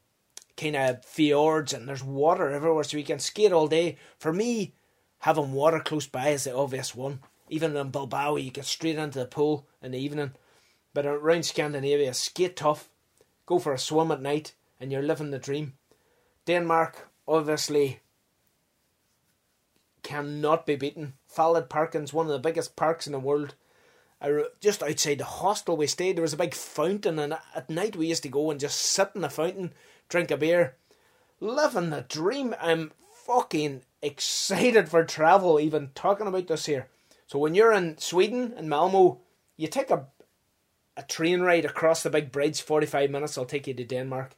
kind 0.57 0.77
of 0.77 1.05
fjords, 1.05 1.73
and 1.73 1.89
there's 1.89 2.05
water 2.05 2.53
everywhere, 2.53 2.85
so 2.85 2.97
you 2.97 3.03
can 3.03 3.19
skate 3.19 3.51
all 3.51 3.67
day. 3.67 3.99
For 4.21 4.33
me, 4.33 4.75
having 5.19 5.53
water 5.53 5.81
close 5.81 6.07
by 6.07 6.29
is 6.29 6.45
the 6.45 6.55
obvious 6.55 6.95
one. 6.95 7.19
Even 7.53 7.77
in 7.77 7.91
Bilbao, 7.91 8.37
you 8.37 8.53
get 8.53 8.65
straight 8.65 8.97
into 8.97 9.19
the 9.19 9.27
pool 9.27 9.67
in 9.83 9.91
the 9.91 9.99
evening. 9.99 10.33
But 10.95 11.05
around 11.05 11.45
Scandinavia, 11.45 12.15
skate 12.15 12.57
tough, 12.57 12.89
go 13.45 13.59
for 13.59 13.73
a 13.73 13.79
swim 13.79 14.13
at 14.13 14.23
night, 14.23 14.55
and 14.79 14.93
you're 14.93 15.03
living 15.03 15.33
the 15.33 15.39
dream. 15.39 15.75
Denmark, 16.47 17.09
obviously, 17.27 18.01
cannot 20.05 20.65
be 20.65 20.77
beaten. 20.77 21.15
Fælledparken, 21.29 22.13
one 22.13 22.27
of 22.27 22.33
the 22.33 22.39
biggest 22.39 22.77
parks 22.77 23.07
in 23.07 23.13
the 23.13 23.19
world. 23.19 23.57
Just 24.61 24.83
outside 24.83 25.19
the 25.19 25.25
hostel 25.25 25.77
we 25.77 25.89
stayed, 25.89 26.17
there 26.17 26.23
was 26.23 26.35
a 26.35 26.37
big 26.37 26.55
fountain, 26.55 27.19
and 27.19 27.37
at 27.55 27.69
night 27.69 27.97
we 27.97 28.07
used 28.07 28.23
to 28.23 28.29
go 28.29 28.51
and 28.53 28.61
just 28.61 28.79
sit 28.79 29.11
in 29.17 29.23
the 29.23 29.29
fountain, 29.29 29.73
drink 30.09 30.31
a 30.31 30.37
beer, 30.37 30.77
living 31.41 31.91
the 31.91 32.03
dream. 32.03 32.55
I'm 32.61 32.93
fucking 33.27 33.83
excited 34.03 34.89
for 34.89 35.05
travel, 35.05 35.59
even 35.59 35.91
talking 35.97 36.29
about 36.29 36.47
this 36.47 36.67
here. 36.67 36.87
So 37.31 37.39
when 37.39 37.55
you're 37.55 37.73
in 37.73 37.97
Sweden 37.99 38.55
in 38.59 38.69
Malmo, 38.69 39.21
you 39.57 39.69
take 39.69 39.93
a 39.93 40.09
a 40.97 41.05
train 41.05 41.43
ride 41.43 41.65
across 41.65 42.03
the 42.03 42.11
big 42.11 42.33
bridge, 42.33 42.61
forty 42.61 42.87
five 42.87 43.09
minutes. 43.09 43.39
I'll 43.39 43.45
take 43.45 43.69
you 43.69 43.75
to 43.75 43.85
Denmark, 43.85 44.33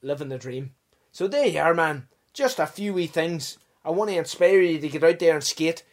living 0.00 0.30
the 0.30 0.38
dream. 0.38 0.70
So 1.12 1.28
there 1.28 1.44
you 1.44 1.60
are, 1.60 1.74
man. 1.74 2.08
Just 2.32 2.58
a 2.58 2.66
few 2.66 2.94
wee 2.94 3.08
things. 3.08 3.58
I 3.84 3.90
want 3.90 4.08
to 4.08 4.16
inspire 4.16 4.62
you 4.62 4.78
to 4.78 4.88
get 4.88 5.04
out 5.04 5.18
there 5.18 5.34
and 5.34 5.44
skate. 5.44 5.84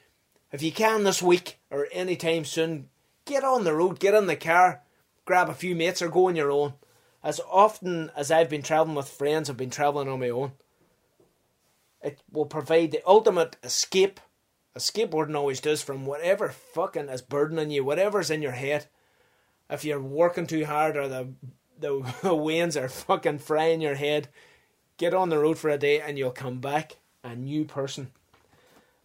If 0.53 0.63
you 0.63 0.71
can 0.71 1.03
this 1.03 1.21
week 1.21 1.59
or 1.69 1.89
any 1.91 2.15
time 2.15 2.45
soon, 2.45 2.87
get 3.25 3.43
on 3.43 3.65
the 3.65 3.75
road, 3.75 3.99
get 3.99 4.13
in 4.13 4.27
the 4.27 4.37
car, 4.37 4.83
grab 5.25 5.49
a 5.49 5.53
few 5.53 5.75
mates 5.75 6.01
or 6.01 6.07
go 6.07 6.29
on 6.29 6.37
your 6.37 6.49
own. 6.49 6.75
As 7.25 7.41
often 7.51 8.09
as 8.15 8.31
I've 8.31 8.49
been 8.49 8.61
travelling 8.61 8.95
with 8.95 9.09
friends, 9.09 9.49
I've 9.49 9.57
been 9.57 9.69
travelling 9.69 10.07
on 10.07 10.21
my 10.21 10.29
own. 10.29 10.53
It 12.01 12.21
will 12.31 12.45
provide 12.45 12.91
the 12.91 13.01
ultimate 13.05 13.57
escape, 13.65 14.21
skateboarding 14.77 15.35
always 15.35 15.59
does, 15.59 15.81
from 15.81 16.05
whatever 16.05 16.49
fucking 16.49 17.09
is 17.09 17.21
burdening 17.21 17.71
you, 17.71 17.83
whatever's 17.83 18.29
in 18.29 18.41
your 18.41 18.51
head. 18.51 18.87
If 19.69 19.83
you're 19.83 20.01
working 20.01 20.47
too 20.47 20.65
hard 20.65 20.95
or 20.97 21.07
the 21.07 21.29
the, 21.79 22.33
winds 22.33 22.77
are 22.77 22.89
fucking 22.89 23.39
frying 23.39 23.81
your 23.81 23.95
head, 23.95 24.29
get 24.97 25.13
on 25.13 25.29
the 25.29 25.39
road 25.39 25.57
for 25.57 25.69
a 25.69 25.77
day 25.77 25.99
and 25.99 26.17
you'll 26.17 26.31
come 26.31 26.59
back 26.59 26.97
a 27.23 27.35
new 27.35 27.65
person. 27.65 28.11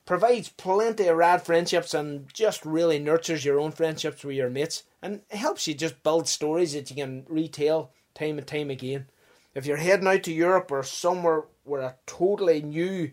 Provides 0.06 0.48
plenty 0.50 1.06
of 1.06 1.16
rad 1.16 1.42
friendships 1.42 1.94
and 1.94 2.32
just 2.32 2.64
really 2.64 2.98
nurtures 2.98 3.44
your 3.44 3.60
own 3.60 3.72
friendships 3.72 4.24
with 4.24 4.36
your 4.36 4.50
mates 4.50 4.84
and 5.02 5.22
helps 5.30 5.66
you 5.66 5.74
just 5.74 6.02
build 6.02 6.28
stories 6.28 6.72
that 6.72 6.90
you 6.90 6.96
can 6.96 7.24
retell 7.28 7.92
time 8.14 8.38
and 8.38 8.46
time 8.46 8.70
again. 8.70 9.06
If 9.54 9.66
you're 9.66 9.76
heading 9.76 10.06
out 10.06 10.22
to 10.24 10.32
Europe 10.32 10.70
or 10.70 10.82
somewhere 10.82 11.44
where 11.64 11.82
a 11.82 11.96
totally 12.06 12.62
new 12.62 13.12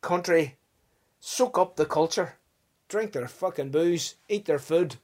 country, 0.00 0.56
soak 1.20 1.58
up 1.58 1.76
the 1.76 1.86
culture. 1.86 2.34
Drink 2.88 3.12
their 3.12 3.26
fucking 3.26 3.70
booze, 3.70 4.14
eat 4.28 4.44
their 4.44 4.60
food, 4.60 4.96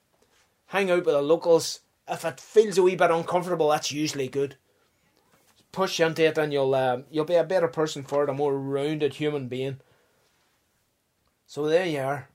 hang 0.67 0.91
out 0.91 1.05
with 1.05 1.15
the 1.15 1.23
locals. 1.23 1.81
If 2.09 2.25
it 2.25 2.41
feels 2.41 2.79
a 2.79 2.83
wee 2.83 2.97
bit 2.97 3.11
uncomfortable, 3.11 3.69
that's 3.69 3.91
usually 3.91 4.29
good. 4.29 4.57
Push 5.73 6.01
into 6.01 6.25
it, 6.25 6.39
and 6.39 6.53
you'll 6.53 6.75
uh, 6.75 6.99
you'll 7.11 7.25
be 7.25 7.35
a 7.35 7.45
better 7.45 7.69
person 7.69 8.05
for 8.05 8.23
it, 8.23 8.31
a 8.31 8.35
more 8.35 8.57
rounded 8.57 9.15
human 9.15 9.49
being. 9.49 9.81
So 11.47 11.67
there 11.67 11.87
you 11.87 12.01
are, 12.01 12.29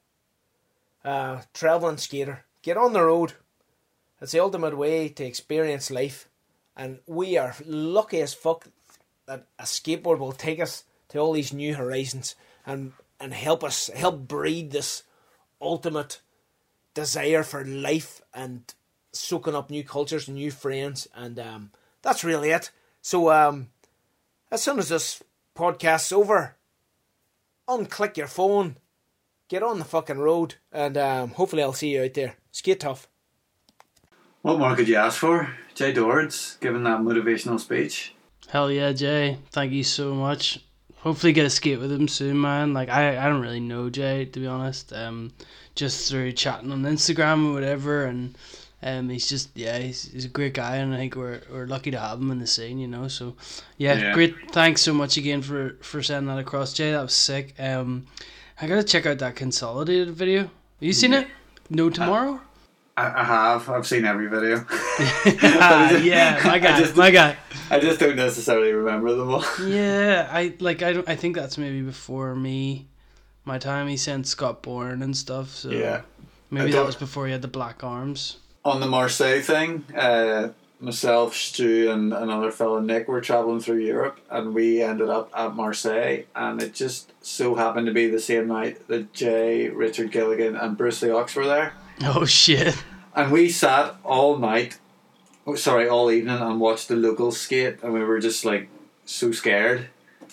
uh, 1.05 1.41
traveling 1.53 1.97
skater. 1.97 2.45
Get 2.61 2.78
on 2.78 2.93
the 2.93 3.03
road. 3.03 3.34
It's 4.19 4.32
the 4.32 4.39
ultimate 4.39 4.78
way 4.78 5.09
to 5.09 5.23
experience 5.23 5.91
life, 5.91 6.28
and 6.75 6.99
we 7.05 7.38
are 7.38 7.55
lucky 7.65 8.21
as 8.21 8.34
fuck 8.34 8.67
that 9.28 9.47
a 9.59 9.63
skateboard 9.63 10.19
will 10.19 10.32
take 10.32 10.59
us 10.59 10.84
to 11.09 11.19
all 11.19 11.34
these 11.34 11.53
new 11.53 11.75
horizons 11.75 12.36
and 12.65 12.93
and 13.20 13.34
help 13.34 13.63
us 13.63 13.89
help 13.95 14.28
breed 14.28 14.72
this 14.72 15.03
ultimate 15.61 16.22
desire 16.93 17.43
for 17.43 17.65
life 17.65 18.22
and 18.34 18.74
soaking 19.11 19.55
up 19.55 19.70
new 19.70 19.84
cultures 19.84 20.28
and 20.28 20.38
new 20.38 20.51
friends 20.51 21.07
and 21.15 21.39
um, 21.39 21.72
that's 22.01 22.24
really 22.24 22.49
it 22.51 22.72
so 23.01 23.32
um, 23.32 23.70
as 24.51 24.61
soon 24.61 24.80
as 24.80 24.89
this 24.89 25.24
podcast's 25.55 26.11
over 26.11 26.55
unclick 27.68 28.18
your 28.18 28.28
phone 28.28 28.78
get 29.47 29.63
on 29.63 29.80
the 29.80 29.86
fucking 29.86 30.20
road 30.20 30.55
and 30.72 30.97
um, 30.97 31.30
hopefully 31.32 31.63
i'll 31.63 31.74
see 31.74 31.93
you 31.93 32.03
out 32.03 32.13
there 32.13 32.36
skate 32.51 32.80
tough 32.80 33.07
What 34.41 34.59
more 34.59 34.76
could 34.76 34.88
you 34.88 34.95
ask 34.95 35.18
for? 35.20 35.49
Jay 35.76 35.91
Dords 35.91 36.57
giving 36.61 36.84
that 36.84 37.01
motivational 37.01 37.59
speech. 37.59 38.13
Hell 38.47 38.72
yeah, 38.72 38.93
Jay. 38.93 39.39
Thank 39.51 39.74
you 39.74 39.84
so 39.84 40.13
much. 40.13 40.59
Hopefully 41.02 41.32
get 41.32 41.45
a 41.45 41.50
skate 41.50 41.80
with 41.80 41.91
him 41.91 42.08
soon, 42.08 42.41
man. 42.41 42.74
Like 42.74 42.89
I, 42.89 43.18
I 43.24 43.30
don't 43.30 43.41
really 43.41 43.60
know 43.60 43.89
Jay 43.89 44.26
to 44.26 44.39
be 44.39 44.48
honest. 44.48 44.91
Um, 44.93 45.32
just 45.76 46.10
through 46.10 46.32
chatting 46.32 46.72
on 46.72 46.82
Instagram 46.84 47.50
or 47.50 47.54
whatever, 47.54 48.06
and 48.06 48.36
um, 48.82 49.10
he's 49.10 49.30
just 49.30 49.50
yeah, 49.56 49.78
he's, 49.78 50.12
he's 50.12 50.26
a 50.26 50.30
great 50.30 50.54
guy, 50.56 50.78
and 50.78 50.93
I 50.93 50.98
think 50.98 51.16
we're 51.16 51.41
we're 51.52 51.68
lucky 51.68 51.91
to 51.91 52.00
have 52.00 52.20
him 52.20 52.32
in 52.32 52.39
the 52.39 52.48
scene, 52.48 52.80
you 52.80 52.88
know. 52.88 53.08
So 53.08 53.36
yeah, 53.78 53.93
Yeah. 53.93 54.14
great. 54.14 54.52
Thanks 54.52 54.82
so 54.82 54.93
much 54.93 55.18
again 55.18 55.41
for 55.41 55.78
for 55.82 56.02
sending 56.02 56.28
that 56.34 56.39
across, 56.39 56.74
Jay. 56.74 56.91
That 56.91 57.04
was 57.04 57.14
sick. 57.14 57.54
Um, 57.60 58.08
I 58.60 58.66
gotta 58.68 58.84
check 58.84 59.06
out 59.06 59.20
that 59.20 59.36
consolidated 59.36 60.10
video. 60.16 60.41
Have 60.43 60.52
you 60.80 60.93
seen 60.93 61.14
it? 61.14 61.28
No 61.70 61.89
tomorrow. 61.89 62.41
I, 62.98 63.22
I 63.22 63.24
have. 63.24 63.70
I've 63.70 63.86
seen 63.88 64.06
every 64.06 64.28
video. 64.28 64.66
ah, 64.70 65.95
yeah, 65.98 66.41
my 66.43 66.58
guy, 66.60 66.80
just- 66.80 66.95
my 66.95 67.12
guy. 67.12 67.38
I 67.70 67.80
just 67.80 68.00
don't 68.00 68.16
necessarily 68.16 68.72
remember 68.72 69.14
them 69.14 69.30
all. 69.30 69.43
Yeah, 69.68 70.28
I 70.32 70.54
like 70.60 70.82
I 70.82 70.93
don't 70.93 71.08
I 71.10 71.16
think 71.16 71.36
that's 71.36 71.58
maybe 71.58 71.82
before 71.82 72.34
me 72.34 72.88
my 73.43 73.58
time 73.58 73.88
he 73.88 73.98
sent 73.98 74.26
Scott 74.28 74.62
Bourne 74.64 75.02
and 75.02 75.16
stuff, 75.16 75.50
so 75.50 75.70
Yeah. 75.70 76.02
maybe 76.50 76.72
that 76.72 76.86
was 76.86 76.95
before 76.95 77.26
he 77.26 77.32
had 77.34 77.41
the 77.41 77.48
black 77.48 77.84
arms. 77.84 78.38
On 78.66 78.80
the 78.82 78.88
Marseille 78.88 79.41
thing, 79.41 79.84
uh, 79.95 80.50
myself, 80.82 81.34
Stu, 81.36 81.89
and 81.91 82.14
another 82.14 82.52
fellow, 82.52 82.80
Nick, 82.82 83.08
were 83.08 83.22
traveling 83.22 83.60
through 83.62 83.78
Europe, 83.80 84.20
and 84.30 84.54
we 84.54 84.82
ended 84.82 85.10
up 85.10 85.30
at 85.36 85.56
Marseille, 85.56 86.24
and 86.36 86.62
it 86.62 86.74
just 86.74 87.12
so 87.26 87.56
happened 87.56 87.88
to 87.88 87.93
be 87.93 88.08
the 88.10 88.20
same 88.20 88.48
night 88.48 88.86
that 88.89 89.14
Jay, 89.14 89.70
Richard 89.70 90.12
Gilligan, 90.12 90.56
and 90.58 90.78
Bruce 90.78 91.02
Lee 91.02 91.12
Ox 91.12 91.36
were 91.36 91.45
there. 91.45 91.74
Oh 92.04 92.26
shit. 92.26 92.76
And 93.16 93.32
we 93.32 93.50
sat 93.50 93.95
all 94.04 94.38
night, 94.38 94.78
oh, 95.48 95.56
sorry, 95.56 95.89
all 95.89 96.12
evening, 96.12 96.38
and 96.38 96.60
watched 96.60 96.88
the 96.88 96.95
locals 96.95 97.39
skate, 97.39 97.82
and 97.82 97.91
we 97.91 98.04
were 98.04 98.20
just 98.20 98.45
like 98.45 98.70
so 99.06 99.32
scared. 99.32 99.88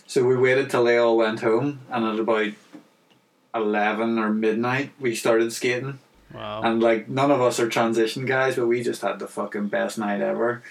So 0.07 0.25
we 0.25 0.37
waited 0.37 0.69
till 0.69 0.85
they 0.85 0.99
all 0.99 1.17
went 1.17 1.41
home, 1.41 1.81
and 1.91 2.05
at 2.05 2.19
about 2.19 2.53
eleven 3.55 4.19
or 4.19 4.31
midnight, 4.31 4.91
we 5.01 5.15
started 5.15 5.53
skating. 5.53 5.99
Wow. 6.35 6.63
And 6.63 6.83
like 6.83 7.09
none 7.09 7.31
of 7.31 7.41
us 7.41 7.59
are 7.59 7.69
transition 7.69 8.27
guys, 8.27 8.57
but 8.57 8.67
we 8.67 8.83
just 8.83 9.01
had 9.01 9.19
the 9.19 9.29
fucking 9.29 9.69
best 9.69 9.97
night 9.99 10.21
ever. 10.21 10.63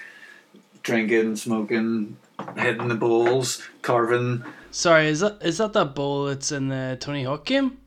Drinking, 0.83 1.37
smoking, 1.37 2.17
hitting 2.57 2.89
the 2.89 2.95
bowls, 2.95 3.63
carving. 3.81 4.43
Sorry, 4.69 5.07
is 5.07 5.21
that 5.21 5.39
is 5.41 5.57
that 5.57 5.73
that 5.73 5.95
bowl 5.95 6.25
that's 6.25 6.51
in 6.51 6.67
the 6.67 6.97
Tony 6.99 7.23
Hawk 7.23 7.45
game? 7.45 7.77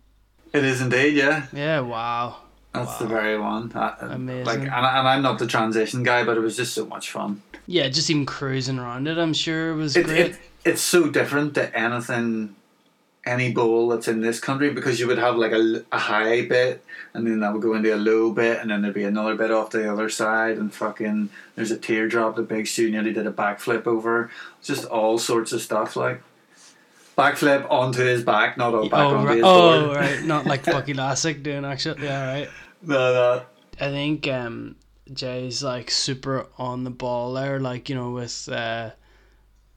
It 0.53 0.65
is 0.65 0.81
indeed, 0.81 1.15
yeah. 1.15 1.47
Yeah, 1.53 1.81
wow. 1.81 2.39
That's 2.85 2.99
the 2.99 3.07
very 3.07 3.39
one. 3.39 3.73
Uh, 3.73 3.95
Amazing. 4.01 4.45
Like, 4.45 4.59
and, 4.59 4.69
and 4.69 5.09
I'm 5.09 5.23
not 5.23 5.39
the 5.39 5.47
transition 5.47 6.03
guy, 6.03 6.25
but 6.25 6.37
it 6.37 6.41
was 6.41 6.57
just 6.57 6.75
so 6.75 6.87
much 6.87 7.11
fun. 7.11 7.43
Yeah, 7.67 7.89
just 7.89 8.11
even 8.11 8.27
cruising 8.27 8.79
around 8.79 9.09
it, 9.09 9.19
I'm 9.19 9.33
sure 9.35 9.75
was 9.75 9.97
It, 9.97 10.07
great. 10.07 10.33
it, 10.33 10.39
it's 10.65 10.83
so 10.83 11.11
different 11.11 11.55
to 11.55 11.77
anything, 11.77 12.55
any 13.25 13.53
bowl 13.53 13.89
that's 13.89 14.07
in 14.07 14.21
this 14.21 14.39
country 14.39 14.71
because 14.71 15.01
you 15.01 15.07
would 15.09 15.19
have 15.19 15.37
like 15.37 15.53
a, 15.53 15.83
a 15.91 15.99
high 15.99 16.47
bit 16.47 16.85
and 17.13 17.27
then 17.27 17.41
that 17.41 17.53
would 17.53 17.63
go 17.63 17.75
into 17.75 17.93
a 17.93 17.97
low 17.97 18.31
bit 18.31 18.61
and 18.61 18.71
then 18.71 18.83
there'd 18.83 18.95
be 18.95 19.03
another 19.03 19.35
bit 19.35 19.51
off 19.51 19.71
the 19.71 19.91
other 19.91 20.09
side 20.09 20.59
and 20.59 20.73
fucking 20.73 21.29
there's 21.57 21.73
a 21.73 21.77
teardrop 21.77 22.37
that 22.37 22.49
Big 22.49 22.69
Stu 22.69 22.89
nearly 22.91 23.13
did 23.13 23.27
a 23.27 23.33
backflip 23.33 23.87
over. 23.87 24.31
Just 24.63 24.85
all 24.85 25.19
sorts 25.19 25.53
of 25.53 25.61
stuff 25.61 25.97
like 25.97 26.23
backflip 27.19 27.69
onto 27.71 28.03
his 28.05 28.23
back, 28.23 28.57
not 28.57 28.75
all 28.75 28.89
back 28.89 29.01
oh, 29.01 29.17
onto 29.17 29.27
right. 29.27 29.37
his 29.37 29.45
oh 29.45 29.95
right, 29.95 30.23
not 30.23 30.47
like 30.47 30.65
Bucky 30.65 30.95
Lasek 30.95 31.43
doing 31.43 31.65
actually. 31.65 32.05
Yeah, 32.05 32.33
right. 32.33 32.49
No, 32.87 33.13
no. 33.13 33.43
I 33.81 33.91
think 33.91 34.27
um, 34.29 34.77
Jay's 35.13 35.63
like 35.63 35.91
super 35.91 36.47
on 36.57 36.85
the 36.85 36.91
ball 36.91 37.35
there, 37.35 37.59
like 37.61 37.89
you 37.89 37.95
know 37.97 38.11
with 38.13 38.49
uh, 38.49 38.91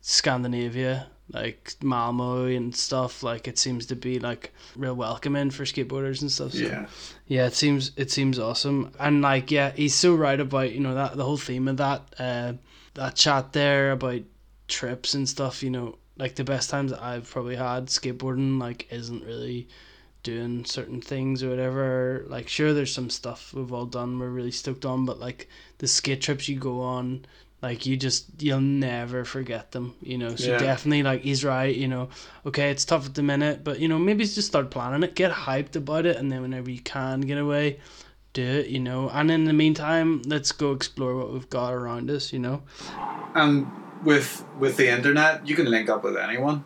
Scandinavia, 0.02 1.08
like 1.32 1.74
Malmo 1.82 2.46
and 2.46 2.76
stuff. 2.76 3.24
Like 3.24 3.48
it 3.48 3.58
seems 3.58 3.86
to 3.88 3.96
be 3.96 4.20
like 4.20 4.54
real 4.76 4.94
welcoming 4.96 5.50
for 5.52 5.64
skateboarders 5.66 6.22
and 6.22 6.32
stuff. 6.32 6.54
So, 6.54 6.60
Yeah. 6.60 6.88
yeah, 7.28 7.46
it 7.48 7.54
seems 7.54 7.92
it 7.98 8.12
seems 8.12 8.40
awesome, 8.40 8.92
and 9.00 9.22
like 9.22 9.52
yeah, 9.52 9.72
he's 9.72 9.96
so 9.96 10.16
right 10.16 10.40
about 10.40 10.72
you 10.72 10.80
know 10.80 10.96
that 10.96 11.18
the 11.18 11.26
whole 11.26 11.38
theme 11.38 11.68
of 11.68 11.78
that 11.78 12.14
uh, 12.20 12.54
that 12.94 13.16
chat 13.16 13.54
there 13.54 13.92
about 13.92 14.22
trips 14.68 15.14
and 15.14 15.28
stuff. 15.28 15.62
You 15.64 15.72
know, 15.72 15.98
like 16.18 16.36
the 16.36 16.44
best 16.44 16.70
times 16.70 16.92
that 16.92 17.04
I've 17.04 17.30
probably 17.30 17.56
had 17.56 17.88
skateboarding 17.88 18.60
like 18.60 18.88
isn't 18.92 19.26
really 19.26 19.68
doing 20.30 20.66
certain 20.66 21.02
things 21.02 21.44
or 21.44 21.50
whatever. 21.50 22.26
Like 22.28 22.48
sure, 22.48 22.74
there's 22.74 22.94
some 22.94 23.10
stuff 23.10 23.54
we've 23.54 23.74
all 23.74 23.86
done 23.86 24.20
we're 24.20 24.30
really 24.30 24.52
stoked 24.52 24.86
on, 24.86 25.06
but 25.06 25.20
like 25.20 25.50
the 25.80 25.88
skate 25.88 26.22
trips 26.22 26.48
you 26.48 26.58
go 26.60 26.82
on. 26.82 27.26
Like 27.62 27.86
you 27.86 27.98
just 27.98 28.42
you'll 28.42 28.62
never 28.62 29.26
forget 29.26 29.72
them, 29.72 29.94
you 30.02 30.18
know. 30.18 30.36
So 30.36 30.52
Yeah. 30.52 30.60
definitely 30.60 31.04
like 31.04 31.22
he's 31.22 31.44
right, 31.44 31.76
you 31.76 31.88
know. 31.88 32.10
Okay, 32.46 32.70
it's 32.72 32.86
tough 32.86 33.06
at 33.06 33.16
the 33.16 33.24
minute, 33.24 33.64
but 33.64 33.80
you 33.80 33.88
know 33.88 34.00
maybe 34.00 34.24
just 34.24 34.48
start 34.48 34.70
planning 34.70 35.04
it, 35.04 35.16
get 35.16 35.32
hyped 35.32 35.76
about 35.76 36.06
it, 36.06 36.16
and 36.18 36.32
then 36.32 36.42
whenever 36.42 36.70
you 36.70 36.80
can 36.80 37.22
get 37.22 37.38
away, 37.38 37.80
do 38.34 38.44
it, 38.44 38.68
you 38.68 38.80
know. 38.80 39.10
And 39.10 39.30
in 39.30 39.44
the 39.46 39.54
meantime, 39.54 40.22
let's 40.26 40.52
go 40.54 40.72
explore 40.72 41.16
what 41.18 41.34
we've 41.34 41.50
got 41.50 41.74
around 41.74 42.10
us, 42.10 42.32
you 42.32 42.40
know. 42.40 42.62
And 43.36 43.66
with 44.06 44.46
with 44.60 44.78
the 44.78 44.88
internet, 44.90 45.46
you 45.48 45.56
can 45.56 45.70
link 45.70 45.90
up 45.90 46.04
with 46.04 46.16
anyone. 46.18 46.64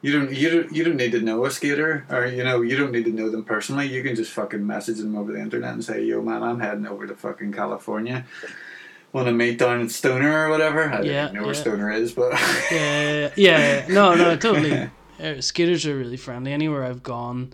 You 0.00 0.12
don't 0.12 0.32
you 0.32 0.48
don't 0.50 0.72
you 0.72 0.84
don't 0.84 0.96
need 0.96 1.12
to 1.12 1.20
know 1.20 1.44
a 1.44 1.50
skater 1.50 2.06
or 2.08 2.26
you 2.26 2.44
know 2.44 2.62
you 2.62 2.76
don't 2.76 2.92
need 2.92 3.04
to 3.06 3.10
know 3.12 3.30
them 3.30 3.44
personally. 3.44 3.86
You 3.86 4.02
can 4.02 4.14
just 4.14 4.30
fucking 4.32 4.64
message 4.64 4.98
them 4.98 5.16
over 5.16 5.32
the 5.32 5.40
internet 5.40 5.72
and 5.72 5.84
say, 5.84 6.04
"Yo, 6.04 6.22
man, 6.22 6.42
I'm 6.42 6.60
heading 6.60 6.86
over 6.86 7.06
to 7.06 7.14
fucking 7.16 7.52
California. 7.52 8.24
Want 9.12 9.26
to 9.26 9.32
meet 9.32 9.58
down 9.58 9.80
at 9.82 9.90
Stoner 9.90 10.46
or 10.46 10.50
whatever?" 10.50 10.84
I 10.88 10.98
don't 10.98 11.06
Yeah, 11.06 11.30
know 11.32 11.40
where 11.42 11.52
yeah. 11.54 11.60
Stoner 11.60 11.90
is, 11.90 12.12
but 12.12 12.32
yeah, 12.70 13.30
yeah, 13.36 13.86
no, 13.88 14.14
no, 14.14 14.36
totally. 14.46 14.88
Uh, 15.20 15.40
skaters 15.40 15.84
are 15.84 15.96
really 15.96 16.16
friendly. 16.16 16.52
Anywhere 16.52 16.84
I've 16.84 17.02
gone, 17.02 17.52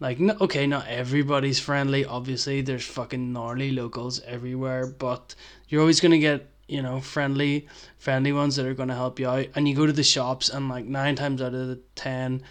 like, 0.00 0.18
no, 0.18 0.34
okay, 0.40 0.66
not 0.66 0.88
everybody's 0.88 1.60
friendly. 1.60 2.04
Obviously, 2.04 2.60
there's 2.60 2.84
fucking 2.86 3.32
gnarly 3.32 3.70
locals 3.70 4.20
everywhere, 4.22 4.84
but 4.88 5.36
you're 5.68 5.80
always 5.80 6.00
gonna 6.00 6.18
get, 6.18 6.48
you 6.68 6.82
know, 6.82 7.00
friendly, 7.00 7.66
friendly 7.98 8.32
ones 8.32 8.56
that 8.56 8.66
are 8.66 8.74
gonna 8.74 8.94
help 8.94 9.18
you 9.18 9.28
out. 9.28 9.46
And 9.54 9.68
you 9.68 9.74
go 9.74 9.86
to 9.86 9.92
the 9.92 10.02
shops, 10.02 10.48
and 10.48 10.68
like 10.68 10.84
nine 10.84 11.16
times 11.16 11.42
out 11.42 11.54
of 11.54 11.68
the 11.68 11.80
ten, 11.94 12.42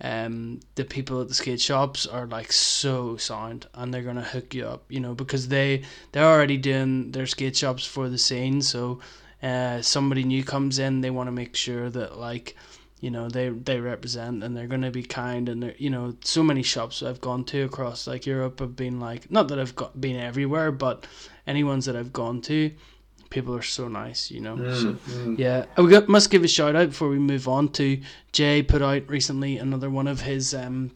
um, 0.00 0.60
the 0.76 0.84
people 0.84 1.20
at 1.20 1.28
the 1.28 1.34
skate 1.34 1.60
shops 1.60 2.06
are 2.06 2.26
like 2.26 2.52
so 2.52 3.16
sound, 3.16 3.66
and 3.74 3.92
they're 3.92 4.02
gonna 4.02 4.22
hook 4.22 4.54
you 4.54 4.66
up, 4.66 4.84
you 4.88 5.00
know, 5.00 5.14
because 5.14 5.48
they 5.48 5.82
they're 6.12 6.24
already 6.24 6.56
doing 6.56 7.12
their 7.12 7.26
skate 7.26 7.56
shops 7.56 7.84
for 7.84 8.08
the 8.08 8.18
scene, 8.18 8.62
so 8.62 9.00
uh, 9.42 9.82
somebody 9.82 10.24
new 10.24 10.42
comes 10.42 10.78
in, 10.78 11.02
they 11.02 11.10
want 11.10 11.26
to 11.26 11.32
make 11.32 11.54
sure 11.54 11.90
that 11.90 12.18
like 12.18 12.56
you 13.00 13.10
know 13.10 13.28
they 13.28 13.50
they 13.50 13.78
represent 13.78 14.42
and 14.42 14.56
they're 14.56 14.66
going 14.66 14.80
to 14.80 14.90
be 14.90 15.02
kind 15.02 15.50
and 15.50 15.62
they're 15.62 15.74
you 15.76 15.90
know 15.90 16.16
so 16.24 16.42
many 16.42 16.62
shops 16.62 17.02
I've 17.02 17.20
gone 17.20 17.44
to 17.46 17.62
across 17.62 18.06
like 18.06 18.24
Europe 18.24 18.60
have 18.60 18.74
been 18.74 18.98
like 18.98 19.30
not 19.30 19.48
that 19.48 19.58
I've 19.58 19.76
got 19.76 20.00
been 20.00 20.16
everywhere 20.16 20.72
but 20.72 21.06
any 21.46 21.62
ones 21.62 21.84
that 21.84 21.96
I've 21.96 22.14
gone 22.14 22.40
to 22.42 22.70
people 23.34 23.54
are 23.54 23.62
so 23.78 23.88
nice 23.88 24.30
you 24.30 24.40
know? 24.40 24.56
So 24.74 24.96
yeah. 25.36 25.66
We 25.76 25.90
got, 25.90 26.08
must 26.08 26.30
give 26.30 26.44
a 26.44 26.48
shout 26.48 26.74
out 26.76 26.88
before 26.88 27.08
we 27.10 27.18
move 27.18 27.46
on 27.48 27.68
to 27.78 28.00
Jay 28.32 28.62
put 28.62 28.80
out 28.80 29.02
recently 29.08 29.58
another 29.58 29.90
one 29.90 30.08
of 30.08 30.20
his 30.22 30.54
um 30.54 30.92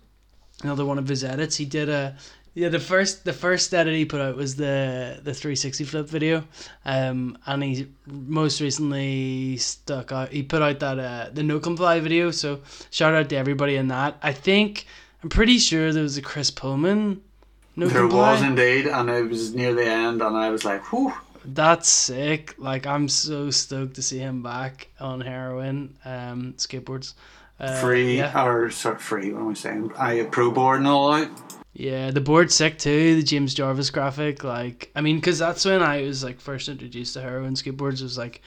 another 0.62 0.84
one 0.84 0.98
of 0.98 1.06
his 1.08 1.22
edits. 1.22 1.56
He 1.56 1.64
did 1.64 1.88
a 1.88 2.16
yeah 2.54 2.68
the 2.70 2.80
first 2.80 3.24
the 3.24 3.32
first 3.32 3.74
edit 3.74 3.94
he 3.94 4.04
put 4.04 4.20
out 4.20 4.36
was 4.36 4.56
the 4.56 5.20
the 5.22 5.34
360 5.34 5.84
flip 5.84 6.08
video. 6.08 6.44
Um 6.84 7.36
and 7.46 7.62
he 7.62 7.88
most 8.06 8.60
recently 8.60 9.56
stuck 9.58 10.12
out 10.12 10.28
he 10.30 10.42
put 10.42 10.62
out 10.62 10.78
that 10.80 10.98
uh 10.98 11.30
the 11.32 11.42
no 11.42 11.58
comply 11.60 12.00
video. 12.00 12.30
So 12.30 12.60
shout 12.90 13.14
out 13.14 13.28
to 13.30 13.36
everybody 13.36 13.74
in 13.76 13.88
that. 13.88 14.16
I 14.22 14.32
think 14.32 14.86
i'm 15.22 15.28
pretty 15.28 15.58
sure 15.58 15.92
there 15.92 16.04
was 16.04 16.16
a 16.16 16.22
chris 16.22 16.48
pullman 16.52 17.20
no 17.78 17.86
there 17.86 18.02
comply. 18.02 18.32
was 18.32 18.42
indeed, 18.42 18.86
and 18.86 19.08
it 19.08 19.28
was 19.28 19.54
near 19.54 19.72
the 19.72 19.86
end, 19.86 20.20
and 20.20 20.36
I 20.36 20.50
was 20.50 20.64
like, 20.64 20.82
"Whew." 20.92 21.12
That's 21.54 21.88
sick 21.88 22.54
like 22.58 22.86
i'm 22.86 23.08
so 23.08 23.50
stoked 23.50 23.94
to 23.94 24.02
see 24.02 24.18
him 24.18 24.42
back 24.42 24.88
on 25.00 25.20
heroin 25.20 25.96
um 26.04 26.54
skateboards 26.56 27.14
uh, 27.60 27.80
Free 27.80 28.18
yeah. 28.18 28.44
or 28.44 28.70
sorry, 28.70 28.98
free? 28.98 29.32
What 29.32 29.40
am 29.40 29.48
I 29.48 29.54
saying? 29.54 29.92
I 29.98 30.22
pro 30.30 30.50
board 30.50 30.78
and 30.78 30.86
all 30.86 31.12
out. 31.12 31.28
Yeah, 31.72 32.10
the 32.10 32.20
board's 32.20 32.54
sick 32.54 32.78
too. 32.78 33.16
The 33.16 33.22
James 33.22 33.54
Jarvis 33.54 33.90
graphic, 33.90 34.44
like, 34.44 34.90
I 34.94 35.00
mean, 35.00 35.16
because 35.16 35.38
that's 35.38 35.64
when 35.64 35.82
I 35.82 36.02
was 36.02 36.22
like 36.22 36.40
first 36.40 36.68
introduced 36.68 37.14
to 37.14 37.20
heroin 37.20 37.54
skateboards. 37.54 38.02
Was 38.02 38.18
like 38.18 38.42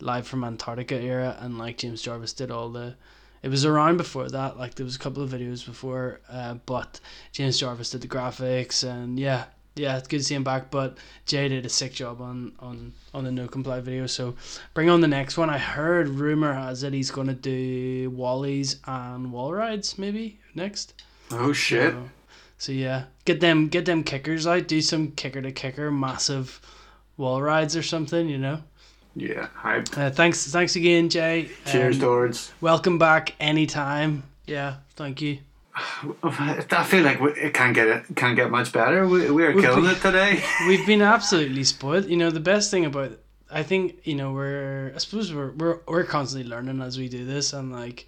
live 0.00 0.26
from 0.26 0.44
Antarctica 0.44 1.00
era, 1.00 1.36
and 1.40 1.58
like 1.58 1.78
James 1.78 2.02
Jarvis 2.02 2.32
did 2.32 2.50
all 2.50 2.70
the. 2.70 2.94
It 3.42 3.48
was 3.48 3.64
around 3.64 3.96
before 3.96 4.28
that. 4.28 4.56
Like 4.56 4.74
there 4.74 4.86
was 4.86 4.96
a 4.96 5.00
couple 5.00 5.22
of 5.22 5.30
videos 5.30 5.66
before, 5.66 6.20
uh, 6.28 6.54
but 6.66 7.00
James 7.32 7.58
Jarvis 7.58 7.90
did 7.90 8.02
the 8.02 8.08
graphics, 8.08 8.88
and 8.88 9.18
yeah, 9.18 9.44
yeah, 9.74 9.96
it's 9.98 10.08
good 10.08 10.18
to 10.18 10.24
see 10.24 10.34
him 10.34 10.44
back. 10.44 10.70
But 10.70 10.98
Jay 11.26 11.48
did 11.48 11.66
a 11.66 11.68
sick 11.68 11.92
job 11.92 12.20
on 12.20 12.52
on 12.60 12.92
on 13.12 13.24
the 13.24 13.32
no 13.32 13.48
comply 13.48 13.80
video. 13.80 14.06
So 14.06 14.34
bring 14.74 14.88
on 14.90 15.00
the 15.00 15.08
next 15.08 15.36
one. 15.36 15.50
I 15.50 15.58
heard 15.58 16.08
rumor 16.08 16.52
has 16.54 16.82
it 16.82 16.92
he's 16.92 17.10
gonna 17.10 17.34
do 17.34 18.10
Wallies 18.10 18.76
and 18.86 19.32
wall 19.32 19.52
rides 19.52 19.98
maybe 19.98 20.38
next. 20.54 21.02
Oh 21.30 21.52
shit! 21.52 21.92
So, 21.92 22.08
so 22.58 22.72
yeah, 22.72 23.04
get 23.24 23.40
them 23.40 23.68
get 23.68 23.84
them 23.86 24.04
kickers 24.04 24.46
out. 24.46 24.68
Do 24.68 24.80
some 24.80 25.12
kicker 25.12 25.42
to 25.42 25.52
kicker, 25.52 25.90
massive 25.90 26.60
wall 27.16 27.42
rides 27.42 27.76
or 27.76 27.82
something. 27.82 28.28
You 28.28 28.38
know. 28.38 28.62
Yeah, 29.16 29.46
hype. 29.54 29.96
Uh, 29.96 30.10
thanks, 30.10 30.44
thanks 30.50 30.74
again, 30.74 31.08
Jay. 31.08 31.48
Cheers, 31.70 31.96
Um, 31.96 32.00
Dords. 32.00 32.52
Welcome 32.60 32.98
back 32.98 33.34
anytime. 33.38 34.24
Yeah, 34.44 34.78
thank 34.96 35.22
you. 35.22 35.38
I 36.22 36.84
feel 36.86 37.02
like 37.02 37.18
it 37.36 37.52
can't 37.54 37.74
get 37.74 37.88
it 37.88 38.04
can't 38.16 38.36
get 38.36 38.50
much 38.50 38.72
better. 38.72 39.06
We, 39.08 39.30
we 39.30 39.44
are 39.44 39.52
We've 39.52 39.64
killing 39.64 39.82
been- 39.82 39.90
it 39.92 40.00
today. 40.00 40.42
We've 40.68 40.86
been 40.86 41.02
absolutely 41.02 41.64
spoiled. 41.64 42.06
You 42.06 42.16
know, 42.16 42.30
the 42.30 42.40
best 42.40 42.70
thing 42.70 42.84
about 42.84 43.18
I 43.50 43.62
think 43.62 43.98
you 44.04 44.14
know 44.14 44.32
we're 44.32 44.92
I 44.94 44.98
suppose 44.98 45.32
we're 45.34 45.50
we're 45.52 45.80
we're 45.86 46.04
constantly 46.04 46.48
learning 46.48 46.80
as 46.80 46.98
we 46.98 47.08
do 47.08 47.24
this, 47.24 47.52
and 47.52 47.72
like 47.72 48.06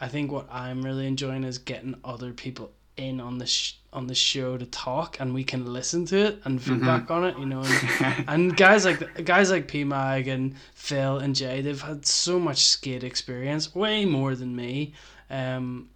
I 0.00 0.08
think 0.08 0.32
what 0.32 0.46
I'm 0.50 0.82
really 0.82 1.06
enjoying 1.06 1.44
is 1.44 1.58
getting 1.58 1.94
other 2.04 2.32
people 2.32 2.72
in 2.96 3.20
on 3.20 3.38
the 3.38 3.46
sh- 3.46 3.74
on 3.92 4.06
the 4.06 4.14
show 4.14 4.56
to 4.56 4.66
talk, 4.66 5.18
and 5.20 5.34
we 5.34 5.44
can 5.44 5.72
listen 5.72 6.04
to 6.06 6.16
it 6.16 6.40
and 6.44 6.60
feedback 6.62 7.10
on 7.10 7.24
it. 7.24 7.38
You 7.38 7.46
know, 7.46 7.62
and, 7.64 8.24
and 8.28 8.56
guys 8.56 8.84
like 8.84 9.24
guys 9.24 9.50
like 9.50 9.68
P 9.68 9.84
Mag 9.84 10.26
and 10.28 10.54
Phil 10.74 11.18
and 11.18 11.34
Jay, 11.34 11.60
they've 11.60 11.80
had 11.80 12.06
so 12.06 12.38
much 12.38 12.64
skate 12.66 13.04
experience, 13.04 13.74
way 13.74 14.04
more 14.04 14.34
than 14.34 14.54
me. 14.56 14.94
Um, 15.30 15.88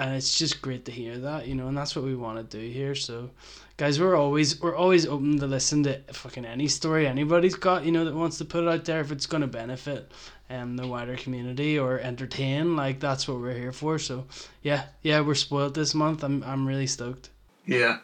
and 0.00 0.14
it's 0.16 0.38
just 0.38 0.62
great 0.62 0.86
to 0.86 0.92
hear 0.92 1.18
that, 1.18 1.46
you 1.46 1.54
know, 1.54 1.68
and 1.68 1.76
that's 1.76 1.94
what 1.94 2.06
we 2.06 2.16
want 2.16 2.38
to 2.38 2.58
do 2.58 2.72
here. 2.72 2.94
So, 2.94 3.28
guys, 3.76 4.00
we're 4.00 4.16
always 4.16 4.58
we're 4.62 4.74
always 4.74 5.06
open 5.06 5.38
to 5.38 5.46
listen 5.46 5.82
to 5.82 6.00
fucking 6.12 6.46
any 6.46 6.68
story 6.68 7.06
anybody's 7.06 7.54
got, 7.54 7.84
you 7.84 7.92
know, 7.92 8.06
that 8.06 8.14
wants 8.14 8.38
to 8.38 8.46
put 8.46 8.64
it 8.64 8.68
out 8.68 8.86
there 8.86 9.00
if 9.00 9.12
it's 9.12 9.26
going 9.26 9.42
to 9.42 9.46
benefit 9.46 10.10
um 10.48 10.76
the 10.76 10.86
wider 10.86 11.16
community 11.16 11.78
or 11.78 12.00
entertain. 12.00 12.76
Like 12.76 12.98
that's 12.98 13.28
what 13.28 13.40
we're 13.40 13.52
here 13.54 13.72
for. 13.72 13.98
So, 13.98 14.24
yeah, 14.62 14.84
yeah, 15.02 15.20
we're 15.20 15.34
spoiled 15.34 15.74
this 15.74 15.94
month. 15.94 16.24
I'm 16.24 16.42
I'm 16.44 16.66
really 16.66 16.86
stoked. 16.86 17.28
yeah, 17.66 17.98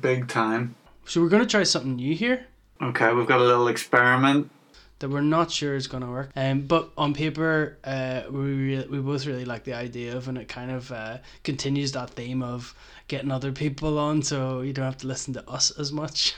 big 0.00 0.28
time. 0.28 0.76
So 1.04 1.20
we're 1.20 1.30
gonna 1.30 1.46
try 1.46 1.64
something 1.64 1.96
new 1.96 2.14
here. 2.14 2.46
Okay, 2.80 3.12
we've 3.12 3.26
got 3.26 3.40
a 3.40 3.44
little 3.44 3.66
experiment. 3.66 4.48
That 5.00 5.08
we're 5.08 5.22
not 5.22 5.50
sure 5.50 5.74
is 5.74 5.86
going 5.86 6.02
to 6.02 6.08
work. 6.08 6.30
Um, 6.36 6.60
but 6.60 6.90
on 6.96 7.14
paper, 7.14 7.78
uh, 7.84 8.22
we 8.30 8.38
re- 8.38 8.86
we 8.88 8.98
both 9.00 9.26
really 9.26 9.44
like 9.44 9.64
the 9.64 9.74
idea 9.74 10.16
of, 10.16 10.28
and 10.28 10.38
it 10.38 10.48
kind 10.48 10.70
of 10.70 10.92
uh, 10.92 11.18
continues 11.42 11.92
that 11.92 12.10
theme 12.10 12.42
of 12.42 12.74
getting 13.08 13.30
other 13.32 13.50
people 13.50 13.98
on, 13.98 14.22
so 14.22 14.60
you 14.60 14.72
don't 14.72 14.84
have 14.84 14.98
to 14.98 15.06
listen 15.06 15.34
to 15.34 15.50
us 15.50 15.70
as 15.72 15.90
much. 15.90 16.34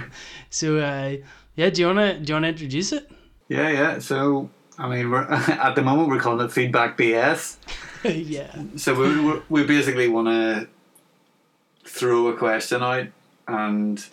so 0.50 0.78
uh, 0.78 1.16
yeah, 1.54 1.70
do 1.70 1.80
you 1.82 1.86
wanna 1.86 2.18
do 2.18 2.30
you 2.30 2.34
wanna 2.34 2.48
introduce 2.48 2.92
it? 2.92 3.08
Yeah, 3.48 3.68
yeah. 3.68 3.98
So 3.98 4.50
I 4.78 4.88
mean, 4.88 5.10
we're 5.10 5.22
at 5.30 5.74
the 5.74 5.82
moment 5.82 6.08
we're 6.08 6.20
calling 6.20 6.44
it 6.44 6.52
feedback 6.52 6.96
BS. 6.96 7.56
yeah, 8.04 8.54
So 8.76 8.94
we 8.94 9.20
we, 9.20 9.42
we 9.48 9.64
basically 9.64 10.08
want 10.08 10.28
to 10.28 10.68
throw 11.84 12.28
a 12.28 12.36
question 12.36 12.82
out, 12.82 13.06
and 13.46 14.04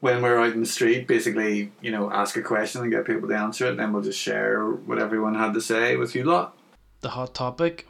when 0.00 0.22
we're 0.22 0.38
out 0.38 0.52
in 0.52 0.60
the 0.60 0.66
street, 0.66 1.06
basically, 1.08 1.72
you 1.80 1.90
know, 1.90 2.10
ask 2.10 2.36
a 2.36 2.42
question 2.42 2.82
and 2.82 2.90
get 2.90 3.04
people 3.04 3.28
to 3.28 3.34
answer 3.36 3.66
it. 3.66 3.70
and 3.70 3.78
Then 3.78 3.92
we'll 3.92 4.02
just 4.02 4.20
share 4.20 4.64
what 4.70 4.98
everyone 4.98 5.34
had 5.34 5.54
to 5.54 5.60
say 5.60 5.96
with 5.96 6.14
you 6.14 6.24
lot. 6.24 6.56
the 7.00 7.10
hot 7.10 7.34
topic. 7.34 7.86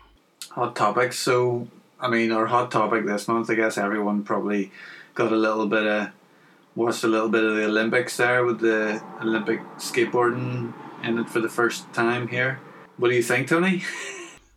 Hot 0.50 0.74
topics. 0.74 1.18
So 1.18 1.68
I 2.00 2.08
mean, 2.08 2.30
our 2.32 2.46
hot 2.46 2.70
topic 2.70 3.06
this 3.06 3.26
month, 3.28 3.50
I 3.50 3.54
guess 3.54 3.76
everyone 3.76 4.22
probably 4.22 4.70
got 5.14 5.32
a 5.32 5.36
little 5.36 5.66
bit 5.66 5.86
of 5.86 6.10
watched 6.76 7.02
a 7.02 7.08
little 7.08 7.28
bit 7.28 7.42
of 7.42 7.56
the 7.56 7.64
Olympics 7.64 8.16
there 8.16 8.44
with 8.44 8.60
the 8.60 9.02
Olympic 9.20 9.60
skateboarding 9.78 10.72
in 11.02 11.18
it 11.18 11.28
for 11.28 11.40
the 11.40 11.48
first 11.48 11.92
time 11.92 12.28
here. 12.28 12.60
What 12.98 13.08
do 13.10 13.16
you 13.16 13.22
think, 13.22 13.48
Tony? 13.48 13.82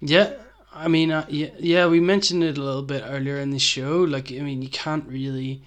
Yeah, 0.04 0.34
I 0.74 0.88
mean, 0.88 1.12
uh, 1.12 1.28
yeah, 1.30 1.50
yeah, 1.60 1.86
we 1.86 2.00
mentioned 2.00 2.44
it 2.44 2.58
a 2.58 2.62
little 2.64 2.82
bit 2.82 3.04
earlier 3.06 3.38
in 3.38 3.52
the 3.52 3.60
show. 3.60 3.98
Like, 4.02 4.32
I 4.32 4.40
mean, 4.40 4.64
you 4.64 4.70
can't 4.70 5.08
really. 5.08 5.62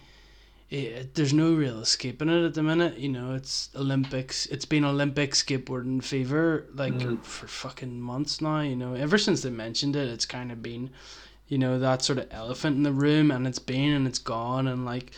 Eh, 0.75 1.05
there's 1.15 1.33
no 1.33 1.55
real 1.55 1.81
escaping 1.81 2.29
it 2.29 2.45
at 2.45 2.55
the 2.55 2.63
minute. 2.63 2.99
You 2.99 3.09
know, 3.09 3.35
it's 3.35 3.71
Olympics. 3.77 4.47
It's 4.47 4.65
been 4.65 4.85
Olympic 4.85 5.33
skateboarding 5.33 6.03
fever 6.03 6.67
like 6.75 7.01
for 7.25 7.47
fucking 7.47 8.01
months 8.01 8.41
now. 8.41 8.61
You 8.61 8.77
know, 8.77 8.95
ever 8.95 9.19
since 9.19 9.43
they 9.43 9.51
mentioned 9.51 9.97
it, 9.97 10.09
it's 10.09 10.27
kind 10.27 10.51
of 10.51 10.63
been, 10.63 10.91
you 11.49 11.59
know, 11.59 11.79
that 11.79 12.03
sort 12.03 12.19
of 12.19 12.29
elephant 12.31 12.77
in 12.77 12.83
the 12.83 12.93
room, 12.93 13.31
and 13.31 13.47
it's 13.47 13.59
been 13.59 13.93
and 13.93 14.07
it's 14.07 14.19
gone, 14.19 14.67
and 14.67 14.85
like, 14.85 15.13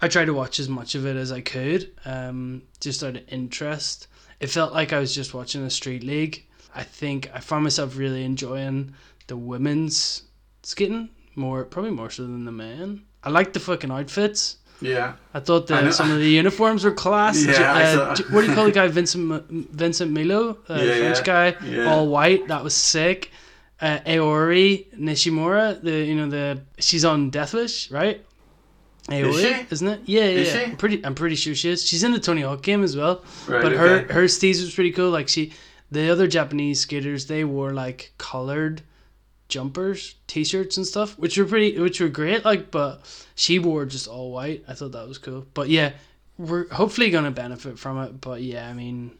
I 0.00 0.08
tried 0.08 0.26
to 0.26 0.34
watch 0.34 0.60
as 0.60 0.68
much 0.68 0.94
of 0.94 1.06
it 1.06 1.16
as 1.16 1.32
I 1.32 1.40
could, 1.40 1.90
um, 2.04 2.62
just 2.80 3.02
out 3.02 3.16
of 3.16 3.22
interest. 3.28 4.06
It 4.40 4.48
felt 4.48 4.72
like 4.72 4.92
I 4.92 4.98
was 4.98 5.14
just 5.14 5.34
watching 5.34 5.62
a 5.64 5.70
street 5.70 6.02
league. 6.02 6.44
I 6.74 6.82
think 6.82 7.30
I 7.32 7.40
found 7.40 7.64
myself 7.64 7.96
really 7.96 8.24
enjoying 8.24 8.94
the 9.26 9.36
women's 9.36 10.24
skating 10.62 11.08
more, 11.36 11.64
probably 11.64 11.92
more 11.92 12.10
so 12.10 12.22
than 12.24 12.44
the 12.44 12.52
men. 12.52 13.04
I 13.22 13.30
liked 13.30 13.54
the 13.54 13.60
fucking 13.60 13.90
outfits. 13.90 14.56
Yeah. 14.84 15.14
I 15.32 15.40
thought 15.40 15.70
I 15.70 15.90
some 15.90 16.10
of 16.10 16.18
the 16.18 16.28
uniforms 16.28 16.84
were 16.84 16.92
class. 16.92 17.44
Yeah, 17.54 17.72
uh, 17.72 18.16
what 18.30 18.42
do 18.42 18.48
you 18.48 18.54
call 18.54 18.66
the 18.66 18.72
guy? 18.72 18.88
Vincent 18.88 19.44
Vincent 19.50 20.12
Milou, 20.12 20.56
uh, 20.68 20.74
Yeah, 20.74 20.98
French 20.98 21.18
yeah, 21.18 21.22
guy, 21.22 21.56
yeah. 21.66 21.90
all 21.90 22.08
white. 22.08 22.48
That 22.48 22.62
was 22.62 22.74
sick. 22.74 23.30
Uh, 23.80 23.98
Aori 24.06 24.86
Nishimura, 24.96 25.82
the 25.82 26.04
you 26.04 26.14
know 26.14 26.28
the 26.28 26.60
she's 26.78 27.04
on 27.04 27.30
Death 27.30 27.54
Wish, 27.54 27.90
right? 27.90 28.24
Aori, 29.08 29.40
she? 29.40 29.66
isn't 29.70 29.88
it? 29.88 30.00
Yeah, 30.06 30.28
yeah. 30.28 30.40
Yeah. 30.40 30.60
I'm 30.70 30.76
pretty. 30.76 31.04
I'm 31.04 31.14
pretty 31.14 31.36
sure 31.36 31.54
she 31.54 31.70
is. 31.70 31.84
She's 31.86 32.04
in 32.04 32.12
the 32.12 32.20
Tony 32.20 32.42
Hawk 32.42 32.62
game 32.62 32.82
as 32.82 32.96
well. 32.96 33.24
Right, 33.46 33.62
but 33.62 33.72
her 33.72 34.00
okay. 34.00 34.14
her 34.14 34.24
steez 34.24 34.60
was 34.60 34.74
pretty 34.74 34.92
cool. 34.92 35.10
Like 35.10 35.28
she, 35.28 35.52
the 35.90 36.10
other 36.10 36.26
Japanese 36.26 36.80
skaters, 36.80 37.26
they 37.26 37.44
wore 37.44 37.72
like 37.72 38.12
colored 38.18 38.82
jumpers, 39.54 40.16
t-shirts 40.26 40.76
and 40.76 40.84
stuff, 40.84 41.16
which 41.16 41.38
were 41.38 41.44
pretty, 41.44 41.78
which 41.78 42.00
were 42.00 42.08
great. 42.08 42.44
Like, 42.44 42.72
but 42.72 43.02
she 43.36 43.60
wore 43.60 43.86
just 43.86 44.08
all 44.08 44.32
white. 44.32 44.64
I 44.66 44.74
thought 44.74 44.90
that 44.92 45.06
was 45.06 45.18
cool. 45.18 45.46
But 45.54 45.68
yeah, 45.68 45.92
we're 46.36 46.68
hopefully 46.72 47.10
gonna 47.10 47.30
benefit 47.30 47.78
from 47.78 48.02
it. 48.02 48.20
But 48.20 48.42
yeah, 48.42 48.68
I 48.68 48.72
mean, 48.72 49.12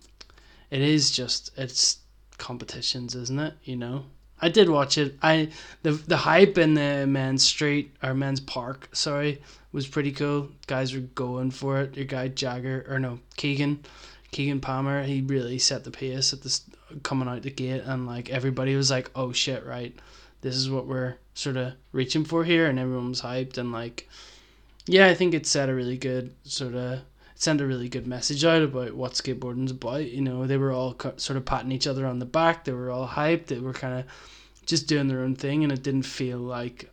it 0.71 0.83
is 0.83 1.13
just 1.13 1.57
it's 1.57 1.99
competitions, 2.37 3.15
isn't 3.15 3.39
it? 3.39 3.55
You 3.63 3.77
know. 3.77 4.07
I 4.43 4.49
did 4.49 4.69
watch 4.69 4.99
it. 4.99 5.17
I 5.23 5.51
the 5.85 5.93
the 5.93 6.17
hype 6.17 6.59
in 6.59 6.75
the 6.75 7.07
men's 7.07 7.45
street 7.45 7.95
or 8.03 8.13
men's 8.13 8.41
park, 8.41 8.89
sorry, 8.93 9.41
was 9.71 9.87
pretty 9.87 10.11
cool. 10.11 10.49
Guys 10.67 10.93
were 10.93 11.01
going 11.15 11.53
for 11.53 11.81
it. 11.81 11.97
Your 11.97 12.07
guy 12.07 12.27
Jagger 12.27 12.85
or 12.89 12.99
no 12.99 13.21
Keegan, 13.37 13.85
Keegan 14.33 14.61
Palmer, 14.61 15.05
he 15.05 15.21
really 15.21 15.61
set 15.61 15.85
the 15.85 15.93
pace 15.93 16.33
at 16.33 16.43
this 16.43 16.63
coming 17.05 17.29
out 17.29 17.43
the 17.43 17.51
gate, 17.51 17.83
and 17.87 18.07
like 18.07 18.31
everybody 18.31 18.77
was 18.77 18.91
like, 18.91 19.11
"Oh 19.15 19.33
shit, 19.33 19.65
right, 19.65 19.95
this 20.45 20.55
is 20.55 20.71
what 20.71 20.87
we're 20.87 21.17
sort 21.35 21.57
of 21.57 21.73
reaching 21.91 22.25
for 22.25 22.45
here," 22.45 22.67
and 22.67 22.79
everyone 22.79 23.09
was 23.09 23.23
hyped 23.23 23.59
and 23.59 23.73
like, 23.73 24.09
yeah, 24.87 25.09
I 25.09 25.15
think 25.15 25.35
it 25.35 25.47
set 25.47 25.69
a 25.69 25.75
really 25.75 25.97
good 25.97 26.33
sort 26.45 26.75
of 26.75 27.01
sent 27.35 27.61
a 27.61 27.67
really 27.67 27.89
good 27.89 28.07
message 28.07 28.45
out 28.45 28.63
about 28.63 28.95
what 28.95 29.15
skateboarding's 29.15 29.73
about. 29.73 30.05
You 30.05 30.21
know, 30.21 30.47
they 30.47 30.57
were 30.57 30.71
all 30.71 30.97
sort 31.17 31.37
of 31.37 31.45
patting 31.45 31.73
each 31.73 31.87
other 31.87 32.07
on 32.07 32.21
the 32.21 32.25
back. 32.25 32.65
They 32.65 32.73
were 32.73 32.91
all 32.91 33.09
hyped. 33.09 33.47
They 33.47 33.59
were 33.59 33.73
kind 33.73 33.99
of 33.99 34.05
just 34.67 34.87
doing 34.87 35.09
their 35.09 35.21
own 35.21 35.35
thing, 35.35 35.65
and 35.65 35.73
it 35.73 35.83
didn't 35.83 36.05
feel 36.05 36.39
like 36.39 36.91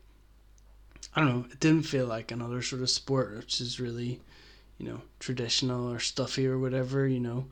I 1.15 1.19
don't 1.19 1.29
know. 1.29 1.45
It 1.51 1.59
didn't 1.59 1.83
feel 1.83 2.05
like 2.05 2.31
another 2.31 2.61
sort 2.61 2.81
of 2.81 2.89
sport, 2.89 3.35
which 3.35 3.59
is 3.59 3.79
really, 3.79 4.21
you 4.77 4.87
know, 4.87 5.01
traditional 5.19 5.91
or 5.91 5.99
stuffy 5.99 6.47
or 6.47 6.57
whatever. 6.57 7.07
You 7.07 7.19
know, 7.19 7.45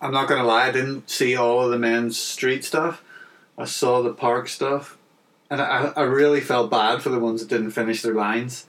I'm 0.00 0.12
not 0.12 0.28
gonna 0.28 0.44
lie, 0.44 0.68
I 0.68 0.72
didn't 0.72 1.10
see 1.10 1.36
all 1.36 1.64
of 1.64 1.70
the 1.70 1.78
men's 1.78 2.18
street 2.18 2.64
stuff. 2.64 3.02
I 3.56 3.66
saw 3.66 4.02
the 4.02 4.12
park 4.12 4.48
stuff, 4.48 4.98
and 5.50 5.60
I, 5.60 5.92
I 5.96 6.02
really 6.02 6.40
felt 6.40 6.70
bad 6.70 7.02
for 7.02 7.10
the 7.10 7.18
ones 7.18 7.40
that 7.40 7.48
didn't 7.48 7.72
finish 7.72 8.02
their 8.02 8.14
lines. 8.14 8.66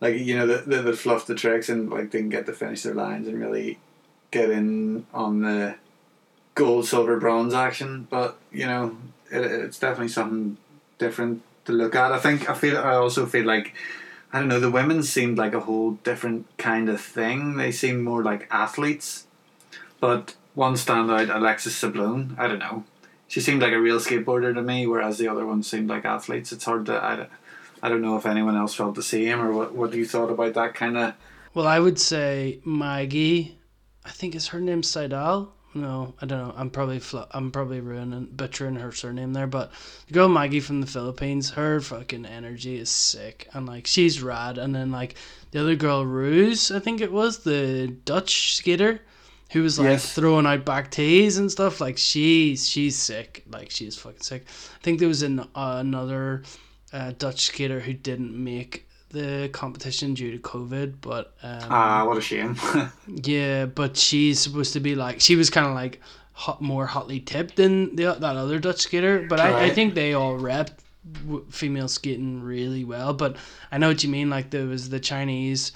Like 0.00 0.16
you 0.16 0.36
know, 0.36 0.46
that 0.46 0.66
that 0.66 0.96
fluffed 0.96 1.26
the 1.26 1.34
tricks 1.34 1.68
and 1.68 1.90
like 1.90 2.10
didn't 2.10 2.30
get 2.30 2.46
to 2.46 2.52
finish 2.52 2.82
their 2.82 2.94
lines 2.94 3.28
and 3.28 3.38
really 3.38 3.78
get 4.30 4.50
in 4.50 5.06
on 5.12 5.42
the 5.42 5.76
gold, 6.54 6.86
silver, 6.86 7.18
bronze 7.18 7.54
action. 7.54 8.06
But 8.10 8.38
you 8.50 8.66
know, 8.66 8.96
it, 9.30 9.44
it's 9.44 9.78
definitely 9.78 10.08
something 10.08 10.56
different 10.98 11.42
to 11.66 11.72
look 11.72 11.94
at. 11.94 12.12
I 12.12 12.18
think 12.18 12.48
I 12.48 12.54
feel 12.54 12.78
I 12.78 12.94
also 12.94 13.26
feel 13.26 13.44
like 13.44 13.74
I 14.32 14.38
don't 14.38 14.48
know. 14.48 14.60
The 14.60 14.70
women 14.70 15.02
seemed 15.02 15.38
like 15.38 15.54
a 15.54 15.60
whole 15.60 15.92
different 15.92 16.46
kind 16.56 16.88
of 16.88 17.00
thing. 17.00 17.56
They 17.56 17.72
seemed 17.72 18.02
more 18.02 18.22
like 18.22 18.48
athletes. 18.50 19.26
But 19.98 20.34
one 20.54 20.74
standout, 20.74 21.34
Alexis 21.34 21.78
Sablone. 21.80 22.38
I 22.38 22.48
don't 22.48 22.58
know. 22.58 22.84
She 23.30 23.40
seemed 23.40 23.62
like 23.62 23.72
a 23.72 23.80
real 23.80 24.00
skateboarder 24.00 24.52
to 24.52 24.60
me, 24.60 24.88
whereas 24.88 25.16
the 25.16 25.28
other 25.28 25.46
ones 25.46 25.70
seemed 25.70 25.88
like 25.88 26.04
athletes. 26.04 26.50
It's 26.50 26.64
hard 26.64 26.86
to. 26.86 26.96
I, 27.00 27.28
I 27.80 27.88
don't 27.88 28.02
know 28.02 28.16
if 28.16 28.26
anyone 28.26 28.56
else 28.56 28.74
felt 28.74 28.96
the 28.96 29.04
same 29.04 29.40
or 29.40 29.52
what. 29.52 29.72
What 29.72 29.94
you 29.94 30.04
thought 30.04 30.30
about 30.30 30.54
that 30.54 30.74
kind 30.74 30.98
of. 30.98 31.14
well, 31.54 31.68
I 31.68 31.78
would 31.78 32.00
say 32.00 32.58
Maggie. 32.64 33.56
I 34.04 34.10
think 34.10 34.34
is 34.34 34.48
her 34.48 34.60
name 34.60 34.82
Seidel. 34.82 35.52
No, 35.74 36.14
I 36.20 36.26
don't 36.26 36.40
know. 36.40 36.54
I'm 36.56 36.70
probably 36.70 36.98
fl- 36.98 37.30
I'm 37.30 37.52
probably 37.52 37.78
ruining 37.78 38.26
butchering 38.32 38.74
her 38.74 38.90
surname 38.90 39.32
there, 39.32 39.46
but 39.46 39.70
the 40.08 40.14
girl 40.14 40.28
Maggie 40.28 40.58
from 40.58 40.80
the 40.80 40.88
Philippines, 40.88 41.50
her 41.50 41.80
fucking 41.80 42.26
energy 42.26 42.78
is 42.80 42.90
sick, 42.90 43.46
and 43.52 43.64
like 43.64 43.86
she's 43.86 44.20
rad. 44.20 44.58
And 44.58 44.74
then 44.74 44.90
like 44.90 45.14
the 45.52 45.60
other 45.60 45.76
girl, 45.76 46.04
Ruse, 46.04 46.72
I 46.72 46.80
think 46.80 47.00
it 47.00 47.12
was 47.12 47.38
the 47.38 47.86
Dutch 48.04 48.56
skater, 48.56 49.02
who 49.50 49.62
was 49.62 49.78
like 49.78 49.88
Yes. 49.88 50.12
throwing 50.12 50.46
out 50.46 50.64
back 50.64 50.90
tees 50.90 51.38
and 51.38 51.50
stuff. 51.50 51.80
Like 51.80 51.98
she's 51.98 52.68
she's 52.68 52.96
sick. 52.96 53.44
Like 53.50 53.70
she's 53.70 53.96
fucking 53.96 54.20
sick. 54.22 54.44
I 54.48 54.82
think 54.82 54.98
there 54.98 55.08
was 55.08 55.22
an 55.22 55.40
uh, 55.40 55.46
another 55.80 56.42
uh, 56.92 57.12
Dutch 57.18 57.42
skater 57.46 57.80
who 57.80 57.92
didn't 57.92 58.32
make 58.42 58.86
the 59.10 59.48
competition 59.52 60.14
due 60.14 60.30
to 60.30 60.38
COVID, 60.38 60.94
but 61.00 61.34
um, 61.42 61.58
Ah, 61.68 62.04
what 62.06 62.16
a 62.16 62.20
shame. 62.20 62.56
yeah, 63.06 63.66
but 63.66 63.96
she's 63.96 64.38
supposed 64.38 64.72
to 64.74 64.80
be 64.80 64.94
like 64.94 65.20
she 65.20 65.34
was 65.36 65.50
kind 65.50 65.66
of 65.66 65.74
like 65.74 66.00
hot, 66.32 66.62
more 66.62 66.86
hotly 66.86 67.18
tipped 67.20 67.56
than 67.56 67.96
the, 67.96 68.04
that 68.14 68.36
other 68.36 68.58
Dutch 68.60 68.78
skater. 68.80 69.26
But 69.28 69.40
I, 69.40 69.64
I 69.66 69.70
think 69.70 69.94
they 69.94 70.14
all 70.14 70.36
rep 70.36 70.70
w- 71.24 71.44
female 71.50 71.88
skating 71.88 72.40
really 72.42 72.84
well. 72.84 73.12
But 73.12 73.36
I 73.72 73.78
know 73.78 73.88
what 73.88 74.04
you 74.04 74.10
mean. 74.10 74.30
Like 74.30 74.50
there 74.50 74.66
was 74.66 74.90
the 74.90 75.00
Chinese 75.00 75.72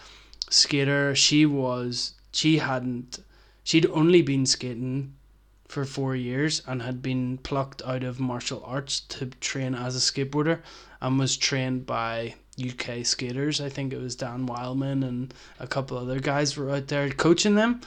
skater. 0.49 1.15
She 1.17 1.45
was 1.45 2.15
she 2.33 2.59
hadn't 2.59 3.19
she'd 3.65 3.86
only 3.86 4.23
been 4.23 4.47
skating 4.47 5.15
for 5.66 5.85
four 5.85 6.15
years 6.15 6.62
and 6.66 6.82
had 6.82 7.03
been 7.03 7.39
plucked 7.39 7.82
out 7.82 8.05
of 8.05 8.20
martial 8.20 8.62
arts 8.65 9.01
to 9.01 9.27
train 9.27 9.74
as 9.74 9.97
a 9.97 9.99
skateboarder 9.99 10.61
and 11.01 11.19
was 11.19 11.36
trained 11.36 11.85
by 11.86 12.35
UK 12.62 13.05
skaters. 13.05 13.61
I 13.61 13.69
think 13.69 13.93
it 13.93 14.01
was 14.01 14.15
Dan 14.15 14.47
Wildman 14.47 15.03
and 15.03 15.35
a 15.59 15.66
couple 15.66 15.99
other 15.99 16.20
guys 16.20 16.57
were 16.57 16.70
out 16.70 16.86
there 16.89 17.11
coaching 17.11 17.57
them. 17.57 17.81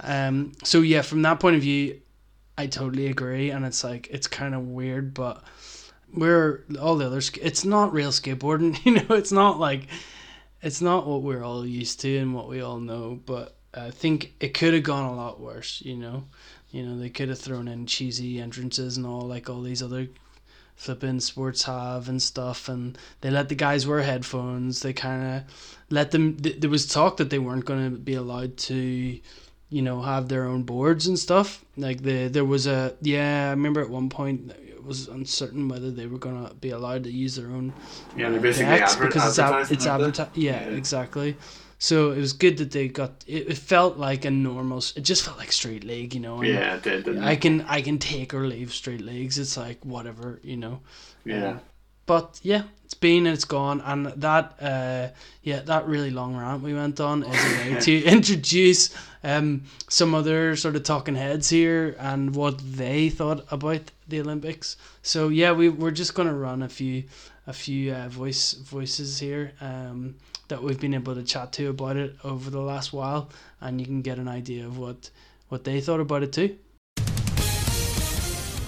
Um, 0.00 0.52
so 0.62 0.80
yeah, 0.80 1.02
from 1.02 1.22
that 1.22 1.40
point 1.40 1.56
of 1.56 1.62
view, 1.62 2.00
I 2.56 2.66
totally 2.66 3.06
agree, 3.06 3.50
and 3.50 3.64
it's 3.64 3.82
like 3.82 4.08
it's 4.10 4.26
kind 4.26 4.54
of 4.54 4.68
weird, 4.68 5.14
but 5.14 5.42
we're 6.12 6.64
all 6.80 6.96
the 6.96 7.06
others. 7.06 7.30
It's 7.40 7.64
not 7.64 7.92
real 7.92 8.10
skateboarding, 8.10 8.78
you 8.84 8.92
know. 8.92 9.16
It's 9.16 9.32
not 9.32 9.58
like 9.58 9.88
it's 10.60 10.80
not 10.80 11.06
what 11.06 11.22
we're 11.22 11.42
all 11.42 11.66
used 11.66 12.00
to 12.00 12.18
and 12.18 12.34
what 12.34 12.48
we 12.48 12.60
all 12.60 12.78
know. 12.78 13.18
But 13.24 13.56
I 13.74 13.90
think 13.90 14.34
it 14.40 14.54
could 14.54 14.74
have 14.74 14.82
gone 14.82 15.06
a 15.10 15.14
lot 15.14 15.40
worse, 15.40 15.82
you 15.84 15.96
know. 15.96 16.24
You 16.70 16.84
know, 16.84 16.98
they 16.98 17.10
could 17.10 17.28
have 17.28 17.38
thrown 17.38 17.68
in 17.68 17.86
cheesy 17.86 18.40
entrances 18.40 18.96
and 18.96 19.06
all 19.06 19.22
like 19.22 19.48
all 19.50 19.60
these 19.62 19.82
other 19.82 20.08
flipping 20.76 21.20
sports 21.20 21.62
have 21.64 22.08
and 22.08 22.20
stuff 22.20 22.68
and 22.68 22.96
they 23.20 23.30
let 23.30 23.48
the 23.48 23.54
guys 23.54 23.86
wear 23.86 24.00
headphones 24.02 24.80
they 24.80 24.92
kind 24.92 25.36
of 25.46 25.78
let 25.90 26.10
them 26.10 26.34
th- 26.38 26.60
there 26.60 26.70
was 26.70 26.86
talk 26.86 27.18
that 27.18 27.28
they 27.30 27.38
weren't 27.38 27.66
going 27.66 27.84
to 27.92 27.96
be 27.98 28.14
allowed 28.14 28.56
to 28.56 29.20
you 29.68 29.82
know 29.82 30.00
have 30.02 30.28
their 30.28 30.44
own 30.44 30.62
boards 30.62 31.06
and 31.06 31.18
stuff 31.18 31.62
like 31.76 32.02
the 32.02 32.26
there 32.26 32.44
was 32.44 32.66
a 32.66 32.96
yeah 33.02 33.48
i 33.48 33.50
remember 33.50 33.80
at 33.82 33.90
one 33.90 34.08
point 34.08 34.50
it 34.66 34.82
was 34.82 35.06
uncertain 35.08 35.68
whether 35.68 35.90
they 35.90 36.06
were 36.06 36.18
going 36.18 36.48
to 36.48 36.52
be 36.54 36.70
allowed 36.70 37.04
to 37.04 37.12
use 37.12 37.36
their 37.36 37.48
own 37.48 37.72
yeah, 38.16 38.30
they're 38.30 38.40
basically 38.40 38.72
adver- 38.72 39.06
because 39.06 39.28
it's 39.28 39.38
ad- 39.38 39.70
it's 39.70 39.86
aren't 39.86 40.00
they? 40.00 40.06
advertised 40.06 40.36
yeah, 40.36 40.68
Yeah. 40.68 40.74
exactly 40.76 41.36
so 41.88 41.94
it 42.16 42.20
was 42.26 42.32
good 42.44 42.56
that 42.58 42.70
they 42.70 42.86
got 43.00 43.10
it, 43.26 43.42
it 43.52 43.58
felt 43.58 43.94
like 44.08 44.22
a 44.24 44.30
normal 44.30 44.78
it 44.98 45.04
just 45.10 45.22
felt 45.24 45.38
like 45.42 45.52
street 45.60 45.84
league 45.92 46.14
you 46.16 46.20
know 46.26 46.36
and 46.42 46.48
Yeah, 46.48 46.76
it 46.76 46.82
did, 46.86 47.04
didn't 47.04 47.24
i 47.24 47.32
it? 47.32 47.40
can 47.44 47.54
i 47.76 47.82
can 47.82 47.98
take 47.98 48.30
or 48.38 48.44
leave 48.54 48.70
street 48.72 49.00
leagues 49.12 49.36
it's 49.42 49.56
like 49.56 49.78
whatever 49.94 50.28
you 50.50 50.56
know 50.56 50.76
Yeah. 51.24 51.58
but 52.06 52.28
yeah, 52.42 52.62
it's 52.84 52.94
been 53.08 53.26
and 53.26 53.34
it's 53.34 53.44
gone, 53.58 53.80
and 53.90 54.00
that 54.26 54.44
uh, 54.60 55.04
yeah, 55.50 55.60
that 55.70 55.82
really 55.94 56.10
long 56.10 56.36
rant 56.36 56.62
we 56.68 56.74
went 56.82 56.98
on 57.00 57.22
is 57.22 57.40
a 57.48 57.52
way 57.60 57.80
to 57.88 57.94
introduce 58.16 58.82
um 59.24 59.46
some 59.88 60.10
other 60.20 60.56
sort 60.56 60.76
of 60.76 60.82
talking 60.82 61.16
heads 61.24 61.48
here 61.58 61.84
and 62.10 62.34
what 62.40 62.56
they 62.82 63.08
thought 63.18 63.40
about 63.50 63.82
the 64.10 64.20
Olympics. 64.20 64.76
So 65.02 65.20
yeah, 65.40 65.52
we 65.60 65.68
we're 65.80 65.96
just 66.02 66.14
gonna 66.16 66.34
run 66.48 66.62
a 66.62 66.68
few 66.68 67.04
a 67.46 67.52
few 67.52 67.82
uh, 67.94 68.08
voice 68.22 68.44
voices 68.76 69.10
here 69.26 69.46
um 69.60 70.14
that 70.52 70.62
we've 70.62 70.78
been 70.78 70.92
able 70.92 71.14
to 71.14 71.22
chat 71.22 71.50
to 71.50 71.70
about 71.70 71.96
it 71.96 72.14
over 72.24 72.50
the 72.50 72.60
last 72.60 72.92
while, 72.92 73.30
and 73.62 73.80
you 73.80 73.86
can 73.86 74.02
get 74.02 74.18
an 74.18 74.28
idea 74.28 74.66
of 74.66 74.76
what 74.76 75.08
what 75.48 75.64
they 75.64 75.80
thought 75.80 75.98
about 75.98 76.22
it 76.22 76.30
too. 76.30 76.58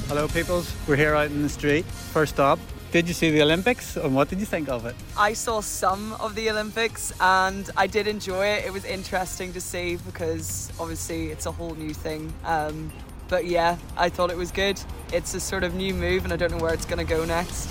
Hello, 0.09 0.27
peoples. 0.29 0.73
We're 0.89 0.97
here 0.97 1.15
out 1.15 1.27
in 1.27 1.43
the 1.43 1.49
street. 1.51 1.85
First 1.85 2.41
up, 2.41 2.59
did 2.91 3.07
you 3.07 3.13
see 3.13 3.31
the 3.31 3.43
Olympics 3.43 3.99
and 3.99 4.15
what 4.15 4.31
did 4.31 4.41
you 4.41 4.47
think 4.47 4.71
of 4.71 4.87
it? 4.87 4.95
I 5.19 5.35
saw 5.35 5.61
some 5.61 6.15
of 6.15 6.35
the 6.35 6.49
Olympics 6.49 7.13
and 7.21 7.69
I 7.77 7.87
did 7.87 8.07
enjoy 8.07 8.47
it. 8.47 8.65
It 8.65 8.73
was 8.73 8.87
interesting 8.87 9.53
to 9.53 9.61
see 9.61 9.97
because 9.97 10.73
obviously 10.81 11.33
it's 11.33 11.45
a 11.45 11.53
whole 11.53 11.75
new 11.75 11.93
thing. 11.93 12.33
Um, 12.45 12.91
but 13.29 13.45
yeah, 13.45 13.77
I 13.97 14.09
thought 14.09 14.31
it 14.31 14.39
was 14.39 14.51
good. 14.51 14.81
It's 15.13 15.35
a 15.35 15.41
sort 15.41 15.65
of 15.65 15.75
new 15.75 15.93
move 15.93 16.25
and 16.25 16.33
I 16.33 16.37
don't 16.37 16.51
know 16.51 16.63
where 16.65 16.73
it's 16.73 16.87
going 16.87 17.05
to 17.07 17.11
go 17.17 17.27
next. 17.27 17.71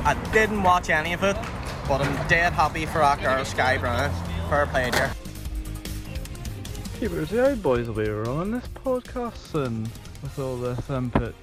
I 0.00 0.14
didn't 0.32 0.62
watch 0.62 0.88
any 0.88 1.12
of 1.12 1.22
it, 1.22 1.36
but 1.90 2.02
I'm 2.02 2.28
dead 2.28 2.52
happy 2.52 2.86
for 2.86 2.98
that 2.98 3.20
girl, 3.20 3.44
Sky 3.44 3.76
Brown. 3.76 4.12
Fair 4.48 4.64
play 4.66 4.92
to 4.92 4.96
her. 4.96 5.14
Keepers, 7.00 7.30
the 7.30 7.50
old 7.50 7.60
boys 7.64 7.88
will 7.88 7.96
be 7.96 8.08
running 8.08 8.52
this 8.52 8.68
podcast 8.68 9.66
and 9.66 9.88
with 10.22 10.38
all 10.38 10.56
this 10.56 10.88
input. 10.88 11.34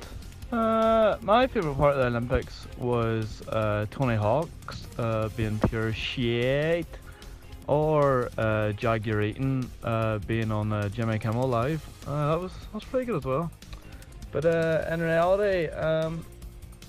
Uh, 0.49 1.17
my 1.21 1.47
favourite 1.47 1.75
part 1.75 1.95
of 1.95 1.99
the 1.99 2.05
Olympics 2.05 2.65
was 2.77 3.45
uh, 3.49 3.87
Tony 3.91 4.15
Hawk's 4.15 4.87
uh, 4.97 5.27
being 5.35 5.59
pure 5.67 5.91
shit, 5.91 6.87
or 7.67 8.29
uh, 8.37 8.71
Jagger 8.71 9.21
Eaton 9.21 9.69
uh, 9.83 10.19
being 10.19 10.49
on 10.49 10.71
uh, 10.71 10.87
Jimmy 10.87 11.19
Kimmel 11.19 11.49
Live. 11.49 11.85
Uh, 12.07 12.31
that 12.31 12.41
was 12.41 12.53
that 12.53 12.73
was 12.73 12.85
pretty 12.85 13.05
good 13.05 13.17
as 13.17 13.25
well. 13.25 13.51
But 14.31 14.45
in 14.45 15.01
reality, 15.01 15.67
um, 15.73 16.25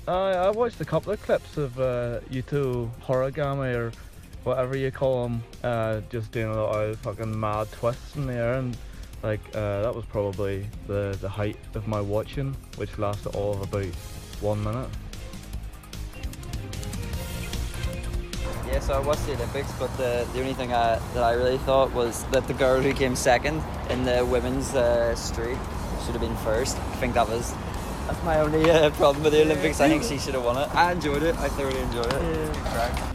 I, 0.09 0.33
I 0.33 0.51
watched 0.51 0.81
a 0.81 0.87
couple 0.87 1.13
of 1.13 1.21
clips 1.23 1.59
of 1.59 1.79
uh, 1.79 2.21
you 2.31 2.41
two 2.41 2.91
Horigami 3.03 3.75
or 3.75 3.93
whatever 4.43 4.75
you 4.75 4.91
call 4.91 5.25
them, 5.25 5.45
uh, 5.63 6.01
just 6.09 6.33
doing 6.33 6.49
a 6.49 6.57
lot 6.57 6.83
of 6.83 6.99
fucking 7.01 7.39
mad 7.39 7.71
twists 7.73 8.17
in 8.17 8.27
the 8.27 8.33
air, 8.33 8.55
and 8.55 8.75
like 9.23 9.41
uh, 9.55 9.83
that 9.83 9.95
was 9.95 10.07
probably 10.07 10.67
the 10.87 11.19
the 11.21 11.29
height 11.29 11.59
of 11.75 11.87
my 11.87 12.01
watching, 12.01 12.57
which 12.77 12.97
lasted 12.97 13.37
all 13.37 13.53
of 13.53 13.61
about 13.61 13.95
one 14.41 14.65
minute. 14.65 14.89
Yeah, 18.67 18.81
so 18.81 18.95
I 18.95 19.01
watched 19.01 19.27
the 19.27 19.35
Olympics, 19.35 19.73
but 19.79 19.95
the, 19.97 20.27
the 20.33 20.41
only 20.41 20.53
thing 20.53 20.73
I, 20.73 20.99
that 21.15 21.23
I 21.23 21.33
really 21.33 21.59
thought 21.59 21.93
was 21.93 22.25
that 22.25 22.47
the 22.47 22.55
girl 22.55 22.81
who 22.81 22.93
came 22.93 23.17
second 23.17 23.63
in 23.89 24.05
the 24.05 24.25
women's 24.25 24.75
uh, 24.75 25.15
street 25.17 25.59
should 26.05 26.13
have 26.13 26.21
been 26.21 26.37
first. 26.37 26.77
I 26.77 26.97
think 26.97 27.15
that 27.15 27.29
was 27.29 27.55
that's 28.09 28.25
my 28.25 28.41
only 28.41 28.71
uh, 28.71 28.89
problem 28.91 29.23
with 29.23 29.35
the 29.35 29.43
Olympics. 29.43 29.81
I 29.81 29.89
think 29.89 30.03
she 30.03 30.19
should 30.19 30.33
have 30.35 30.45
won 30.45 30.57
it. 30.57 30.75
I 30.75 30.93
enjoyed 30.93 31.23
it. 31.23 31.37
I 31.37 31.49
thoroughly 31.51 31.81
enjoyed 31.81 32.07
it. 32.07 32.13
Good 32.13 32.55
crack. 32.65 33.15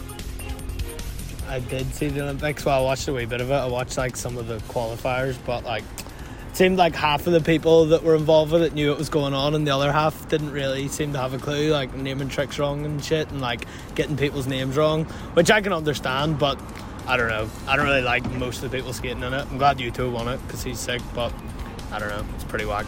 I 1.50 1.60
did 1.60 1.92
see 1.94 2.10
the 2.10 2.22
Olympics. 2.22 2.64
Well, 2.64 2.80
I 2.80 2.84
watched 2.84 3.08
a 3.08 3.14
wee 3.14 3.26
bit 3.26 3.42
of 3.42 3.50
it. 3.50 3.56
I 3.56 3.66
watched 3.66 3.98
like 3.98 4.16
some 4.16 4.38
of 4.38 4.48
the 4.48 4.58
qualifiers, 4.72 5.36
but 5.46 5.64
like 5.64 5.84
it 5.84 6.56
seemed 6.56 6.78
like 6.78 6.96
half 6.96 7.26
of 7.26 7.34
the 7.34 7.42
people 7.42 7.88
that 7.88 8.04
were 8.04 8.16
involved 8.16 8.52
with 8.52 8.62
it 8.62 8.76
knew 8.76 8.90
what 8.90 9.00
was 9.00 9.10
going 9.10 9.34
on, 9.34 9.56
and 9.56 9.66
the 9.66 9.72
other 9.72 9.92
half 9.92 10.30
didn't 10.30 10.52
really 10.52 10.88
seem 10.88 11.12
to 11.14 11.20
have 11.20 11.34
a 11.34 11.40
clue. 11.40 11.72
Like 11.72 11.96
naming 11.96 12.30
tricks 12.30 12.60
wrong 12.60 12.86
and 12.86 13.04
shit, 13.04 13.32
and 13.32 13.42
like 13.42 13.66
getting 13.96 14.16
people's 14.16 14.46
names 14.46 14.78
wrong, 14.78 15.06
which 15.34 15.50
I 15.50 15.60
can 15.62 15.74
understand. 15.74 16.38
But 16.38 16.60
I 17.08 17.18
don't 17.18 17.30
know. 17.30 17.50
I 17.68 17.76
don't 17.78 17.86
really 17.86 18.04
like 18.04 18.30
most 18.34 18.64
of 18.64 18.70
the 18.70 18.78
people 18.78 18.94
skating 18.94 19.24
in 19.24 19.34
it. 19.34 19.48
I'm 19.50 19.58
glad 19.58 19.80
Yuto 19.80 20.12
won 20.12 20.28
it 20.28 20.40
because 20.46 20.62
he's 20.62 20.80
sick, 20.80 21.02
but 21.16 21.34
I 21.92 21.98
don't 21.98 22.10
know. 22.10 22.26
It's 22.36 22.44
pretty 22.44 22.66
whack. 22.66 22.86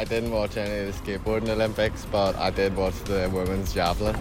I 0.00 0.04
didn't 0.04 0.30
watch 0.30 0.56
any 0.56 0.88
of 0.88 1.04
the 1.04 1.12
skateboarding 1.12 1.50
Olympics, 1.50 2.06
but 2.06 2.34
I 2.36 2.48
did 2.48 2.74
watch 2.74 2.94
the 3.04 3.30
women's 3.34 3.74
javelin. 3.74 4.16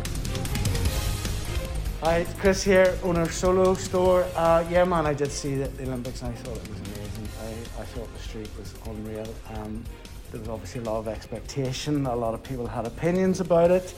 Hi, 2.02 2.18
it's 2.18 2.34
Chris 2.34 2.62
here, 2.62 3.00
owner 3.02 3.22
of 3.22 3.32
Solo 3.32 3.76
Store. 3.76 4.26
Uh, 4.36 4.66
yeah, 4.70 4.84
man, 4.84 5.06
I 5.06 5.14
did 5.14 5.32
see 5.32 5.56
the, 5.56 5.70
the 5.70 5.84
Olympics 5.84 6.22
and 6.22 6.34
I 6.34 6.38
thought 6.40 6.58
it 6.58 6.70
was 6.70 6.80
amazing. 6.80 7.30
I, 7.42 7.82
I 7.82 7.86
thought 7.86 8.14
the 8.14 8.22
street 8.22 8.50
was 8.60 8.74
unreal. 8.88 9.34
Um, 9.56 9.86
there 10.32 10.42
was 10.42 10.50
obviously 10.50 10.82
a 10.82 10.84
lot 10.84 11.00
of 11.00 11.08
expectation. 11.08 12.06
A 12.08 12.14
lot 12.14 12.34
of 12.34 12.44
people 12.44 12.68
had 12.68 12.86
opinions 12.86 13.40
about 13.40 13.72
it. 13.72 13.96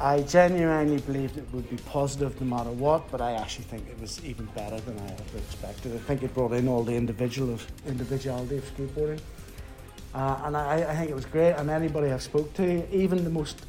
I 0.00 0.22
genuinely 0.22 1.02
believed 1.02 1.36
it 1.36 1.44
would 1.52 1.68
be 1.68 1.76
positive 1.76 2.40
no 2.40 2.56
matter 2.56 2.70
what, 2.70 3.10
but 3.10 3.20
I 3.20 3.32
actually 3.32 3.64
think 3.64 3.86
it 3.86 4.00
was 4.00 4.24
even 4.24 4.46
better 4.54 4.80
than 4.80 4.98
I 4.98 5.04
ever 5.04 5.38
expected. 5.46 5.94
I 5.94 5.98
think 5.98 6.22
it 6.22 6.32
brought 6.32 6.52
in 6.52 6.68
all 6.68 6.82
the 6.82 6.94
individual 6.94 7.58
individuality 7.86 8.56
of 8.56 8.64
skateboarding. 8.74 9.20
Uh, 10.14 10.40
and 10.44 10.56
I, 10.56 10.90
I 10.90 10.96
think 10.96 11.10
it 11.10 11.14
was 11.14 11.24
great. 11.26 11.52
And 11.52 11.70
anybody 11.70 12.10
I've 12.10 12.22
spoke 12.22 12.52
to, 12.54 12.94
even 12.94 13.24
the 13.24 13.30
most 13.30 13.64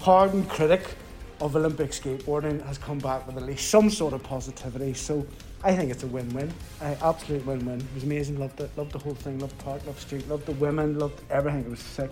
hardened 0.00 0.48
critic 0.48 0.96
of 1.40 1.56
Olympic 1.56 1.90
skateboarding, 1.90 2.64
has 2.66 2.78
come 2.78 2.98
back 2.98 3.26
with 3.26 3.36
at 3.36 3.44
least 3.44 3.70
some 3.70 3.90
sort 3.90 4.12
of 4.12 4.22
positivity. 4.22 4.94
So 4.94 5.26
I 5.62 5.74
think 5.74 5.90
it's 5.90 6.02
a 6.02 6.06
win-win. 6.06 6.52
I 6.80 6.96
absolute 7.02 7.44
win-win. 7.46 7.80
It 7.80 7.94
was 7.94 8.02
amazing. 8.04 8.38
Loved 8.38 8.60
it. 8.60 8.70
Loved 8.76 8.92
the 8.92 8.98
whole 8.98 9.14
thing. 9.14 9.38
Loved 9.38 9.58
the 9.58 9.64
park. 9.64 9.86
Loved 9.86 9.98
the 9.98 10.02
street. 10.02 10.28
Loved 10.28 10.46
the 10.46 10.52
women. 10.52 10.98
Loved 10.98 11.20
everything. 11.30 11.60
It 11.60 11.70
was 11.70 11.80
sick. 11.80 12.10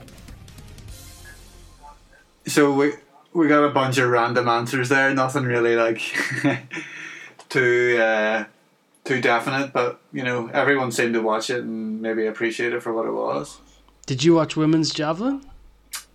So 2.46 2.72
we 2.72 2.94
we 3.32 3.48
got 3.48 3.64
a 3.64 3.70
bunch 3.70 3.98
of 3.98 4.10
random 4.10 4.48
answers 4.48 4.88
there. 4.88 5.14
Nothing 5.14 5.44
really 5.44 5.76
like 5.76 6.00
too 7.48 7.98
uh, 8.00 8.44
too 9.04 9.20
definite, 9.20 9.72
but 9.72 10.00
you 10.12 10.24
know 10.24 10.48
everyone 10.48 10.90
seemed 10.90 11.14
to 11.14 11.22
watch 11.22 11.50
it 11.50 11.62
and 11.62 12.02
maybe 12.02 12.26
appreciate 12.26 12.72
it 12.72 12.82
for 12.82 12.92
what 12.92 13.06
it 13.06 13.12
was. 13.12 13.58
Did 14.06 14.24
you 14.24 14.34
watch 14.34 14.56
women's 14.56 14.92
javelin? 14.92 15.42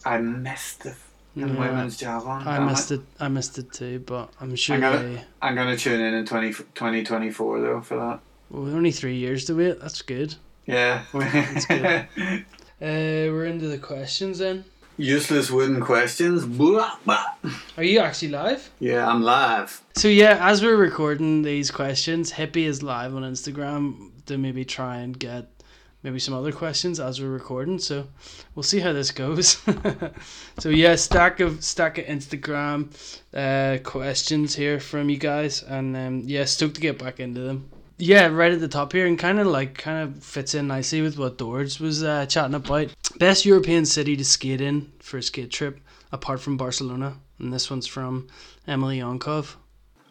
I 0.06 0.18
missed 0.20 0.84
the 0.84 0.96
Yeah, 1.36 1.46
women's 1.46 1.98
javelin. 1.98 2.48
I 2.48 2.60
missed 2.60 2.92
it. 2.92 3.02
I 3.20 3.28
missed 3.28 3.58
it 3.58 3.72
too, 3.72 4.00
but 4.06 4.32
I'm 4.42 4.56
sure 4.56 4.76
I'm 4.76 4.82
gonna 4.82 5.00
they. 5.00 5.24
I'm 5.42 5.56
gonna 5.56 5.78
tune 5.78 6.02
in 6.02 6.14
in 6.14 6.26
20, 6.26 6.54
2024 6.54 7.62
though 7.62 7.82
for 7.82 7.96
that. 7.96 8.20
Well, 8.50 8.64
we're 8.64 8.76
only 8.76 8.92
three 8.92 9.16
years 9.16 9.46
to 9.46 9.56
wait. 9.56 9.80
That's 9.82 10.02
good. 10.02 10.36
Yeah. 10.66 11.04
That's 11.14 11.66
good. 11.66 12.08
Uh, 12.80 13.34
we're 13.34 13.46
into 13.46 13.68
the 13.68 13.80
questions 13.80 14.38
then. 14.38 14.64
Useless 14.98 15.50
wooden 15.50 15.82
questions. 15.82 16.46
Blah, 16.46 16.96
blah. 17.06 17.26
Are 17.76 17.84
you 17.84 17.98
actually 18.02 18.28
live? 18.28 18.70
Yeah, 18.80 19.08
I'm 19.10 19.24
live. 19.24 19.82
So 19.96 20.08
yeah, 20.08 20.38
as 20.48 20.62
we're 20.62 20.76
recording 20.76 21.42
these 21.42 21.72
questions, 21.72 22.32
Hippie 22.34 22.66
is 22.66 22.84
live 22.84 23.16
on 23.16 23.24
Instagram 23.24 24.12
to 24.28 24.38
maybe 24.38 24.64
try 24.64 24.98
and 24.98 25.18
get 25.18 25.48
maybe 26.08 26.20
some 26.20 26.34
other 26.34 26.54
questions 26.54 27.02
as 27.02 27.20
we're 27.20 27.28
recording. 27.28 27.78
So 27.78 28.08
we'll 28.56 28.64
see 28.64 28.80
how 28.80 28.94
this 28.94 29.12
goes. 29.12 29.62
so 30.58 30.70
yeah, 30.70 30.96
stack 30.96 31.42
of 31.42 31.62
stack 31.62 31.98
of 31.98 32.06
Instagram 32.06 32.88
uh, 33.34 33.84
questions 33.84 34.56
here 34.56 34.80
from 34.80 35.10
you 35.10 35.18
guys, 35.18 35.64
and 35.64 35.98
um, 35.98 36.22
yeah, 36.26 36.46
stoked 36.46 36.76
to 36.76 36.82
get 36.82 36.98
back 36.98 37.20
into 37.20 37.42
them. 37.42 37.70
Yeah, 37.98 38.28
right 38.28 38.54
at 38.54 38.62
the 38.62 38.70
top 38.70 38.94
here, 38.94 39.06
and 39.06 39.20
kind 39.20 39.38
of 39.38 39.48
like 39.48 39.78
kind 39.78 40.08
of 40.08 40.24
fits 40.24 40.56
in 40.56 40.68
nicely 40.68 41.02
with 41.02 41.18
what 41.18 41.38
Dorge 41.38 41.82
was 41.82 42.04
uh, 42.04 42.26
chatting 42.26 42.56
about. 42.56 42.88
Best 43.20 43.46
European 43.46 43.86
city 43.86 44.16
to 44.16 44.24
skate 44.24 44.62
in 44.62 44.90
for 45.00 45.18
a 45.18 45.22
skate 45.22 45.52
trip, 45.52 45.82
apart 46.14 46.40
from 46.40 46.56
Barcelona, 46.56 47.18
and 47.38 47.52
this 47.52 47.70
one's 47.70 47.88
from 47.88 48.30
Emily 48.66 49.00
Yonkov. 49.00 49.56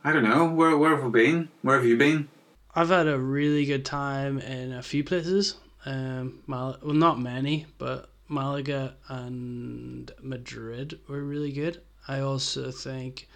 I 0.04 0.12
don't 0.12 0.24
know. 0.24 0.44
Where, 0.44 0.76
where 0.76 0.94
have 0.94 1.04
we 1.04 1.10
been? 1.10 1.48
Where 1.62 1.76
have 1.76 1.86
you 1.86 1.96
been? 1.96 2.28
I've 2.74 2.90
had 2.90 3.08
a 3.08 3.18
really 3.18 3.64
good 3.64 3.86
time 3.86 4.38
in 4.40 4.72
a 4.72 4.82
few 4.82 5.02
places. 5.02 5.56
Um, 5.86 6.40
Mal- 6.46 6.78
well, 6.82 6.94
not 6.94 7.20
many, 7.20 7.66
but 7.78 8.10
Malaga 8.28 8.96
and 9.08 10.10
Madrid 10.20 10.98
were 11.08 11.22
really 11.22 11.52
good. 11.52 11.80
I 12.08 12.20
also 12.20 12.70
think, 12.72 13.28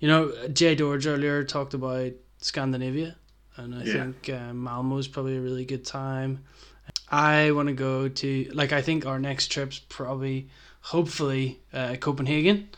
you 0.00 0.08
know, 0.08 0.32
Jay 0.48 0.74
Dorge 0.74 1.06
earlier 1.06 1.44
talked 1.44 1.74
about 1.74 2.12
Scandinavia, 2.38 3.16
and 3.56 3.74
I 3.74 3.84
Yeah. 3.84 3.92
think 3.92 4.30
uh, 4.30 4.52
Malmo's 4.54 5.08
probably 5.08 5.36
a 5.36 5.40
really 5.42 5.64
good 5.66 5.84
time. 5.84 6.42
I 7.10 7.50
want 7.52 7.68
to 7.68 7.74
go 7.74 8.08
to 8.08 8.50
like 8.54 8.72
I 8.72 8.82
think 8.82 9.06
our 9.06 9.18
next 9.18 9.48
trip's 9.52 9.78
probably, 9.78 10.48
hopefully, 10.80 11.60
uh, 11.72 11.96
Copenhagen. 11.96 12.68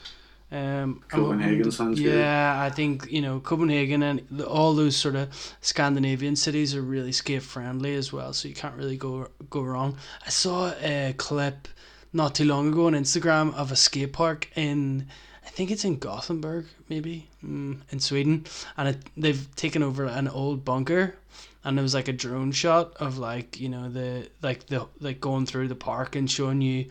Um, 0.53 1.03
Copenhagen 1.09 1.73
sounds 1.73 2.01
good. 2.01 2.15
yeah, 2.15 2.63
I 2.63 2.71
think 2.71 3.11
you 3.11 3.21
know 3.21 3.41
Copenhagen 3.41 4.03
and 4.03 4.25
the, 4.31 4.47
all 4.47 4.75
those 4.75 4.97
sort 4.97 5.17
of 5.17 5.29
Scandinavian 5.61 6.37
cities 6.37 6.75
are 6.75 6.83
really 6.83 7.11
skate 7.13 7.43
friendly 7.43 7.95
as 7.95 8.13
well, 8.13 8.33
so 8.33 8.47
you 8.47 8.55
can't 8.55 8.77
really 8.77 8.97
go 8.97 9.29
go 9.51 9.63
wrong. 9.63 9.99
I 10.25 10.31
saw 10.31 10.73
a 10.81 11.15
clip 11.17 11.67
not 12.13 12.37
too 12.37 12.45
long 12.45 12.69
ago 12.69 12.87
on 12.87 12.93
Instagram 12.93 13.55
of 13.55 13.73
a 13.73 13.77
skate 13.77 14.13
park 14.13 14.49
in 14.55 15.09
I 15.45 15.51
think 15.51 15.71
it's 15.71 15.85
in 15.85 15.99
Gothenburg 15.99 16.67
maybe 16.89 17.29
mm, 17.45 17.81
in 17.91 18.01
Sweden, 18.01 18.47
and 18.77 18.91
it, 18.91 18.99
they've 19.17 19.55
taken 19.57 19.83
over 19.83 20.05
an 20.05 20.29
old 20.29 20.65
bunker. 20.65 21.17
And 21.65 21.81
it 21.81 21.83
was 21.83 21.95
like 21.95 22.07
a 22.07 22.13
drone 22.13 22.53
shot 22.53 22.95
of 22.99 23.19
like 23.19 23.59
you 23.59 23.69
know 23.69 23.89
the 23.89 24.29
like 24.41 24.67
the 24.69 24.87
like 25.01 25.21
going 25.21 25.47
through 25.47 25.67
the 25.67 25.75
park 25.75 26.15
and 26.15 26.31
showing 26.31 26.61
you 26.61 26.87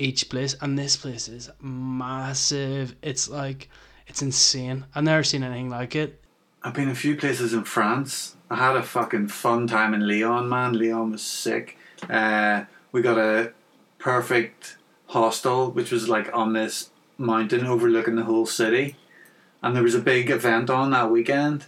each 0.00 0.28
place 0.28 0.56
and 0.60 0.78
this 0.78 0.96
place 0.96 1.28
is 1.28 1.50
massive 1.60 2.94
it's 3.02 3.28
like 3.28 3.68
it's 4.06 4.22
insane 4.22 4.84
i've 4.94 5.04
never 5.04 5.22
seen 5.22 5.42
anything 5.42 5.68
like 5.68 5.94
it 5.94 6.20
I've 6.62 6.74
been 6.74 6.90
a 6.90 6.94
few 6.94 7.16
places 7.16 7.54
in 7.54 7.64
France. 7.64 8.36
I 8.50 8.56
had 8.56 8.76
a 8.76 8.82
fucking 8.82 9.28
fun 9.28 9.66
time 9.66 9.94
in 9.94 10.06
Lyon, 10.06 10.48
man. 10.48 10.74
Lyon 10.74 11.12
was 11.12 11.22
sick. 11.22 11.78
Uh, 12.08 12.64
we 12.92 13.00
got 13.00 13.16
a 13.16 13.52
perfect 13.98 14.76
hostel, 15.06 15.70
which 15.70 15.90
was 15.90 16.08
like 16.08 16.28
on 16.34 16.52
this 16.52 16.90
mountain 17.16 17.66
overlooking 17.66 18.16
the 18.16 18.24
whole 18.24 18.44
city. 18.44 18.96
And 19.62 19.74
there 19.74 19.82
was 19.82 19.94
a 19.94 20.00
big 20.00 20.30
event 20.30 20.68
on 20.68 20.90
that 20.90 21.10
weekend. 21.10 21.64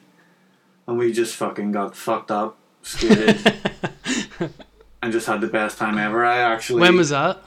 And 0.87 0.99
we 0.99 1.13
just 1.13 1.37
fucking 1.37 1.73
got 1.73 1.97
fucked 1.97 2.31
up, 2.31 2.59
skated, 2.83 3.63
and 5.03 5.13
just 5.13 5.27
had 5.27 5.41
the 5.41 5.47
best 5.47 5.79
time 5.79 5.97
ever. 5.97 6.25
I 6.25 6.39
actually. 6.39 6.81
when 6.81 6.97
was 6.97 7.11
that 7.11 7.43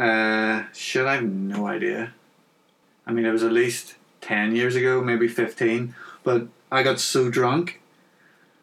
Uh, 0.00 0.64
shit, 0.72 1.04
I 1.04 1.16
have 1.16 1.24
no 1.24 1.66
idea. 1.66 2.14
I 3.06 3.12
mean, 3.12 3.26
it 3.26 3.32
was 3.32 3.42
at 3.42 3.52
least 3.52 3.96
10 4.22 4.56
years 4.56 4.74
ago, 4.74 5.02
maybe 5.02 5.28
15. 5.28 5.94
But 6.24 6.48
I 6.72 6.82
got 6.82 7.00
so 7.00 7.30
drunk 7.30 7.82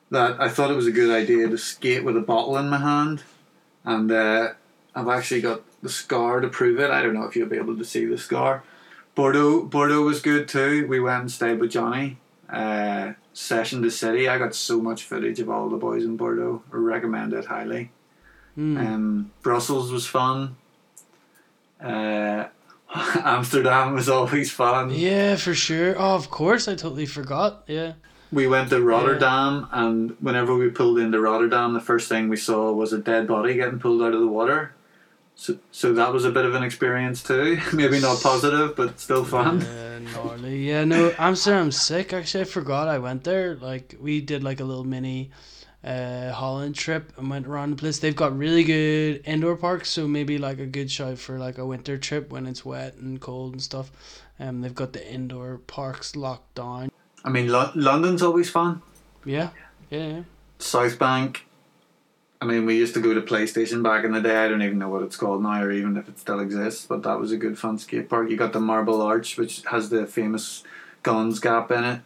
that 0.09 0.41
I 0.41 0.49
thought 0.49 0.71
it 0.71 0.75
was 0.75 0.87
a 0.87 0.91
good 0.91 1.11
idea 1.11 1.47
to 1.47 1.57
skate 1.57 2.03
with 2.03 2.17
a 2.17 2.21
bottle 2.21 2.57
in 2.57 2.69
my 2.69 2.79
hand. 2.79 3.23
And 3.85 4.11
uh, 4.11 4.53
I've 4.95 5.09
actually 5.09 5.41
got 5.41 5.61
the 5.83 5.89
scar 5.89 6.39
to 6.39 6.47
prove 6.47 6.79
it. 6.79 6.89
I 6.89 7.03
don't 7.03 7.13
know 7.13 7.25
if 7.25 7.35
you'll 7.35 7.49
be 7.49 7.57
able 7.57 7.77
to 7.77 7.85
see 7.85 8.05
the 8.05 8.17
scar. 8.17 8.63
Bordeaux, 9.13 9.63
Bordeaux 9.63 10.01
was 10.01 10.21
good 10.21 10.47
too. 10.47 10.87
We 10.87 10.99
went 10.99 11.21
and 11.21 11.31
stayed 11.31 11.59
with 11.59 11.71
Johnny. 11.71 12.17
Uh, 12.49 13.13
Session 13.33 13.83
to 13.83 13.91
City. 13.91 14.27
I 14.27 14.39
got 14.39 14.55
so 14.55 14.81
much 14.81 15.03
footage 15.03 15.39
of 15.39 15.49
all 15.51 15.69
the 15.69 15.77
boys 15.77 16.03
in 16.03 16.17
Bordeaux. 16.17 16.63
I 16.73 16.77
recommend 16.77 17.33
it 17.33 17.45
highly. 17.45 17.91
Hmm. 18.55 18.77
Um, 18.77 19.31
Brussels 19.43 19.91
was 19.91 20.07
fun. 20.07 20.55
Uh, 21.81 22.45
Amsterdam 23.23 23.93
was 23.93 24.09
always 24.09 24.51
fun. 24.51 24.89
yeah 24.91 25.35
for 25.35 25.53
sure 25.53 25.95
oh 25.99 26.15
of 26.15 26.29
course 26.29 26.67
i 26.67 26.73
totally 26.75 27.05
forgot 27.05 27.63
yeah 27.67 27.93
We 28.31 28.45
went 28.47 28.69
to 28.71 28.81
Rotterdam, 28.81 29.67
and 29.71 30.11
whenever 30.19 30.53
we 30.53 30.69
pulled 30.69 30.99
into 30.99 31.17
Rotterdam, 31.21 31.73
the 31.73 31.79
first 31.79 32.09
thing 32.09 32.27
we 32.27 32.35
saw 32.35 32.73
was 32.73 32.91
a 32.91 32.97
dead 32.97 33.25
body 33.25 33.55
getting 33.55 33.79
pulled 33.79 34.01
out 34.01 34.13
of 34.13 34.19
the 34.19 34.27
water. 34.27 34.73
So, 35.35 35.55
so 35.71 35.93
that 35.93 36.11
was 36.11 36.25
a 36.25 36.31
bit 36.31 36.43
of 36.43 36.53
an 36.53 36.61
experience 36.63 37.23
too. 37.23 37.57
Maybe 37.73 38.01
not 38.01 38.19
positive, 38.21 38.75
but 38.75 38.99
still 38.99 39.23
fun. 39.23 39.61
Uh, 39.63 39.99
gnarly. 40.11 40.67
Yeah, 40.67 40.83
no, 40.83 41.13
Amsterdam's 41.17 41.79
sick. 41.79 42.11
Actually, 42.11 42.41
I 42.41 42.47
forgot 42.59 42.89
I 42.89 42.99
went 42.99 43.23
there. 43.23 43.55
Like, 43.55 43.95
we 44.01 44.19
did 44.19 44.43
like 44.43 44.59
a 44.59 44.65
little 44.65 44.83
mini 44.83 45.31
uh, 45.87 46.33
Holland 46.33 46.75
trip 46.75 47.13
and 47.17 47.29
went 47.29 47.47
around 47.47 47.71
the 47.71 47.77
place. 47.77 47.99
They've 47.99 48.15
got 48.15 48.37
really 48.37 48.65
good 48.65 49.21
indoor 49.25 49.55
parks, 49.55 49.89
so 49.89 50.05
maybe 50.07 50.37
like 50.37 50.59
a 50.59 50.65
good 50.65 50.91
shot 50.91 51.17
for 51.17 51.39
like 51.39 51.57
a 51.57 51.65
winter 51.65 51.97
trip 51.97 52.29
when 52.29 52.45
it's 52.45 52.65
wet 52.65 52.95
and 52.95 53.21
cold 53.21 53.53
and 53.53 53.61
stuff. 53.61 53.91
Um, 54.37 54.61
they've 54.61 54.75
got 54.75 54.91
the 54.91 55.07
indoor 55.09 55.59
parks 55.59 56.15
locked 56.15 56.55
down. 56.55 56.91
I 57.23 57.29
mean, 57.29 57.47
Lo- 57.47 57.71
London's 57.73 58.21
always 58.21 58.49
fun. 58.49 58.81
Yeah, 59.23 59.49
yeah, 59.89 60.07
yeah. 60.07 60.21
South 60.59 60.99
Bank. 60.99 61.45
I 62.41 62.45
mean, 62.45 62.65
we 62.65 62.77
used 62.77 62.93
to 62.93 62.99
go 62.99 63.13
to 63.13 63.21
PlayStation 63.21 63.81
back 63.81 64.03
in 64.03 64.11
the 64.11 64.21
day. 64.21 64.43
I 64.43 64.47
don't 64.47 64.61
even 64.61 64.77
know 64.77 64.89
what 64.89 65.03
it's 65.03 65.15
called 65.15 65.41
now, 65.41 65.63
or 65.63 65.71
even 65.71 65.97
if 65.97 66.07
it 66.07 66.19
still 66.19 66.39
exists. 66.39 66.85
But 66.85 67.03
that 67.03 67.17
was 67.17 67.31
a 67.31 67.37
good 67.37 67.57
fun 67.57 67.79
skate 67.79 68.09
park. 68.09 68.29
You 68.29 68.35
got 68.37 68.53
the 68.53 68.59
Marble 68.59 69.01
Arch, 69.01 69.37
which 69.37 69.63
has 69.71 69.89
the 69.89 70.05
famous 70.05 70.63
guns 71.01 71.39
gap 71.39 71.71
in 71.71 71.83
it. 71.83 72.01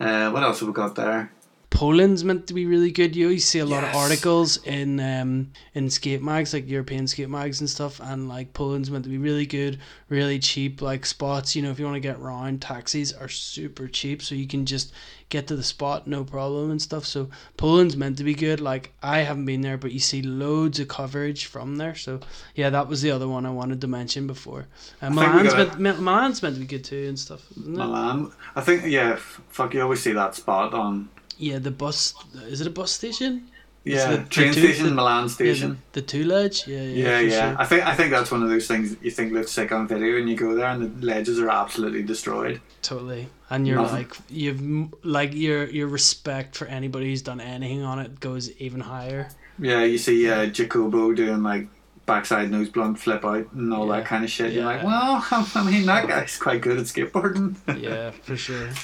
Uh, 0.00 0.30
what 0.30 0.42
else 0.42 0.60
have 0.60 0.68
we 0.68 0.74
got 0.74 0.96
there? 0.96 1.30
Poland's 1.72 2.22
meant 2.22 2.46
to 2.48 2.54
be 2.54 2.66
really 2.66 2.90
good. 2.90 3.16
You 3.16 3.26
always 3.26 3.46
see 3.46 3.58
a 3.58 3.64
lot 3.64 3.82
of 3.82 3.94
articles 3.94 4.58
in 4.64 5.00
um 5.00 5.52
in 5.74 5.88
skate 5.88 6.22
mags, 6.22 6.52
like 6.52 6.68
European 6.68 7.06
skate 7.06 7.30
mags 7.30 7.60
and 7.60 7.68
stuff, 7.68 7.98
and 7.98 8.28
like 8.28 8.52
Poland's 8.52 8.90
meant 8.90 9.04
to 9.04 9.10
be 9.10 9.16
really 9.16 9.46
good, 9.46 9.78
really 10.10 10.38
cheap, 10.38 10.82
like 10.82 11.06
spots. 11.06 11.56
You 11.56 11.62
know, 11.62 11.70
if 11.70 11.78
you 11.78 11.86
want 11.86 11.96
to 11.96 12.00
get 12.00 12.20
round, 12.20 12.60
taxis 12.60 13.14
are 13.14 13.28
super 13.28 13.88
cheap, 13.88 14.22
so 14.22 14.34
you 14.34 14.46
can 14.46 14.66
just 14.66 14.92
get 15.30 15.46
to 15.46 15.56
the 15.56 15.62
spot 15.62 16.06
no 16.06 16.24
problem 16.24 16.70
and 16.70 16.80
stuff. 16.80 17.06
So 17.06 17.30
Poland's 17.56 17.96
meant 17.96 18.18
to 18.18 18.24
be 18.24 18.34
good. 18.34 18.60
Like 18.60 18.92
I 19.02 19.20
haven't 19.20 19.46
been 19.46 19.62
there, 19.62 19.78
but 19.78 19.92
you 19.92 19.98
see 19.98 20.20
loads 20.20 20.78
of 20.78 20.88
coverage 20.88 21.46
from 21.46 21.76
there. 21.76 21.94
So 21.94 22.20
yeah, 22.54 22.68
that 22.68 22.86
was 22.86 23.00
the 23.00 23.10
other 23.10 23.26
one 23.26 23.46
I 23.46 23.50
wanted 23.50 23.80
to 23.80 23.86
mention 23.86 24.26
before. 24.26 24.66
Uh, 25.00 25.06
I 25.06 25.08
think 25.08 25.20
we 25.20 25.42
Milan's 25.42 25.78
meant, 25.78 26.00
Milan's 26.00 26.42
meant 26.42 26.56
to 26.56 26.60
be 26.60 26.66
good 26.66 26.84
too 26.84 27.06
and 27.08 27.18
stuff. 27.18 27.40
Milan. 27.56 28.30
I 28.54 28.60
think 28.60 28.84
yeah. 28.84 29.12
f- 29.12 29.40
Fuck, 29.48 29.72
you 29.72 29.80
always 29.80 30.02
see 30.02 30.12
that 30.12 30.34
spot 30.34 30.74
on. 30.74 31.08
Yeah, 31.42 31.58
the 31.58 31.70
bus. 31.72 32.14
Is 32.46 32.60
it 32.60 32.66
a 32.66 32.70
bus 32.70 32.92
station? 32.92 33.48
Yeah, 33.84 34.10
the- 34.12 34.16
the 34.18 34.28
train 34.28 34.52
two- 34.54 34.60
station, 34.60 34.86
the- 34.86 34.92
Milan 34.92 35.24
yeah, 35.24 35.28
station. 35.34 35.70
the, 35.92 36.00
the 36.00 36.06
two 36.06 36.24
ledge. 36.24 36.68
Yeah, 36.68 36.82
yeah. 36.82 37.04
Yeah, 37.04 37.20
yeah. 37.20 37.30
sure. 37.50 37.60
I 37.60 37.64
think 37.66 37.86
I 37.86 37.94
think 37.96 38.10
that's 38.12 38.30
one 38.30 38.42
of 38.44 38.48
those 38.48 38.68
things 38.68 38.96
you 39.02 39.10
think 39.10 39.32
looks 39.32 39.50
sick 39.50 39.72
on 39.72 39.88
video, 39.88 40.18
and 40.18 40.28
you 40.30 40.36
go 40.36 40.54
there, 40.54 40.68
and 40.68 40.80
the 41.00 41.06
ledges 41.06 41.40
are 41.40 41.50
absolutely 41.50 42.04
destroyed. 42.04 42.60
Totally. 42.80 43.26
And 43.50 43.66
you're 43.66 43.82
Nothing. 43.82 43.96
like 43.96 44.16
you've 44.30 44.94
like 45.04 45.34
your 45.34 45.64
your 45.68 45.88
respect 45.88 46.56
for 46.56 46.66
anybody 46.68 47.06
who's 47.10 47.22
done 47.22 47.40
anything 47.40 47.82
on 47.82 47.98
it 47.98 48.20
goes 48.20 48.50
even 48.58 48.80
higher. 48.80 49.28
Yeah, 49.58 49.82
you 49.82 49.98
see 49.98 50.30
uh, 50.30 50.46
Jacobo 50.46 51.12
doing 51.12 51.42
like 51.42 51.66
backside 52.06 52.50
nose 52.52 52.68
blunt 52.68 52.98
flip 53.00 53.24
out 53.24 53.52
and 53.52 53.72
all 53.74 53.86
that 53.88 54.04
kind 54.06 54.22
of 54.24 54.30
shit. 54.30 54.52
You're 54.52 54.64
like, 54.64 54.82
well, 54.84 55.24
I 55.56 55.62
mean, 55.68 55.86
that 55.86 56.06
guy's 56.08 56.36
quite 56.38 56.60
good 56.60 56.78
at 56.78 56.84
skateboarding. 56.86 57.56
yeah, 57.82 58.10
for 58.10 58.36
sure. 58.36 58.68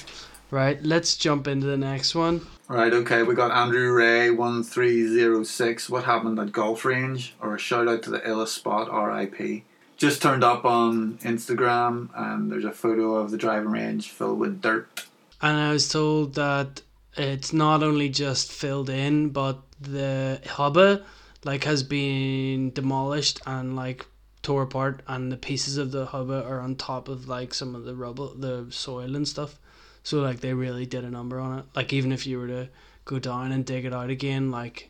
Right, 0.51 0.81
let's 0.83 1.15
jump 1.15 1.47
into 1.47 1.67
the 1.67 1.77
next 1.77 2.15
one. 2.15 2.47
Right, 2.67 2.93
okay, 2.93 3.23
we 3.23 3.35
got 3.35 3.51
Andrew 3.51 3.91
Ray 3.91 4.31
one 4.31 4.63
three 4.63 5.07
zero 5.07 5.43
six. 5.43 5.89
What 5.89 6.05
happened 6.05 6.39
at 6.39 6.51
golf 6.51 6.85
range? 6.85 7.35
Or 7.39 7.55
a 7.55 7.59
shout 7.59 7.87
out 7.87 8.03
to 8.03 8.09
the 8.09 8.19
illest 8.19 8.49
spot, 8.49 8.89
R.I.P. 8.89 9.63
Just 9.97 10.21
turned 10.21 10.43
up 10.43 10.65
on 10.65 11.17
Instagram, 11.19 12.09
and 12.15 12.51
there's 12.51 12.65
a 12.65 12.71
photo 12.71 13.15
of 13.15 13.31
the 13.31 13.37
driving 13.37 13.69
range 13.69 14.09
filled 14.09 14.39
with 14.39 14.61
dirt. 14.61 15.05
And 15.41 15.57
I 15.57 15.71
was 15.71 15.87
told 15.87 16.35
that 16.35 16.81
it's 17.15 17.53
not 17.53 17.83
only 17.83 18.09
just 18.09 18.51
filled 18.51 18.89
in, 18.89 19.29
but 19.29 19.59
the 19.79 20.41
hubba 20.45 21.03
like 21.43 21.63
has 21.63 21.83
been 21.83 22.71
demolished 22.71 23.39
and 23.45 23.75
like 23.75 24.05
tore 24.41 24.63
apart, 24.63 25.01
and 25.07 25.31
the 25.31 25.37
pieces 25.37 25.77
of 25.77 25.91
the 25.91 26.07
hubba 26.07 26.43
are 26.43 26.59
on 26.59 26.75
top 26.75 27.07
of 27.07 27.27
like 27.27 27.53
some 27.53 27.75
of 27.75 27.83
the 27.83 27.95
rubble, 27.95 28.33
the 28.35 28.67
soil 28.69 29.15
and 29.15 29.27
stuff. 29.27 29.59
So 30.03 30.21
like 30.21 30.39
they 30.39 30.53
really 30.53 30.85
did 30.85 31.03
a 31.03 31.09
number 31.09 31.39
on 31.39 31.59
it. 31.59 31.65
Like 31.75 31.93
even 31.93 32.11
if 32.11 32.25
you 32.25 32.39
were 32.39 32.47
to 32.47 32.69
go 33.05 33.19
down 33.19 33.51
and 33.51 33.65
dig 33.65 33.85
it 33.85 33.93
out 33.93 34.09
again, 34.09 34.51
like 34.51 34.89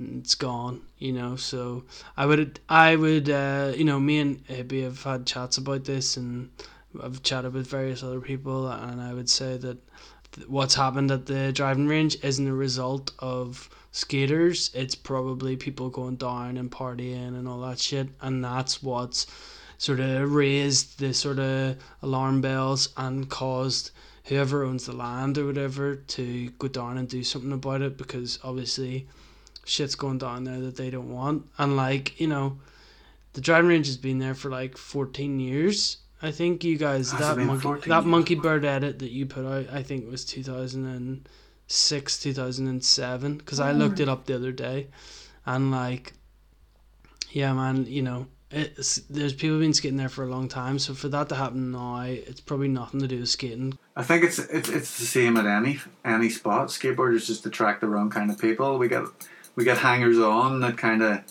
it's 0.00 0.34
gone, 0.34 0.82
you 0.98 1.12
know. 1.12 1.36
So 1.36 1.84
I 2.16 2.26
would, 2.26 2.60
I 2.68 2.96
would, 2.96 3.28
uh, 3.28 3.72
you 3.76 3.84
know, 3.84 3.98
me 3.98 4.18
and 4.18 4.46
Ibby 4.46 4.84
have 4.84 5.02
had 5.02 5.26
chats 5.26 5.58
about 5.58 5.84
this, 5.84 6.16
and 6.16 6.50
I've 7.02 7.22
chatted 7.22 7.52
with 7.52 7.66
various 7.66 8.02
other 8.02 8.20
people, 8.20 8.68
and 8.68 9.00
I 9.00 9.12
would 9.14 9.28
say 9.28 9.56
that 9.56 9.78
th- 10.32 10.48
what's 10.48 10.74
happened 10.74 11.10
at 11.10 11.26
the 11.26 11.52
driving 11.52 11.86
range 11.88 12.16
isn't 12.22 12.46
a 12.46 12.54
result 12.54 13.10
of 13.18 13.68
skaters. 13.90 14.70
It's 14.74 14.94
probably 14.94 15.56
people 15.56 15.90
going 15.90 16.16
down 16.16 16.56
and 16.56 16.70
partying 16.70 17.36
and 17.36 17.48
all 17.48 17.60
that 17.62 17.78
shit, 17.78 18.08
and 18.20 18.44
that's 18.44 18.82
what's 18.82 19.26
sort 19.78 20.00
of 20.00 20.32
raised 20.32 20.98
the 20.98 21.14
sort 21.14 21.38
of 21.38 21.76
alarm 22.02 22.40
bells 22.40 22.88
and 22.96 23.28
caused 23.28 23.90
whoever 24.28 24.64
owns 24.64 24.86
the 24.86 24.92
land 24.92 25.38
or 25.38 25.46
whatever 25.46 25.96
to 25.96 26.50
go 26.58 26.68
down 26.68 26.98
and 26.98 27.08
do 27.08 27.24
something 27.24 27.52
about 27.52 27.80
it 27.80 27.96
because 27.96 28.38
obviously 28.44 29.08
shit's 29.64 29.94
going 29.94 30.18
down 30.18 30.44
there 30.44 30.60
that 30.60 30.76
they 30.76 30.90
don't 30.90 31.10
want. 31.10 31.48
And 31.56 31.76
like, 31.76 32.20
you 32.20 32.26
know, 32.26 32.58
the 33.32 33.40
driving 33.40 33.70
range 33.70 33.86
has 33.86 33.96
been 33.96 34.18
there 34.18 34.34
for 34.34 34.50
like 34.50 34.76
14 34.76 35.40
years. 35.40 35.96
I 36.20 36.30
think 36.30 36.62
you 36.64 36.76
guys 36.76 37.12
Has 37.12 37.20
that 37.20 37.38
monkey 37.38 37.88
that 37.88 38.04
monkey 38.04 38.34
bird 38.34 38.64
edit 38.64 38.98
that 38.98 39.10
you 39.10 39.24
put 39.24 39.46
out 39.46 39.72
I 39.72 39.84
think 39.84 40.10
was 40.10 40.24
2006 40.24 42.20
2007 42.20 43.36
because 43.36 43.60
I 43.60 43.70
mm-hmm. 43.70 43.78
looked 43.78 44.00
it 44.00 44.08
up 44.08 44.26
the 44.26 44.34
other 44.34 44.50
day 44.50 44.88
and 45.46 45.70
like 45.70 46.14
yeah 47.30 47.52
man 47.52 47.86
you 47.86 48.02
know 48.02 48.26
it's, 48.50 48.96
there's 49.10 49.34
people 49.34 49.58
been 49.58 49.74
skating 49.74 49.98
there 49.98 50.08
for 50.08 50.24
a 50.24 50.28
long 50.28 50.48
time 50.48 50.78
so 50.78 50.94
for 50.94 51.08
that 51.08 51.28
to 51.28 51.34
happen 51.34 51.72
now 51.72 52.00
it's 52.02 52.40
probably 52.40 52.68
nothing 52.68 53.00
to 53.00 53.06
do 53.06 53.20
with 53.20 53.28
skating 53.28 53.78
I 53.98 54.04
think 54.04 54.22
it's 54.22 54.38
it's 54.38 54.68
it's 54.68 54.96
the 54.96 55.06
same 55.06 55.36
at 55.36 55.44
any 55.44 55.80
any 56.04 56.30
spot. 56.30 56.68
Skateboarders 56.68 57.26
just 57.26 57.44
attract 57.44 57.80
the 57.80 57.88
wrong 57.88 58.10
kind 58.10 58.30
of 58.30 58.38
people. 58.40 58.78
We 58.78 58.86
get 58.86 59.02
we 59.56 59.64
get 59.64 59.78
hangers 59.78 60.20
on 60.20 60.60
that 60.60 60.78
kind 60.78 61.02
of 61.02 61.24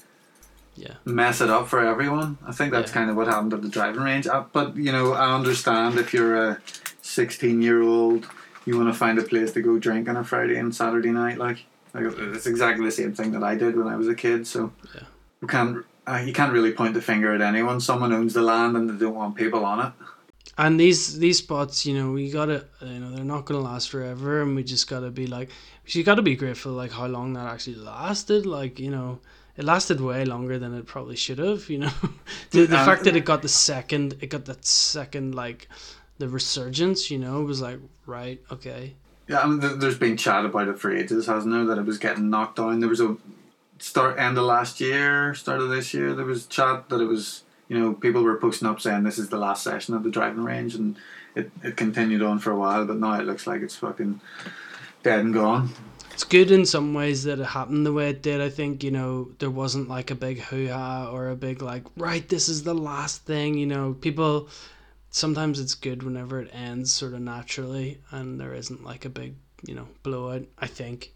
yeah 0.75 0.95
mess 1.05 1.39
it 1.39 1.49
up 1.49 1.69
for 1.69 1.79
everyone. 1.79 2.37
I 2.45 2.51
think 2.51 2.73
that's 2.73 2.91
kind 2.91 3.09
of 3.09 3.15
what 3.15 3.27
happened 3.27 3.53
at 3.53 3.61
the 3.61 3.69
driving 3.69 4.01
range. 4.01 4.27
Uh, 4.27 4.43
but 4.51 4.75
you 4.75 4.91
know, 4.91 5.13
I 5.13 5.33
understand 5.33 5.97
if 5.97 6.13
you're 6.13 6.35
a 6.35 6.61
16 7.03 7.61
year 7.61 7.81
old, 7.81 8.27
you 8.65 8.75
want 8.75 8.93
to 8.93 8.99
find 8.99 9.17
a 9.17 9.23
place 9.23 9.53
to 9.53 9.61
go 9.61 9.79
drink 9.79 10.09
on 10.09 10.17
a 10.17 10.25
Friday 10.25 10.57
and 10.57 10.75
Saturday 10.75 11.11
night. 11.11 11.37
Like, 11.37 11.63
like 11.93 12.03
it's 12.03 12.47
exactly 12.47 12.83
the 12.83 12.91
same 12.91 13.13
thing 13.13 13.31
that 13.31 13.43
I 13.43 13.55
did 13.55 13.77
when 13.77 13.87
I 13.87 13.95
was 13.95 14.09
a 14.09 14.15
kid. 14.15 14.45
So 14.45 14.73
you 15.41 15.47
can't 15.47 15.85
uh, 16.07 16.17
you 16.17 16.33
can't 16.33 16.53
really 16.53 16.71
point 16.71 16.93
the 16.93 17.01
finger 17.01 17.33
at 17.33 17.41
anyone. 17.41 17.79
Someone 17.79 18.13
owns 18.13 18.33
the 18.33 18.41
land 18.41 18.75
and 18.77 18.89
they 18.89 18.97
don't 19.05 19.15
want 19.15 19.35
people 19.35 19.65
on 19.65 19.85
it. 19.87 19.93
and 20.57 20.79
these 20.79 21.19
these 21.19 21.37
spots 21.39 21.85
you 21.85 21.93
know 21.93 22.11
we 22.11 22.31
gotta 22.31 22.65
you 22.81 22.99
know 22.99 23.11
they're 23.11 23.23
not 23.25 23.45
gonna 23.45 23.59
last 23.61 23.89
forever 23.89 24.41
and 24.41 24.55
we 24.55 24.63
just 24.63 24.87
gotta 24.89 25.09
be 25.11 25.27
like 25.27 25.49
you 25.87 26.03
gotta 26.03 26.21
be 26.21 26.35
grateful 26.35 26.71
like 26.71 26.91
how 26.91 27.05
long 27.07 27.33
that 27.33 27.47
actually 27.47 27.75
lasted 27.75 28.45
like 28.45 28.79
you 28.79 28.89
know 28.89 29.19
it 29.55 29.63
lasted 29.65 29.99
way 30.01 30.25
longer 30.25 30.57
than 30.59 30.73
it 30.73 30.85
probably 30.85 31.15
should 31.15 31.37
have 31.37 31.69
you 31.69 31.77
know 31.79 31.91
the, 32.51 32.65
the 32.65 32.79
Um, 32.79 32.85
fact 32.85 33.03
that 33.03 33.15
it 33.15 33.25
got 33.25 33.41
the 33.41 33.49
second 33.49 34.15
it 34.21 34.29
got 34.29 34.45
that 34.45 34.65
second 34.65 35.35
like 35.35 35.67
the 36.17 36.27
resurgence 36.27 37.11
you 37.11 37.19
know 37.19 37.41
was 37.43 37.61
like 37.61 37.79
right 38.05 38.41
okay 38.51 38.95
Yeah, 39.27 39.41
I 39.41 39.47
mean, 39.47 39.59
there's 39.79 39.97
been 39.99 40.15
chat 40.17 40.45
about 40.45 40.69
it 40.69 40.79
for 40.79 40.89
ages, 40.95 41.27
hasn't 41.27 41.53
there? 41.53 41.65
That 41.65 41.77
it 41.77 41.85
was 41.85 41.97
getting 41.97 42.29
knocked 42.29 42.55
down. 42.55 42.79
There 42.79 42.87
was 42.89 43.01
a 43.01 43.17
start 43.79 44.19
end 44.19 44.37
of 44.37 44.45
last 44.45 44.79
year, 44.79 45.33
start 45.33 45.61
of 45.61 45.69
this 45.69 45.93
year. 45.93 46.13
There 46.13 46.25
was 46.25 46.45
chat 46.45 46.89
that 46.89 47.01
it 47.01 47.05
was, 47.05 47.43
you 47.67 47.77
know, 47.77 47.93
people 47.93 48.23
were 48.23 48.37
posting 48.37 48.67
up 48.67 48.81
saying 48.81 49.03
this 49.03 49.17
is 49.17 49.29
the 49.29 49.37
last 49.37 49.63
session 49.63 49.93
of 49.93 50.03
the 50.03 50.09
driving 50.09 50.43
range, 50.43 50.75
and 50.75 50.95
it, 51.35 51.51
it 51.63 51.77
continued 51.77 52.21
on 52.21 52.39
for 52.39 52.51
a 52.51 52.57
while. 52.57 52.85
But 52.85 52.97
now 52.97 53.19
it 53.19 53.25
looks 53.25 53.47
like 53.47 53.61
it's 53.61 53.75
fucking 53.75 54.19
dead 55.03 55.19
and 55.19 55.33
gone. 55.33 55.69
it's 56.11 56.23
good 56.23 56.49
in 56.51 56.65
some 56.65 56.93
ways 56.93 57.23
that 57.23 57.39
it 57.39 57.45
happened 57.45 57.85
the 57.85 57.93
way 57.93 58.09
it 58.09 58.21
did. 58.21 58.41
I 58.41 58.49
think 58.49 58.83
you 58.83 58.91
know 58.91 59.29
there 59.39 59.51
wasn't 59.51 59.87
like 59.87 60.11
a 60.11 60.15
big 60.15 60.39
hoo 60.39 60.67
ha 60.69 61.09
or 61.11 61.29
a 61.29 61.35
big 61.35 61.61
like 61.61 61.83
right 61.95 62.27
this 62.27 62.49
is 62.49 62.63
the 62.63 62.73
last 62.73 63.25
thing. 63.25 63.57
You 63.57 63.67
know 63.67 63.93
people 63.93 64.49
sometimes 65.09 65.59
it's 65.59 65.75
good 65.75 66.03
whenever 66.03 66.41
it 66.41 66.49
ends 66.53 66.91
sort 66.91 67.13
of 67.13 67.21
naturally 67.21 68.01
and 68.11 68.39
there 68.39 68.53
isn't 68.53 68.83
like 68.83 69.05
a 69.05 69.09
big 69.09 69.35
you 69.65 69.75
know 69.75 69.87
blowout. 70.03 70.43
I 70.57 70.67
think. 70.67 71.13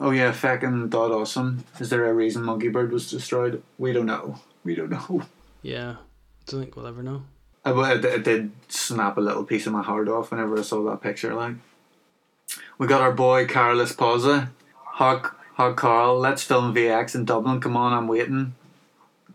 Oh 0.00 0.10
yeah, 0.10 0.32
feckin' 0.32 0.90
dot 0.90 1.10
awesome. 1.10 1.64
Is 1.80 1.90
there 1.90 2.06
a 2.06 2.14
reason 2.14 2.44
Monkey 2.44 2.68
Bird 2.68 2.92
was 2.92 3.10
destroyed? 3.10 3.62
We 3.78 3.92
don't 3.92 4.06
know. 4.06 4.38
We 4.64 4.74
don't 4.74 4.90
know. 4.90 5.22
Yeah, 5.62 5.96
don't 6.46 6.60
think 6.60 6.76
we'll 6.76 6.86
ever 6.86 7.02
know. 7.02 7.24
I, 7.64 7.70
w- 7.70 7.90
it, 7.92 8.04
it 8.04 8.22
did 8.24 8.52
snap 8.68 9.16
a 9.16 9.20
little 9.20 9.44
piece 9.44 9.66
of 9.66 9.72
my 9.72 9.82
heart 9.82 10.08
off 10.08 10.30
whenever 10.30 10.56
I 10.58 10.62
saw 10.62 10.82
that 10.88 11.02
picture. 11.02 11.34
Like, 11.34 11.56
we 12.78 12.86
got 12.86 13.00
our 13.00 13.12
boy 13.12 13.46
Carlos 13.46 13.92
Pausa, 13.94 14.50
Hog 14.74 15.34
Hog 15.54 15.76
Carl. 15.76 16.18
Let's 16.18 16.44
film 16.44 16.72
VX 16.74 17.16
in 17.16 17.24
Dublin. 17.24 17.60
Come 17.60 17.76
on, 17.76 17.92
I'm 17.92 18.06
waiting. 18.06 18.54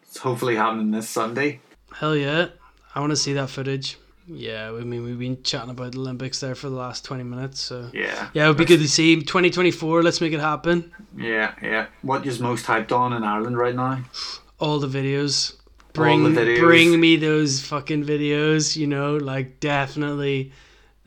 It's 0.03 0.19
hopefully 0.19 0.55
happening 0.55 0.91
this 0.91 1.09
Sunday. 1.09 1.59
Hell 1.93 2.15
yeah, 2.15 2.47
I 2.95 3.01
want 3.01 3.11
to 3.11 3.17
see 3.17 3.33
that 3.33 3.49
footage. 3.49 3.97
Yeah, 4.27 4.69
I 4.71 4.83
mean 4.83 5.03
we've 5.03 5.19
been 5.19 5.43
chatting 5.43 5.69
about 5.71 5.91
the 5.93 5.99
Olympics 5.99 6.39
there 6.39 6.55
for 6.55 6.69
the 6.69 6.75
last 6.75 7.03
twenty 7.03 7.23
minutes, 7.23 7.59
so 7.59 7.89
Yeah. 7.93 8.29
yeah, 8.33 8.45
it 8.45 8.47
would 8.47 8.57
be 8.57 8.65
good 8.65 8.79
to 8.79 8.87
see. 8.87 9.21
Twenty 9.21 9.49
twenty 9.49 9.71
four, 9.71 10.01
let's 10.01 10.21
make 10.21 10.33
it 10.33 10.39
happen. 10.39 10.91
Yeah, 11.17 11.53
yeah. 11.61 11.87
What 12.01 12.25
is 12.25 12.39
most 12.39 12.65
hyped 12.65 12.91
on 12.91 13.13
in 13.13 13.23
Ireland 13.23 13.57
right 13.57 13.75
now? 13.75 14.03
all 14.59 14.79
the 14.79 14.87
videos. 14.87 15.55
Bring 15.91 16.23
the 16.23 16.39
videos. 16.41 16.59
bring 16.59 16.99
me 16.99 17.17
those 17.17 17.61
fucking 17.61 18.05
videos, 18.05 18.75
you 18.77 18.87
know, 18.87 19.17
like 19.17 19.59
definitely 19.59 20.51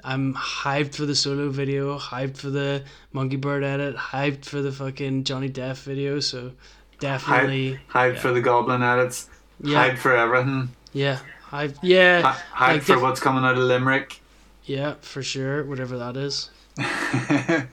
I'm 0.05 0.34
hyped 0.34 0.94
for 0.94 1.06
the 1.06 1.14
solo 1.14 1.48
video, 1.48 1.98
hyped 1.98 2.36
for 2.36 2.51
the 2.51 2.84
Monkey 3.12 3.36
Bird 3.36 3.64
edit, 3.64 3.97
hyped 3.97 4.44
for 4.44 4.60
the 4.62 4.70
fucking 4.70 5.24
Johnny 5.24 5.48
Depp 5.48 5.78
video, 5.78 6.20
so 6.20 6.52
definitely 7.01 7.80
Hyped, 7.90 8.14
hyped 8.14 8.18
for 8.18 8.32
the 8.32 8.40
Goblin 8.43 8.82
edits. 8.82 9.28
Yeah. 9.60 9.88
Hyped 9.90 9.98
for 9.98 10.14
everything. 10.14 10.68
yeah, 10.93 11.18
hyped 11.51 11.78
yeah, 11.82 12.23
Hy- 12.23 12.40
Hyped 12.55 12.73
like 12.74 12.82
for 12.82 12.94
def- 12.94 13.02
what's 13.02 13.20
coming 13.20 13.44
out 13.44 13.52
of 13.56 13.64
Limerick. 13.64 14.20
yeah, 14.64 14.94
for 15.01 15.23
sure, 15.23 15.64
whatever 15.64 15.97
that 15.98 16.16
is. 16.16 16.51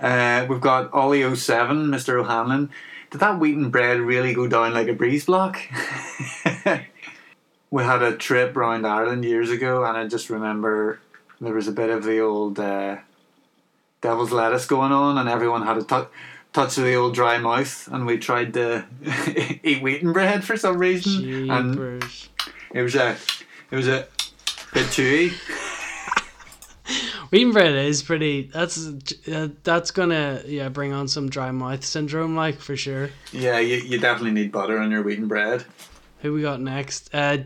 Uh, 0.00 0.46
we've 0.48 0.62
got 0.62 0.90
Ollie 0.94 1.34
07, 1.34 1.88
Mr. 1.88 2.18
O'Hanlon. 2.18 2.70
Did 3.10 3.20
that 3.20 3.38
wheaten 3.38 3.68
bread 3.68 4.00
really 4.00 4.32
go 4.32 4.46
down 4.48 4.72
like 4.72 4.88
a 4.88 4.94
breeze 4.94 5.26
block? 5.26 5.58
we 7.70 7.82
had 7.82 8.02
a 8.02 8.16
trip 8.16 8.56
around 8.56 8.86
Ireland 8.86 9.26
years 9.26 9.50
ago, 9.50 9.84
and 9.84 9.98
I 9.98 10.08
just 10.08 10.30
remember 10.30 11.00
there 11.38 11.52
was 11.52 11.68
a 11.68 11.72
bit 11.72 11.90
of 11.90 12.04
the 12.04 12.18
old 12.20 12.58
uh, 12.58 12.96
devil's 14.00 14.32
lettuce 14.32 14.64
going 14.66 14.90
on, 14.92 15.18
and 15.18 15.28
everyone 15.28 15.66
had 15.66 15.76
a 15.76 15.82
touch 15.82 16.78
of 16.78 16.84
the 16.84 16.94
old 16.94 17.14
dry 17.14 17.36
mouth, 17.36 17.86
and 17.92 18.06
we 18.06 18.16
tried 18.16 18.54
to 18.54 18.86
eat 19.62 19.82
wheaten 19.82 20.14
bread 20.14 20.44
for 20.44 20.56
some 20.56 20.78
reason, 20.78 21.50
and 21.50 21.74
Jeepers. 21.74 22.29
It 22.72 22.82
was 22.82 22.94
a 22.94 23.16
it 23.70 23.76
was 23.76 23.88
a 23.88 24.06
bit 24.72 24.86
chewy. 24.86 25.32
Wheaten 27.30 27.52
bread 27.52 27.74
is 27.74 28.02
pretty. 28.02 28.50
That's 28.52 28.88
uh, 29.32 29.48
that's 29.62 29.90
gonna 29.92 30.42
yeah 30.46 30.68
bring 30.68 30.92
on 30.92 31.06
some 31.08 31.28
dry 31.28 31.50
mouth 31.52 31.84
syndrome, 31.84 32.34
like 32.34 32.60
for 32.60 32.76
sure. 32.76 33.10
Yeah, 33.32 33.60
you, 33.60 33.76
you 33.76 33.98
definitely 33.98 34.32
need 34.32 34.50
butter 34.50 34.78
on 34.78 34.90
your 34.90 35.02
wheaten 35.02 35.28
bread. 35.28 35.64
Who 36.20 36.32
we 36.32 36.42
got 36.42 36.60
next? 36.60 37.14
Uh, 37.14 37.38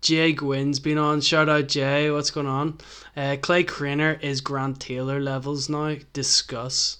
Jay 0.00 0.32
Gwyn's 0.32 0.78
been 0.78 0.98
on. 0.98 1.20
Shout 1.20 1.48
out 1.48 1.68
Jay. 1.68 2.10
What's 2.10 2.30
going 2.30 2.46
on? 2.46 2.78
Uh, 3.16 3.36
Clay 3.40 3.64
Kreiner 3.64 4.20
is 4.22 4.40
Grant 4.40 4.80
Taylor 4.80 5.20
levels 5.20 5.68
now. 5.68 5.96
Discuss. 6.12 6.98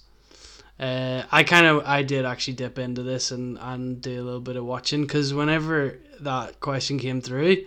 Uh, 0.79 1.23
I 1.31 1.43
kind 1.43 1.65
of 1.65 1.83
I 1.85 2.03
did 2.03 2.25
actually 2.25 2.55
dip 2.55 2.79
into 2.79 3.03
this 3.03 3.31
and 3.31 3.57
and 3.61 4.01
do 4.01 4.21
a 4.21 4.23
little 4.23 4.41
bit 4.41 4.55
of 4.55 4.65
watching 4.65 5.03
because 5.03 5.33
whenever 5.33 5.99
that 6.21 6.59
question 6.59 6.97
came 6.99 7.21
through, 7.21 7.65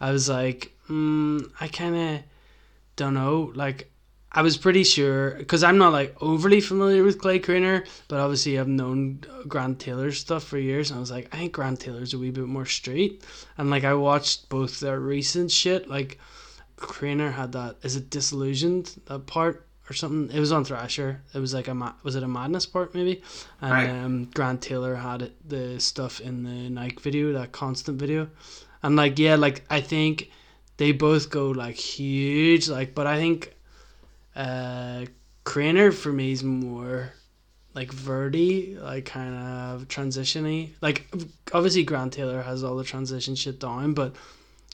I 0.00 0.10
was 0.10 0.28
like, 0.28 0.72
mm, 0.88 1.48
I 1.60 1.68
kind 1.68 1.96
of 1.96 2.22
don't 2.96 3.14
know. 3.14 3.52
Like 3.54 3.90
I 4.32 4.42
was 4.42 4.56
pretty 4.56 4.84
sure 4.84 5.30
because 5.32 5.62
I'm 5.62 5.78
not 5.78 5.92
like 5.92 6.16
overly 6.20 6.60
familiar 6.60 7.04
with 7.04 7.20
Clay 7.20 7.38
Kreiner, 7.38 7.86
but 8.08 8.18
obviously 8.18 8.58
I've 8.58 8.68
known 8.68 9.20
Grant 9.46 9.78
Taylor 9.78 10.10
stuff 10.10 10.42
for 10.42 10.58
years, 10.58 10.90
and 10.90 10.98
I 10.98 11.00
was 11.00 11.12
like, 11.12 11.32
I 11.32 11.38
think 11.38 11.52
Grant 11.52 11.80
Taylor's 11.80 12.12
a 12.12 12.18
wee 12.18 12.30
bit 12.30 12.44
more 12.46 12.66
straight. 12.66 13.24
And 13.56 13.70
like 13.70 13.84
I 13.84 13.94
watched 13.94 14.48
both 14.48 14.80
their 14.80 14.98
recent 14.98 15.50
shit, 15.52 15.88
like 15.88 16.18
Kreiner 16.76 17.32
had 17.32 17.52
that 17.52 17.76
is 17.82 17.96
it 17.96 18.10
disillusioned 18.10 19.00
that 19.06 19.26
part 19.26 19.67
or 19.88 19.94
something. 19.94 20.34
It 20.36 20.40
was 20.40 20.52
on 20.52 20.64
Thrasher. 20.64 21.20
It 21.34 21.38
was 21.38 21.54
like 21.54 21.68
a 21.68 21.94
was 22.02 22.14
it 22.16 22.22
a 22.22 22.28
madness 22.28 22.66
part 22.66 22.94
maybe, 22.94 23.22
and 23.60 23.72
Right. 23.72 23.88
um, 23.88 24.24
Grant 24.34 24.62
Taylor 24.62 24.94
had 24.96 25.22
it, 25.22 25.48
the 25.48 25.80
stuff 25.80 26.20
in 26.20 26.42
the 26.42 26.68
Nike 26.70 26.98
video, 27.00 27.32
that 27.32 27.52
constant 27.52 27.98
video, 27.98 28.28
and 28.82 28.96
like 28.96 29.18
yeah, 29.18 29.36
like 29.36 29.64
I 29.70 29.80
think 29.80 30.30
they 30.76 30.92
both 30.92 31.30
go 31.30 31.50
like 31.50 31.76
huge, 31.76 32.68
like 32.68 32.94
but 32.94 33.06
I 33.06 33.16
think 33.16 33.54
uh 34.36 35.04
Kreiner 35.44 35.92
for 35.94 36.12
me 36.12 36.32
is 36.32 36.44
more 36.44 37.12
like 37.74 37.92
Verdi, 37.92 38.76
like 38.80 39.06
kind 39.06 39.34
of 39.34 39.88
transitiony. 39.88 40.70
Like 40.80 41.12
obviously 41.52 41.84
Grant 41.84 42.12
Taylor 42.12 42.42
has 42.42 42.62
all 42.64 42.76
the 42.76 42.84
transition 42.84 43.34
shit 43.34 43.58
down, 43.60 43.94
but 43.94 44.14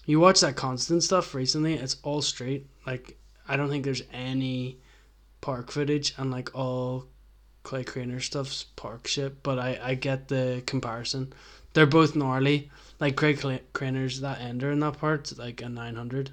you 0.07 0.20
watch 0.20 0.41
that 0.41 0.57
constant 0.57 1.03
stuff 1.03 1.35
recently, 1.35 1.74
it's 1.74 1.97
all 2.03 2.23
straight. 2.23 2.66
Like 2.86 3.16
I 3.49 3.57
don't 3.57 3.69
think 3.69 3.85
there's 3.85 4.03
any 4.12 4.78
park 5.45 5.71
footage 5.71 6.15
and 6.16 6.31
like 6.31 6.51
all 6.55 7.05
Clay 7.65 7.85
Kreiner 7.85 8.21
stuff's 8.21 8.65
park 8.77 9.07
shit, 9.07 9.43
but 9.43 9.59
I 9.59 9.71
I 9.91 9.95
get 9.95 10.29
the 10.29 10.62
comparison. 10.66 11.33
They're 11.75 11.93
both 11.99 12.16
gnarly. 12.16 12.71
Like 13.01 13.16
Craig 13.16 13.39
Kreiner's 13.75 14.21
that 14.21 14.41
ender 14.41 14.71
in 14.73 14.81
that 14.81 14.99
part, 14.99 15.37
like 15.39 15.61
a 15.61 15.69
nine 15.69 15.97
hundred. 15.97 16.31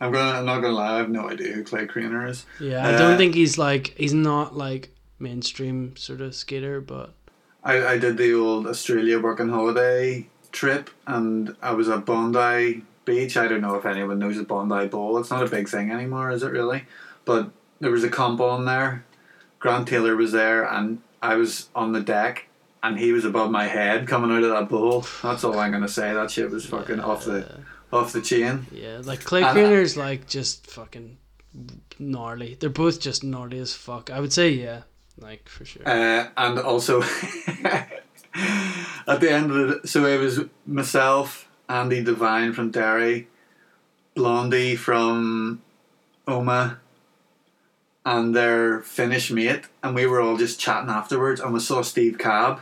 I'm 0.00 0.12
gonna. 0.12 0.38
I'm 0.38 0.46
not 0.46 0.60
gonna 0.60 0.74
lie. 0.74 0.94
I 0.94 0.98
have 0.98 1.10
no 1.10 1.28
idea 1.30 1.52
who 1.52 1.62
Clay 1.64 1.86
Kreiner 1.86 2.28
is. 2.28 2.44
Yeah, 2.60 2.86
I 2.86 2.94
Uh, 2.94 2.98
don't 2.98 3.16
think 3.16 3.34
he's 3.34 3.56
like 3.58 3.94
he's 3.96 4.14
not 4.14 4.56
like 4.56 4.90
mainstream 5.18 5.96
sort 5.96 6.20
of 6.20 6.34
skater, 6.34 6.80
but 6.80 7.14
I, 7.62 7.74
I 7.94 7.98
did 7.98 8.16
the 8.16 8.32
old 8.34 8.66
Australia 8.66 9.18
working 9.20 9.48
holiday 9.50 10.28
trip, 10.52 10.90
and 11.06 11.54
I 11.62 11.72
was 11.72 11.88
at 11.88 12.04
Bondi 12.04 12.82
Beach. 13.04 13.36
I 13.36 13.46
don't 13.48 13.60
know 13.60 13.76
if 13.76 13.86
anyone 13.86 14.18
knows 14.18 14.36
the 14.36 14.44
Bondi 14.44 14.88
Bowl. 14.88 15.18
It's 15.18 15.30
not 15.30 15.42
a 15.46 15.50
big 15.50 15.68
thing 15.68 15.90
anymore, 15.90 16.30
is 16.30 16.42
it 16.42 16.50
really? 16.52 16.84
But 17.24 17.50
there 17.80 17.90
was 17.90 18.04
a 18.04 18.08
combo 18.10 18.48
on 18.48 18.64
there. 18.64 19.04
Grant 19.58 19.88
Taylor 19.88 20.16
was 20.16 20.32
there, 20.32 20.64
and 20.64 21.00
I 21.22 21.34
was 21.36 21.68
on 21.74 21.92
the 21.92 22.00
deck, 22.00 22.46
and 22.82 22.98
he 22.98 23.12
was 23.12 23.24
above 23.24 23.50
my 23.50 23.64
head 23.64 24.06
coming 24.06 24.30
out 24.30 24.42
of 24.44 24.50
that 24.50 24.68
bowl. 24.68 25.04
That's 25.22 25.44
all 25.44 25.58
I'm 25.58 25.72
gonna 25.72 25.88
say. 25.88 26.12
That 26.12 26.30
shit 26.30 26.50
was 26.50 26.66
fucking 26.66 27.00
off 27.00 27.24
the 27.24 27.46
off 27.92 28.12
the 28.12 28.20
chain. 28.20 28.66
yeah, 28.72 29.00
like 29.04 29.24
Clay 29.24 29.42
And- 29.42 29.96
like 29.96 30.28
just 30.28 30.66
fucking 30.66 31.16
gnarly. 31.98 32.56
They're 32.60 32.68
both 32.70 33.00
just 33.00 33.24
gnarly 33.24 33.58
as 33.58 33.72
fuck. 33.74 34.10
I 34.10 34.20
would 34.20 34.32
say 34.32 34.50
yeah, 34.50 34.82
like 35.18 35.48
for 35.48 35.64
sure. 35.64 35.82
Uh, 35.88 36.28
and 36.36 36.58
also 36.58 37.02
at 38.34 39.20
the 39.20 39.30
end 39.30 39.50
of 39.50 39.82
the 39.82 39.88
so 39.88 40.04
it 40.04 40.18
was 40.18 40.40
myself, 40.66 41.48
Andy 41.68 42.02
Devine 42.02 42.52
from 42.52 42.70
Derry, 42.70 43.28
Blondie 44.14 44.76
from 44.76 45.62
Omagh, 46.28 46.76
and 48.06 48.34
their 48.34 48.80
Finnish 48.80 49.30
mate, 49.32 49.64
and 49.82 49.94
we 49.94 50.06
were 50.06 50.20
all 50.20 50.36
just 50.38 50.60
chatting 50.60 50.88
afterwards, 50.88 51.40
and 51.40 51.52
we 51.52 51.60
saw 51.60 51.82
Steve 51.82 52.16
Cab, 52.18 52.60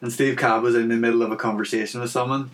and 0.00 0.10
Steve 0.12 0.36
Cab 0.38 0.62
was 0.62 0.74
in 0.74 0.88
the 0.88 0.96
middle 0.96 1.22
of 1.22 1.30
a 1.30 1.36
conversation 1.36 2.00
with 2.00 2.10
someone. 2.10 2.50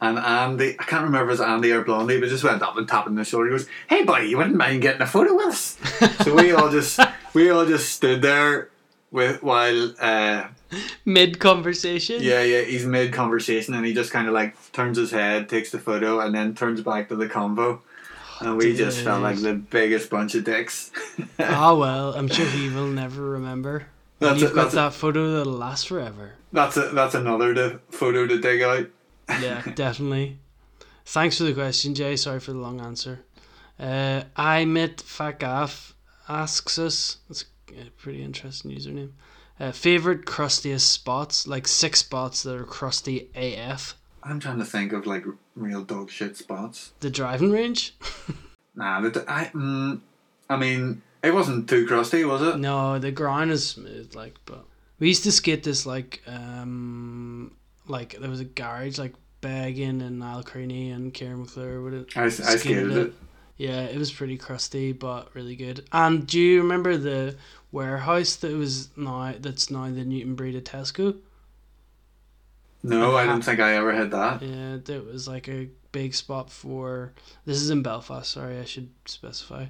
And 0.00 0.18
Andy, 0.18 0.74
I 0.78 0.82
can't 0.82 1.04
remember 1.04 1.30
if 1.32 1.38
it 1.38 1.40
was 1.40 1.48
Andy 1.48 1.70
or 1.70 1.82
Blondie, 1.84 2.18
but 2.20 2.28
just 2.28 2.42
went 2.44 2.60
up 2.60 2.76
and 2.76 2.86
tapped 2.88 3.06
on 3.06 3.14
the 3.14 3.24
shoulder. 3.24 3.46
He 3.46 3.52
goes, 3.52 3.68
"Hey, 3.88 4.02
buddy, 4.02 4.26
you 4.28 4.36
wouldn't 4.36 4.56
mind 4.56 4.82
getting 4.82 5.00
a 5.00 5.06
photo 5.06 5.34
with 5.34 5.46
us?" 5.46 5.78
so 6.24 6.34
we 6.34 6.52
all 6.52 6.68
just 6.70 6.98
we 7.32 7.48
all 7.48 7.64
just 7.64 7.90
stood 7.92 8.20
there 8.20 8.68
with 9.12 9.42
while 9.44 9.94
uh, 10.00 10.48
Mid 11.04 11.38
conversation. 11.38 12.16
yeah 12.20 12.42
yeah 12.42 12.62
he's 12.62 12.84
mid 12.84 13.12
conversation 13.12 13.74
and 13.74 13.86
he 13.86 13.94
just 13.94 14.10
kind 14.10 14.26
of 14.26 14.34
like 14.34 14.56
turns 14.72 14.98
his 14.98 15.12
head, 15.12 15.48
takes 15.48 15.70
the 15.70 15.78
photo, 15.78 16.18
and 16.18 16.34
then 16.34 16.54
turns 16.56 16.80
back 16.80 17.08
to 17.10 17.16
the 17.16 17.28
convo, 17.28 17.78
and 18.44 18.56
we 18.56 18.74
just 18.76 19.02
felt 19.02 19.22
like 19.22 19.40
the 19.40 19.54
biggest 19.54 20.10
bunch 20.10 20.34
of 20.34 20.44
dicks. 20.44 20.90
Ah 21.38 21.74
well, 21.74 22.14
I'm 22.14 22.28
sure 22.28 22.46
he 22.46 22.68
will 22.68 22.86
never 22.86 23.22
remember. 23.22 23.86
That's 24.20 24.40
You've 24.40 24.52
it, 24.52 24.54
got 24.54 24.72
that 24.72 24.94
photo 24.94 25.36
that'll 25.36 25.52
last 25.52 25.88
forever. 25.88 26.34
That's 26.52 26.76
a, 26.76 26.88
that's 26.90 27.14
another 27.14 27.52
to, 27.54 27.80
photo 27.90 28.26
to 28.26 28.38
dig 28.38 28.62
out. 28.62 28.86
Yeah, 29.28 29.62
definitely. 29.74 30.38
Thanks 31.04 31.38
for 31.38 31.44
the 31.44 31.52
question, 31.52 31.94
Jay. 31.94 32.16
Sorry 32.16 32.40
for 32.40 32.52
the 32.52 32.58
long 32.58 32.80
answer. 32.80 33.24
Uh, 33.78 34.22
I 34.36 34.64
met 34.64 34.98
Fakaf 34.98 35.92
asks 36.28 36.78
us. 36.78 37.18
That's 37.28 37.44
a 37.70 37.90
pretty 37.90 38.22
interesting 38.22 38.70
username. 38.70 39.10
Uh, 39.58 39.72
favorite 39.72 40.26
crustiest 40.26 40.90
spots, 40.90 41.46
like 41.46 41.68
six 41.68 42.00
spots 42.00 42.42
that 42.42 42.56
are 42.56 42.64
crusty 42.64 43.30
AF. 43.34 43.96
I'm 44.24 44.40
trying 44.40 44.58
to 44.58 44.64
think 44.64 44.92
of 44.92 45.06
like 45.06 45.24
real 45.54 45.82
dog 45.84 46.10
shit 46.10 46.36
spots. 46.36 46.92
The 47.00 47.10
driving 47.10 47.50
range. 47.50 47.94
Nah, 48.76 49.00
the, 49.02 49.24
I 49.28 49.44
mm, 49.54 50.00
I 50.50 50.56
mean 50.56 51.02
it 51.22 51.32
wasn't 51.32 51.68
too 51.68 51.86
crusty, 51.86 52.24
was 52.24 52.42
it? 52.42 52.58
No, 52.58 52.98
the 52.98 53.12
ground 53.12 53.52
is 53.52 53.64
smooth. 53.68 54.16
Like, 54.16 54.34
but 54.46 54.64
we 54.98 55.06
used 55.06 55.22
to 55.22 55.30
skate 55.30 55.62
this 55.62 55.86
like 55.86 56.22
um 56.26 57.54
like 57.86 58.18
there 58.18 58.28
was 58.30 58.40
a 58.40 58.44
garage 58.44 58.98
like 58.98 59.14
Baggin 59.42 60.00
and 60.04 60.18
Niall 60.18 60.42
Creaney 60.42 60.92
and 60.92 61.14
Kieran 61.14 61.42
McClure 61.42 61.82
would 61.82 61.94
it. 61.94 62.16
I- 62.16 62.24
I 62.24 62.28
skated 62.30 62.96
it. 62.96 63.12
Yeah, 63.58 63.82
it 63.82 63.96
was 63.96 64.10
pretty 64.10 64.36
crusty 64.38 64.90
but 64.92 65.32
really 65.34 65.54
good. 65.54 65.86
And 65.92 66.26
do 66.26 66.40
you 66.40 66.60
remember 66.60 66.96
the 66.96 67.36
warehouse 67.70 68.34
that 68.36 68.56
was 68.56 68.88
now 68.96 69.34
that's 69.38 69.70
now 69.70 69.84
the 69.84 70.04
Newton 70.04 70.34
Breed 70.34 70.56
of 70.56 70.64
Tesco? 70.64 71.14
No, 72.84 73.16
I 73.16 73.24
don't 73.26 73.42
think 73.42 73.60
I 73.60 73.74
ever 73.76 73.92
had 73.92 74.10
that. 74.12 74.42
Yeah, 74.42 74.76
there 74.84 75.02
was 75.02 75.26
like 75.26 75.48
a 75.48 75.68
big 75.90 76.14
spot 76.14 76.50
for. 76.50 77.12
This 77.46 77.60
is 77.62 77.70
in 77.70 77.82
Belfast. 77.82 78.30
Sorry, 78.30 78.58
I 78.60 78.64
should 78.64 78.90
specify. 79.06 79.66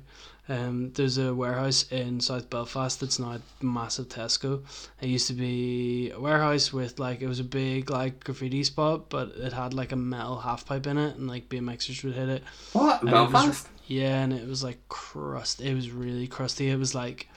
Um, 0.49 0.93
there's 0.93 1.17
a 1.17 1.35
warehouse 1.35 1.91
in 1.91 2.21
South 2.21 2.51
Belfast 2.51 3.01
that's 3.01 3.19
now 3.19 3.39
a 3.39 3.65
massive 3.65 4.09
Tesco. 4.09 4.63
It 5.01 5.09
used 5.09 5.29
to 5.29 5.33
be 5.33 6.11
a 6.11 6.21
warehouse 6.21 6.71
with 6.73 6.99
like 6.99 7.23
it 7.23 7.29
was 7.29 7.41
a 7.41 7.45
big 7.45 7.89
like 7.89 8.23
graffiti 8.25 8.63
spot, 8.65 9.09
but 9.09 9.29
it 9.37 9.53
had 9.55 9.73
like 9.73 9.93
a 9.93 9.97
metal 9.97 10.39
half 10.41 10.67
pipe 10.67 10.87
in 10.87 10.99
it, 10.99 11.17
and 11.17 11.29
like 11.29 11.49
BMXers 11.49 12.05
would 12.05 12.15
hit 12.15 12.29
it. 12.29 12.43
What 12.73 13.01
And 13.01 13.09
it 13.11 13.13
was- 13.13 13.33
Belfast? 13.33 13.69
yeah, 13.87 14.21
and 14.23 14.33
it 14.33 14.47
was 14.49 14.63
like 14.65 14.87
crust. 14.89 15.61
It 15.63 15.75
was 15.75 15.91
really 15.91 16.27
crusty. 16.27 16.69
It 16.69 16.79
was 16.79 16.95
like 16.95 17.29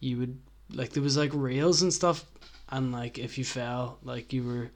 you 0.00 0.18
would 0.18 0.38
like 0.72 0.90
there 0.90 1.02
was 1.02 1.16
like 1.16 1.30
rails 1.32 1.82
and 1.82 1.92
stuff, 1.92 2.24
and 2.68 2.92
like 2.92 3.18
if 3.18 3.36
you 3.38 3.44
fell, 3.44 3.98
like 4.04 4.32
you 4.32 4.44
were 4.44 4.70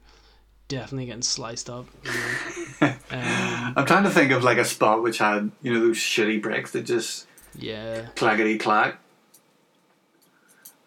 definitely 0.69 1.07
getting 1.07 1.21
sliced 1.21 1.69
up. 1.69 1.87
You 2.05 2.11
know? 2.11 2.87
um, 3.11 3.73
I'm 3.75 3.85
trying 3.85 4.03
to 4.03 4.09
think 4.09 4.31
of 4.31 4.45
like 4.45 4.57
a 4.57 4.63
spot 4.63 5.03
which 5.03 5.17
had 5.17 5.51
you 5.61 5.73
know 5.73 5.81
those 5.81 5.97
shitty 5.97 6.41
bricks 6.41 6.71
that 6.71 6.83
just 6.83 7.27
yeah. 7.55 8.07
clackety 8.15 8.57
clack. 8.57 8.99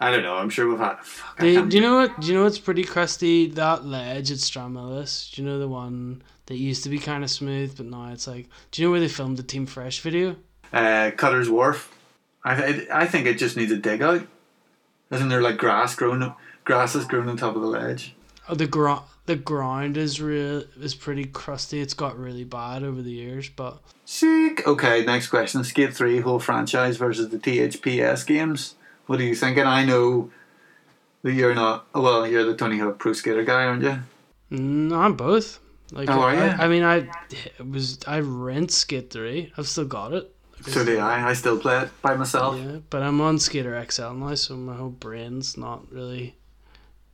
I 0.00 0.10
don't 0.10 0.22
know. 0.24 0.34
I'm 0.34 0.50
sure 0.50 0.68
we've 0.68 0.78
had. 0.78 0.96
Fuck, 1.04 1.38
They, 1.38 1.62
do 1.62 1.76
you 1.76 1.82
know 1.82 1.96
what? 1.96 2.18
Do 2.18 2.26
you 2.26 2.34
know 2.34 2.44
what's 2.44 2.58
pretty 2.58 2.82
crusty? 2.82 3.46
That 3.48 3.84
ledge 3.84 4.32
at 4.32 4.38
Stranmillis. 4.38 5.32
Do 5.32 5.42
you 5.42 5.46
know 5.48 5.58
the 5.58 5.68
one 5.68 6.22
that 6.46 6.56
used 6.56 6.82
to 6.84 6.88
be 6.88 6.98
kind 6.98 7.22
of 7.22 7.30
smooth, 7.30 7.76
but 7.76 7.86
now 7.86 8.10
it's 8.10 8.26
like. 8.26 8.48
Do 8.70 8.80
you 8.80 8.88
know 8.88 8.92
where 8.92 9.00
they 9.00 9.08
filmed 9.08 9.36
the 9.36 9.44
Team 9.44 9.66
Fresh 9.66 10.00
video? 10.00 10.36
uh, 10.72 11.10
Cutter's 11.16 11.50
Wharf. 11.50 11.92
I 12.44 12.54
th- 12.54 12.88
I 12.90 13.06
think 13.06 13.26
it 13.26 13.38
just 13.38 13.56
needs 13.56 13.70
a 13.70 13.76
dig 13.76 14.02
out. 14.02 14.26
Isn't 15.10 15.28
there 15.28 15.42
like 15.42 15.58
grass 15.58 15.94
growing? 15.94 16.34
Grass 16.64 16.94
is 16.94 17.04
growing 17.04 17.28
on 17.28 17.36
top 17.36 17.54
of 17.54 17.62
the 17.62 17.68
ledge. 17.68 18.14
Oh, 18.48 18.54
the 18.54 18.66
ground. 18.66 19.04
The 19.26 19.36
ground 19.36 19.96
is 19.96 20.20
real 20.20 20.64
is 20.80 20.94
pretty 20.94 21.24
crusty. 21.24 21.80
It's 21.80 21.94
got 21.94 22.18
really 22.18 22.44
bad 22.44 22.82
over 22.82 23.00
the 23.02 23.12
years, 23.12 23.48
but 23.48 23.80
Sick. 24.04 24.66
Okay, 24.66 25.04
next 25.04 25.28
question. 25.28 25.62
Skate 25.64 25.94
3 25.94 26.20
whole 26.20 26.40
franchise 26.40 26.96
versus 26.96 27.28
the 27.28 27.38
THPS 27.38 28.26
games. 28.26 28.74
What 29.06 29.20
are 29.20 29.24
you 29.24 29.34
thinking? 29.34 29.64
I 29.64 29.84
know 29.84 30.30
that 31.22 31.32
you're 31.32 31.54
not. 31.54 31.86
Well, 31.94 32.26
you're 32.26 32.44
the 32.44 32.56
Tony 32.56 32.78
Hawk 32.78 32.98
Pro 32.98 33.12
Skater 33.12 33.44
guy, 33.44 33.64
aren't 33.64 33.82
you? 33.82 33.98
No, 34.50 34.96
I'm 35.00 35.14
both. 35.14 35.60
Like, 35.92 36.08
Oh, 36.10 36.20
are 36.20 36.30
I, 36.30 36.46
ya? 36.46 36.56
I 36.58 36.68
mean, 36.68 36.82
I 36.82 37.08
it 37.30 37.68
was 37.68 37.98
I 38.06 38.20
rent 38.20 38.70
Skate 38.70 39.10
Three. 39.10 39.52
I've 39.56 39.68
still 39.68 39.84
got 39.84 40.12
it. 40.12 40.34
So 40.66 40.84
do 40.84 40.98
I. 40.98 41.30
I 41.30 41.32
still 41.32 41.58
play 41.58 41.82
it 41.82 41.90
by 42.02 42.14
myself. 42.14 42.56
Yeah, 42.58 42.78
but 42.90 43.02
I'm 43.02 43.20
on 43.20 43.38
Skater 43.38 43.84
XL 43.90 44.12
now, 44.12 44.34
so 44.34 44.56
my 44.56 44.76
whole 44.76 44.90
brain's 44.90 45.56
not 45.56 45.90
really 45.92 46.36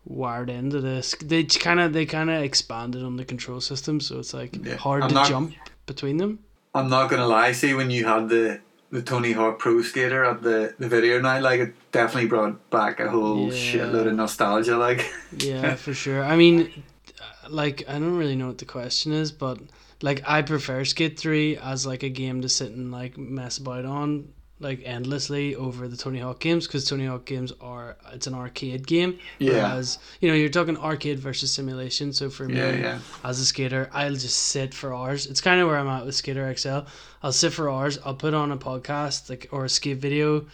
wired 0.08 0.50
into 0.50 0.80
this. 0.80 1.14
They 1.22 1.44
kind 1.44 1.78
of 1.80 1.92
they 1.92 2.06
kind 2.06 2.30
of 2.30 2.42
expanded 2.42 3.04
on 3.04 3.16
the 3.16 3.24
control 3.24 3.60
system, 3.60 4.00
so 4.00 4.18
it's 4.18 4.34
like 4.34 4.66
hard 4.78 5.02
I'm 5.04 5.08
to 5.10 5.14
not- 5.14 5.28
jump 5.28 5.54
between 5.86 6.16
them. 6.16 6.40
I'm 6.74 6.88
not 6.90 7.08
gonna 7.10 7.26
lie. 7.26 7.52
See, 7.52 7.74
when 7.74 7.90
you 7.90 8.04
had 8.06 8.28
the 8.28 8.60
the 8.90 9.02
Tony 9.02 9.32
Hawk 9.32 9.58
Pro 9.58 9.82
Skater 9.82 10.24
at 10.24 10.42
the, 10.42 10.74
the 10.78 10.88
video 10.88 11.20
night, 11.20 11.42
like 11.42 11.60
it 11.60 11.74
definitely 11.92 12.28
brought 12.28 12.70
back 12.70 13.00
a 13.00 13.08
whole 13.10 13.52
Yeah. 13.52 13.52
shitload 13.52 14.06
of 14.06 14.14
nostalgia. 14.14 14.78
Like, 14.78 15.12
Yeah, 15.38 15.74
for 15.74 15.92
sure. 15.92 16.24
I 16.24 16.36
mean, 16.36 16.84
uh, 17.20 17.50
like 17.50 17.84
I 17.88 17.92
don't 17.94 18.16
really 18.16 18.36
know 18.36 18.46
what 18.46 18.58
the 18.58 18.64
question 18.64 19.12
is, 19.12 19.30
but 19.32 19.58
like 20.00 20.22
I 20.26 20.40
prefer 20.42 20.84
Skate 20.84 21.18
Three 21.18 21.56
as 21.58 21.86
like 21.86 22.02
a 22.02 22.08
game 22.08 22.40
to 22.42 22.48
sit 22.48 22.70
and 22.72 22.90
like 22.90 23.18
mess 23.18 23.58
about 23.58 23.84
on 23.84 24.28
like 24.60 24.82
endlessly 24.84 25.54
over 25.54 25.86
the 25.88 25.96
Tony 25.96 26.18
Hawk 26.18 26.40
games 26.40 26.66
because 26.66 26.84
Tony 26.88 27.06
Hawk 27.06 27.24
games 27.24 27.52
are 27.60 27.96
it's 28.12 28.26
an 28.26 28.34
arcade 28.34 28.86
game. 28.86 29.18
Yeah. 29.38 29.52
Whereas 29.52 29.98
you 30.20 30.28
know 30.28 30.34
you're 30.34 30.48
talking 30.48 30.76
arcade 30.76 31.18
versus 31.18 31.52
simulation. 31.52 32.12
So 32.12 32.28
for 32.30 32.46
me, 32.48 32.56
Yeah, 32.56 32.72
yeah. 32.72 32.98
as 33.24 33.38
a 33.40 33.44
skater, 33.44 33.88
I'll 33.92 34.14
just 34.14 34.36
sit 34.38 34.74
for 34.74 34.94
hours. 34.94 35.26
It's 35.26 35.40
kind 35.40 35.60
of 35.60 35.68
where 35.68 35.78
I'm 35.78 35.88
at 35.88 36.04
with 36.04 36.14
Skater 36.16 36.52
XL. 36.56 36.80
I'll 37.22 37.32
sit 37.32 37.52
for 37.52 37.70
hours. 37.70 37.98
I'll 38.04 38.14
put 38.14 38.34
on 38.34 38.50
a 38.52 38.56
podcast 38.56 39.30
like 39.30 39.48
or 39.52 39.64
a 39.64 39.68
skate 39.68 39.98
video, 39.98 40.46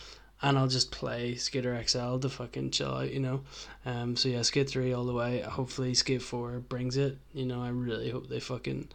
and 0.42 0.58
I'll 0.58 0.68
just 0.68 0.90
play 0.90 1.34
Skater 1.36 1.82
XL 1.86 2.18
to 2.18 2.28
fucking 2.28 2.70
chill 2.72 2.92
out. 2.94 3.10
You 3.10 3.20
know. 3.20 3.40
Um. 3.86 4.16
So 4.16 4.28
yeah, 4.28 4.42
Skate 4.42 4.68
Three 4.68 4.92
all 4.92 5.04
the 5.04 5.14
way. 5.14 5.40
Hopefully, 5.40 5.94
Skate 5.94 6.22
Four 6.22 6.60
brings 6.60 6.96
it. 6.96 7.16
You 7.32 7.46
know, 7.46 7.62
I 7.62 7.68
really 7.68 8.10
hope 8.10 8.28
they 8.28 8.40
fucking 8.40 8.88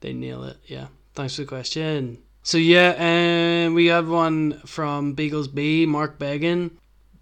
they 0.00 0.12
nail 0.12 0.44
it. 0.44 0.56
Yeah. 0.66 0.88
Thanks 1.14 1.34
for 1.36 1.42
the 1.42 1.48
question. 1.48 2.18
So 2.42 2.58
yeah, 2.58 3.66
um, 3.66 3.74
we 3.74 3.86
have 3.86 4.08
one 4.08 4.60
from 4.60 5.12
Beagles 5.12 5.48
B, 5.48 5.86
Mark 5.86 6.18
Began. 6.18 6.70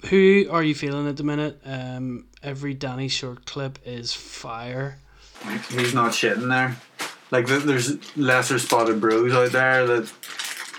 Who 0.07 0.47
are 0.51 0.63
you 0.63 0.75
feeling 0.75 1.09
at 1.09 1.17
the 1.17 1.25
minute? 1.25 1.61
Um, 1.65 2.27
every 2.43 2.75
Danny 2.75 3.09
Short 3.09 3.45
clip 3.47 3.79
is 3.85 4.13
fire. 4.15 4.99
he's 5.71 5.93
not 5.93 6.13
shitting 6.13 6.49
there. 6.49 6.77
Like, 7.31 7.47
there's 7.47 8.17
lesser 8.17 8.59
spotted 8.59 9.01
bros 9.01 9.33
out 9.33 9.53
there 9.53 9.87
that 9.87 10.13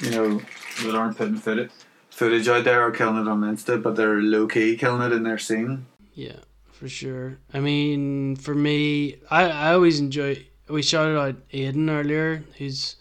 you 0.02 0.11
know 0.11 0.41
that 0.84 0.95
aren't 0.95 1.18
putting 1.18 1.36
foot 1.36 1.70
footage 2.10 2.48
out 2.48 2.64
there 2.64 2.82
are 2.82 2.91
killing 2.91 3.22
it 3.22 3.28
on 3.28 3.41
Insta, 3.41 3.82
but 3.82 3.95
they're 3.95 4.22
low 4.22 4.48
key 4.48 4.76
killing 4.76 5.02
it 5.02 5.16
in 5.16 5.24
their 5.24 5.38
scene. 5.38 5.86
Yeah, 6.14 6.40
for 6.72 6.90
sure. 6.90 7.38
I 7.53 7.60
mean, 7.60 8.36
for 8.36 8.56
me, 8.56 9.18
I, 9.30 9.49
I 9.49 9.74
always 9.74 9.99
enjoy. 9.99 10.45
We 10.68 10.82
shouted 10.82 11.18
out 11.18 11.49
Aiden 11.49 11.90
earlier, 11.90 12.44
who's 12.57 12.95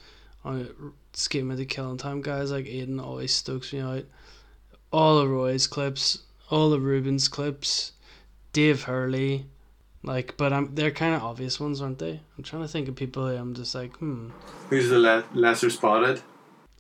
on 0.45 0.93
with 1.49 1.59
the 1.59 1.67
Killing 1.67 1.97
Time 1.99 2.23
guys. 2.23 2.51
Like 2.51 2.67
Aiden 2.67 3.03
always 3.03 3.35
stokes 3.35 3.73
me 3.73 3.81
out. 3.81 4.05
All 4.93 5.19
of 5.19 5.29
Roy's 5.29 5.67
clips, 5.67 6.21
all 6.51 6.73
of 6.73 6.83
Ruben's 6.83 7.29
clips, 7.29 7.93
Dave 8.53 8.85
Hurley, 8.85 9.45
like, 10.03 10.37
but 10.37 10.53
I'm 10.53 10.75
they're 10.75 10.91
kind 10.91 11.15
of 11.15 11.23
obvious 11.23 11.61
ones, 11.61 11.83
aren't 11.83 11.99
they? 11.99 12.21
I'm 12.37 12.45
trying 12.45 12.63
to 12.63 12.69
think 12.69 12.89
of 12.89 12.95
people 12.97 13.27
I'm 13.27 13.55
just 13.55 13.75
like, 13.75 13.95
hmm. 13.97 14.31
Who's 14.71 14.89
the 14.89 14.99
le- 14.99 15.25
lesser 15.35 15.69
spotted? 15.71 16.23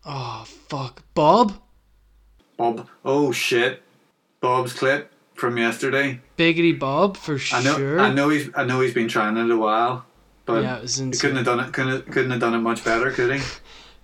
Oh 0.06 0.44
fuck, 0.47 1.02
Bob. 1.15 1.60
Bob. 2.56 2.89
Oh 3.05 3.32
shit. 3.32 3.82
Bob's 4.40 4.73
clip 4.73 5.12
from 5.35 5.59
yesterday. 5.59 6.20
Biggity 6.39 6.78
Bob 6.78 7.16
for 7.16 7.39
I 7.52 7.62
know. 7.62 7.77
sure. 7.77 8.01
I 8.01 8.12
know 8.12 8.28
he's. 8.31 8.48
I 8.55 8.65
know 8.65 8.81
he's 8.81 8.94
been 8.94 9.09
trying 9.09 9.36
it 9.36 9.51
a 9.51 9.56
while, 9.56 10.06
but 10.47 10.62
Yeah, 10.62 10.77
it 10.78 10.82
was 10.82 10.97
he 10.97 11.05
insane. 11.05 11.20
couldn't 11.20 11.36
have 11.36 11.47
done 11.47 11.60
it. 11.60 11.73
Couldn't 11.73 12.10
couldn't 12.12 12.31
have 12.31 12.40
done 12.40 12.55
it 12.55 12.59
much 12.60 12.85
better, 12.85 13.10
could 13.10 13.35
he? 13.36 13.43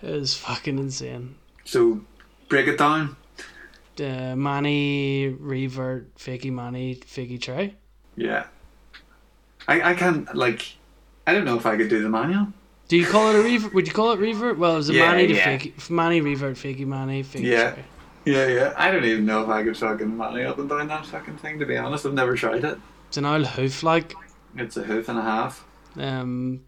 It 0.04 0.20
was 0.20 0.34
fucking 0.34 0.78
insane. 0.78 1.36
So 1.64 2.00
break 2.48 2.66
it 2.68 2.76
down. 2.78 3.16
Uh, 3.98 4.34
Manny 4.36 5.28
revert, 5.28 6.14
fakey 6.16 6.50
Manny, 6.52 6.96
fakey 6.96 7.40
try. 7.40 7.74
Yeah. 8.16 8.46
I 9.68 9.90
I 9.90 9.94
can't 9.94 10.34
like. 10.34 10.76
I 11.26 11.32
don't 11.32 11.44
know 11.44 11.56
if 11.56 11.64
I 11.64 11.76
could 11.76 11.88
do 11.88 12.02
the 12.02 12.08
manual. 12.10 12.48
Do 12.88 12.98
you 12.98 13.06
call 13.06 13.30
it 13.30 13.36
a 13.38 13.42
revert? 13.42 13.72
Would 13.72 13.86
you 13.86 13.94
call 13.94 14.12
it 14.12 14.18
revert? 14.18 14.58
Well, 14.58 14.74
it 14.74 14.76
was 14.76 14.90
a 14.90 14.94
Yeah, 14.94 15.10
Manny 15.10 15.26
to 15.28 15.34
yeah. 15.34 15.56
fakey, 15.58 15.90
Manny 15.90 16.20
revert, 16.20 16.56
fakey 16.56 16.86
Manny, 16.86 17.22
fakey 17.24 17.44
Yeah. 17.44 17.70
try. 17.72 17.84
Yeah, 18.26 18.46
yeah. 18.48 18.74
I 18.76 18.90
don't 18.90 19.04
even 19.04 19.24
know 19.26 19.42
if 19.42 19.48
I 19.48 19.62
could 19.62 19.76
fucking 19.76 20.16
manual 20.16 20.50
up 20.50 20.58
and 20.58 20.68
down 20.68 20.88
that 20.88 21.06
fucking 21.06 21.38
thing. 21.38 21.58
To 21.60 21.66
be 21.66 21.76
honest, 21.78 22.04
I've 22.04 22.14
never 22.14 22.34
tried 22.36 22.64
it. 22.64 22.78
It's 23.08 23.16
an 23.16 23.24
old 23.24 23.46
hoof 23.46 23.82
like. 23.82 24.14
It's 24.56 24.76
a 24.76 24.82
hoof 24.82 25.08
and 25.08 25.18
a 25.18 25.22
half. 25.22 25.64
Um, 25.96 26.62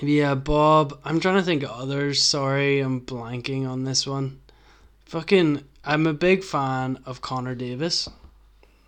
yeah, 0.00 0.34
Bob. 0.34 0.98
I'm 1.04 1.20
trying 1.20 1.36
to 1.36 1.42
think 1.42 1.62
of 1.62 1.70
others. 1.70 2.22
Sorry, 2.22 2.80
I'm 2.80 3.00
blanking 3.00 3.68
on 3.68 3.84
this 3.84 4.06
one. 4.06 4.40
Fucking, 5.06 5.64
I'm 5.84 6.06
a 6.06 6.12
big 6.14 6.44
fan 6.44 6.98
of 7.04 7.20
Connor 7.20 7.54
Davis. 7.54 8.08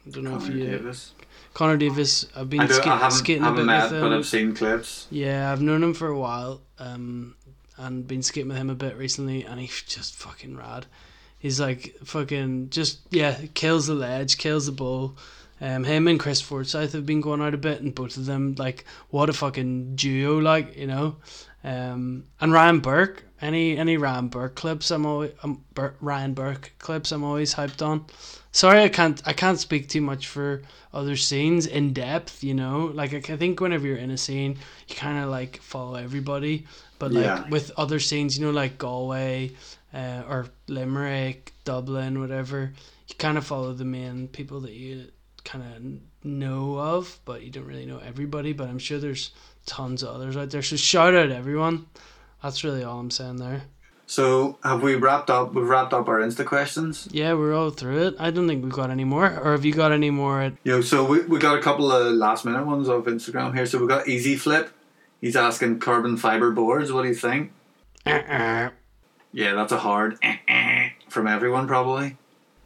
I 0.06 0.10
don't 0.10 0.24
know 0.24 0.36
if 0.36 0.42
Connor 0.42 0.56
you. 0.56 0.66
Davis. 0.66 1.12
Connor 1.54 1.76
Davis. 1.76 2.26
I've 2.34 2.48
been 2.48 2.60
I, 2.60 2.66
ska- 2.66 2.90
I 3.02 3.08
skating 3.08 3.44
a 3.44 3.52
bit 3.52 3.64
met, 3.64 3.84
with 3.84 3.92
him. 3.94 4.00
but 4.00 4.12
I've 4.12 4.26
seen 4.26 4.54
clips. 4.54 5.06
Yeah, 5.10 5.52
I've 5.52 5.60
known 5.60 5.82
him 5.82 5.94
for 5.94 6.08
a 6.08 6.18
while, 6.18 6.60
um, 6.78 7.34
and 7.76 8.06
been 8.06 8.22
skating 8.22 8.48
with 8.48 8.56
him 8.58 8.70
a 8.70 8.74
bit 8.74 8.96
recently, 8.96 9.44
and 9.44 9.60
he's 9.60 9.82
just 9.82 10.14
fucking 10.14 10.56
rad. 10.56 10.86
He's 11.38 11.60
like 11.60 11.96
fucking 12.04 12.70
just 12.70 13.00
yeah, 13.10 13.36
kills 13.54 13.88
the 13.88 13.94
ledge, 13.94 14.38
kills 14.38 14.66
the 14.66 14.72
ball. 14.72 15.16
Um, 15.62 15.84
him 15.84 16.08
and 16.08 16.18
Chris 16.18 16.40
Forsyth 16.40 16.92
have 16.92 17.06
been 17.06 17.20
going 17.20 17.40
out 17.40 17.54
a 17.54 17.56
bit, 17.58 17.80
and 17.80 17.94
both 17.94 18.16
of 18.16 18.26
them 18.26 18.56
like 18.58 18.84
what 19.10 19.30
a 19.30 19.32
fucking 19.32 19.94
duo, 19.94 20.38
like 20.38 20.76
you 20.76 20.88
know. 20.88 21.16
Um, 21.64 22.24
and 22.40 22.52
Ryan 22.52 22.80
Burke, 22.80 23.22
any 23.40 23.78
any 23.78 23.96
Ryan 23.96 24.26
Burke 24.26 24.56
clips, 24.56 24.90
I'm 24.90 25.06
always 25.06 25.30
um, 25.44 25.62
Bur- 25.74 25.94
Ryan 26.00 26.34
Burke 26.34 26.72
clips, 26.80 27.12
I'm 27.12 27.22
always 27.22 27.54
hyped 27.54 27.80
on. 27.86 28.06
Sorry, 28.50 28.82
I 28.82 28.88
can't 28.88 29.22
I 29.24 29.32
can't 29.32 29.60
speak 29.60 29.88
too 29.88 30.00
much 30.00 30.26
for 30.26 30.62
other 30.92 31.16
scenes 31.16 31.66
in 31.66 31.92
depth. 31.92 32.42
You 32.42 32.54
know, 32.54 32.90
like 32.92 33.14
I 33.30 33.36
think 33.36 33.60
whenever 33.60 33.86
you're 33.86 33.96
in 33.96 34.10
a 34.10 34.18
scene, 34.18 34.58
you 34.88 34.96
kind 34.96 35.22
of 35.22 35.30
like 35.30 35.58
follow 35.62 35.94
everybody. 35.94 36.66
But 36.98 37.12
like 37.12 37.24
Yeah. 37.24 37.48
with 37.48 37.70
other 37.76 38.00
scenes, 38.00 38.36
you 38.36 38.44
know, 38.44 38.50
like 38.52 38.78
Galway, 38.78 39.52
uh, 39.94 40.22
or 40.28 40.46
Limerick, 40.66 41.52
Dublin, 41.64 42.20
whatever, 42.20 42.72
you 43.06 43.14
kind 43.14 43.38
of 43.38 43.46
follow 43.46 43.72
the 43.72 43.84
main 43.84 44.26
people 44.28 44.60
that 44.62 44.72
you 44.72 45.06
kind 45.44 45.64
of 45.64 46.26
know 46.26 46.78
of, 46.78 47.18
but 47.24 47.42
you 47.42 47.50
don't 47.50 47.66
really 47.66 47.86
know 47.86 47.98
everybody. 47.98 48.52
But 48.52 48.68
I'm 48.68 48.78
sure 48.78 48.98
there's 48.98 49.30
tons 49.66 50.02
of 50.02 50.14
others 50.14 50.36
out 50.36 50.50
there. 50.50 50.62
So 50.62 50.76
shout 50.76 51.14
out 51.14 51.30
everyone. 51.30 51.86
That's 52.42 52.64
really 52.64 52.82
all 52.84 52.98
I'm 52.98 53.10
saying 53.10 53.36
there. 53.36 53.62
So 54.06 54.58
have 54.62 54.82
we 54.82 54.94
wrapped 54.96 55.30
up? 55.30 55.54
We've 55.54 55.66
wrapped 55.66 55.94
up 55.94 56.08
our 56.08 56.18
Insta 56.18 56.44
questions. 56.44 57.08
Yeah, 57.12 57.32
we're 57.34 57.54
all 57.54 57.70
through 57.70 58.08
it. 58.08 58.16
I 58.18 58.30
don't 58.30 58.46
think 58.46 58.62
we've 58.62 58.72
got 58.72 58.90
any 58.90 59.04
more. 59.04 59.24
Or 59.24 59.52
have 59.52 59.64
you 59.64 59.72
got 59.72 59.92
any 59.92 60.10
more? 60.10 60.42
At- 60.42 60.54
Yo, 60.64 60.80
so 60.82 61.04
we, 61.04 61.20
we 61.22 61.38
got 61.38 61.56
a 61.56 61.62
couple 61.62 61.90
of 61.90 62.12
last 62.14 62.44
minute 62.44 62.66
ones 62.66 62.88
off 62.88 63.04
Instagram 63.04 63.54
here. 63.54 63.64
So 63.64 63.78
we 63.78 63.86
got 63.86 64.08
Easy 64.08 64.36
Flip. 64.36 64.70
He's 65.20 65.36
asking 65.36 65.78
carbon 65.78 66.16
fiber 66.16 66.50
boards. 66.50 66.92
What 66.92 67.02
do 67.02 67.08
you 67.08 67.14
think? 67.14 67.52
Uh-uh. 68.04 68.70
Yeah, 69.32 69.54
that's 69.54 69.72
a 69.72 69.78
hard 69.78 70.18
eh-eh 70.22 70.90
from 71.08 71.26
everyone 71.26 71.66
probably. 71.66 72.16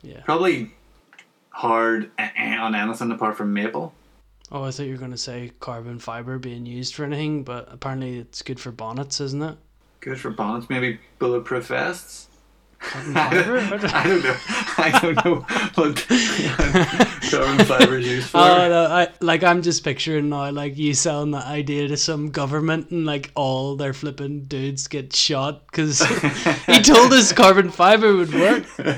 Yeah. 0.02 0.22
Probably 0.24 0.72
hard 1.56 2.10
on 2.18 2.74
anything 2.74 3.10
apart 3.10 3.34
from 3.34 3.54
maple. 3.54 3.94
Oh, 4.52 4.64
I 4.64 4.70
thought 4.70 4.84
you 4.84 4.92
were 4.92 4.98
going 4.98 5.10
to 5.10 5.16
say 5.16 5.52
carbon 5.58 5.98
fiber 5.98 6.38
being 6.38 6.66
used 6.66 6.94
for 6.94 7.04
anything, 7.04 7.44
but 7.44 7.66
apparently 7.70 8.18
it's 8.18 8.42
good 8.42 8.60
for 8.60 8.70
bonnets, 8.70 9.22
isn't 9.22 9.42
it? 9.42 9.56
Good 10.00 10.20
for 10.20 10.30
bonnets, 10.30 10.68
maybe 10.68 11.00
bulletproof 11.18 11.68
vests. 11.68 12.28
I 12.94 13.42
don't, 13.44 13.82
know. 14.22 14.36
I 14.78 14.98
don't 15.02 15.24
know 15.24 15.40
what 15.74 16.06
carbon 17.30 17.64
fiber 17.66 17.98
is 17.98 18.06
used 18.06 18.30
for. 18.30 18.38
Oh 18.38 18.68
no! 18.68 18.86
I 18.86 19.08
like 19.20 19.42
I'm 19.42 19.62
just 19.62 19.82
picturing 19.82 20.28
now, 20.28 20.50
like 20.50 20.76
you 20.76 20.94
selling 20.94 21.32
that 21.32 21.46
idea 21.46 21.88
to 21.88 21.96
some 21.96 22.30
government, 22.30 22.90
and 22.90 23.06
like 23.06 23.30
all 23.34 23.76
their 23.76 23.92
flipping 23.92 24.44
dudes 24.44 24.88
get 24.88 25.14
shot 25.14 25.66
because 25.66 26.00
he 26.66 26.80
told 26.82 27.12
us 27.12 27.32
carbon 27.32 27.70
fiber 27.70 28.14
would 28.14 28.32
work. 28.34 28.64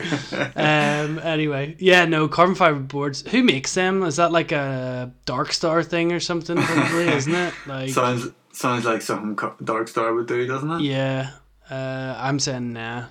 Um. 0.58 1.18
Anyway, 1.20 1.76
yeah, 1.78 2.04
no 2.04 2.28
carbon 2.28 2.54
fiber 2.54 2.78
boards. 2.78 3.22
Who 3.28 3.42
makes 3.42 3.74
them? 3.74 4.02
Is 4.02 4.16
that 4.16 4.32
like 4.32 4.52
a 4.52 5.12
Dark 5.24 5.52
Star 5.52 5.82
thing 5.82 6.12
or 6.12 6.20
something? 6.20 6.56
Probably, 6.56 7.08
isn't 7.08 7.34
it? 7.34 7.54
Like 7.66 7.90
sounds 7.90 8.28
sounds 8.52 8.84
like 8.84 9.02
something 9.02 9.36
Dark 9.64 9.88
Star 9.88 10.12
would 10.14 10.26
do, 10.26 10.46
doesn't 10.46 10.70
it? 10.70 10.80
Yeah. 10.82 11.30
Uh, 11.70 12.16
I'm 12.18 12.38
saying 12.38 12.72
nah. 12.72 13.06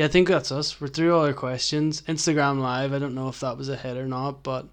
Yeah, 0.00 0.06
I 0.06 0.08
think 0.08 0.28
that's 0.28 0.50
us. 0.50 0.80
We're 0.80 0.88
through 0.88 1.14
all 1.14 1.26
our 1.26 1.34
questions. 1.34 2.00
Instagram 2.08 2.58
Live. 2.58 2.94
I 2.94 2.98
don't 2.98 3.14
know 3.14 3.28
if 3.28 3.40
that 3.40 3.58
was 3.58 3.68
a 3.68 3.76
hit 3.76 3.98
or 3.98 4.06
not, 4.06 4.42
but 4.42 4.66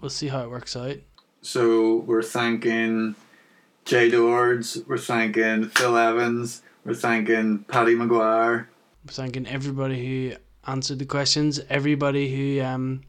we'll 0.00 0.10
see 0.10 0.28
how 0.28 0.44
it 0.44 0.48
works 0.48 0.76
out. 0.76 0.98
So 1.42 1.96
we're 2.06 2.22
thanking 2.22 3.16
Jay 3.84 4.08
Dords, 4.08 4.78
we're 4.86 4.96
thanking 4.96 5.64
Phil 5.70 5.96
Evans, 5.96 6.62
we're 6.84 6.94
thanking 6.94 7.64
Paddy 7.64 7.96
Maguire. 7.96 8.68
We're 9.04 9.12
thanking 9.12 9.48
everybody 9.48 10.06
who 10.06 10.36
answered 10.68 11.00
the 11.00 11.04
questions, 11.04 11.58
everybody 11.68 12.32
who 12.32 12.64
um, 12.64 13.00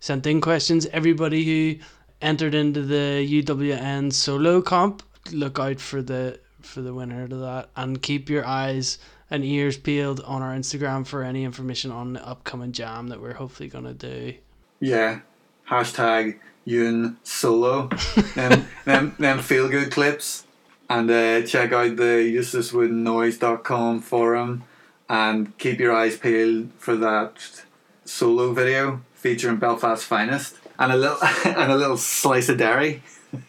sent 0.00 0.26
in 0.26 0.40
questions, 0.40 0.86
everybody 0.86 1.44
who 1.44 1.80
entered 2.20 2.56
into 2.56 2.82
the 2.82 3.24
UWN 3.44 4.12
solo 4.12 4.60
comp. 4.60 5.04
Look 5.30 5.60
out 5.60 5.78
for 5.78 6.02
the 6.02 6.40
for 6.62 6.82
the 6.82 6.92
winner 6.92 7.28
to 7.28 7.36
that, 7.36 7.70
and 7.76 8.02
keep 8.02 8.28
your 8.28 8.44
eyes 8.44 8.98
and 9.30 9.44
ears 9.44 9.76
peeled 9.76 10.20
on 10.20 10.42
our 10.42 10.54
Instagram 10.54 11.06
for 11.06 11.22
any 11.22 11.44
information 11.44 11.90
on 11.90 12.12
the 12.12 12.26
upcoming 12.26 12.72
jam 12.72 13.08
that 13.08 13.20
we're 13.20 13.34
hopefully 13.34 13.68
gonna 13.68 13.94
do. 13.94 14.34
Yeah. 14.80 15.20
Hashtag 15.68 16.38
Yoon 16.66 17.16
Solo. 17.24 17.88
them, 18.34 18.66
them, 18.84 19.16
them 19.18 19.40
feel 19.40 19.68
good 19.68 19.90
clips. 19.90 20.44
And 20.88 21.10
uh, 21.10 21.42
check 21.42 21.72
out 21.72 21.96
the 21.96 22.32
uselesswoodennoise.com 22.36 24.00
forum 24.00 24.62
and 25.08 25.56
keep 25.58 25.80
your 25.80 25.92
eyes 25.92 26.16
peeled 26.16 26.70
for 26.78 26.96
that 26.96 27.64
solo 28.04 28.52
video 28.52 29.02
featuring 29.14 29.56
Belfast's 29.56 30.04
finest 30.04 30.56
and 30.78 30.92
a 30.92 30.96
little 30.96 31.18
and 31.44 31.72
a 31.72 31.76
little 31.76 31.96
slice 31.96 32.48
of 32.48 32.58
Derry. 32.58 33.02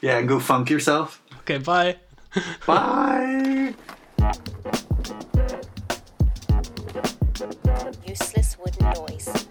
yeah, 0.00 0.18
and 0.18 0.28
go 0.28 0.40
funk 0.40 0.70
yourself. 0.70 1.22
Okay, 1.40 1.58
bye. 1.58 1.96
Bye 2.66 3.74
useless 8.06 8.56
wooden 8.58 8.92
noise. 8.94 9.47